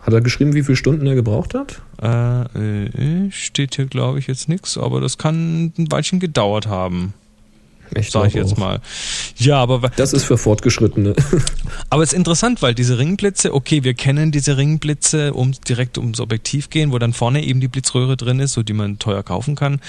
Hat 0.00 0.14
er 0.14 0.20
geschrieben, 0.20 0.54
wie 0.54 0.62
viele 0.62 0.76
Stunden 0.76 1.06
er 1.06 1.14
gebraucht 1.14 1.54
hat? 1.54 1.82
Äh, 2.00 3.24
äh, 3.26 3.30
steht 3.30 3.76
hier, 3.76 3.86
glaube 3.86 4.18
ich, 4.18 4.26
jetzt 4.26 4.48
nichts, 4.48 4.78
aber 4.78 5.00
das 5.00 5.18
kann 5.18 5.72
ein 5.76 5.90
Weilchen 5.90 6.20
gedauert 6.20 6.66
haben, 6.66 7.14
Ich 7.96 8.10
sage 8.10 8.28
ich 8.28 8.34
jetzt 8.34 8.54
auch. 8.54 8.58
mal. 8.58 8.80
Ja, 9.36 9.60
aber 9.60 9.90
Das 9.96 10.12
ist 10.12 10.24
für 10.24 10.38
Fortgeschrittene. 10.38 11.14
Aber 11.90 12.02
es 12.02 12.12
ist 12.12 12.16
interessant, 12.16 12.60
weil 12.60 12.74
diese 12.74 12.98
Ringblitze, 12.98 13.54
okay, 13.54 13.84
wir 13.84 13.94
kennen 13.94 14.30
diese 14.30 14.56
Ringblitze, 14.56 15.32
um 15.32 15.52
direkt 15.66 15.96
ums 15.98 16.20
Objektiv 16.20 16.70
gehen, 16.70 16.92
wo 16.92 16.98
dann 16.98 17.12
vorne 17.12 17.44
eben 17.44 17.60
die 17.60 17.68
Blitzröhre 17.68 18.16
drin 18.16 18.40
ist, 18.40 18.52
so 18.52 18.62
die 18.62 18.72
man 18.72 18.98
teuer 18.98 19.22
kaufen 19.22 19.54
kann. 19.54 19.80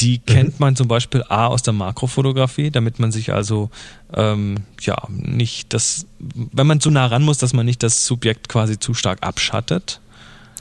Die 0.00 0.18
kennt 0.18 0.60
man 0.60 0.76
zum 0.76 0.88
Beispiel 0.88 1.24
A 1.28 1.46
aus 1.46 1.62
der 1.62 1.74
Makrofotografie, 1.74 2.70
damit 2.70 2.98
man 2.98 3.12
sich 3.12 3.32
also 3.32 3.70
ähm, 4.14 4.58
ja 4.80 4.96
nicht 5.08 5.72
das, 5.72 6.06
wenn 6.18 6.66
man 6.66 6.80
zu 6.80 6.90
nah 6.90 7.06
ran 7.06 7.22
muss, 7.22 7.38
dass 7.38 7.52
man 7.52 7.66
nicht 7.66 7.82
das 7.82 8.06
Subjekt 8.06 8.48
quasi 8.48 8.78
zu 8.78 8.94
stark 8.94 9.18
abschattet. 9.22 10.00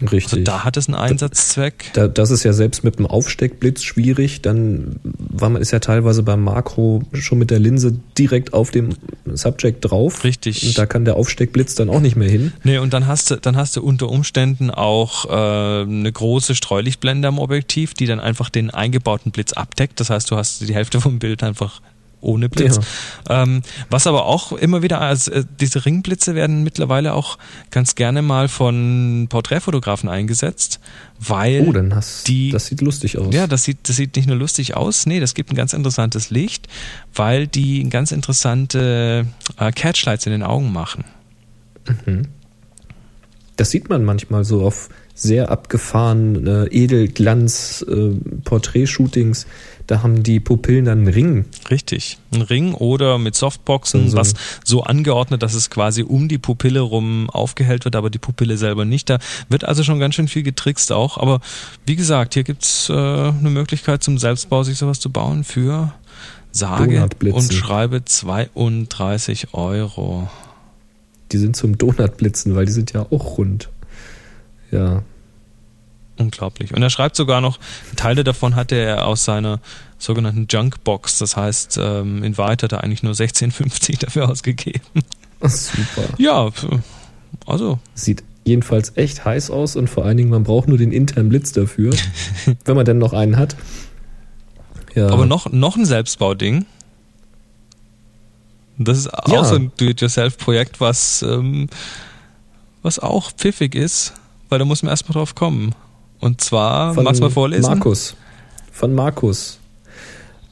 Richtig. 0.01 0.33
Also 0.33 0.43
da 0.43 0.63
hat 0.63 0.77
es 0.77 0.87
einen 0.87 0.95
Einsatzzweck. 0.95 1.91
Da, 1.93 2.07
das 2.07 2.31
ist 2.31 2.43
ja 2.43 2.53
selbst 2.53 2.83
mit 2.83 2.97
dem 2.97 3.05
Aufsteckblitz 3.05 3.83
schwierig. 3.83 4.41
Dann 4.41 4.99
war 5.03 5.49
man 5.49 5.61
ist 5.61 5.71
ja 5.71 5.79
teilweise 5.79 6.23
beim 6.23 6.43
Makro 6.43 7.03
schon 7.13 7.37
mit 7.37 7.51
der 7.51 7.59
Linse 7.59 7.99
direkt 8.17 8.53
auf 8.53 8.71
dem 8.71 8.89
Subject 9.25 9.89
drauf. 9.89 10.23
Richtig. 10.23 10.65
Und 10.65 10.77
da 10.77 10.85
kann 10.85 11.05
der 11.05 11.15
Aufsteckblitz 11.15 11.75
dann 11.75 11.89
auch 11.89 11.99
nicht 11.99 12.15
mehr 12.15 12.29
hin. 12.29 12.53
Nee, 12.63 12.79
und 12.79 12.93
dann 12.93 13.07
hast 13.07 13.31
du, 13.31 13.35
dann 13.35 13.55
hast 13.55 13.75
du 13.75 13.83
unter 13.83 14.09
Umständen 14.09 14.71
auch 14.71 15.25
äh, 15.25 15.83
eine 15.83 16.11
große 16.11 16.55
Streulichtblende 16.55 17.27
am 17.27 17.39
Objektiv, 17.39 17.93
die 17.93 18.05
dann 18.05 18.19
einfach 18.19 18.49
den 18.49 18.69
eingebauten 18.69 19.31
Blitz 19.31 19.53
abdeckt. 19.53 19.99
Das 19.99 20.09
heißt, 20.09 20.31
du 20.31 20.37
hast 20.37 20.61
die 20.67 20.73
Hälfte 20.73 21.01
vom 21.01 21.19
Bild 21.19 21.43
einfach 21.43 21.81
ohne 22.21 22.49
Blitz. 22.49 22.79
Ähm, 23.29 23.61
was 23.89 24.07
aber 24.07 24.25
auch 24.25 24.51
immer 24.53 24.81
wieder, 24.83 25.01
also, 25.01 25.31
äh, 25.31 25.43
diese 25.59 25.85
Ringblitze 25.85 26.35
werden 26.35 26.63
mittlerweile 26.63 27.13
auch 27.13 27.37
ganz 27.71 27.95
gerne 27.95 28.21
mal 28.21 28.47
von 28.47 29.25
Porträtfotografen 29.29 30.07
eingesetzt, 30.07 30.79
weil 31.19 31.65
Oh, 31.67 31.71
dann 31.71 31.93
hast 31.95 32.27
die- 32.27 32.51
das 32.51 32.67
sieht 32.67 32.81
lustig 32.81 33.17
aus. 33.17 33.33
ja, 33.33 33.47
das 33.47 33.63
sieht, 33.63 33.89
das 33.89 33.95
sieht 33.95 34.15
nicht 34.15 34.27
nur 34.27 34.37
lustig 34.37 34.75
aus, 34.77 35.05
nee, 35.05 35.19
das 35.19 35.33
gibt 35.33 35.51
ein 35.51 35.55
ganz 35.55 35.73
interessantes 35.73 36.29
Licht, 36.29 36.67
weil 37.13 37.47
die 37.47 37.89
ganz 37.89 38.11
interessante 38.11 39.25
äh, 39.57 39.71
Catchlights 39.71 40.25
in 40.27 40.31
den 40.31 40.43
Augen 40.43 40.71
machen. 40.71 41.03
Das 43.57 43.71
sieht 43.71 43.89
man 43.89 44.03
manchmal 44.05 44.43
so 44.45 44.63
auf 44.63 44.89
sehr 45.13 45.51
abgefahrenen 45.51 46.47
äh, 46.47 46.65
Edelglanz 46.67 47.85
äh, 47.87 48.11
Porträtshootings. 48.43 49.45
Da 49.91 50.03
haben 50.03 50.23
die 50.23 50.39
Pupillen 50.39 50.85
dann 50.85 50.99
einen 50.99 51.07
Ring. 51.09 51.45
Richtig. 51.69 52.17
Ein 52.33 52.43
Ring 52.43 52.73
oder 52.73 53.17
mit 53.17 53.35
Softboxen, 53.35 54.05
So- 54.05 54.11
so- 54.11 54.17
was 54.17 54.33
so 54.63 54.83
angeordnet, 54.83 55.43
dass 55.43 55.53
es 55.53 55.69
quasi 55.69 56.01
um 56.03 56.29
die 56.29 56.37
Pupille 56.37 56.79
rum 56.79 57.29
aufgehellt 57.29 57.83
wird, 57.83 57.97
aber 57.97 58.09
die 58.09 58.17
Pupille 58.17 58.55
selber 58.55 58.85
nicht. 58.85 59.09
Da 59.09 59.19
wird 59.49 59.65
also 59.65 59.83
schon 59.83 59.99
ganz 59.99 60.15
schön 60.15 60.29
viel 60.29 60.43
getrickst 60.43 60.93
auch. 60.93 61.17
Aber 61.17 61.41
wie 61.85 61.97
gesagt, 61.97 62.35
hier 62.35 62.43
gibt's 62.43 62.87
äh, 62.87 62.93
eine 62.93 63.49
Möglichkeit 63.49 64.01
zum 64.01 64.17
Selbstbau, 64.17 64.63
sich 64.63 64.77
sowas 64.77 65.01
zu 65.01 65.09
bauen 65.09 65.43
für 65.43 65.91
sage 66.53 66.85
und 67.33 67.51
schreibe 67.53 68.05
32 68.05 69.53
Euro. 69.53 70.29
Die 71.33 71.37
sind 71.37 71.57
zum 71.57 71.77
Donutblitzen, 71.77 72.55
weil 72.55 72.65
die 72.65 72.71
sind 72.71 72.93
ja 72.93 73.05
auch 73.11 73.37
rund. 73.37 73.67
Ja. 74.71 75.03
Unglaublich. 76.21 76.73
Und 76.73 76.81
er 76.83 76.89
schreibt 76.89 77.15
sogar 77.15 77.41
noch, 77.41 77.59
Teile 77.95 78.23
davon 78.23 78.55
hatte 78.55 78.75
er 78.75 79.07
aus 79.07 79.25
seiner 79.25 79.59
sogenannten 79.97 80.47
Junkbox. 80.49 81.17
Das 81.17 81.35
heißt, 81.35 81.79
ähm, 81.81 82.23
in 82.23 82.37
Wahrheit 82.37 82.63
hat 82.63 82.71
er 82.71 82.83
eigentlich 82.83 83.03
nur 83.03 83.13
16,50 83.13 83.99
dafür 84.05 84.29
ausgegeben. 84.29 84.81
Super. 85.41 86.03
Ja, 86.17 86.49
also. 87.47 87.79
Sieht 87.95 88.23
jedenfalls 88.43 88.97
echt 88.97 89.25
heiß 89.25 89.49
aus 89.49 89.75
und 89.75 89.89
vor 89.89 90.05
allen 90.05 90.17
Dingen, 90.17 90.29
man 90.29 90.43
braucht 90.43 90.67
nur 90.67 90.77
den 90.77 90.91
internen 90.91 91.29
Blitz 91.29 91.51
dafür, 91.51 91.91
wenn 92.65 92.75
man 92.75 92.85
denn 92.85 92.97
noch 92.97 93.13
einen 93.13 93.37
hat. 93.37 93.55
Ja. 94.93 95.09
Aber 95.09 95.25
noch, 95.25 95.51
noch 95.51 95.75
ein 95.75 95.85
Selbstbauding. 95.85 96.65
Das 98.77 98.97
ist 98.97 99.13
auch 99.13 99.31
ja. 99.31 99.43
so 99.43 99.55
ein 99.55 99.71
Do-it-yourself-Projekt, 99.77 100.79
was, 100.79 101.21
ähm, 101.21 101.67
was 102.81 102.99
auch 102.99 103.31
pfiffig 103.31 103.75
ist, 103.75 104.13
weil 104.49 104.59
da 104.59 104.65
muss 104.65 104.83
man 104.83 104.89
erstmal 104.89 105.13
drauf 105.13 105.35
kommen. 105.35 105.75
Und 106.21 106.39
zwar, 106.39 106.93
Von 106.93 107.03
magst 107.03 107.19
du 107.19 107.25
mal 107.25 107.31
vorlesen? 107.31 107.69
Markus. 107.69 108.15
Von 108.71 108.93
Markus. 108.93 109.57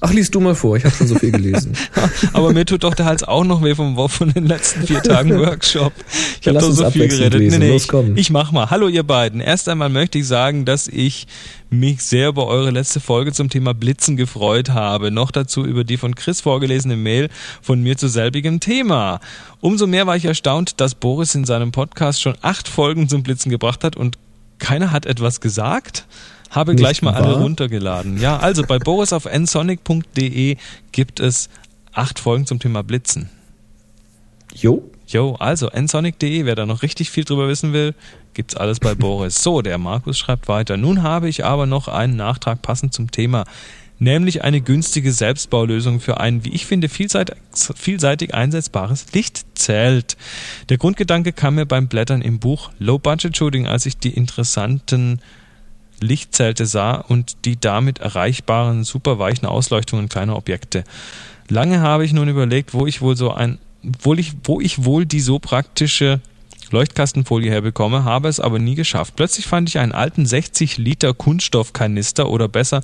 Ach, 0.01 0.13
liest 0.13 0.33
du 0.33 0.39
mal 0.39 0.55
vor, 0.55 0.77
ich 0.77 0.85
habe 0.85 0.95
schon 0.95 1.07
so 1.07 1.15
viel 1.15 1.31
gelesen. 1.31 1.73
Aber 2.33 2.53
mir 2.53 2.65
tut 2.65 2.85
doch 2.85 2.93
der 2.93 3.05
Hals 3.05 3.25
auch 3.25 3.43
noch 3.43 3.61
weh 3.61 3.75
vom, 3.75 3.97
von 4.07 4.31
den 4.31 4.45
letzten 4.45 4.87
vier 4.87 5.03
Tagen 5.03 5.37
Workshop. 5.39 5.91
Ich 6.39 6.47
habe 6.47 6.57
doch 6.57 6.71
so 6.71 6.89
viel 6.89 7.09
geredet. 7.09 7.33
Lesen. 7.33 7.59
Nee, 7.59 7.65
nee, 7.65 7.73
Los, 7.73 7.89
komm. 7.89 8.13
Ich, 8.13 8.21
ich 8.21 8.29
mach 8.29 8.53
mal. 8.53 8.69
Hallo 8.69 8.87
ihr 8.87 9.03
beiden. 9.03 9.41
Erst 9.41 9.67
einmal 9.67 9.89
möchte 9.89 10.17
ich 10.17 10.25
sagen, 10.25 10.63
dass 10.63 10.87
ich 10.87 11.27
mich 11.69 12.01
sehr 12.01 12.29
über 12.29 12.47
eure 12.47 12.71
letzte 12.71 13.01
Folge 13.01 13.33
zum 13.33 13.49
Thema 13.49 13.73
Blitzen 13.73 14.15
gefreut 14.15 14.69
habe. 14.69 15.11
Noch 15.11 15.31
dazu 15.31 15.65
über 15.65 15.83
die 15.83 15.97
von 15.97 16.15
Chris 16.15 16.39
vorgelesene 16.39 16.95
Mail 16.95 17.27
von 17.61 17.83
mir 17.83 17.97
zu 17.97 18.07
selbigem 18.07 18.61
Thema. 18.61 19.19
Umso 19.59 19.85
mehr 19.85 20.07
war 20.07 20.15
ich 20.15 20.23
erstaunt, 20.23 20.79
dass 20.79 20.95
Boris 20.95 21.35
in 21.35 21.43
seinem 21.43 21.73
Podcast 21.73 22.21
schon 22.21 22.35
acht 22.41 22.69
Folgen 22.69 23.09
zum 23.09 23.21
Blitzen 23.21 23.51
gebracht 23.51 23.83
hat 23.83 23.97
und 23.97 24.17
keiner 24.59 24.91
hat 24.91 25.05
etwas 25.05 25.41
gesagt. 25.41 26.05
Habe 26.49 26.71
Nicht 26.73 26.81
gleich 26.81 27.01
mal 27.01 27.13
wahr? 27.13 27.23
alle 27.23 27.35
runtergeladen. 27.35 28.19
Ja, 28.19 28.37
also 28.37 28.63
bei 28.63 28.79
boris 28.79 29.13
auf 29.13 29.25
nsonic.de 29.25 30.57
gibt 30.91 31.19
es 31.19 31.49
acht 31.93 32.19
Folgen 32.19 32.45
zum 32.47 32.59
Thema 32.59 32.81
Blitzen. 32.83 33.29
Jo. 34.55 34.89
Jo, 35.07 35.35
also 35.35 35.69
nsonic.de, 35.69 36.45
wer 36.45 36.55
da 36.55 36.65
noch 36.65 36.81
richtig 36.83 37.09
viel 37.09 37.23
drüber 37.23 37.47
wissen 37.47 37.73
will, 37.73 37.95
gibt's 38.33 38.55
alles 38.55 38.79
bei 38.79 38.93
Boris. 38.95 39.41
So, 39.41 39.61
der 39.61 39.77
Markus 39.77 40.17
schreibt 40.19 40.47
weiter. 40.47 40.77
Nun 40.77 41.01
habe 41.03 41.29
ich 41.29 41.45
aber 41.45 41.65
noch 41.65 41.87
einen 41.87 42.15
Nachtrag 42.15 42.61
passend 42.61 42.93
zum 42.93 43.09
Thema, 43.11 43.45
nämlich 43.99 44.43
eine 44.43 44.61
günstige 44.61 45.11
Selbstbaulösung 45.11 45.99
für 45.99 46.19
ein, 46.19 46.43
wie 46.45 46.49
ich 46.49 46.65
finde, 46.65 46.89
vielseitig, 46.89 47.35
vielseitig 47.75 48.33
einsetzbares 48.33 49.07
Lichtzelt. 49.13 50.17
Der 50.69 50.77
Grundgedanke 50.77 51.33
kam 51.33 51.55
mir 51.55 51.65
beim 51.65 51.87
Blättern 51.87 52.21
im 52.21 52.39
Buch 52.39 52.71
Low 52.79 52.97
Budget 52.97 53.37
Shooting, 53.37 53.67
als 53.67 53.85
ich 53.85 53.97
die 53.97 54.13
interessanten 54.13 55.19
Lichtzelte 56.01 56.65
sah 56.65 56.95
und 56.95 57.45
die 57.45 57.59
damit 57.59 57.99
erreichbaren 57.99 58.83
super 58.83 59.19
weichen 59.19 59.45
Ausleuchtungen 59.45 60.09
kleiner 60.09 60.37
Objekte. 60.37 60.83
Lange 61.49 61.81
habe 61.81 62.05
ich 62.05 62.13
nun 62.13 62.29
überlegt, 62.29 62.73
wo 62.73 62.87
ich 62.87 63.01
wohl 63.01 63.17
so 63.17 63.33
ein, 63.33 63.59
wo 63.81 64.13
ich, 64.13 64.33
wo 64.43 64.61
ich 64.61 64.85
wohl 64.85 65.05
die 65.05 65.19
so 65.19 65.39
praktische 65.39 66.21
Leuchtkastenfolie 66.71 67.49
herbekomme, 67.49 68.03
habe 68.03 68.27
es 68.27 68.39
aber 68.39 68.59
nie 68.59 68.75
geschafft. 68.75 69.15
Plötzlich 69.15 69.47
fand 69.47 69.69
ich 69.69 69.79
einen 69.79 69.91
alten 69.91 70.25
60 70.25 70.77
Liter 70.77 71.13
Kunststoffkanister 71.13 72.29
oder 72.29 72.47
besser 72.47 72.81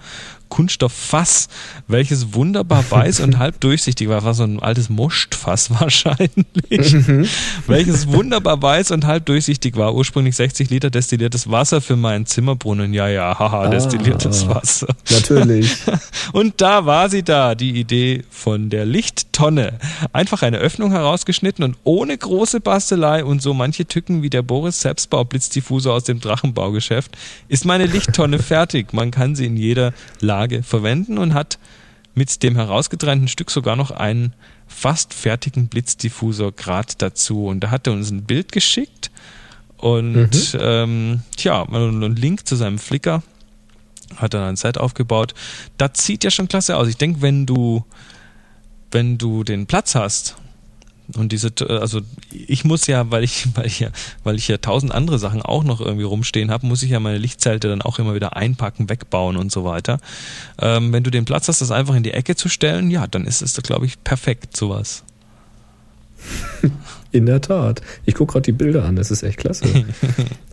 Kunststofffass, 0.50 1.48
welches 1.88 2.34
wunderbar 2.34 2.84
weiß 2.90 3.20
und 3.22 3.40
halb 3.40 3.60
durchsichtig 3.60 4.10
war. 4.10 4.24
War 4.24 4.34
so 4.34 4.44
ein 4.44 4.60
altes 4.60 4.90
Mostfass 4.90 5.70
wahrscheinlich. 5.80 6.96
welches 7.68 8.08
wunderbar 8.08 8.62
weiß 8.62 8.92
und 8.92 9.06
halb 9.06 9.26
durchsichtig 9.26 9.76
war. 9.76 9.96
Ursprünglich 9.96 10.36
60 10.36 10.70
Liter 10.70 10.90
destilliertes 10.90 11.50
Wasser 11.50 11.82
für 11.82 11.96
meinen 11.96 12.26
Zimmerbrunnen. 12.26 12.94
Ja, 12.94 13.08
ja, 13.08 13.38
haha, 13.38 13.68
destilliertes 13.68 14.48
Wasser. 14.48 14.88
Natürlich. 15.10 15.76
Und 16.34 16.62
da 16.62 16.86
war 16.86 17.10
sie 17.10 17.24
da, 17.24 17.56
die 17.56 17.80
Idee 17.80 18.24
von 18.30 18.70
der 18.70 18.86
Lichttonne. 18.86 19.80
Einfach 20.14 20.42
eine 20.42 20.58
Öffnung 20.58 20.92
herausgeschnitten 20.92 21.64
und 21.64 21.78
ohne 21.84 22.18
große 22.18 22.60
Bastelei 22.60 23.24
und 23.24 23.42
so 23.42 23.54
manche 23.54 23.86
Tücken 23.86 24.24
wie 24.24 24.30
der 24.30 24.42
Boris 24.42 24.82
Selbstbau 24.82 25.24
Blitzdiffuser 25.24 25.94
aus 25.94 26.04
dem 26.04 26.20
Drachenbaugeschäft 26.20 27.16
ist 27.48 27.66
meine 27.66 27.86
Lichttonne 27.86 28.40
fertig. 28.40 28.94
Man 28.94 29.12
kann 29.12 29.36
sie 29.36 29.46
in 29.46 29.58
jeder 29.58 29.94
Lage 30.20 30.45
verwenden 30.64 31.18
und 31.18 31.34
hat 31.34 31.60
mit 32.14 32.44
dem 32.44 32.56
herausgetrennten 32.56 33.28
Stück 33.28 33.52
sogar 33.52 33.76
noch 33.76 33.92
einen 33.92 34.34
fast 34.68 35.14
fertigen 35.14 35.68
Blitzdiffuser 35.68 36.52
grad 36.52 37.02
dazu. 37.02 37.46
Und 37.48 37.60
da 37.60 37.72
hat 37.72 37.88
er 37.88 37.94
uns 37.94 38.10
ein 38.10 38.24
Bild 38.24 38.52
geschickt 38.52 39.12
und 39.78 40.16
Mhm. 40.54 40.60
ähm, 40.60 41.22
und 41.46 41.76
einen 41.76 42.16
Link 42.16 42.48
zu 42.48 42.56
seinem 42.56 42.80
Flickr 42.80 43.22
hat 44.16 44.34
dann 44.34 44.44
ein 44.44 44.56
Set 44.56 44.78
aufgebaut. 44.78 45.34
Das 45.78 46.06
sieht 46.06 46.24
ja 46.24 46.32
schon 46.32 46.48
klasse 46.48 46.78
aus. 46.78 46.88
Ich 46.88 46.98
denke, 46.98 47.22
wenn 47.22 47.46
du, 47.46 47.84
wenn 48.92 49.18
du 49.18 49.44
den 49.44 49.66
Platz 49.66 49.96
hast 49.96 50.38
und 51.16 51.32
diese, 51.32 51.52
also 51.68 52.02
ich 52.32 52.66
muss 52.66 52.88
ja, 52.88 53.12
weil 53.12 53.24
ich, 53.24 53.48
weil 53.56 53.68
ich 53.68 53.80
ja, 53.80 53.90
weil 54.24 54.36
ich 54.36 54.48
ja 54.48 54.58
tausend 54.58 54.92
andere 54.94 55.20
Sachen 55.20 55.42
auch 55.42 55.64
noch 55.64 55.82
irgendwie 55.82 56.04
rumstehen 56.04 56.52
habe, 56.52 56.66
muss 56.66 56.84
ich 56.84 56.92
ja 56.92 57.00
meine 57.00 57.18
Lichtzelte 57.18 57.68
dann 57.68 57.82
auch 57.82 58.00
immer 58.00 58.16
wieder 58.16 58.36
einpacken, 58.36 58.90
wegbauen 58.90 59.38
und 59.38 59.52
so 59.52 59.64
weiter. 59.66 60.00
Ähm, 60.60 60.94
wenn 60.94 61.04
du 61.04 61.12
den 61.12 61.26
Platz 61.26 61.48
hast, 61.48 61.62
das 61.62 61.72
einfach 61.72 61.96
in 61.96 62.04
die 62.04 62.12
Ecke 62.12 62.36
zu 62.36 62.50
stellen, 62.50 62.90
ja, 62.90 63.08
dann 63.08 63.26
ist 63.26 63.42
es, 63.42 63.56
glaube 63.62 63.86
ich, 63.86 64.04
perfekt 64.04 64.58
sowas. 64.58 65.04
In 67.12 67.28
der 67.28 67.40
Tat. 67.40 67.82
Ich 68.06 68.16
gucke 68.16 68.34
gerade 68.34 68.44
die 68.44 68.52
Bilder 68.52 68.84
an, 68.84 68.96
das 68.96 69.12
ist 69.12 69.24
echt 69.24 69.38
klasse. 69.38 69.66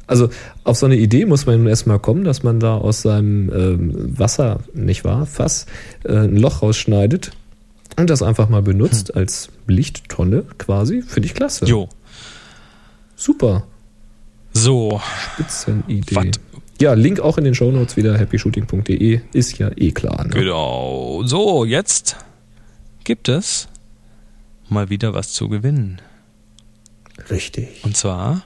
Also 0.08 0.28
auf 0.64 0.76
so 0.76 0.84
eine 0.84 0.96
Idee 0.96 1.24
muss 1.24 1.46
man 1.46 1.58
nun 1.58 1.68
erstmal 1.68 1.98
kommen, 1.98 2.24
dass 2.24 2.42
man 2.42 2.60
da 2.60 2.76
aus 2.76 3.00
seinem 3.00 3.50
ähm, 3.50 4.18
Wasser, 4.18 4.58
nicht 4.74 5.04
wahr, 5.04 5.24
Fass, 5.24 5.64
äh, 6.04 6.12
ein 6.12 6.36
Loch 6.36 6.60
rausschneidet 6.60 7.30
und 7.96 8.10
das 8.10 8.22
einfach 8.22 8.48
mal 8.48 8.62
benutzt 8.62 9.14
als 9.16 9.50
Lichttonne 9.66 10.44
quasi. 10.58 11.02
Finde 11.02 11.26
ich 11.26 11.34
klasse. 11.34 11.66
Jo. 11.66 11.88
Super. 13.16 13.64
So. 14.52 15.00
Spitzenidee. 15.34 16.14
Wat? 16.14 16.40
Ja, 16.80 16.94
Link 16.94 17.20
auch 17.20 17.38
in 17.38 17.44
den 17.44 17.54
Shownotes 17.54 17.96
wieder, 17.96 18.18
happyshooting.de, 18.18 19.20
ist 19.32 19.58
ja 19.58 19.70
eh 19.76 19.92
klar. 19.92 20.24
Ne? 20.24 20.30
Genau. 20.30 21.22
So, 21.24 21.64
jetzt 21.64 22.16
gibt 23.04 23.28
es 23.28 23.68
mal 24.68 24.90
wieder 24.90 25.14
was 25.14 25.32
zu 25.32 25.48
gewinnen. 25.48 26.00
Richtig. 27.30 27.84
Und 27.84 27.96
zwar 27.96 28.42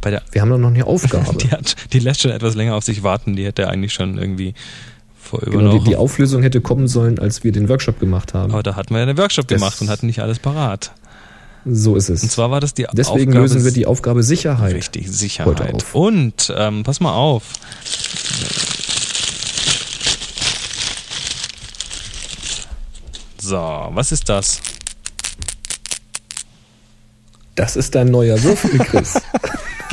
bei 0.00 0.10
der 0.10 0.22
Wir 0.32 0.42
haben 0.42 0.50
doch 0.50 0.58
noch 0.58 0.68
eine 0.68 0.86
Aufgabe. 0.86 1.36
Die, 1.38 1.50
hat, 1.50 1.74
die 1.92 1.98
lässt 1.98 2.20
schon 2.20 2.30
etwas 2.30 2.54
länger 2.54 2.74
auf 2.74 2.84
sich 2.84 3.02
warten. 3.02 3.34
Die 3.34 3.44
hätte 3.44 3.68
eigentlich 3.68 3.92
schon 3.92 4.18
irgendwie 4.18 4.54
vor 5.32 5.42
über 5.42 5.58
genau, 5.58 5.72
die, 5.72 5.84
die 5.84 5.86
Woche. 5.92 5.98
Auflösung 5.98 6.42
hätte 6.42 6.60
kommen 6.60 6.88
sollen, 6.88 7.18
als 7.18 7.42
wir 7.42 7.52
den 7.52 7.68
Workshop 7.70 7.98
gemacht 7.98 8.34
haben. 8.34 8.52
Aber 8.52 8.62
da 8.62 8.76
hatten 8.76 8.92
wir 8.94 8.98
ja 8.98 9.04
einen 9.06 9.16
Workshop 9.16 9.48
Das- 9.48 9.58
gemacht 9.58 9.80
und 9.80 9.88
hatten 9.88 10.06
nicht 10.06 10.20
alles 10.20 10.38
parat. 10.38 10.92
So 11.64 11.94
ist 11.96 12.08
es. 12.10 12.22
Und 12.24 12.30
zwar 12.30 12.50
war 12.50 12.60
das 12.60 12.74
die 12.74 12.86
Deswegen 12.92 13.30
Aufgabe 13.30 13.38
lösen 13.38 13.64
wir 13.64 13.70
die 13.70 13.86
Aufgabe 13.86 14.22
Sicherheit. 14.24 14.74
Richtig, 14.74 15.10
Sicherheit. 15.10 15.74
auf. 15.74 15.94
Und 15.94 16.52
ähm, 16.56 16.82
pass 16.82 17.00
mal 17.00 17.14
auf. 17.14 17.44
So, 23.40 23.56
was 23.92 24.12
ist 24.12 24.28
das? 24.28 24.60
Das 27.54 27.76
ist 27.76 27.94
dein 27.94 28.08
neuer 28.08 28.42
Würfel, 28.42 28.78
Chris. 28.78 29.20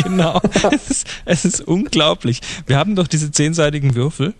Genau. 0.01 0.39
es, 0.71 0.89
ist, 0.89 1.07
es 1.25 1.45
ist 1.45 1.61
unglaublich. 1.61 2.39
Wir 2.67 2.77
haben 2.77 2.95
doch 2.95 3.05
diese 3.05 3.31
zehnseitigen 3.31 3.95
Würfel, 3.95 4.33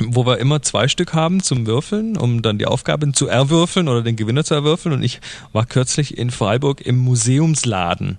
wo 0.00 0.26
wir 0.26 0.38
immer 0.38 0.62
zwei 0.62 0.88
Stück 0.88 1.14
haben 1.14 1.42
zum 1.42 1.66
Würfeln, 1.66 2.16
um 2.16 2.42
dann 2.42 2.58
die 2.58 2.66
Aufgaben 2.66 3.14
zu 3.14 3.26
erwürfeln 3.26 3.88
oder 3.88 4.02
den 4.02 4.16
Gewinner 4.16 4.44
zu 4.44 4.54
erwürfeln. 4.54 4.94
Und 4.94 5.02
ich 5.02 5.20
war 5.52 5.66
kürzlich 5.66 6.16
in 6.16 6.30
Freiburg 6.30 6.80
im 6.80 6.98
Museumsladen. 6.98 8.18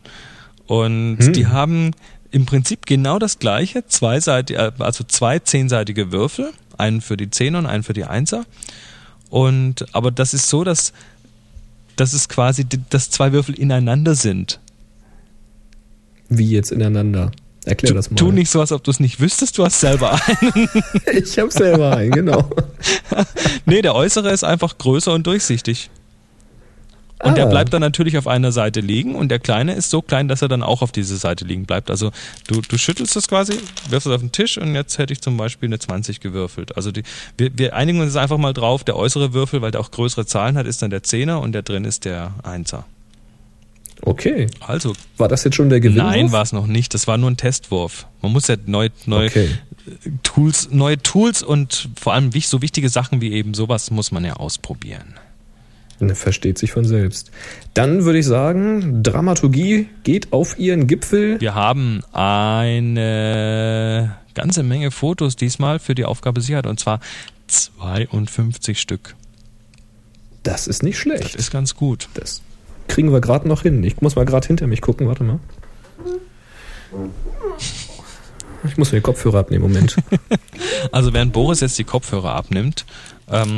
Und 0.68 1.18
Hm. 1.20 1.34
die 1.34 1.48
haben 1.48 1.92
im 2.32 2.46
Prinzip 2.46 2.86
genau 2.86 3.20
das 3.20 3.40
gleiche, 3.40 3.86
zweiseitige, 3.88 4.74
also 4.80 5.04
zwei 5.04 5.40
zehnseitige 5.40 6.12
Würfel, 6.12 6.52
einen 6.78 7.02
für 7.02 7.18
die 7.18 7.30
Zehner 7.30 7.60
und 7.60 7.66
einen 7.66 7.84
für 7.84 7.94
die 7.94 8.06
Einser. 8.06 8.46
Und 9.30 9.86
aber 9.94 10.12
das 10.12 10.34
ist 10.34 10.50
so, 10.50 10.64
dass, 10.64 10.94
dass 11.96 12.14
es 12.14 12.30
quasi, 12.30 12.66
dass 12.90 13.10
zwei 13.10 13.32
Würfel 13.32 13.56
ineinander 13.56 14.16
sind. 14.16 14.60
Wie 16.30 16.50
jetzt 16.50 16.72
ineinander. 16.72 17.32
Erklär 17.66 17.94
das 17.94 18.10
mal. 18.10 18.16
Tu 18.16 18.32
nicht 18.32 18.50
so, 18.50 18.62
als 18.62 18.72
ob 18.72 18.84
du 18.84 18.92
es 18.92 19.00
nicht 19.00 19.20
wüsstest, 19.20 19.58
du 19.58 19.66
hast 19.66 19.80
selber 19.80 20.12
einen. 20.14 20.70
Ich 21.14 21.38
hab 21.38 21.52
selber 21.52 21.96
einen, 21.96 22.12
genau. 22.12 22.50
nee, 23.66 23.82
der 23.82 23.96
äußere 23.96 24.32
ist 24.32 24.44
einfach 24.44 24.78
größer 24.78 25.14
und 25.14 25.28
durchsichtig. 25.28 25.90
Und 27.22 27.36
der 27.36 27.48
Ah. 27.48 27.50
bleibt 27.50 27.74
dann 27.74 27.82
natürlich 27.82 28.18
auf 28.18 28.28
einer 28.28 28.54
Seite 28.54 28.80
liegen 28.80 29.14
und 29.16 29.28
der 29.28 29.40
kleine 29.40 29.74
ist 29.74 29.90
so 29.90 30.02
klein, 30.02 30.30
dass 30.30 30.42
er 30.42 30.48
dann 30.48 30.64
auch 30.64 30.82
auf 30.82 30.94
dieser 30.94 31.18
Seite 31.18 31.44
liegen 31.44 31.66
bleibt. 31.66 31.90
Also 31.90 32.12
du, 32.48 32.62
du 32.62 32.78
schüttelst 32.78 33.14
es 33.18 33.28
quasi, 33.28 33.60
wirfst 33.90 34.08
es 34.08 34.14
auf 34.14 34.22
den 34.22 34.32
Tisch 34.32 34.58
und 34.58 34.74
jetzt 34.74 34.98
hätte 35.00 35.12
ich 35.12 35.20
zum 35.20 35.36
Beispiel 35.36 35.68
eine 35.68 35.80
20 35.80 36.22
gewürfelt. 36.22 36.78
Also 36.78 36.94
die, 36.94 37.04
wir, 37.38 37.52
wir 37.58 37.76
einigen 37.76 38.00
uns 38.00 38.16
einfach 38.16 38.38
mal 38.38 38.54
drauf, 38.54 38.86
der 38.86 38.96
äußere 38.96 39.34
Würfel, 39.34 39.62
weil 39.62 39.72
der 39.72 39.82
auch 39.82 39.92
größere 39.92 40.26
Zahlen 40.28 40.58
hat, 40.58 40.66
ist 40.66 40.82
dann 40.82 40.92
der 40.92 41.04
Zehner 41.04 41.42
und 41.42 41.52
der 41.52 41.64
drin 41.64 41.84
ist 41.84 42.06
der 42.06 42.34
Einser. 42.44 42.86
Okay. 44.02 44.48
Also, 44.66 44.94
War 45.18 45.28
das 45.28 45.44
jetzt 45.44 45.56
schon 45.56 45.70
der 45.70 45.80
Gewinn? 45.80 45.98
nein, 45.98 46.32
war 46.32 46.42
es 46.42 46.54
noch 46.54 46.68
nicht. 46.68 46.94
Das 46.94 47.08
war 47.08 47.18
nur 47.18 47.30
ein 47.30 47.38
Testwurf. 47.38 48.08
Man 48.22 48.32
muss 48.32 48.48
ja 48.48 48.56
neu, 48.66 48.90
neu 49.06 49.26
Okay. 49.28 49.50
Tools, 50.24 50.70
neue 50.72 50.98
Tools 51.00 51.44
und 51.44 51.90
vor 52.00 52.14
allem 52.14 52.32
so 52.42 52.62
wichtige 52.62 52.90
Sachen 52.90 53.22
wie 53.22 53.32
eben 53.34 53.54
sowas 53.54 53.92
muss 53.92 54.12
man 54.12 54.24
ja 54.24 54.34
ausprobieren. 54.34 55.16
Ne, 56.00 56.16
Versteht 56.16 56.58
sich 56.58 56.72
von 56.72 56.86
selbst. 56.86 57.32
Dann 57.74 58.06
würde 58.06 58.20
ich 58.20 58.26
sagen, 58.26 59.04
Dramaturgie 59.04 59.88
geht 60.04 60.32
auf 60.32 60.58
ihren 60.60 60.88
Gipfel. 60.88 61.42
Wir 61.42 61.56
haben 61.56 62.02
eine 62.14 64.16
ganze 64.34 64.64
Menge 64.64 64.92
Fotos 64.92 65.36
diesmal 65.36 65.80
für 65.80 65.96
die 65.96 66.06
Aufgabe 66.06 66.40
Sicherheit 66.40 66.68
und 66.68 66.80
zwar 66.80 67.00
52 67.48 68.80
Stück. 68.80 69.16
Das 70.44 70.68
ist 70.68 70.84
nicht 70.84 70.96
Das 70.96 71.02
schlecht. 71.02 71.36
ist 71.36 71.52
ganz 71.52 71.76
gut. 71.76 72.08
Das 72.14 72.42
kriegen 72.90 73.14
wir 73.14 73.22
gerade 73.22 73.48
noch 73.48 73.62
hin. 73.62 73.82
Ich 73.84 74.02
muss 74.02 74.18
mal 74.18 74.26
gerade 74.26 74.46
hinter 74.46 74.68
mich 74.68 74.82
gucken. 74.82 75.08
Warte 75.08 75.24
mal. 75.24 75.40
Ich 78.66 78.78
muss 78.78 78.92
mir 78.92 78.98
die 78.98 79.04
Kopfhörer 79.04 79.40
abnehmen. 79.40 79.64
Moment. 79.64 79.96
Also 80.92 81.14
während 81.14 81.34
Boris 81.34 81.60
jetzt 81.60 81.78
die 81.78 81.84
Kopfhörer 81.84 82.34
abnimmt, 82.34 82.86
ähm, 83.30 83.58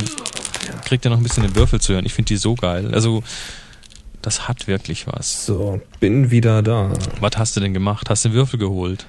kriegt 0.85 1.05
er 1.05 1.11
noch 1.11 1.17
ein 1.17 1.23
bisschen 1.23 1.43
den 1.43 1.55
Würfel 1.55 1.79
zu 1.79 1.93
hören. 1.93 2.05
Ich 2.05 2.13
finde 2.13 2.29
die 2.29 2.37
so 2.37 2.55
geil. 2.55 2.93
Also 2.93 3.21
das 4.21 4.47
hat 4.47 4.67
wirklich 4.67 5.05
was. 5.07 5.45
So, 5.45 5.81
bin 5.99 6.31
wieder 6.31 6.63
da. 6.63 6.91
Was 7.19 7.37
hast 7.37 7.55
du 7.55 7.59
denn 7.59 7.73
gemacht? 7.73 8.09
Hast 8.09 8.25
du 8.25 8.29
den 8.29 8.35
Würfel 8.35 8.59
geholt? 8.59 9.05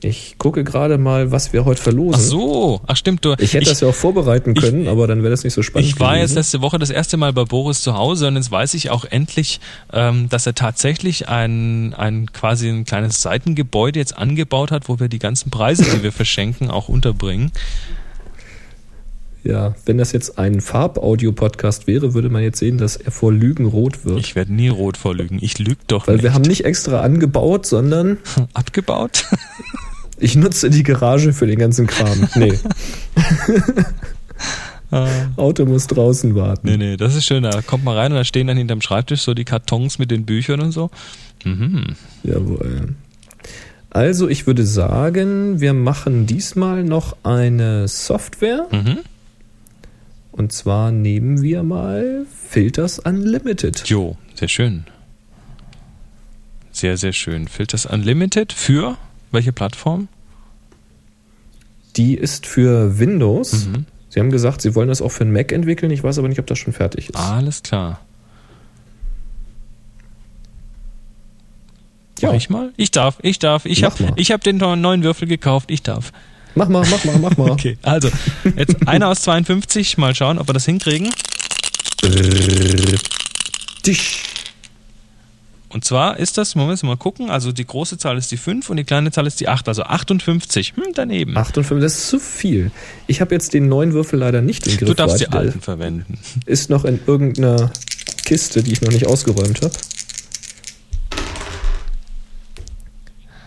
Ich 0.00 0.36
gucke 0.38 0.62
gerade 0.62 0.96
mal, 0.96 1.32
was 1.32 1.52
wir 1.52 1.64
heute 1.64 1.82
verlosen. 1.82 2.14
Ach 2.16 2.20
so, 2.20 2.80
ach 2.86 2.96
stimmt. 2.96 3.24
Du, 3.24 3.34
Ich 3.38 3.54
hätte 3.54 3.68
das 3.70 3.80
ja 3.80 3.88
auch 3.88 3.94
vorbereiten 3.94 4.52
ich- 4.54 4.62
können, 4.62 4.86
aber 4.86 5.06
dann 5.08 5.22
wäre 5.22 5.30
das 5.30 5.42
nicht 5.44 5.54
so 5.54 5.62
spannend. 5.62 5.88
Ich 5.88 5.98
war 5.98 6.14
jetzt 6.16 6.26
gewesen. 6.30 6.36
letzte 6.36 6.62
Woche 6.62 6.78
das 6.78 6.90
erste 6.90 7.16
Mal 7.16 7.32
bei 7.32 7.44
Boris 7.44 7.80
zu 7.82 7.94
Hause 7.96 8.28
und 8.28 8.36
jetzt 8.36 8.50
weiß 8.52 8.74
ich 8.74 8.90
auch 8.90 9.04
endlich, 9.04 9.60
ähm, 9.92 10.28
dass 10.28 10.46
er 10.46 10.54
tatsächlich 10.54 11.28
ein, 11.28 11.94
ein 11.94 12.32
quasi 12.32 12.68
ein 12.68 12.84
kleines 12.84 13.22
Seitengebäude 13.22 13.98
jetzt 13.98 14.16
angebaut 14.16 14.70
hat, 14.70 14.88
wo 14.88 15.00
wir 15.00 15.08
die 15.08 15.18
ganzen 15.18 15.50
Preise, 15.50 15.82
die 15.84 16.02
wir 16.02 16.12
verschenken, 16.12 16.70
auch 16.70 16.88
unterbringen. 16.88 17.50
Ja, 19.48 19.74
wenn 19.86 19.96
das 19.96 20.12
jetzt 20.12 20.38
ein 20.38 20.60
Farbaudio-Podcast 20.60 21.86
wäre, 21.86 22.12
würde 22.12 22.28
man 22.28 22.42
jetzt 22.42 22.58
sehen, 22.58 22.76
dass 22.76 22.96
er 22.96 23.10
vor 23.10 23.32
Lügen 23.32 23.64
rot 23.64 24.04
wird. 24.04 24.18
Ich 24.20 24.34
werde 24.34 24.52
nie 24.52 24.68
rot 24.68 24.98
vorlügen. 24.98 25.38
Ich 25.40 25.58
lüge 25.58 25.78
doch 25.86 26.06
weil 26.06 26.16
nicht. 26.16 26.22
wir 26.24 26.34
haben 26.34 26.42
nicht 26.42 26.66
extra 26.66 27.00
angebaut, 27.00 27.64
sondern 27.64 28.18
abgebaut. 28.52 29.24
ich 30.18 30.36
nutze 30.36 30.68
die 30.68 30.82
Garage 30.82 31.32
für 31.32 31.46
den 31.46 31.58
ganzen 31.58 31.86
Kram. 31.86 32.28
Nee, 32.34 32.58
Auto 35.36 35.64
muss 35.64 35.86
draußen 35.86 36.34
warten. 36.34 36.68
nee, 36.68 36.76
nee, 36.76 36.96
das 36.98 37.14
ist 37.14 37.24
schön. 37.24 37.42
Da 37.42 37.62
kommt 37.62 37.84
man 37.84 37.96
rein 37.96 38.12
und 38.12 38.18
da 38.18 38.24
stehen 38.24 38.48
dann 38.48 38.58
hinterm 38.58 38.82
Schreibtisch 38.82 39.22
so 39.22 39.32
die 39.32 39.44
Kartons 39.46 39.98
mit 39.98 40.10
den 40.10 40.26
Büchern 40.26 40.60
und 40.60 40.72
so. 40.72 40.90
Mhm. 41.44 41.94
Jawohl. 42.22 42.96
Also, 43.88 44.28
ich 44.28 44.46
würde 44.46 44.66
sagen, 44.66 45.60
wir 45.62 45.72
machen 45.72 46.26
diesmal 46.26 46.84
noch 46.84 47.16
eine 47.22 47.88
Software. 47.88 48.66
Mhm. 48.70 48.98
Und 50.38 50.52
zwar 50.52 50.92
nehmen 50.92 51.42
wir 51.42 51.64
mal 51.64 52.24
Filters 52.48 53.00
Unlimited. 53.00 53.88
Jo, 53.88 54.16
sehr 54.36 54.46
schön. 54.46 54.84
Sehr, 56.70 56.96
sehr 56.96 57.12
schön. 57.12 57.48
Filters 57.48 57.86
Unlimited 57.86 58.52
für 58.52 58.96
welche 59.32 59.52
Plattform? 59.52 60.06
Die 61.96 62.14
ist 62.14 62.46
für 62.46 63.00
Windows. 63.00 63.66
Mhm. 63.66 63.86
Sie 64.10 64.20
haben 64.20 64.30
gesagt, 64.30 64.62
Sie 64.62 64.76
wollen 64.76 64.86
das 64.86 65.02
auch 65.02 65.10
für 65.10 65.24
einen 65.24 65.32
Mac 65.32 65.50
entwickeln. 65.50 65.90
Ich 65.90 66.04
weiß 66.04 66.18
aber 66.18 66.28
nicht, 66.28 66.38
ob 66.38 66.46
das 66.46 66.58
schon 66.60 66.72
fertig 66.72 67.08
ist. 67.08 67.16
Alles 67.16 67.64
klar. 67.64 68.00
Ja. 72.20 72.28
Mach 72.28 72.36
ich 72.36 72.48
mal? 72.48 72.72
Ich 72.76 72.92
darf, 72.92 73.18
ich 73.22 73.40
darf. 73.40 73.64
Ich 73.64 73.82
habe 73.82 74.14
hab 74.16 74.44
den 74.44 74.58
neuen 74.58 75.02
Würfel 75.02 75.26
gekauft. 75.26 75.72
Ich 75.72 75.82
darf. 75.82 76.12
Mach 76.54 76.68
mal, 76.68 76.84
mach 76.90 77.04
mal, 77.04 77.18
mach 77.18 77.36
mal. 77.36 77.50
Okay, 77.58 77.78
also 77.82 78.10
jetzt 78.56 78.86
einer 78.86 79.08
aus 79.08 79.22
52. 79.22 79.98
Mal 79.98 80.14
schauen, 80.14 80.38
ob 80.38 80.48
wir 80.48 80.54
das 80.54 80.64
hinkriegen. 80.64 81.10
Tisch. 83.82 84.22
Und 85.70 85.84
zwar 85.84 86.18
ist 86.18 86.38
das, 86.38 86.54
Moment, 86.54 86.82
mal 86.82 86.96
gucken, 86.96 87.28
also 87.28 87.52
die 87.52 87.66
große 87.66 87.98
Zahl 87.98 88.16
ist 88.16 88.32
die 88.32 88.38
5 88.38 88.70
und 88.70 88.78
die 88.78 88.84
kleine 88.84 89.10
Zahl 89.10 89.26
ist 89.26 89.38
die 89.40 89.48
8, 89.48 89.68
also 89.68 89.82
58. 89.82 90.74
Hm, 90.76 90.94
daneben. 90.94 91.36
58, 91.36 91.82
das 91.82 91.98
ist 91.98 92.08
zu 92.08 92.18
viel. 92.18 92.70
Ich 93.06 93.20
habe 93.20 93.34
jetzt 93.34 93.52
den 93.52 93.68
neuen 93.68 93.92
Würfel 93.92 94.18
leider 94.18 94.40
nicht 94.40 94.66
im 94.66 94.76
Griff. 94.78 94.88
du 94.88 94.94
darfst 94.94 95.20
die 95.20 95.28
alten 95.28 95.60
verwenden. 95.60 96.18
Ist 96.46 96.70
noch 96.70 96.84
in 96.86 97.00
irgendeiner 97.06 97.70
Kiste, 98.24 98.62
die 98.62 98.72
ich 98.72 98.80
noch 98.80 98.92
nicht 98.92 99.06
ausgeräumt 99.06 99.60
habe. 99.62 99.74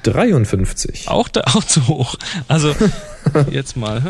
53. 0.04 1.08
Auch, 1.08 1.28
da, 1.28 1.42
auch 1.54 1.64
zu 1.64 1.88
hoch. 1.88 2.16
Also 2.48 2.76
jetzt 3.52 3.78
mal. 3.78 4.04
hä? 4.04 4.10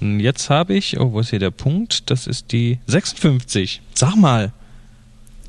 Und 0.00 0.20
Jetzt 0.20 0.50
habe 0.50 0.74
ich, 0.74 0.98
oh, 1.00 1.12
wo 1.12 1.20
ist 1.20 1.30
hier 1.30 1.38
der 1.38 1.50
Punkt? 1.50 2.10
Das 2.10 2.26
ist 2.26 2.52
die 2.52 2.78
56. 2.86 3.80
Sag 3.94 4.14
mal. 4.16 4.52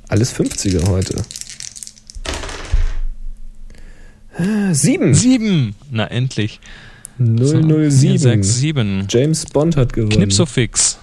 Alles 0.07 0.33
50er 0.33 0.87
heute. 0.87 1.21
Ah, 4.37 4.73
7. 4.73 5.13
7. 5.13 5.75
Na 5.91 6.05
endlich. 6.07 6.59
So, 7.19 7.61
007. 7.61 8.17
6, 8.19 8.47
7. 8.55 9.07
James 9.09 9.45
Bond 9.45 9.75
hat 9.75 9.93
gewonnen. 9.93 10.11
Knipsofix. 10.11 10.99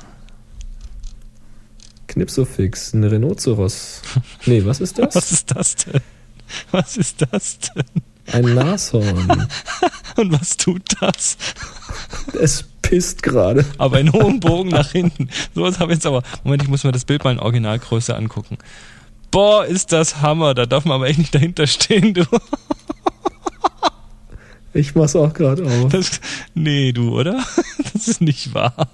Knipsofix. 2.14 2.94
Ein 2.94 3.04
Rhinoceros. 3.04 4.00
Nee, 4.46 4.64
was 4.64 4.80
ist 4.80 4.98
das? 4.98 5.14
Was 5.16 5.32
ist 5.32 5.50
das 5.54 5.76
denn? 5.76 6.00
Was 6.70 6.96
ist 6.96 7.24
das 7.30 7.58
denn? 7.58 7.84
Ein 8.32 8.54
Nashorn. 8.54 9.48
Und 10.16 10.32
was 10.32 10.56
tut 10.56 10.82
das? 11.00 11.36
Es 12.40 12.64
pisst 12.82 13.22
gerade. 13.22 13.64
Aber 13.78 13.98
in 13.98 14.12
hohem 14.12 14.40
Bogen 14.40 14.70
nach 14.70 14.92
hinten. 14.92 15.28
Sowas 15.54 15.80
habe 15.80 15.92
ich 15.92 15.96
jetzt 15.96 16.06
aber. 16.06 16.22
Moment, 16.44 16.62
ich 16.62 16.68
muss 16.68 16.84
mir 16.84 16.92
das 16.92 17.04
Bild 17.04 17.24
mal 17.24 17.32
in 17.32 17.38
Originalgröße 17.40 18.14
angucken. 18.14 18.58
Boah, 19.30 19.64
ist 19.64 19.90
das 19.92 20.22
Hammer. 20.22 20.54
Da 20.54 20.66
darf 20.66 20.84
man 20.84 20.96
aber 20.96 21.08
echt 21.08 21.18
nicht 21.18 21.34
dahinter 21.34 21.66
stehen, 21.66 22.14
du. 22.14 22.24
Ich 24.76 24.96
mach's 24.96 25.14
auch 25.14 25.32
gerade 25.32 25.64
auf. 25.64 25.92
Das, 25.92 26.20
nee, 26.52 26.90
du, 26.90 27.16
oder? 27.16 27.44
Das 27.92 28.08
ist 28.08 28.20
nicht 28.20 28.54
wahr. 28.54 28.88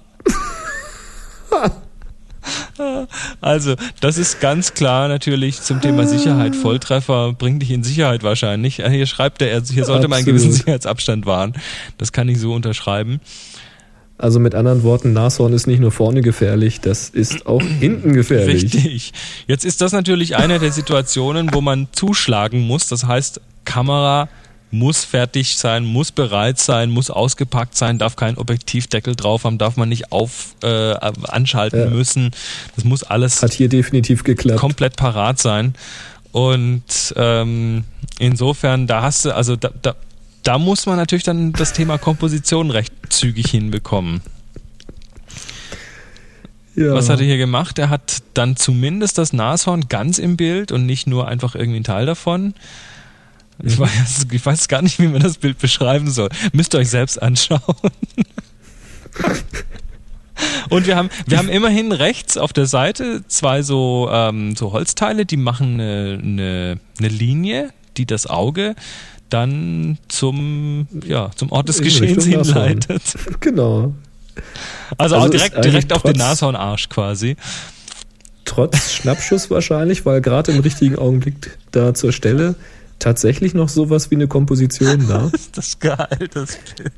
Also, 3.41 3.75
das 3.99 4.17
ist 4.17 4.39
ganz 4.39 4.73
klar 4.73 5.07
natürlich 5.07 5.61
zum 5.61 5.81
Thema 5.81 6.07
Sicherheit. 6.07 6.55
Volltreffer 6.55 7.33
bringt 7.33 7.61
dich 7.61 7.71
in 7.71 7.83
Sicherheit 7.83 8.23
wahrscheinlich. 8.23 8.79
Äh, 8.79 8.89
Hier 8.89 9.05
schreibt 9.05 9.41
er, 9.41 9.61
hier 9.61 9.85
sollte 9.85 10.07
man 10.07 10.17
einen 10.17 10.25
gewissen. 10.25 10.51
Sicherheitsabstand 10.51 11.25
wahren. 11.25 11.53
Das 11.97 12.11
kann 12.11 12.27
ich 12.29 12.39
so 12.39 12.53
unterschreiben. 12.53 13.19
Also 14.17 14.39
mit 14.39 14.53
anderen 14.53 14.83
Worten, 14.83 15.13
Nashorn 15.13 15.51
ist 15.51 15.65
nicht 15.65 15.79
nur 15.79 15.91
vorne 15.91 16.21
gefährlich, 16.21 16.79
das 16.79 17.09
ist 17.09 17.47
auch 17.47 17.61
hinten 17.79 18.13
gefährlich. 18.13 18.63
Richtig. 18.65 19.13
Jetzt 19.47 19.65
ist 19.65 19.81
das 19.81 19.93
natürlich 19.93 20.35
eine 20.35 20.59
der 20.59 20.71
Situationen, 20.71 21.53
wo 21.53 21.61
man 21.61 21.87
zuschlagen 21.91 22.61
muss. 22.61 22.87
Das 22.87 23.05
heißt, 23.05 23.41
Kamera 23.65 24.29
muss 24.71 25.03
fertig 25.03 25.57
sein, 25.57 25.83
muss 25.85 26.11
bereit 26.11 26.57
sein, 26.57 26.89
muss 26.89 27.09
ausgepackt 27.09 27.75
sein, 27.77 27.97
darf 27.99 28.15
kein 28.15 28.37
Objektivdeckel 28.37 29.15
drauf 29.15 29.43
haben, 29.43 29.57
darf 29.57 29.75
man 29.75 29.89
nicht 29.89 30.11
auf 30.13 30.55
äh, 30.63 30.93
anschalten 30.93 31.79
Ja. 31.79 31.89
müssen. 31.89 32.31
Das 32.75 32.85
muss 32.85 33.03
alles 33.03 33.41
Hat 33.43 33.51
hier 33.53 33.67
definitiv 33.69 34.23
geklappt. 34.23 34.59
komplett 34.59 34.95
parat 34.95 35.39
sein. 35.39 35.75
Und 36.31 37.13
ähm, 37.17 37.83
insofern, 38.17 38.87
da 38.87 39.01
hast 39.01 39.25
du, 39.25 39.35
also 39.35 39.57
da, 39.57 39.69
da, 39.81 39.95
da 40.43 40.57
muss 40.57 40.85
man 40.85 40.95
natürlich 40.95 41.23
dann 41.25 41.51
das 41.51 41.73
Thema 41.73 41.97
Komposition 41.97 42.71
recht 42.71 42.93
zügig 43.09 43.47
hinbekommen. 43.51 44.21
ja. 46.75 46.93
Was 46.93 47.09
hat 47.09 47.19
er 47.19 47.25
hier 47.25 47.37
gemacht? 47.37 47.77
Er 47.79 47.89
hat 47.89 48.23
dann 48.33 48.55
zumindest 48.55 49.17
das 49.17 49.33
Nashorn 49.33 49.89
ganz 49.89 50.17
im 50.17 50.37
Bild 50.37 50.71
und 50.71 50.85
nicht 50.85 51.05
nur 51.07 51.27
einfach 51.27 51.55
irgendwie 51.55 51.81
ein 51.81 51.83
Teil 51.83 52.05
davon. 52.05 52.53
Ich 53.63 53.77
weiß, 53.77 54.27
ich 54.31 54.45
weiß 54.45 54.67
gar 54.67 54.81
nicht, 54.81 54.99
wie 54.99 55.07
man 55.07 55.21
das 55.21 55.37
Bild 55.37 55.57
beschreiben 55.59 56.09
soll. 56.09 56.29
Müsst 56.53 56.73
ihr 56.73 56.79
euch 56.79 56.89
selbst 56.89 57.21
anschauen. 57.21 57.61
Und 60.69 60.87
wir 60.87 60.95
haben, 60.95 61.09
wir 61.27 61.37
haben 61.37 61.49
immerhin 61.49 61.91
rechts 61.91 62.37
auf 62.37 62.53
der 62.53 62.65
Seite 62.65 63.23
zwei 63.27 63.61
so, 63.61 64.09
ähm, 64.11 64.55
so 64.55 64.71
Holzteile, 64.71 65.25
die 65.25 65.37
machen 65.37 65.73
eine, 65.79 66.19
eine, 66.21 66.79
eine 66.97 67.07
Linie, 67.07 67.69
die 67.97 68.05
das 68.05 68.25
Auge 68.25 68.75
dann 69.29 69.97
zum, 70.07 70.87
ja, 71.05 71.31
zum 71.35 71.51
Ort 71.51 71.69
des 71.69 71.77
In 71.79 71.83
Geschehens 71.85 72.25
Richtung 72.25 72.41
Nashorn. 72.41 72.67
hinleitet. 72.67 73.01
Genau. 73.39 73.93
Also, 74.97 75.15
Also 75.15 75.27
auch 75.27 75.29
direkt, 75.29 75.63
direkt 75.63 75.93
auf 75.93 76.03
den 76.03 76.17
Nashornarsch 76.17 76.89
quasi. 76.89 77.35
Trotz 78.45 78.93
Schnappschuss 78.93 79.49
wahrscheinlich, 79.51 80.05
weil 80.05 80.21
gerade 80.21 80.51
im 80.51 80.59
richtigen 80.61 80.97
Augenblick 80.97 81.57
da 81.71 81.93
zur 81.93 82.11
Stelle 82.11 82.55
tatsächlich 83.01 83.53
noch 83.53 83.69
sowas 83.69 84.11
wie 84.11 84.15
eine 84.15 84.27
Komposition 84.27 85.07
da. 85.07 85.27
Ist 85.33 85.57
das 85.57 85.79
geil, 85.79 86.29
das 86.33 86.57
Bild. 86.77 86.91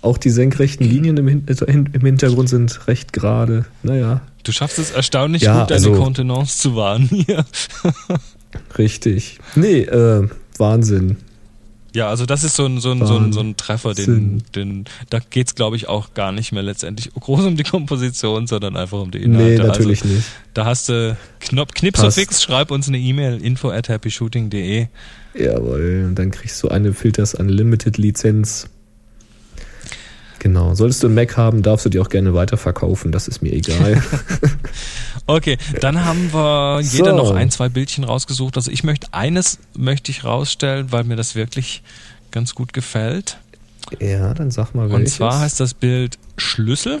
Auch 0.00 0.16
die 0.18 0.30
senkrechten 0.30 0.84
Linien 0.86 1.16
im, 1.16 1.28
Hin 1.28 1.44
im 1.92 2.00
Hintergrund 2.00 2.48
sind 2.48 2.86
recht 2.88 3.12
gerade. 3.12 3.64
Naja, 3.82 4.20
Du 4.44 4.52
schaffst 4.52 4.78
es 4.78 4.92
erstaunlich 4.92 5.42
Ja, 5.42 5.60
gut, 5.60 5.70
deine 5.70 5.86
also- 5.88 5.92
Kontenance 6.02 6.58
zu 6.58 6.74
wahren 6.76 7.08
hier. 7.12 7.44
Richtig. 8.78 9.38
Nee, 9.56 9.80
äh, 9.82 10.26
Wahnsinn. 10.56 11.16
Ja, 11.94 12.08
also 12.08 12.26
das 12.26 12.44
ist 12.44 12.54
so 12.56 12.66
ein, 12.66 12.80
so 12.80 12.92
ein, 12.92 13.06
so 13.06 13.16
ein, 13.16 13.32
so 13.32 13.40
ein 13.40 13.56
Treffer, 13.56 13.94
den, 13.94 14.42
den, 14.54 14.84
da 15.08 15.18
geht's 15.18 15.54
glaube 15.54 15.76
ich, 15.76 15.88
auch 15.88 16.12
gar 16.12 16.32
nicht 16.32 16.52
mehr 16.52 16.62
letztendlich 16.62 17.12
groß 17.14 17.46
um 17.46 17.56
die 17.56 17.62
Komposition, 17.62 18.46
sondern 18.46 18.76
einfach 18.76 19.00
um 19.00 19.10
die 19.10 19.22
Inhalte. 19.22 19.62
Nee, 19.62 19.66
natürlich 19.66 20.02
also, 20.02 20.14
nicht. 20.14 20.26
Da 20.52 20.66
hast 20.66 20.90
du 20.90 21.16
Knopf, 21.40 21.72
Knips 21.72 22.00
Passt. 22.00 22.18
fix, 22.18 22.42
schreib 22.42 22.70
uns 22.70 22.88
eine 22.88 22.98
E-Mail, 22.98 23.42
info 23.42 23.70
at 23.70 23.88
happyshooting.de. 23.88 24.88
Jawohl, 25.34 26.04
und 26.08 26.14
dann 26.16 26.30
kriegst 26.30 26.62
du 26.62 26.68
eine 26.68 26.92
Filters 26.92 27.34
Unlimited 27.34 27.96
Lizenz. 27.96 28.68
Genau. 30.40 30.74
Solltest 30.74 31.02
du 31.02 31.08
einen 31.08 31.16
Mac 31.16 31.36
haben, 31.36 31.62
darfst 31.62 31.86
du 31.86 31.90
die 31.90 31.98
auch 31.98 32.10
gerne 32.10 32.34
weiterverkaufen, 32.34 33.12
das 33.12 33.28
ist 33.28 33.42
mir 33.42 33.52
egal. 33.52 34.02
Okay, 35.28 35.58
dann 35.80 36.04
haben 36.04 36.32
wir 36.32 36.80
jeder 36.80 37.10
So. 37.10 37.16
noch 37.16 37.30
ein, 37.32 37.50
zwei 37.50 37.68
Bildchen 37.68 38.02
rausgesucht. 38.04 38.56
Also 38.56 38.70
ich 38.70 38.82
möchte 38.82 39.08
eines 39.12 39.58
möchte 39.76 40.10
ich 40.10 40.24
rausstellen, 40.24 40.90
weil 40.90 41.04
mir 41.04 41.16
das 41.16 41.34
wirklich 41.34 41.82
ganz 42.30 42.54
gut 42.54 42.72
gefällt. 42.72 43.38
ja, 44.00 44.32
dann 44.34 44.50
sag 44.50 44.74
mal 44.74 44.86
Und 44.86 44.92
welches. 44.92 45.14
zwar 45.16 45.38
heißt 45.40 45.60
das 45.60 45.74
Bild 45.74 46.18
Schlüssel. 46.38 47.00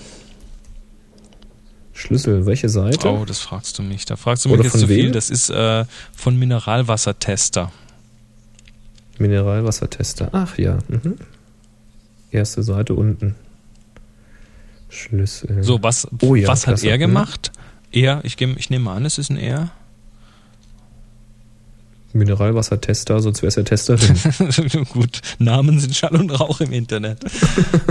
Schlüssel, 1.94 2.46
welche 2.46 2.68
Seite? 2.68 3.08
Oh, 3.10 3.24
das 3.24 3.40
fragst 3.40 3.78
du 3.78 3.82
mich. 3.82 4.04
Da 4.04 4.16
fragst 4.16 4.44
du 4.44 4.50
mich 4.50 4.58
Oder 4.58 4.68
jetzt 4.68 4.78
zu 4.78 4.86
viel. 4.86 5.06
wem? 5.06 5.12
Das 5.12 5.30
ist 5.30 5.50
äh, 5.50 5.84
von 6.14 6.38
Mineralwassertester. 6.38 7.72
Mineralwassertester. 9.18 10.28
Ach 10.32 10.56
ja. 10.58 10.78
Mhm. 10.88 11.16
Erste 12.30 12.62
Seite 12.62 12.94
unten. 12.94 13.34
Schlüssel. 14.90 15.62
So, 15.62 15.82
was, 15.82 16.06
Oh 16.22 16.34
ja, 16.34 16.46
was 16.48 16.66
hat 16.66 16.82
er 16.84 16.96
Mhm. 16.96 17.00
gemacht? 17.00 17.52
Er, 17.90 18.20
ich, 18.24 18.40
ich 18.40 18.70
nehme 18.70 18.90
an, 18.90 19.04
es 19.04 19.18
ist 19.18 19.30
ein 19.30 19.36
Er. 19.36 19.70
Mineralwassertester, 22.12 23.20
sonst 23.20 23.42
wäre 23.42 23.48
es 23.48 23.56
ja 23.56 23.62
Testerin. 23.62 24.16
Gut, 24.92 25.20
Namen 25.38 25.78
sind 25.78 25.94
Schall 25.94 26.16
und 26.16 26.30
Rauch 26.30 26.60
im 26.60 26.72
Internet. 26.72 27.18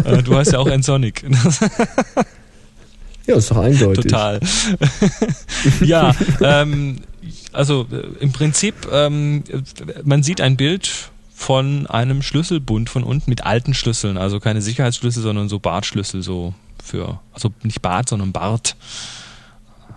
äh, 0.03 0.23
du 0.23 0.35
heißt 0.35 0.53
ja 0.53 0.59
auch 0.59 0.67
Ensonic. 0.67 1.23
ja, 3.27 3.35
ist 3.35 3.51
doch 3.51 3.57
eindeutig. 3.57 4.03
Total. 4.03 4.39
ja, 5.81 6.15
ähm, 6.41 6.97
also 7.53 7.87
äh, 7.91 8.23
im 8.23 8.31
Prinzip, 8.31 8.87
ähm, 8.91 9.43
man 10.03 10.23
sieht 10.23 10.41
ein 10.41 10.57
Bild 10.57 11.11
von 11.33 11.85
einem 11.85 12.23
Schlüsselbund 12.23 12.89
von 12.89 13.03
unten 13.03 13.29
mit 13.29 13.45
alten 13.45 13.75
Schlüsseln, 13.75 14.17
also 14.17 14.39
keine 14.39 14.61
Sicherheitsschlüssel, 14.61 15.21
sondern 15.21 15.49
so 15.49 15.59
Bartschlüssel, 15.59 16.23
so 16.23 16.55
für, 16.83 17.19
also 17.33 17.51
nicht 17.61 17.83
Bart, 17.83 18.09
sondern 18.09 18.31
Bart. 18.31 18.75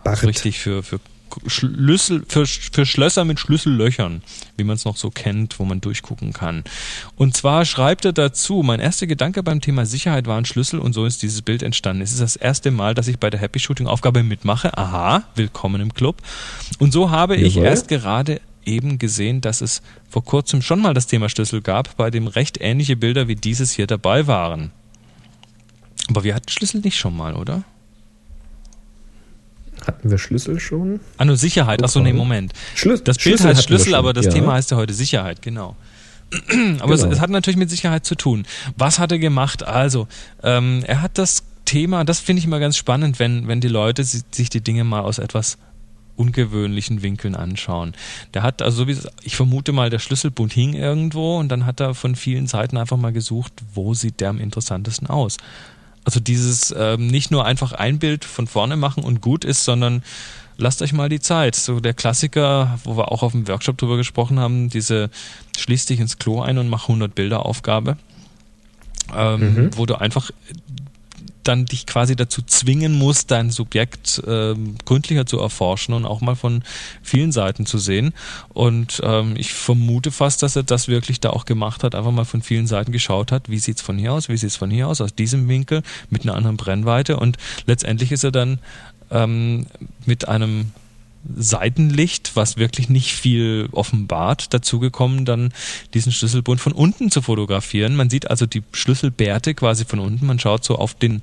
Bart. 0.04 0.22
Richtig 0.22 0.58
für, 0.58 0.82
für 0.82 1.00
Schlüssel, 1.46 2.24
für, 2.26 2.46
für 2.46 2.86
Schlösser 2.86 3.24
mit 3.24 3.38
Schlüssellöchern, 3.38 4.22
wie 4.56 4.64
man 4.64 4.76
es 4.76 4.84
noch 4.84 4.96
so 4.96 5.10
kennt, 5.10 5.58
wo 5.58 5.64
man 5.64 5.80
durchgucken 5.80 6.32
kann. 6.32 6.64
Und 7.16 7.36
zwar 7.36 7.64
schreibt 7.64 8.04
er 8.04 8.12
dazu, 8.12 8.62
mein 8.62 8.80
erster 8.80 9.06
Gedanke 9.06 9.42
beim 9.42 9.60
Thema 9.60 9.86
Sicherheit 9.86 10.26
war 10.26 10.38
ein 10.38 10.44
Schlüssel 10.44 10.80
und 10.80 10.92
so 10.92 11.04
ist 11.04 11.22
dieses 11.22 11.42
Bild 11.42 11.62
entstanden. 11.62 12.02
Es 12.02 12.12
ist 12.12 12.20
das 12.20 12.36
erste 12.36 12.70
Mal, 12.70 12.94
dass 12.94 13.08
ich 13.08 13.18
bei 13.18 13.30
der 13.30 13.40
Happy 13.40 13.58
Shooting 13.58 13.86
Aufgabe 13.86 14.22
mitmache. 14.22 14.76
Aha, 14.76 15.24
willkommen 15.34 15.80
im 15.80 15.94
Club. 15.94 16.16
Und 16.78 16.92
so 16.92 17.10
habe 17.10 17.36
ich 17.36 17.54
Jawohl. 17.54 17.68
erst 17.68 17.88
gerade 17.88 18.40
eben 18.64 18.98
gesehen, 18.98 19.40
dass 19.40 19.60
es 19.60 19.82
vor 20.08 20.24
kurzem 20.24 20.62
schon 20.62 20.80
mal 20.80 20.94
das 20.94 21.06
Thema 21.06 21.28
Schlüssel 21.28 21.62
gab, 21.62 21.96
bei 21.96 22.10
dem 22.10 22.26
recht 22.26 22.58
ähnliche 22.60 22.96
Bilder 22.96 23.28
wie 23.28 23.36
dieses 23.36 23.72
hier 23.72 23.86
dabei 23.86 24.26
waren. 24.26 24.70
Aber 26.08 26.24
wir 26.24 26.34
hatten 26.34 26.48
Schlüssel 26.48 26.80
nicht 26.80 26.98
schon 26.98 27.16
mal, 27.16 27.34
oder? 27.34 27.62
Hatten 29.86 30.10
wir 30.10 30.18
Schlüssel 30.18 30.60
schon? 30.60 31.00
Ah, 31.18 31.24
nur 31.24 31.36
Sicherheit. 31.36 31.82
Achso, 31.82 32.00
nee. 32.00 32.12
Moment. 32.12 32.52
Schlüssel. 32.74 33.04
Das 33.04 33.16
Bild 33.16 33.22
Schlüssel 33.38 33.48
heißt 33.48 33.64
Schlüssel, 33.64 33.94
aber 33.94 34.12
das 34.12 34.26
ja. 34.26 34.32
Thema 34.32 34.52
heißt 34.54 34.70
ja 34.70 34.76
heute 34.76 34.92
Sicherheit, 34.94 35.42
genau. 35.42 35.76
aber 36.80 36.94
es, 36.94 37.00
Genau. 37.02 37.12
es 37.12 37.20
hat 37.20 37.30
natürlich 37.30 37.56
mit 37.56 37.70
Sicherheit 37.70 38.04
zu 38.06 38.14
tun. 38.14 38.46
Was 38.76 38.98
hat 38.98 39.10
er 39.12 39.18
gemacht? 39.18 39.62
Also, 39.64 40.06
ähm, 40.42 40.82
er 40.86 41.02
hat 41.02 41.18
das 41.18 41.42
Thema, 41.64 42.04
das 42.04 42.20
finde 42.20 42.38
ich 42.40 42.46
immer 42.46 42.60
ganz 42.60 42.76
spannend, 42.76 43.18
wenn, 43.18 43.48
wenn 43.48 43.60
die 43.60 43.68
Leute 43.68 44.04
si- 44.04 44.22
sich 44.30 44.48
die 44.50 44.60
Dinge 44.60 44.84
mal 44.84 45.00
aus 45.00 45.18
etwas 45.18 45.56
ungewöhnlichen 46.16 47.02
Winkeln 47.02 47.34
anschauen. 47.34 47.94
Der 48.34 48.42
hat 48.42 48.60
also, 48.62 48.78
so 48.82 48.86
wie 48.88 48.92
es- 48.92 49.08
ich 49.22 49.36
vermute 49.36 49.72
mal, 49.72 49.88
der 49.90 49.98
Schlüsselbund 49.98 50.52
hing 50.52 50.74
irgendwo 50.74 51.38
und 51.38 51.48
dann 51.48 51.64
hat 51.66 51.80
er 51.80 51.94
von 51.94 52.14
vielen 52.14 52.46
Seiten 52.46 52.76
einfach 52.76 52.96
mal 52.98 53.12
gesucht, 53.12 53.52
wo 53.74 53.94
sieht 53.94 54.20
der 54.20 54.30
am 54.30 54.38
interessantesten 54.38 55.06
aus. 55.08 55.38
Also 56.04 56.20
dieses 56.20 56.74
ähm, 56.76 57.06
nicht 57.08 57.30
nur 57.30 57.44
einfach 57.44 57.72
ein 57.72 57.98
Bild 57.98 58.24
von 58.24 58.46
vorne 58.46 58.76
machen 58.76 59.04
und 59.04 59.20
gut 59.20 59.44
ist, 59.44 59.64
sondern 59.64 60.02
lasst 60.56 60.80
euch 60.82 60.92
mal 60.92 61.08
die 61.08 61.20
Zeit. 61.20 61.54
So 61.54 61.80
der 61.80 61.94
Klassiker, 61.94 62.78
wo 62.84 62.96
wir 62.96 63.12
auch 63.12 63.22
auf 63.22 63.32
dem 63.32 63.46
Workshop 63.48 63.76
drüber 63.78 63.96
gesprochen 63.96 64.38
haben, 64.38 64.70
diese 64.70 65.10
schließ 65.58 65.86
dich 65.86 66.00
ins 66.00 66.18
Klo 66.18 66.40
ein 66.40 66.58
und 66.58 66.68
mach 66.68 66.84
100 66.88 67.14
Bilder 67.14 67.44
Aufgabe, 67.44 67.96
ähm, 69.14 69.40
Mhm. 69.54 69.70
wo 69.76 69.86
du 69.86 69.96
einfach 70.00 70.30
dann 71.44 71.64
dich 71.64 71.86
quasi 71.86 72.16
dazu 72.16 72.42
zwingen 72.42 72.98
musst, 72.98 73.30
dein 73.30 73.50
Subjekt 73.50 74.22
ähm, 74.26 74.76
gründlicher 74.84 75.26
zu 75.26 75.38
erforschen 75.38 75.94
und 75.94 76.04
auch 76.04 76.20
mal 76.20 76.36
von 76.36 76.62
vielen 77.02 77.32
Seiten 77.32 77.66
zu 77.66 77.78
sehen. 77.78 78.12
Und 78.50 79.00
ähm, 79.04 79.34
ich 79.36 79.52
vermute 79.52 80.10
fast, 80.10 80.42
dass 80.42 80.56
er 80.56 80.62
das 80.62 80.88
wirklich 80.88 81.20
da 81.20 81.30
auch 81.30 81.44
gemacht 81.44 81.84
hat, 81.84 81.94
einfach 81.94 82.12
mal 82.12 82.24
von 82.24 82.42
vielen 82.42 82.66
Seiten 82.66 82.92
geschaut 82.92 83.32
hat, 83.32 83.48
wie 83.48 83.58
sieht's 83.58 83.82
von 83.82 83.98
hier 83.98 84.12
aus, 84.12 84.28
wie 84.28 84.36
sieht's 84.36 84.56
von 84.56 84.70
hier 84.70 84.88
aus, 84.88 85.00
aus 85.00 85.14
diesem 85.14 85.48
Winkel, 85.48 85.82
mit 86.10 86.22
einer 86.22 86.34
anderen 86.34 86.56
Brennweite. 86.56 87.16
Und 87.16 87.36
letztendlich 87.66 88.12
ist 88.12 88.24
er 88.24 88.32
dann 88.32 88.58
ähm, 89.10 89.66
mit 90.06 90.28
einem 90.28 90.72
Seitenlicht, 91.36 92.32
was 92.34 92.56
wirklich 92.56 92.88
nicht 92.88 93.12
viel 93.12 93.68
offenbart, 93.72 94.54
dazugekommen, 94.54 95.24
dann 95.24 95.52
diesen 95.92 96.12
Schlüsselbund 96.12 96.60
von 96.60 96.72
unten 96.72 97.10
zu 97.10 97.22
fotografieren. 97.22 97.94
Man 97.94 98.10
sieht 98.10 98.30
also 98.30 98.46
die 98.46 98.62
Schlüsselbärte 98.72 99.54
quasi 99.54 99.84
von 99.84 99.98
unten. 99.98 100.26
Man 100.26 100.38
schaut 100.38 100.64
so 100.64 100.76
auf 100.76 100.94
den 100.94 101.22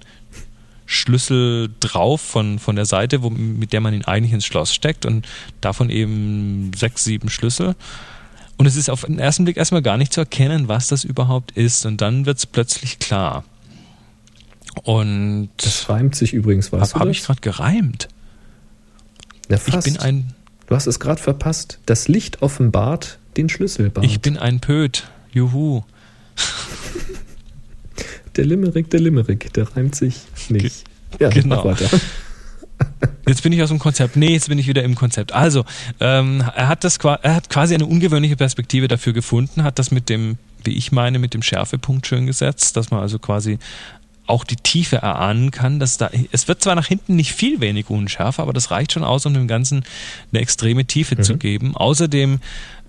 Schlüssel 0.85 1.69
drauf 1.79 2.21
von, 2.21 2.59
von 2.59 2.75
der 2.75 2.85
Seite, 2.85 3.21
wo, 3.21 3.29
mit 3.29 3.73
der 3.73 3.81
man 3.81 3.93
ihn 3.93 4.05
eigentlich 4.05 4.33
ins 4.33 4.45
Schloss 4.45 4.73
steckt 4.73 5.05
und 5.05 5.27
davon 5.61 5.89
eben 5.89 6.71
sechs, 6.75 7.03
sieben 7.03 7.29
Schlüssel. 7.29 7.75
Und 8.57 8.65
es 8.65 8.75
ist 8.75 8.89
auf 8.89 9.03
den 9.05 9.19
ersten 9.19 9.43
Blick 9.45 9.57
erstmal 9.57 9.81
gar 9.81 9.97
nicht 9.97 10.13
zu 10.13 10.21
erkennen, 10.21 10.67
was 10.67 10.87
das 10.87 11.03
überhaupt 11.03 11.51
ist. 11.51 11.85
Und 11.85 12.01
dann 12.01 12.25
wird 12.25 12.37
es 12.37 12.45
plötzlich 12.45 12.99
klar. 12.99 13.43
Und 14.83 15.49
Das 15.57 15.89
reimt 15.89 16.15
sich 16.15 16.33
übrigens, 16.33 16.71
weißt 16.71 16.95
habe 16.95 17.05
hab 17.05 17.09
ich 17.09 17.23
gerade 17.23 17.41
gereimt. 17.41 18.07
Na, 19.49 19.55
Ich 19.55 19.61
fast. 19.61 19.85
bin 19.85 19.97
ein 19.97 20.33
du 20.67 20.75
hast 20.75 20.87
es 20.87 20.99
gerade 20.99 21.21
verpasst. 21.21 21.79
Das 21.85 22.07
Licht 22.07 22.41
offenbart 22.41 23.19
den 23.37 23.49
Schlüsselbart. 23.49 24.05
Ich 24.05 24.19
bin 24.19 24.37
ein 24.37 24.59
Pöt. 24.59 25.07
Juhu. 25.31 25.83
der 28.35 28.45
Limerick, 28.45 28.89
der 28.89 28.99
Limerick. 28.99 29.53
Der 29.53 29.75
reimt 29.75 29.95
sich 29.95 30.21
nicht. 30.49 30.83
Ja, 31.19 31.29
genau. 31.29 31.63
weiter. 31.63 31.89
Jetzt 33.27 33.43
bin 33.43 33.51
ich 33.51 33.61
aus 33.61 33.69
dem 33.69 33.79
Konzept. 33.79 34.15
Nee, 34.15 34.33
jetzt 34.33 34.47
bin 34.47 34.57
ich 34.57 34.67
wieder 34.67 34.83
im 34.83 34.95
Konzept. 34.95 35.33
Also, 35.33 35.65
ähm, 35.99 36.43
er 36.55 36.69
hat 36.69 36.83
das 36.83 36.97
er 36.97 37.35
hat 37.35 37.49
quasi 37.49 37.73
eine 37.73 37.85
ungewöhnliche 37.85 38.37
Perspektive 38.37 38.87
dafür 38.87 39.13
gefunden, 39.13 39.63
hat 39.63 39.79
das 39.79 39.91
mit 39.91 40.09
dem, 40.09 40.37
wie 40.63 40.77
ich 40.77 40.93
meine, 40.93 41.19
mit 41.19 41.33
dem 41.33 41.41
Schärfepunkt 41.41 42.07
schön 42.07 42.25
gesetzt, 42.25 42.77
dass 42.77 42.89
man 42.89 43.01
also 43.01 43.19
quasi 43.19 43.59
auch 44.27 44.43
die 44.43 44.57
Tiefe 44.57 44.97
erahnen 44.97 45.51
kann, 45.51 45.79
dass 45.79 45.97
da 45.97 46.09
es 46.31 46.47
wird 46.47 46.61
zwar 46.61 46.75
nach 46.75 46.85
hinten 46.85 47.15
nicht 47.15 47.31
viel 47.31 47.61
wenig 47.61 47.89
unschärfer, 47.89 48.43
aber 48.43 48.53
das 48.53 48.71
reicht 48.71 48.91
schon 48.91 49.03
aus, 49.03 49.25
um 49.25 49.33
dem 49.33 49.47
Ganzen 49.47 49.83
eine 50.31 50.41
extreme 50.41 50.85
Tiefe 50.85 51.17
zu 51.17 51.37
geben. 51.37 51.75
Außerdem 51.75 52.39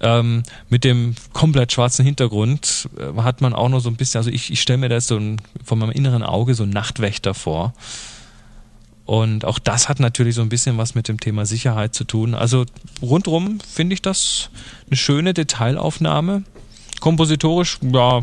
ähm, 0.01 0.43
mit 0.68 0.84
dem 0.84 1.14
komplett 1.32 1.72
schwarzen 1.72 2.05
Hintergrund 2.05 2.89
äh, 2.99 3.22
hat 3.22 3.41
man 3.41 3.55
auch 3.55 3.68
noch 3.68 3.80
so 3.80 3.89
ein 3.89 3.97
bisschen, 3.97 4.18
also 4.18 4.30
ich, 4.30 4.51
ich 4.53 4.61
stelle 4.61 4.78
mir 4.78 4.89
da 4.89 4.97
jetzt 4.97 5.09
so 5.09 5.16
ein, 5.16 5.41
von 5.64 5.78
meinem 5.78 5.93
inneren 5.93 6.22
Auge 6.22 6.55
so 6.55 6.64
einen 6.64 6.72
Nachtwächter 6.72 7.34
vor. 7.34 7.72
Und 9.05 9.47
auch 9.47 9.59
das 9.59 9.89
hat 9.89 10.01
natürlich 10.01 10.34
so 10.34 10.43
ein 10.43 10.51
bisschen 10.51 10.76
was 10.76 10.95
mit 10.95 11.09
dem 11.09 11.18
Thema 11.18 11.47
Sicherheit 11.47 11.95
zu 11.95 12.05
tun. 12.05 12.34
Also 12.34 12.66
rundrum 13.01 13.59
finde 13.61 13.95
ich 13.95 14.03
das 14.03 14.51
eine 14.86 14.97
schöne 14.97 15.32
Detailaufnahme. 15.32 16.43
Kompositorisch, 17.01 17.78
ja, 17.80 18.22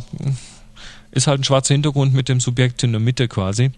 ist 1.15 1.25
halt 1.27 1.41
ein 1.41 1.43
schwarzer 1.43 1.73
Hintergrund 1.73 2.13
mit 2.13 2.29
dem 2.29 2.39
Subjekt 2.39 2.83
in 2.83 2.91
der 2.91 2.99
Mitte 3.01 3.27
quasi. 3.27 3.71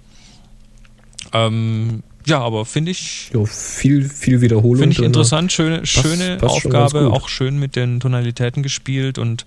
Ähm, 1.33 2.03
ja, 2.25 2.39
aber 2.41 2.65
finde 2.65 2.91
ich, 2.91 3.29
Jo, 3.33 3.45
viel, 3.45 4.07
viel 4.09 4.41
Wiederholung. 4.41 4.77
finde 4.79 4.91
ich 4.91 4.97
drin. 4.97 5.05
interessant, 5.07 5.51
schöne, 5.51 5.85
schöne 5.85 6.37
passt 6.37 6.59
schon 6.61 6.71
ganz 6.71 6.93
Aufgabe, 6.93 7.11
auch 7.13 7.29
schön 7.29 7.57
mit 7.57 7.75
den 7.77 7.99
Tonalitäten 8.01 8.63
gespielt 8.63 9.17
und 9.17 9.45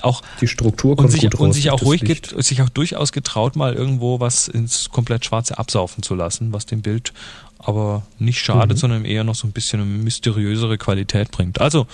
auch 0.00 0.22
Die 0.40 0.48
Struktur 0.48 0.92
und 0.92 0.96
kommt 0.98 1.12
sich, 1.12 1.22
gut 1.22 1.34
und 1.34 1.48
raus. 1.48 1.54
sich 1.54 1.64
durch 1.64 1.74
auch 1.74 1.84
ruhig 1.84 2.00
Licht. 2.02 2.34
sich 2.42 2.62
auch 2.62 2.68
durchaus 2.70 3.12
getraut, 3.12 3.56
mal 3.56 3.74
irgendwo 3.74 4.20
was 4.20 4.48
ins 4.48 4.88
komplett 4.90 5.24
Schwarze 5.26 5.58
absaufen 5.58 6.02
zu 6.02 6.14
lassen, 6.14 6.52
was 6.52 6.64
dem 6.66 6.80
Bild 6.82 7.12
aber 7.58 8.02
nicht 8.18 8.40
schadet, 8.40 8.76
Mhm. 8.76 8.80
sondern 8.80 9.04
eher 9.04 9.24
noch 9.24 9.34
so 9.34 9.46
ein 9.46 9.52
bisschen 9.52 9.80
eine 9.80 9.88
mysteriösere 9.90 10.76
Qualität 10.78 11.30
bringt. 11.30 11.60
Also 11.60 11.86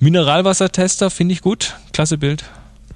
Mineralwassertester 0.00 1.10
finde 1.10 1.32
ich 1.34 1.42
gut, 1.42 1.76
klasse 1.92 2.18
Bild. 2.18 2.44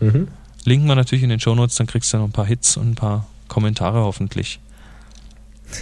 Mhm. 0.01 0.29
Linken 0.65 0.87
wir 0.87 0.95
natürlich 0.95 1.23
in 1.23 1.31
den 1.31 1.41
Shownotes, 1.41 1.77
dann 1.77 1.87
kriegst 1.87 2.13
du 2.13 2.19
noch 2.19 2.25
ein 2.25 2.33
paar 2.33 2.47
Hits 2.47 2.77
und 2.77 2.91
ein 2.91 2.95
paar 2.95 3.27
Kommentare 3.49 4.01
hoffentlich. 4.01 4.61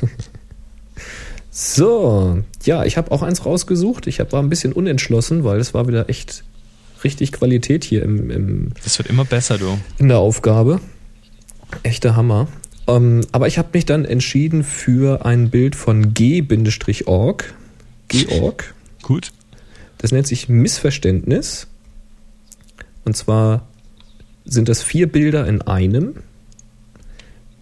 So, 1.54 2.42
ja, 2.64 2.82
ich 2.84 2.96
habe 2.96 3.10
auch 3.10 3.20
eins 3.20 3.44
rausgesucht. 3.44 4.06
Ich 4.06 4.20
hab, 4.20 4.32
war 4.32 4.42
ein 4.42 4.48
bisschen 4.48 4.72
unentschlossen, 4.72 5.44
weil 5.44 5.60
es 5.60 5.74
war 5.74 5.86
wieder 5.86 6.08
echt 6.08 6.44
richtig 7.04 7.30
Qualität 7.30 7.84
hier 7.84 8.02
im, 8.02 8.30
im 8.30 8.72
Das 8.82 8.96
wird 8.96 9.10
immer 9.10 9.26
besser, 9.26 9.58
du. 9.58 9.78
in 9.98 10.08
der 10.08 10.18
Aufgabe. 10.18 10.80
Echter 11.82 12.16
Hammer. 12.16 12.48
Ähm, 12.86 13.20
aber 13.32 13.48
ich 13.48 13.58
habe 13.58 13.68
mich 13.74 13.84
dann 13.84 14.06
entschieden 14.06 14.64
für 14.64 15.26
ein 15.26 15.50
Bild 15.50 15.76
von 15.76 16.14
G-Org. 16.14 17.54
Georg. 18.08 18.74
Gut. 19.02 19.32
Das 19.98 20.10
nennt 20.10 20.26
sich 20.26 20.48
Missverständnis. 20.48 21.66
Und 23.04 23.14
zwar 23.14 23.68
sind 24.44 24.68
das 24.68 24.82
vier 24.82 25.10
Bilder 25.10 25.46
in 25.46 25.62
einem. 25.62 26.14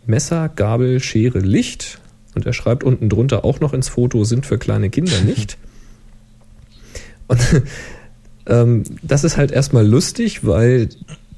Messer, 0.06 0.48
Gabel, 0.48 1.00
Schere, 1.00 1.38
Licht. 1.38 1.98
Und 2.34 2.46
er 2.46 2.52
schreibt 2.52 2.84
unten 2.84 3.08
drunter 3.08 3.44
auch 3.44 3.60
noch 3.60 3.72
ins 3.72 3.88
Foto, 3.88 4.24
sind 4.24 4.46
für 4.46 4.58
kleine 4.58 4.90
Kinder 4.90 5.20
nicht. 5.24 5.58
Und 7.28 7.40
ähm, 8.46 8.82
das 9.02 9.24
ist 9.24 9.36
halt 9.36 9.52
erstmal 9.52 9.86
lustig, 9.86 10.44
weil 10.44 10.88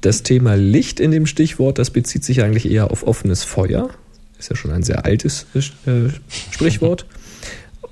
das 0.01 0.23
Thema 0.23 0.55
Licht 0.55 0.99
in 0.99 1.11
dem 1.11 1.25
Stichwort, 1.25 1.77
das 1.77 1.91
bezieht 1.91 2.23
sich 2.23 2.41
eigentlich 2.41 2.69
eher 2.69 2.91
auf 2.91 3.05
offenes 3.05 3.43
Feuer. 3.43 3.89
Ist 4.37 4.49
ja 4.49 4.55
schon 4.55 4.71
ein 4.71 4.83
sehr 4.83 5.05
altes 5.05 5.45
äh, 5.55 6.09
Sprichwort. 6.51 7.05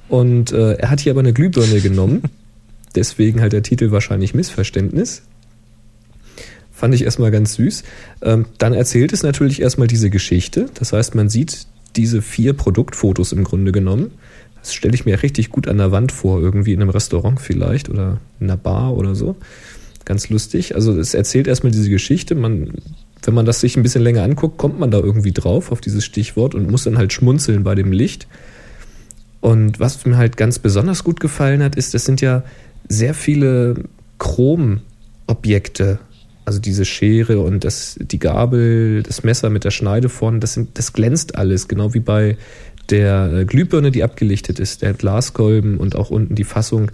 Und 0.10 0.52
äh, 0.52 0.74
er 0.74 0.90
hat 0.90 1.00
hier 1.00 1.14
aber 1.14 1.22
eine 1.22 1.34
Glühbirne 1.34 1.80
genommen. 1.80 2.24
Deswegen 2.96 3.40
halt 3.40 3.54
der 3.54 3.64
Titel 3.64 3.92
wahrscheinlich 3.92 4.34
Missverständnis. 4.34 5.22
Fand 6.82 6.96
ich 6.96 7.04
erstmal 7.04 7.30
ganz 7.30 7.54
süß. 7.54 7.84
Ähm, 8.24 8.48
dann 8.58 8.74
erzählt 8.74 9.14
es 9.14 9.22
natürlich 9.22 9.62
erstmal 9.62 9.86
diese 9.86 10.10
Geschichte. 10.10 10.66
Das 10.74 10.94
heißt, 10.94 11.14
man 11.14 11.30
sieht 11.30 11.68
diese 11.96 12.24
vier 12.24 12.54
Produktfotos 12.54 13.34
im 13.34 13.44
Grunde 13.44 13.72
genommen. 13.72 14.14
Das 14.60 14.74
stelle 14.74 14.96
ich 14.96 15.06
mir 15.06 15.22
richtig 15.22 15.52
gut 15.52 15.68
an 15.68 15.78
der 15.78 15.92
Wand 15.92 16.12
vor, 16.12 16.42
irgendwie 16.42 16.74
in 16.74 16.82
einem 16.82 16.90
Restaurant 16.90 17.40
vielleicht 17.40 17.88
oder 17.88 18.18
in 18.40 18.48
einer 18.48 18.58
Bar 18.58 18.98
oder 18.98 19.14
so. 19.14 19.36
Ganz 20.06 20.30
lustig. 20.30 20.74
Also 20.74 20.98
es 20.98 21.14
erzählt 21.14 21.46
erstmal 21.46 21.72
diese 21.72 21.92
Geschichte. 21.92 22.34
Man, 22.34 22.72
wenn 23.22 23.36
man 23.36 23.46
das 23.46 23.60
sich 23.60 23.78
ein 23.78 23.84
bisschen 23.84 24.02
länger 24.02 24.24
anguckt, 24.24 24.58
kommt 24.58 24.80
man 24.80 24.90
da 24.90 24.98
irgendwie 24.98 25.34
drauf 25.34 25.72
auf 25.72 25.82
dieses 25.82 26.04
Stichwort 26.04 26.56
und 26.56 26.72
muss 26.72 26.86
dann 26.86 26.98
halt 26.98 27.14
schmunzeln 27.14 27.64
bei 27.64 27.76
dem 27.76 27.92
Licht. 27.92 28.26
Und 29.40 29.80
was 29.80 30.04
mir 30.08 30.18
halt 30.18 30.36
ganz 30.36 30.58
besonders 30.58 31.04
gut 31.04 31.20
gefallen 31.20 31.62
hat, 31.62 31.76
ist, 31.76 31.94
das 31.94 32.06
sind 32.06 32.22
ja 32.22 32.42
sehr 32.90 33.14
viele 33.14 33.84
Chromobjekte. 34.18 36.00
Also 36.44 36.60
diese 36.60 36.86
Schere 36.86 37.40
und 37.40 37.64
das, 37.64 37.98
die 38.02 38.20
Gabel, 38.20 39.04
das 39.04 39.24
Messer 39.24 39.50
mit 39.50 39.64
der 39.64 39.72
Schneide 39.72 40.10
vorne, 40.10 40.40
das, 40.40 40.54
sind, 40.54 40.78
das 40.78 40.94
glänzt 40.94 41.36
alles, 41.36 41.68
genau 41.68 41.94
wie 41.94 42.00
bei 42.00 42.38
der 42.90 43.32
äh, 43.32 43.46
Glühbirne, 43.46 43.92
die 43.92 44.04
abgelichtet 44.04 44.60
ist, 44.60 44.82
der 44.82 44.94
Glaskolben 44.94 45.78
und 45.78 45.96
auch 45.96 46.10
unten 46.10 46.36
die 46.36 46.44
Fassung. 46.44 46.92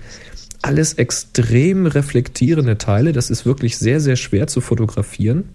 Alles 0.62 0.94
extrem 0.94 1.86
reflektierende 1.86 2.78
Teile. 2.78 3.14
Das 3.14 3.30
ist 3.30 3.46
wirklich 3.46 3.78
sehr, 3.78 4.00
sehr 4.00 4.16
schwer 4.16 4.48
zu 4.48 4.62
fotografieren. 4.62 5.46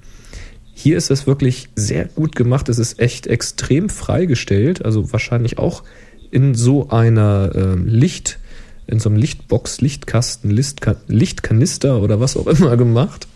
Hier 0.74 0.96
ist 0.96 1.10
das 1.10 1.26
wirklich 1.26 1.68
sehr 1.76 2.06
gut 2.06 2.34
gemacht. 2.34 2.68
Es 2.68 2.78
ist 2.78 2.98
echt 2.98 3.26
extrem 3.26 3.88
freigestellt. 3.88 4.84
Also 4.84 5.12
wahrscheinlich 5.12 5.58
auch 5.58 5.82
in 6.30 6.54
so 6.54 6.88
einer 6.88 7.52
äh, 7.54 7.74
Licht, 7.74 8.38
in 8.86 8.98
so 8.98 9.10
einem 9.10 9.18
Lichtbox, 9.18 9.80
Lichtkasten, 9.80 10.50
Lichtka 10.50 10.96
Lichtkanister 11.08 12.00
oder 12.00 12.20
was 12.20 12.36
auch 12.36 12.46
immer 12.46 12.76
gemacht. 12.78 13.28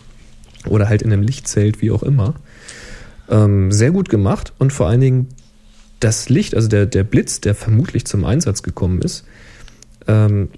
Oder 0.65 0.89
halt 0.89 1.01
in 1.01 1.13
einem 1.13 1.23
Lichtzelt, 1.23 1.81
wie 1.81 1.91
auch 1.91 2.03
immer. 2.03 2.35
Ähm, 3.29 3.71
sehr 3.71 3.91
gut 3.91 4.09
gemacht 4.09 4.53
und 4.57 4.73
vor 4.73 4.87
allen 4.87 5.01
Dingen 5.01 5.27
das 5.99 6.29
Licht, 6.29 6.55
also 6.55 6.67
der, 6.67 6.85
der 6.85 7.03
Blitz, 7.03 7.41
der 7.41 7.55
vermutlich 7.55 8.05
zum 8.05 8.25
Einsatz 8.25 8.63
gekommen 8.63 9.01
ist, 9.01 9.25
ähm, 10.07 10.49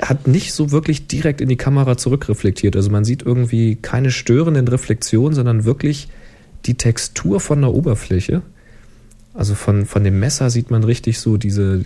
hat 0.00 0.26
nicht 0.26 0.52
so 0.52 0.70
wirklich 0.70 1.06
direkt 1.06 1.40
in 1.40 1.48
die 1.48 1.56
Kamera 1.56 1.96
zurückreflektiert. 1.96 2.76
Also 2.76 2.90
man 2.90 3.04
sieht 3.04 3.22
irgendwie 3.22 3.76
keine 3.76 4.10
störenden 4.10 4.68
Reflexionen, 4.68 5.34
sondern 5.34 5.64
wirklich 5.64 6.08
die 6.66 6.74
Textur 6.74 7.40
von 7.40 7.60
der 7.62 7.72
Oberfläche. 7.72 8.42
Also 9.34 9.54
von, 9.54 9.86
von 9.86 10.04
dem 10.04 10.18
Messer 10.18 10.50
sieht 10.50 10.70
man 10.70 10.84
richtig 10.84 11.20
so 11.20 11.36
diese, 11.36 11.82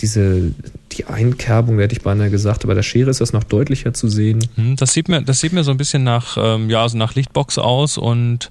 diese, 0.00 0.52
die 0.92 1.04
Einkerbung, 1.06 1.78
hätte 1.78 1.94
ich 1.94 2.02
beinahe 2.02 2.30
gesagt. 2.30 2.64
Aber 2.64 2.74
der 2.74 2.82
Schere 2.82 3.10
ist 3.10 3.20
das 3.20 3.32
noch 3.32 3.44
deutlicher 3.44 3.94
zu 3.94 4.08
sehen. 4.08 4.46
Hm, 4.56 4.76
Das 4.76 4.92
sieht 4.92 5.08
mir, 5.08 5.22
das 5.22 5.40
sieht 5.40 5.52
mir 5.52 5.64
so 5.64 5.70
ein 5.70 5.76
bisschen 5.76 6.04
nach, 6.04 6.36
ähm, 6.38 6.68
ja, 6.70 6.82
also 6.82 6.98
nach 6.98 7.14
Lichtbox 7.14 7.58
aus 7.58 7.98
und 7.98 8.50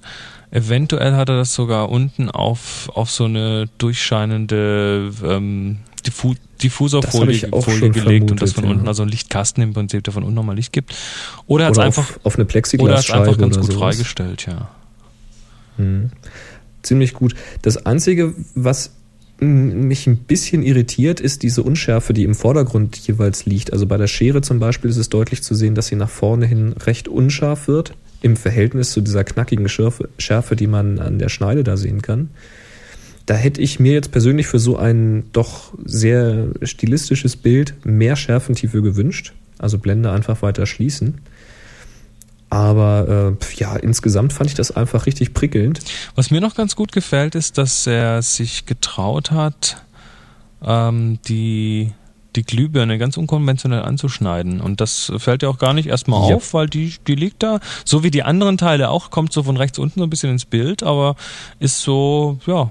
eventuell 0.50 1.14
hat 1.14 1.28
er 1.28 1.36
das 1.36 1.54
sogar 1.54 1.90
unten 1.90 2.30
auf, 2.30 2.90
auf 2.94 3.10
so 3.10 3.24
eine 3.24 3.66
durchscheinende 3.78 5.10
ähm, 5.24 5.78
Diffu 6.06 6.34
auch 6.86 7.04
Folie 7.04 7.90
gelegt 7.90 8.30
und 8.30 8.40
das 8.40 8.52
vermutet, 8.52 8.54
von 8.54 8.64
ja. 8.64 8.70
unten, 8.70 8.88
also 8.88 9.02
ein 9.02 9.08
Lichtkasten 9.08 9.62
im 9.62 9.72
Prinzip, 9.74 10.04
der 10.04 10.12
von 10.12 10.22
unten 10.22 10.34
nochmal 10.34 10.56
Licht 10.56 10.72
gibt. 10.72 10.94
Oder 11.46 11.66
hat 11.66 11.72
es 11.72 11.78
Oder 11.78 11.86
einfach, 11.86 12.10
auf, 12.10 12.20
auf 12.24 12.34
eine 12.36 12.44
oder 12.44 12.52
Plexiglasscheibe 12.52 13.20
einfach 13.28 13.38
ganz 13.38 13.56
oder 13.56 13.66
gut 13.66 13.74
sowas. 13.74 13.96
freigestellt, 13.96 14.46
ja. 14.46 14.70
Mhm. 15.76 16.10
Ziemlich 16.82 17.14
gut. 17.14 17.34
Das 17.62 17.84
Einzige, 17.86 18.34
was 18.54 18.92
mich 19.40 20.06
ein 20.06 20.18
bisschen 20.18 20.62
irritiert, 20.62 21.20
ist 21.20 21.42
diese 21.42 21.62
Unschärfe, 21.62 22.12
die 22.12 22.24
im 22.24 22.34
Vordergrund 22.34 22.96
jeweils 22.96 23.46
liegt. 23.46 23.72
Also 23.72 23.86
bei 23.86 23.96
der 23.96 24.06
Schere 24.06 24.42
zum 24.42 24.58
Beispiel 24.58 24.90
ist 24.90 24.96
es 24.96 25.08
deutlich 25.08 25.42
zu 25.42 25.54
sehen, 25.54 25.74
dass 25.74 25.88
sie 25.88 25.96
nach 25.96 26.10
vorne 26.10 26.46
hin 26.46 26.72
recht 26.72 27.08
unscharf 27.08 27.68
wird, 27.68 27.94
im 28.22 28.36
Verhältnis 28.36 28.92
zu 28.92 29.00
dieser 29.00 29.24
knackigen 29.24 29.68
Schärfe, 29.68 30.08
Schärfe 30.18 30.56
die 30.56 30.66
man 30.66 30.98
an 30.98 31.18
der 31.18 31.28
Schneide 31.28 31.64
da 31.64 31.76
sehen 31.76 32.00
kann. 32.00 32.30
Da 33.26 33.34
hätte 33.34 33.60
ich 33.60 33.80
mir 33.80 33.92
jetzt 33.92 34.12
persönlich 34.12 34.46
für 34.46 34.58
so 34.58 34.76
ein 34.76 35.24
doch 35.32 35.72
sehr 35.84 36.48
stilistisches 36.62 37.36
Bild 37.36 37.74
mehr 37.84 38.16
Schärfentiefe 38.16 38.82
gewünscht. 38.82 39.32
Also 39.58 39.78
Blende 39.78 40.10
einfach 40.10 40.42
weiter 40.42 40.66
schließen. 40.66 41.14
Aber 42.54 43.36
äh, 43.42 43.54
ja, 43.56 43.74
insgesamt 43.74 44.32
fand 44.32 44.48
ich 44.48 44.54
das 44.54 44.70
einfach 44.70 45.06
richtig 45.06 45.34
prickelnd. 45.34 45.80
Was 46.14 46.30
mir 46.30 46.40
noch 46.40 46.54
ganz 46.54 46.76
gut 46.76 46.92
gefällt, 46.92 47.34
ist, 47.34 47.58
dass 47.58 47.84
er 47.88 48.22
sich 48.22 48.64
getraut 48.64 49.32
hat, 49.32 49.82
ähm, 50.64 51.18
die, 51.26 51.90
die 52.36 52.42
Glühbirne 52.44 52.98
ganz 52.98 53.16
unkonventionell 53.16 53.82
anzuschneiden. 53.82 54.60
Und 54.60 54.80
das 54.80 55.12
fällt 55.18 55.42
ja 55.42 55.48
auch 55.48 55.58
gar 55.58 55.72
nicht 55.74 55.86
erstmal 55.88 56.28
Ja. 56.30 56.36
auf, 56.36 56.54
weil 56.54 56.68
die, 56.68 56.94
die 57.06 57.14
liegt 57.14 57.42
da, 57.42 57.60
so 57.84 58.02
wie 58.02 58.10
die 58.10 58.22
anderen 58.22 58.58
Teile 58.58 58.90
auch, 58.90 59.10
kommt 59.10 59.32
so 59.32 59.42
von 59.42 59.56
rechts 59.56 59.78
unten 59.78 60.00
so 60.00 60.04
ein 60.06 60.10
bisschen 60.10 60.30
ins 60.30 60.44
Bild, 60.44 60.82
aber 60.82 61.16
ist 61.60 61.80
so, 61.80 62.38
ja, 62.46 62.70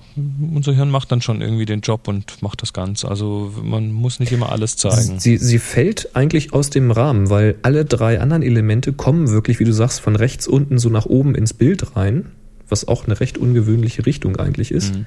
unser 0.54 0.74
Hirn 0.74 0.90
macht 0.92 1.12
dann 1.12 1.22
schon 1.22 1.42
irgendwie 1.42 1.66
den 1.66 1.82
Job 1.82 2.08
und 2.08 2.42
macht 2.42 2.62
das 2.62 2.74
Ganze. 2.74 3.08
Also 3.08 3.54
man 3.64 3.92
muss 3.92 4.20
nicht 4.20 4.32
immer 4.32 4.52
alles 4.52 4.78
zeigen. 4.78 5.20
Sie, 5.20 5.38
sie 5.38 5.60
fällt 5.60 6.16
eigentlich 6.16 6.54
aus 6.54 6.70
dem 6.70 6.92
Rahmen, 6.92 7.30
weil 7.30 7.56
alle 7.62 7.86
drei 7.86 8.20
anderen 8.20 8.44
Elemente 8.44 8.94
kommen 8.94 9.30
wirklich, 9.30 9.60
wie 9.60 9.66
du 9.66 9.74
sagst, 9.74 10.00
von 10.02 10.16
rechts 10.16 10.48
unten 10.48 10.78
so 10.80 10.90
nach 10.90 11.06
oben 11.06 11.36
ins 11.36 11.54
Bild 11.54 11.96
rein, 11.96 12.26
was 12.70 12.88
auch 12.88 13.06
eine 13.06 13.20
recht 13.20 13.38
ungewöhnliche 13.38 14.06
Richtung 14.06 14.38
eigentlich 14.38 14.72
ist, 14.72 14.96
Mhm. 14.96 15.06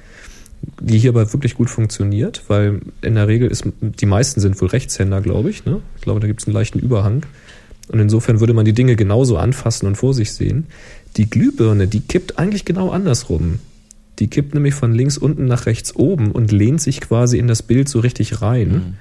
Die 0.79 0.97
hier 0.97 1.11
aber 1.11 1.31
wirklich 1.33 1.55
gut 1.55 1.69
funktioniert, 1.69 2.43
weil 2.47 2.81
in 3.01 3.15
der 3.15 3.27
Regel 3.27 3.49
ist, 3.49 3.63
die 3.81 4.05
meisten 4.05 4.39
sind 4.39 4.59
wohl 4.61 4.69
Rechtshänder, 4.69 5.21
glaube 5.21 5.49
ich. 5.49 5.65
Ne? 5.65 5.81
Ich 5.95 6.01
glaube, 6.01 6.19
da 6.19 6.27
gibt 6.27 6.41
es 6.41 6.47
einen 6.47 6.55
leichten 6.55 6.79
Überhang. 6.79 7.25
Und 7.89 7.99
insofern 7.99 8.39
würde 8.39 8.53
man 8.53 8.65
die 8.65 8.73
Dinge 8.73 8.95
genauso 8.95 9.37
anfassen 9.37 9.87
und 9.87 9.95
vor 9.95 10.13
sich 10.13 10.33
sehen. 10.33 10.67
Die 11.15 11.29
Glühbirne, 11.29 11.87
die 11.87 12.01
kippt 12.01 12.37
eigentlich 12.37 12.65
genau 12.65 12.89
andersrum. 12.89 13.59
Die 14.19 14.27
kippt 14.27 14.53
nämlich 14.53 14.73
von 14.73 14.93
links 14.93 15.17
unten 15.17 15.45
nach 15.45 15.67
rechts 15.67 15.95
oben 15.95 16.31
und 16.31 16.51
lehnt 16.51 16.81
sich 16.81 17.01
quasi 17.01 17.37
in 17.37 17.47
das 17.47 17.61
Bild 17.61 17.87
so 17.87 17.99
richtig 17.99 18.41
rein. 18.41 18.69
Mhm. 18.69 18.93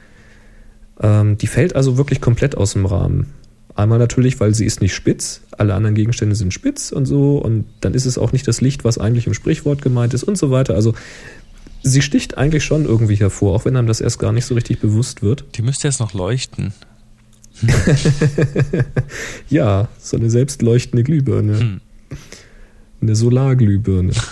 Ähm, 1.00 1.38
die 1.38 1.46
fällt 1.46 1.74
also 1.74 1.96
wirklich 1.96 2.20
komplett 2.20 2.57
aus 2.57 2.74
dem 2.74 2.86
Rahmen. 2.86 3.26
Einmal 3.74 3.98
natürlich, 3.98 4.40
weil 4.40 4.54
sie 4.54 4.64
ist 4.64 4.80
nicht 4.80 4.94
spitz, 4.94 5.42
alle 5.52 5.74
anderen 5.74 5.94
Gegenstände 5.94 6.34
sind 6.34 6.54
spitz 6.54 6.92
und 6.92 7.04
so 7.04 7.36
und 7.36 7.66
dann 7.82 7.92
ist 7.92 8.07
es 8.07 8.16
auch 8.16 8.32
nicht 8.32 8.48
das 8.48 8.62
Licht, 8.62 8.84
was 8.84 8.96
eigentlich 8.96 9.26
im 9.26 9.34
Sprichwort 9.34 9.82
gemeint 9.82 10.14
ist 10.14 10.24
und 10.24 10.38
so 10.38 10.50
weiter. 10.50 10.74
Also 10.74 10.94
sie 11.82 12.02
sticht 12.02 12.38
eigentlich 12.38 12.64
schon 12.64 12.84
irgendwie 12.84 13.16
hervor, 13.16 13.54
auch 13.54 13.64
wenn 13.64 13.76
einem 13.76 13.88
das 13.88 14.00
erst 14.00 14.18
gar 14.18 14.32
nicht 14.32 14.46
so 14.46 14.54
richtig 14.54 14.80
bewusst 14.80 15.22
wird. 15.22 15.44
Die 15.56 15.62
müsste 15.62 15.88
jetzt 15.88 16.00
noch 16.00 16.14
leuchten. 16.14 16.72
Ja, 19.48 19.88
so 19.98 20.16
eine 20.16 20.30
selbstleuchtende 20.30 21.04
Glühbirne. 21.04 21.58
Hm. 21.58 21.80
Eine 23.00 23.16
Solarglühbirne. 23.16 24.12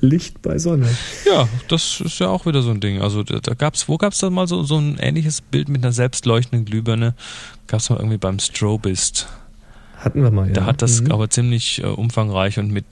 Licht 0.00 0.40
bei 0.40 0.58
Sonne. 0.58 0.88
Ja, 1.26 1.46
das 1.68 2.00
ist 2.00 2.18
ja 2.20 2.28
auch 2.28 2.46
wieder 2.46 2.62
so 2.62 2.70
ein 2.70 2.80
Ding. 2.80 3.02
Also 3.02 3.22
da, 3.22 3.40
da 3.40 3.54
gab's, 3.54 3.86
wo 3.88 3.98
gab's 3.98 4.18
da 4.18 4.30
mal 4.30 4.46
so, 4.46 4.62
so 4.62 4.78
ein 4.78 4.96
ähnliches 4.98 5.42
Bild 5.42 5.68
mit 5.68 5.84
einer 5.84 5.92
selbstleuchtenden 5.92 6.64
Glühbirne? 6.64 7.14
Gab's 7.66 7.90
mal 7.90 7.96
irgendwie 7.96 8.16
beim 8.16 8.38
Strobist. 8.38 9.28
Hatten 10.02 10.22
wir 10.22 10.30
mal, 10.30 10.46
ja. 10.48 10.54
Da 10.54 10.64
hat 10.64 10.80
das 10.80 11.02
Mhm. 11.02 11.12
aber 11.12 11.28
ziemlich 11.28 11.82
äh, 11.82 11.86
umfangreich 11.86 12.58
und 12.58 12.70
mit, 12.72 12.86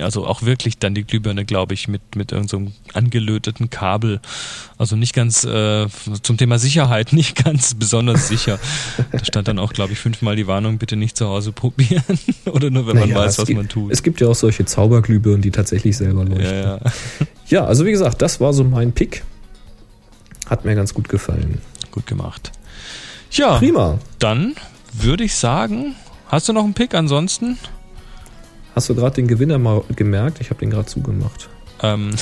also 0.00 0.24
auch 0.26 0.42
wirklich 0.42 0.78
dann 0.78 0.94
die 0.94 1.02
Glühbirne, 1.02 1.44
glaube 1.44 1.74
ich, 1.74 1.88
mit, 1.88 2.14
mit 2.14 2.30
irgendeinem 2.30 2.68
so 2.68 2.72
angelöteten 2.96 3.68
Kabel. 3.68 4.20
Also 4.78 4.94
nicht 4.94 5.12
ganz, 5.12 5.42
äh, 5.44 5.86
zum 6.22 6.36
Thema 6.36 6.60
Sicherheit, 6.60 7.12
nicht 7.14 7.42
ganz 7.44 7.74
besonders 7.74 8.28
sicher. 8.28 8.60
da 9.10 9.24
stand 9.24 9.48
dann 9.48 9.58
auch, 9.58 9.72
glaube 9.72 9.92
ich, 9.92 9.98
fünfmal 9.98 10.36
die 10.36 10.46
Warnung, 10.46 10.78
bitte 10.78 10.94
nicht 10.94 11.16
zu 11.16 11.26
Hause 11.26 11.50
probieren. 11.50 12.04
Oder 12.46 12.70
nur, 12.70 12.86
wenn 12.86 12.96
man 12.98 13.08
Naja, 13.08 13.22
weiß, 13.22 13.32
es 13.32 13.38
was 13.40 13.46
gibt, 13.46 13.56
man 13.58 13.68
tut. 13.68 13.90
Es 13.90 14.04
gibt 14.04 14.20
ja 14.20 14.28
auch 14.28 14.34
solche 14.36 14.64
Zauberglühbirnen, 14.64 15.42
die 15.42 15.50
tatsächlich 15.50 15.96
selber 15.96 16.24
leuchten. 16.24 16.44
ja, 16.44 16.76
ja. 16.76 16.80
Ja, 17.48 17.64
also 17.64 17.84
wie 17.84 17.90
gesagt, 17.90 18.22
das 18.22 18.40
war 18.40 18.52
so 18.52 18.62
mein 18.62 18.92
Pick. 18.92 19.24
Hat 20.48 20.64
mir 20.64 20.74
ganz 20.76 20.94
gut 20.94 21.08
gefallen. 21.08 21.58
Gut 21.90 22.06
gemacht. 22.06 22.52
Ja, 23.32 23.58
Prima. 23.58 23.98
dann 24.20 24.54
würde 24.92 25.24
ich 25.24 25.34
sagen, 25.34 25.94
hast 26.32 26.48
du 26.48 26.52
noch 26.52 26.64
einen 26.64 26.74
Pick 26.74 26.94
ansonsten? 26.94 27.58
Hast 28.74 28.88
du 28.88 28.94
gerade 28.96 29.14
den 29.14 29.28
Gewinner 29.28 29.58
mal 29.58 29.82
gemerkt? 29.94 30.40
Ich 30.40 30.50
habe 30.50 30.58
den 30.58 30.70
gerade 30.70 30.86
zugemacht. 30.86 31.48
Ähm, 31.82 32.14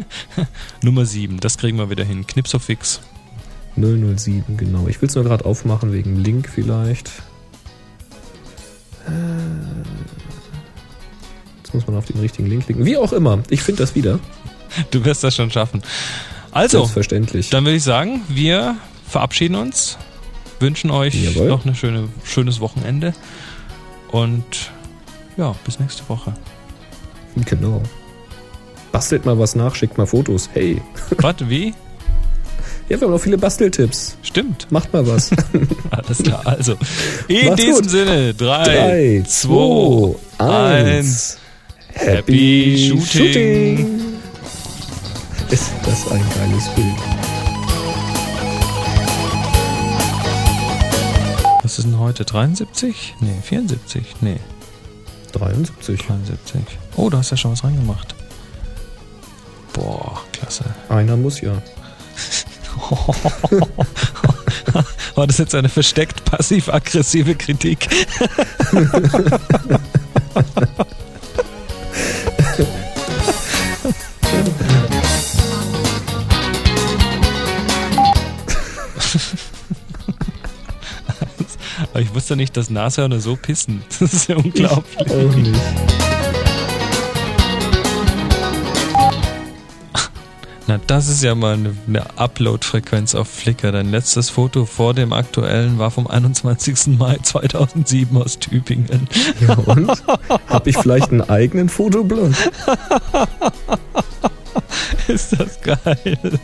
Nummer 0.82 1.04
7, 1.04 1.40
das 1.40 1.58
kriegen 1.58 1.76
wir 1.78 1.90
wieder 1.90 2.04
hin. 2.04 2.26
Knipsofix. 2.26 3.00
007, 3.76 4.56
genau. 4.56 4.86
Ich 4.86 5.00
will 5.02 5.08
es 5.08 5.14
nur 5.14 5.24
gerade 5.24 5.44
aufmachen 5.44 5.92
wegen 5.92 6.16
Link 6.16 6.48
vielleicht. 6.48 7.08
Äh, 9.06 9.10
Jetzt 11.58 11.74
muss 11.74 11.86
man 11.86 11.96
auf 11.96 12.04
den 12.06 12.20
richtigen 12.20 12.48
Link 12.48 12.66
klicken. 12.66 12.84
Wie 12.84 12.96
auch 12.98 13.12
immer, 13.12 13.38
ich 13.48 13.62
finde 13.62 13.82
das 13.82 13.94
wieder. 13.94 14.18
Du 14.90 15.04
wirst 15.04 15.24
das 15.24 15.34
schon 15.34 15.50
schaffen. 15.50 15.82
Also, 16.50 16.78
Selbstverständlich. 16.80 17.48
dann 17.50 17.64
würde 17.64 17.76
ich 17.76 17.82
sagen, 17.82 18.20
wir 18.28 18.76
verabschieden 19.08 19.54
uns, 19.54 19.96
wünschen 20.62 20.90
euch 20.90 21.14
Jawohl. 21.14 21.48
noch 21.48 21.66
ein 21.66 21.74
schöne, 21.74 22.08
schönes 22.24 22.60
Wochenende 22.60 23.12
und 24.10 24.70
ja, 25.36 25.54
bis 25.64 25.78
nächste 25.78 26.08
Woche. 26.08 26.32
Genau. 27.44 27.82
Bastelt 28.92 29.24
mal 29.26 29.38
was 29.38 29.54
nach, 29.54 29.74
schickt 29.74 29.98
mal 29.98 30.06
Fotos. 30.06 30.48
Hey. 30.54 30.80
Was, 31.18 31.36
wie? 31.48 31.74
Ja, 32.88 33.00
wir 33.00 33.06
haben 33.06 33.12
noch 33.12 33.20
viele 33.20 33.38
Basteltipps. 33.38 34.16
Stimmt. 34.22 34.66
Macht 34.70 34.92
mal 34.92 35.06
was. 35.06 35.30
Alles 35.90 36.18
klar. 36.22 36.42
Also, 36.44 36.76
in 37.28 37.46
Macht's 37.46 37.62
diesem 37.64 37.82
gut. 37.82 37.90
Sinne, 37.90 38.34
3, 38.34 38.64
Drei, 38.64 39.22
2, 39.26 39.28
zwei, 39.28 40.44
1. 40.44 40.86
eins. 40.98 41.38
Happy 41.94 43.00
Shooting. 43.06 44.00
Ist 45.50 45.70
das 45.86 46.10
ein 46.10 46.22
geiles 46.34 46.68
Bild. 46.74 47.21
Ist 51.82 51.90
denn 51.90 51.98
heute? 51.98 52.24
73? 52.24 53.16
Nee, 53.20 53.40
74? 53.42 54.14
Nee, 54.20 54.38
73. 55.32 56.06
73. 56.06 56.60
Oh, 56.96 57.10
du 57.10 57.18
hast 57.18 57.30
ja 57.30 57.36
schon 57.36 57.50
was 57.50 57.64
reingemacht. 57.64 58.14
Boah, 59.72 60.22
klasse. 60.32 60.64
Einer 60.88 61.16
muss 61.16 61.40
ja. 61.40 61.54
War 65.16 65.26
das 65.26 65.38
jetzt 65.38 65.56
eine 65.56 65.68
versteckt 65.68 66.24
passiv-aggressive 66.24 67.34
Kritik? 67.34 67.88
Aber 81.92 82.00
ich 82.00 82.14
wusste 82.14 82.36
nicht, 82.36 82.56
dass 82.56 82.70
Nashörner 82.70 83.20
so 83.20 83.36
pissen. 83.36 83.82
Das 84.00 84.12
ist 84.12 84.28
ja 84.28 84.36
unglaublich. 84.36 84.98
Auch 84.98 85.36
nicht. 85.36 85.60
Na, 90.66 90.80
das 90.86 91.08
ist 91.08 91.22
ja 91.22 91.34
mal 91.34 91.54
eine, 91.54 91.76
eine 91.86 92.18
Upload-Frequenz 92.18 93.14
auf 93.14 93.28
Flickr. 93.28 93.72
Dein 93.72 93.90
letztes 93.90 94.30
Foto 94.30 94.64
vor 94.64 94.94
dem 94.94 95.12
aktuellen 95.12 95.78
war 95.78 95.90
vom 95.90 96.06
21. 96.06 96.98
Mai 96.98 97.18
2007 97.22 98.16
aus 98.16 98.38
Tübingen. 98.38 99.08
Ja, 99.40 99.54
und? 99.54 99.90
Hab 100.48 100.66
ich 100.66 100.76
vielleicht 100.78 101.10
einen 101.10 101.22
eigenen 101.22 101.68
Fotoblog? 101.68 102.32
Ist 105.08 105.38
das 105.38 105.60
geil. 105.60 106.38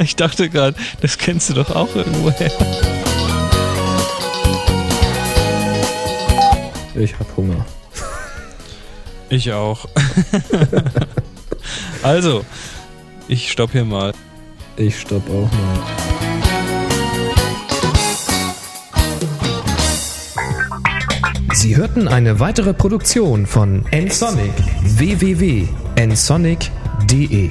Ich 0.00 0.16
dachte 0.16 0.48
gerade, 0.48 0.76
das 1.00 1.18
kennst 1.18 1.50
du 1.50 1.54
doch 1.54 1.74
auch 1.76 1.94
irgendwoher. 1.94 2.50
Ich 6.98 7.18
hab 7.18 7.34
Hunger. 7.36 7.66
Ich 9.28 9.52
auch. 9.52 9.86
also, 12.02 12.44
ich 13.28 13.52
stopp 13.52 13.72
hier 13.72 13.84
mal. 13.84 14.14
Ich 14.76 14.98
stopp 14.98 15.28
auch 15.30 15.52
mal. 15.52 15.78
Sie 21.54 21.76
hörten 21.76 22.08
eine 22.08 22.40
weitere 22.40 22.74
Produktion 22.74 23.46
von 23.46 23.86
nsonic 23.92 24.50
www.nsonic.de 24.82 27.50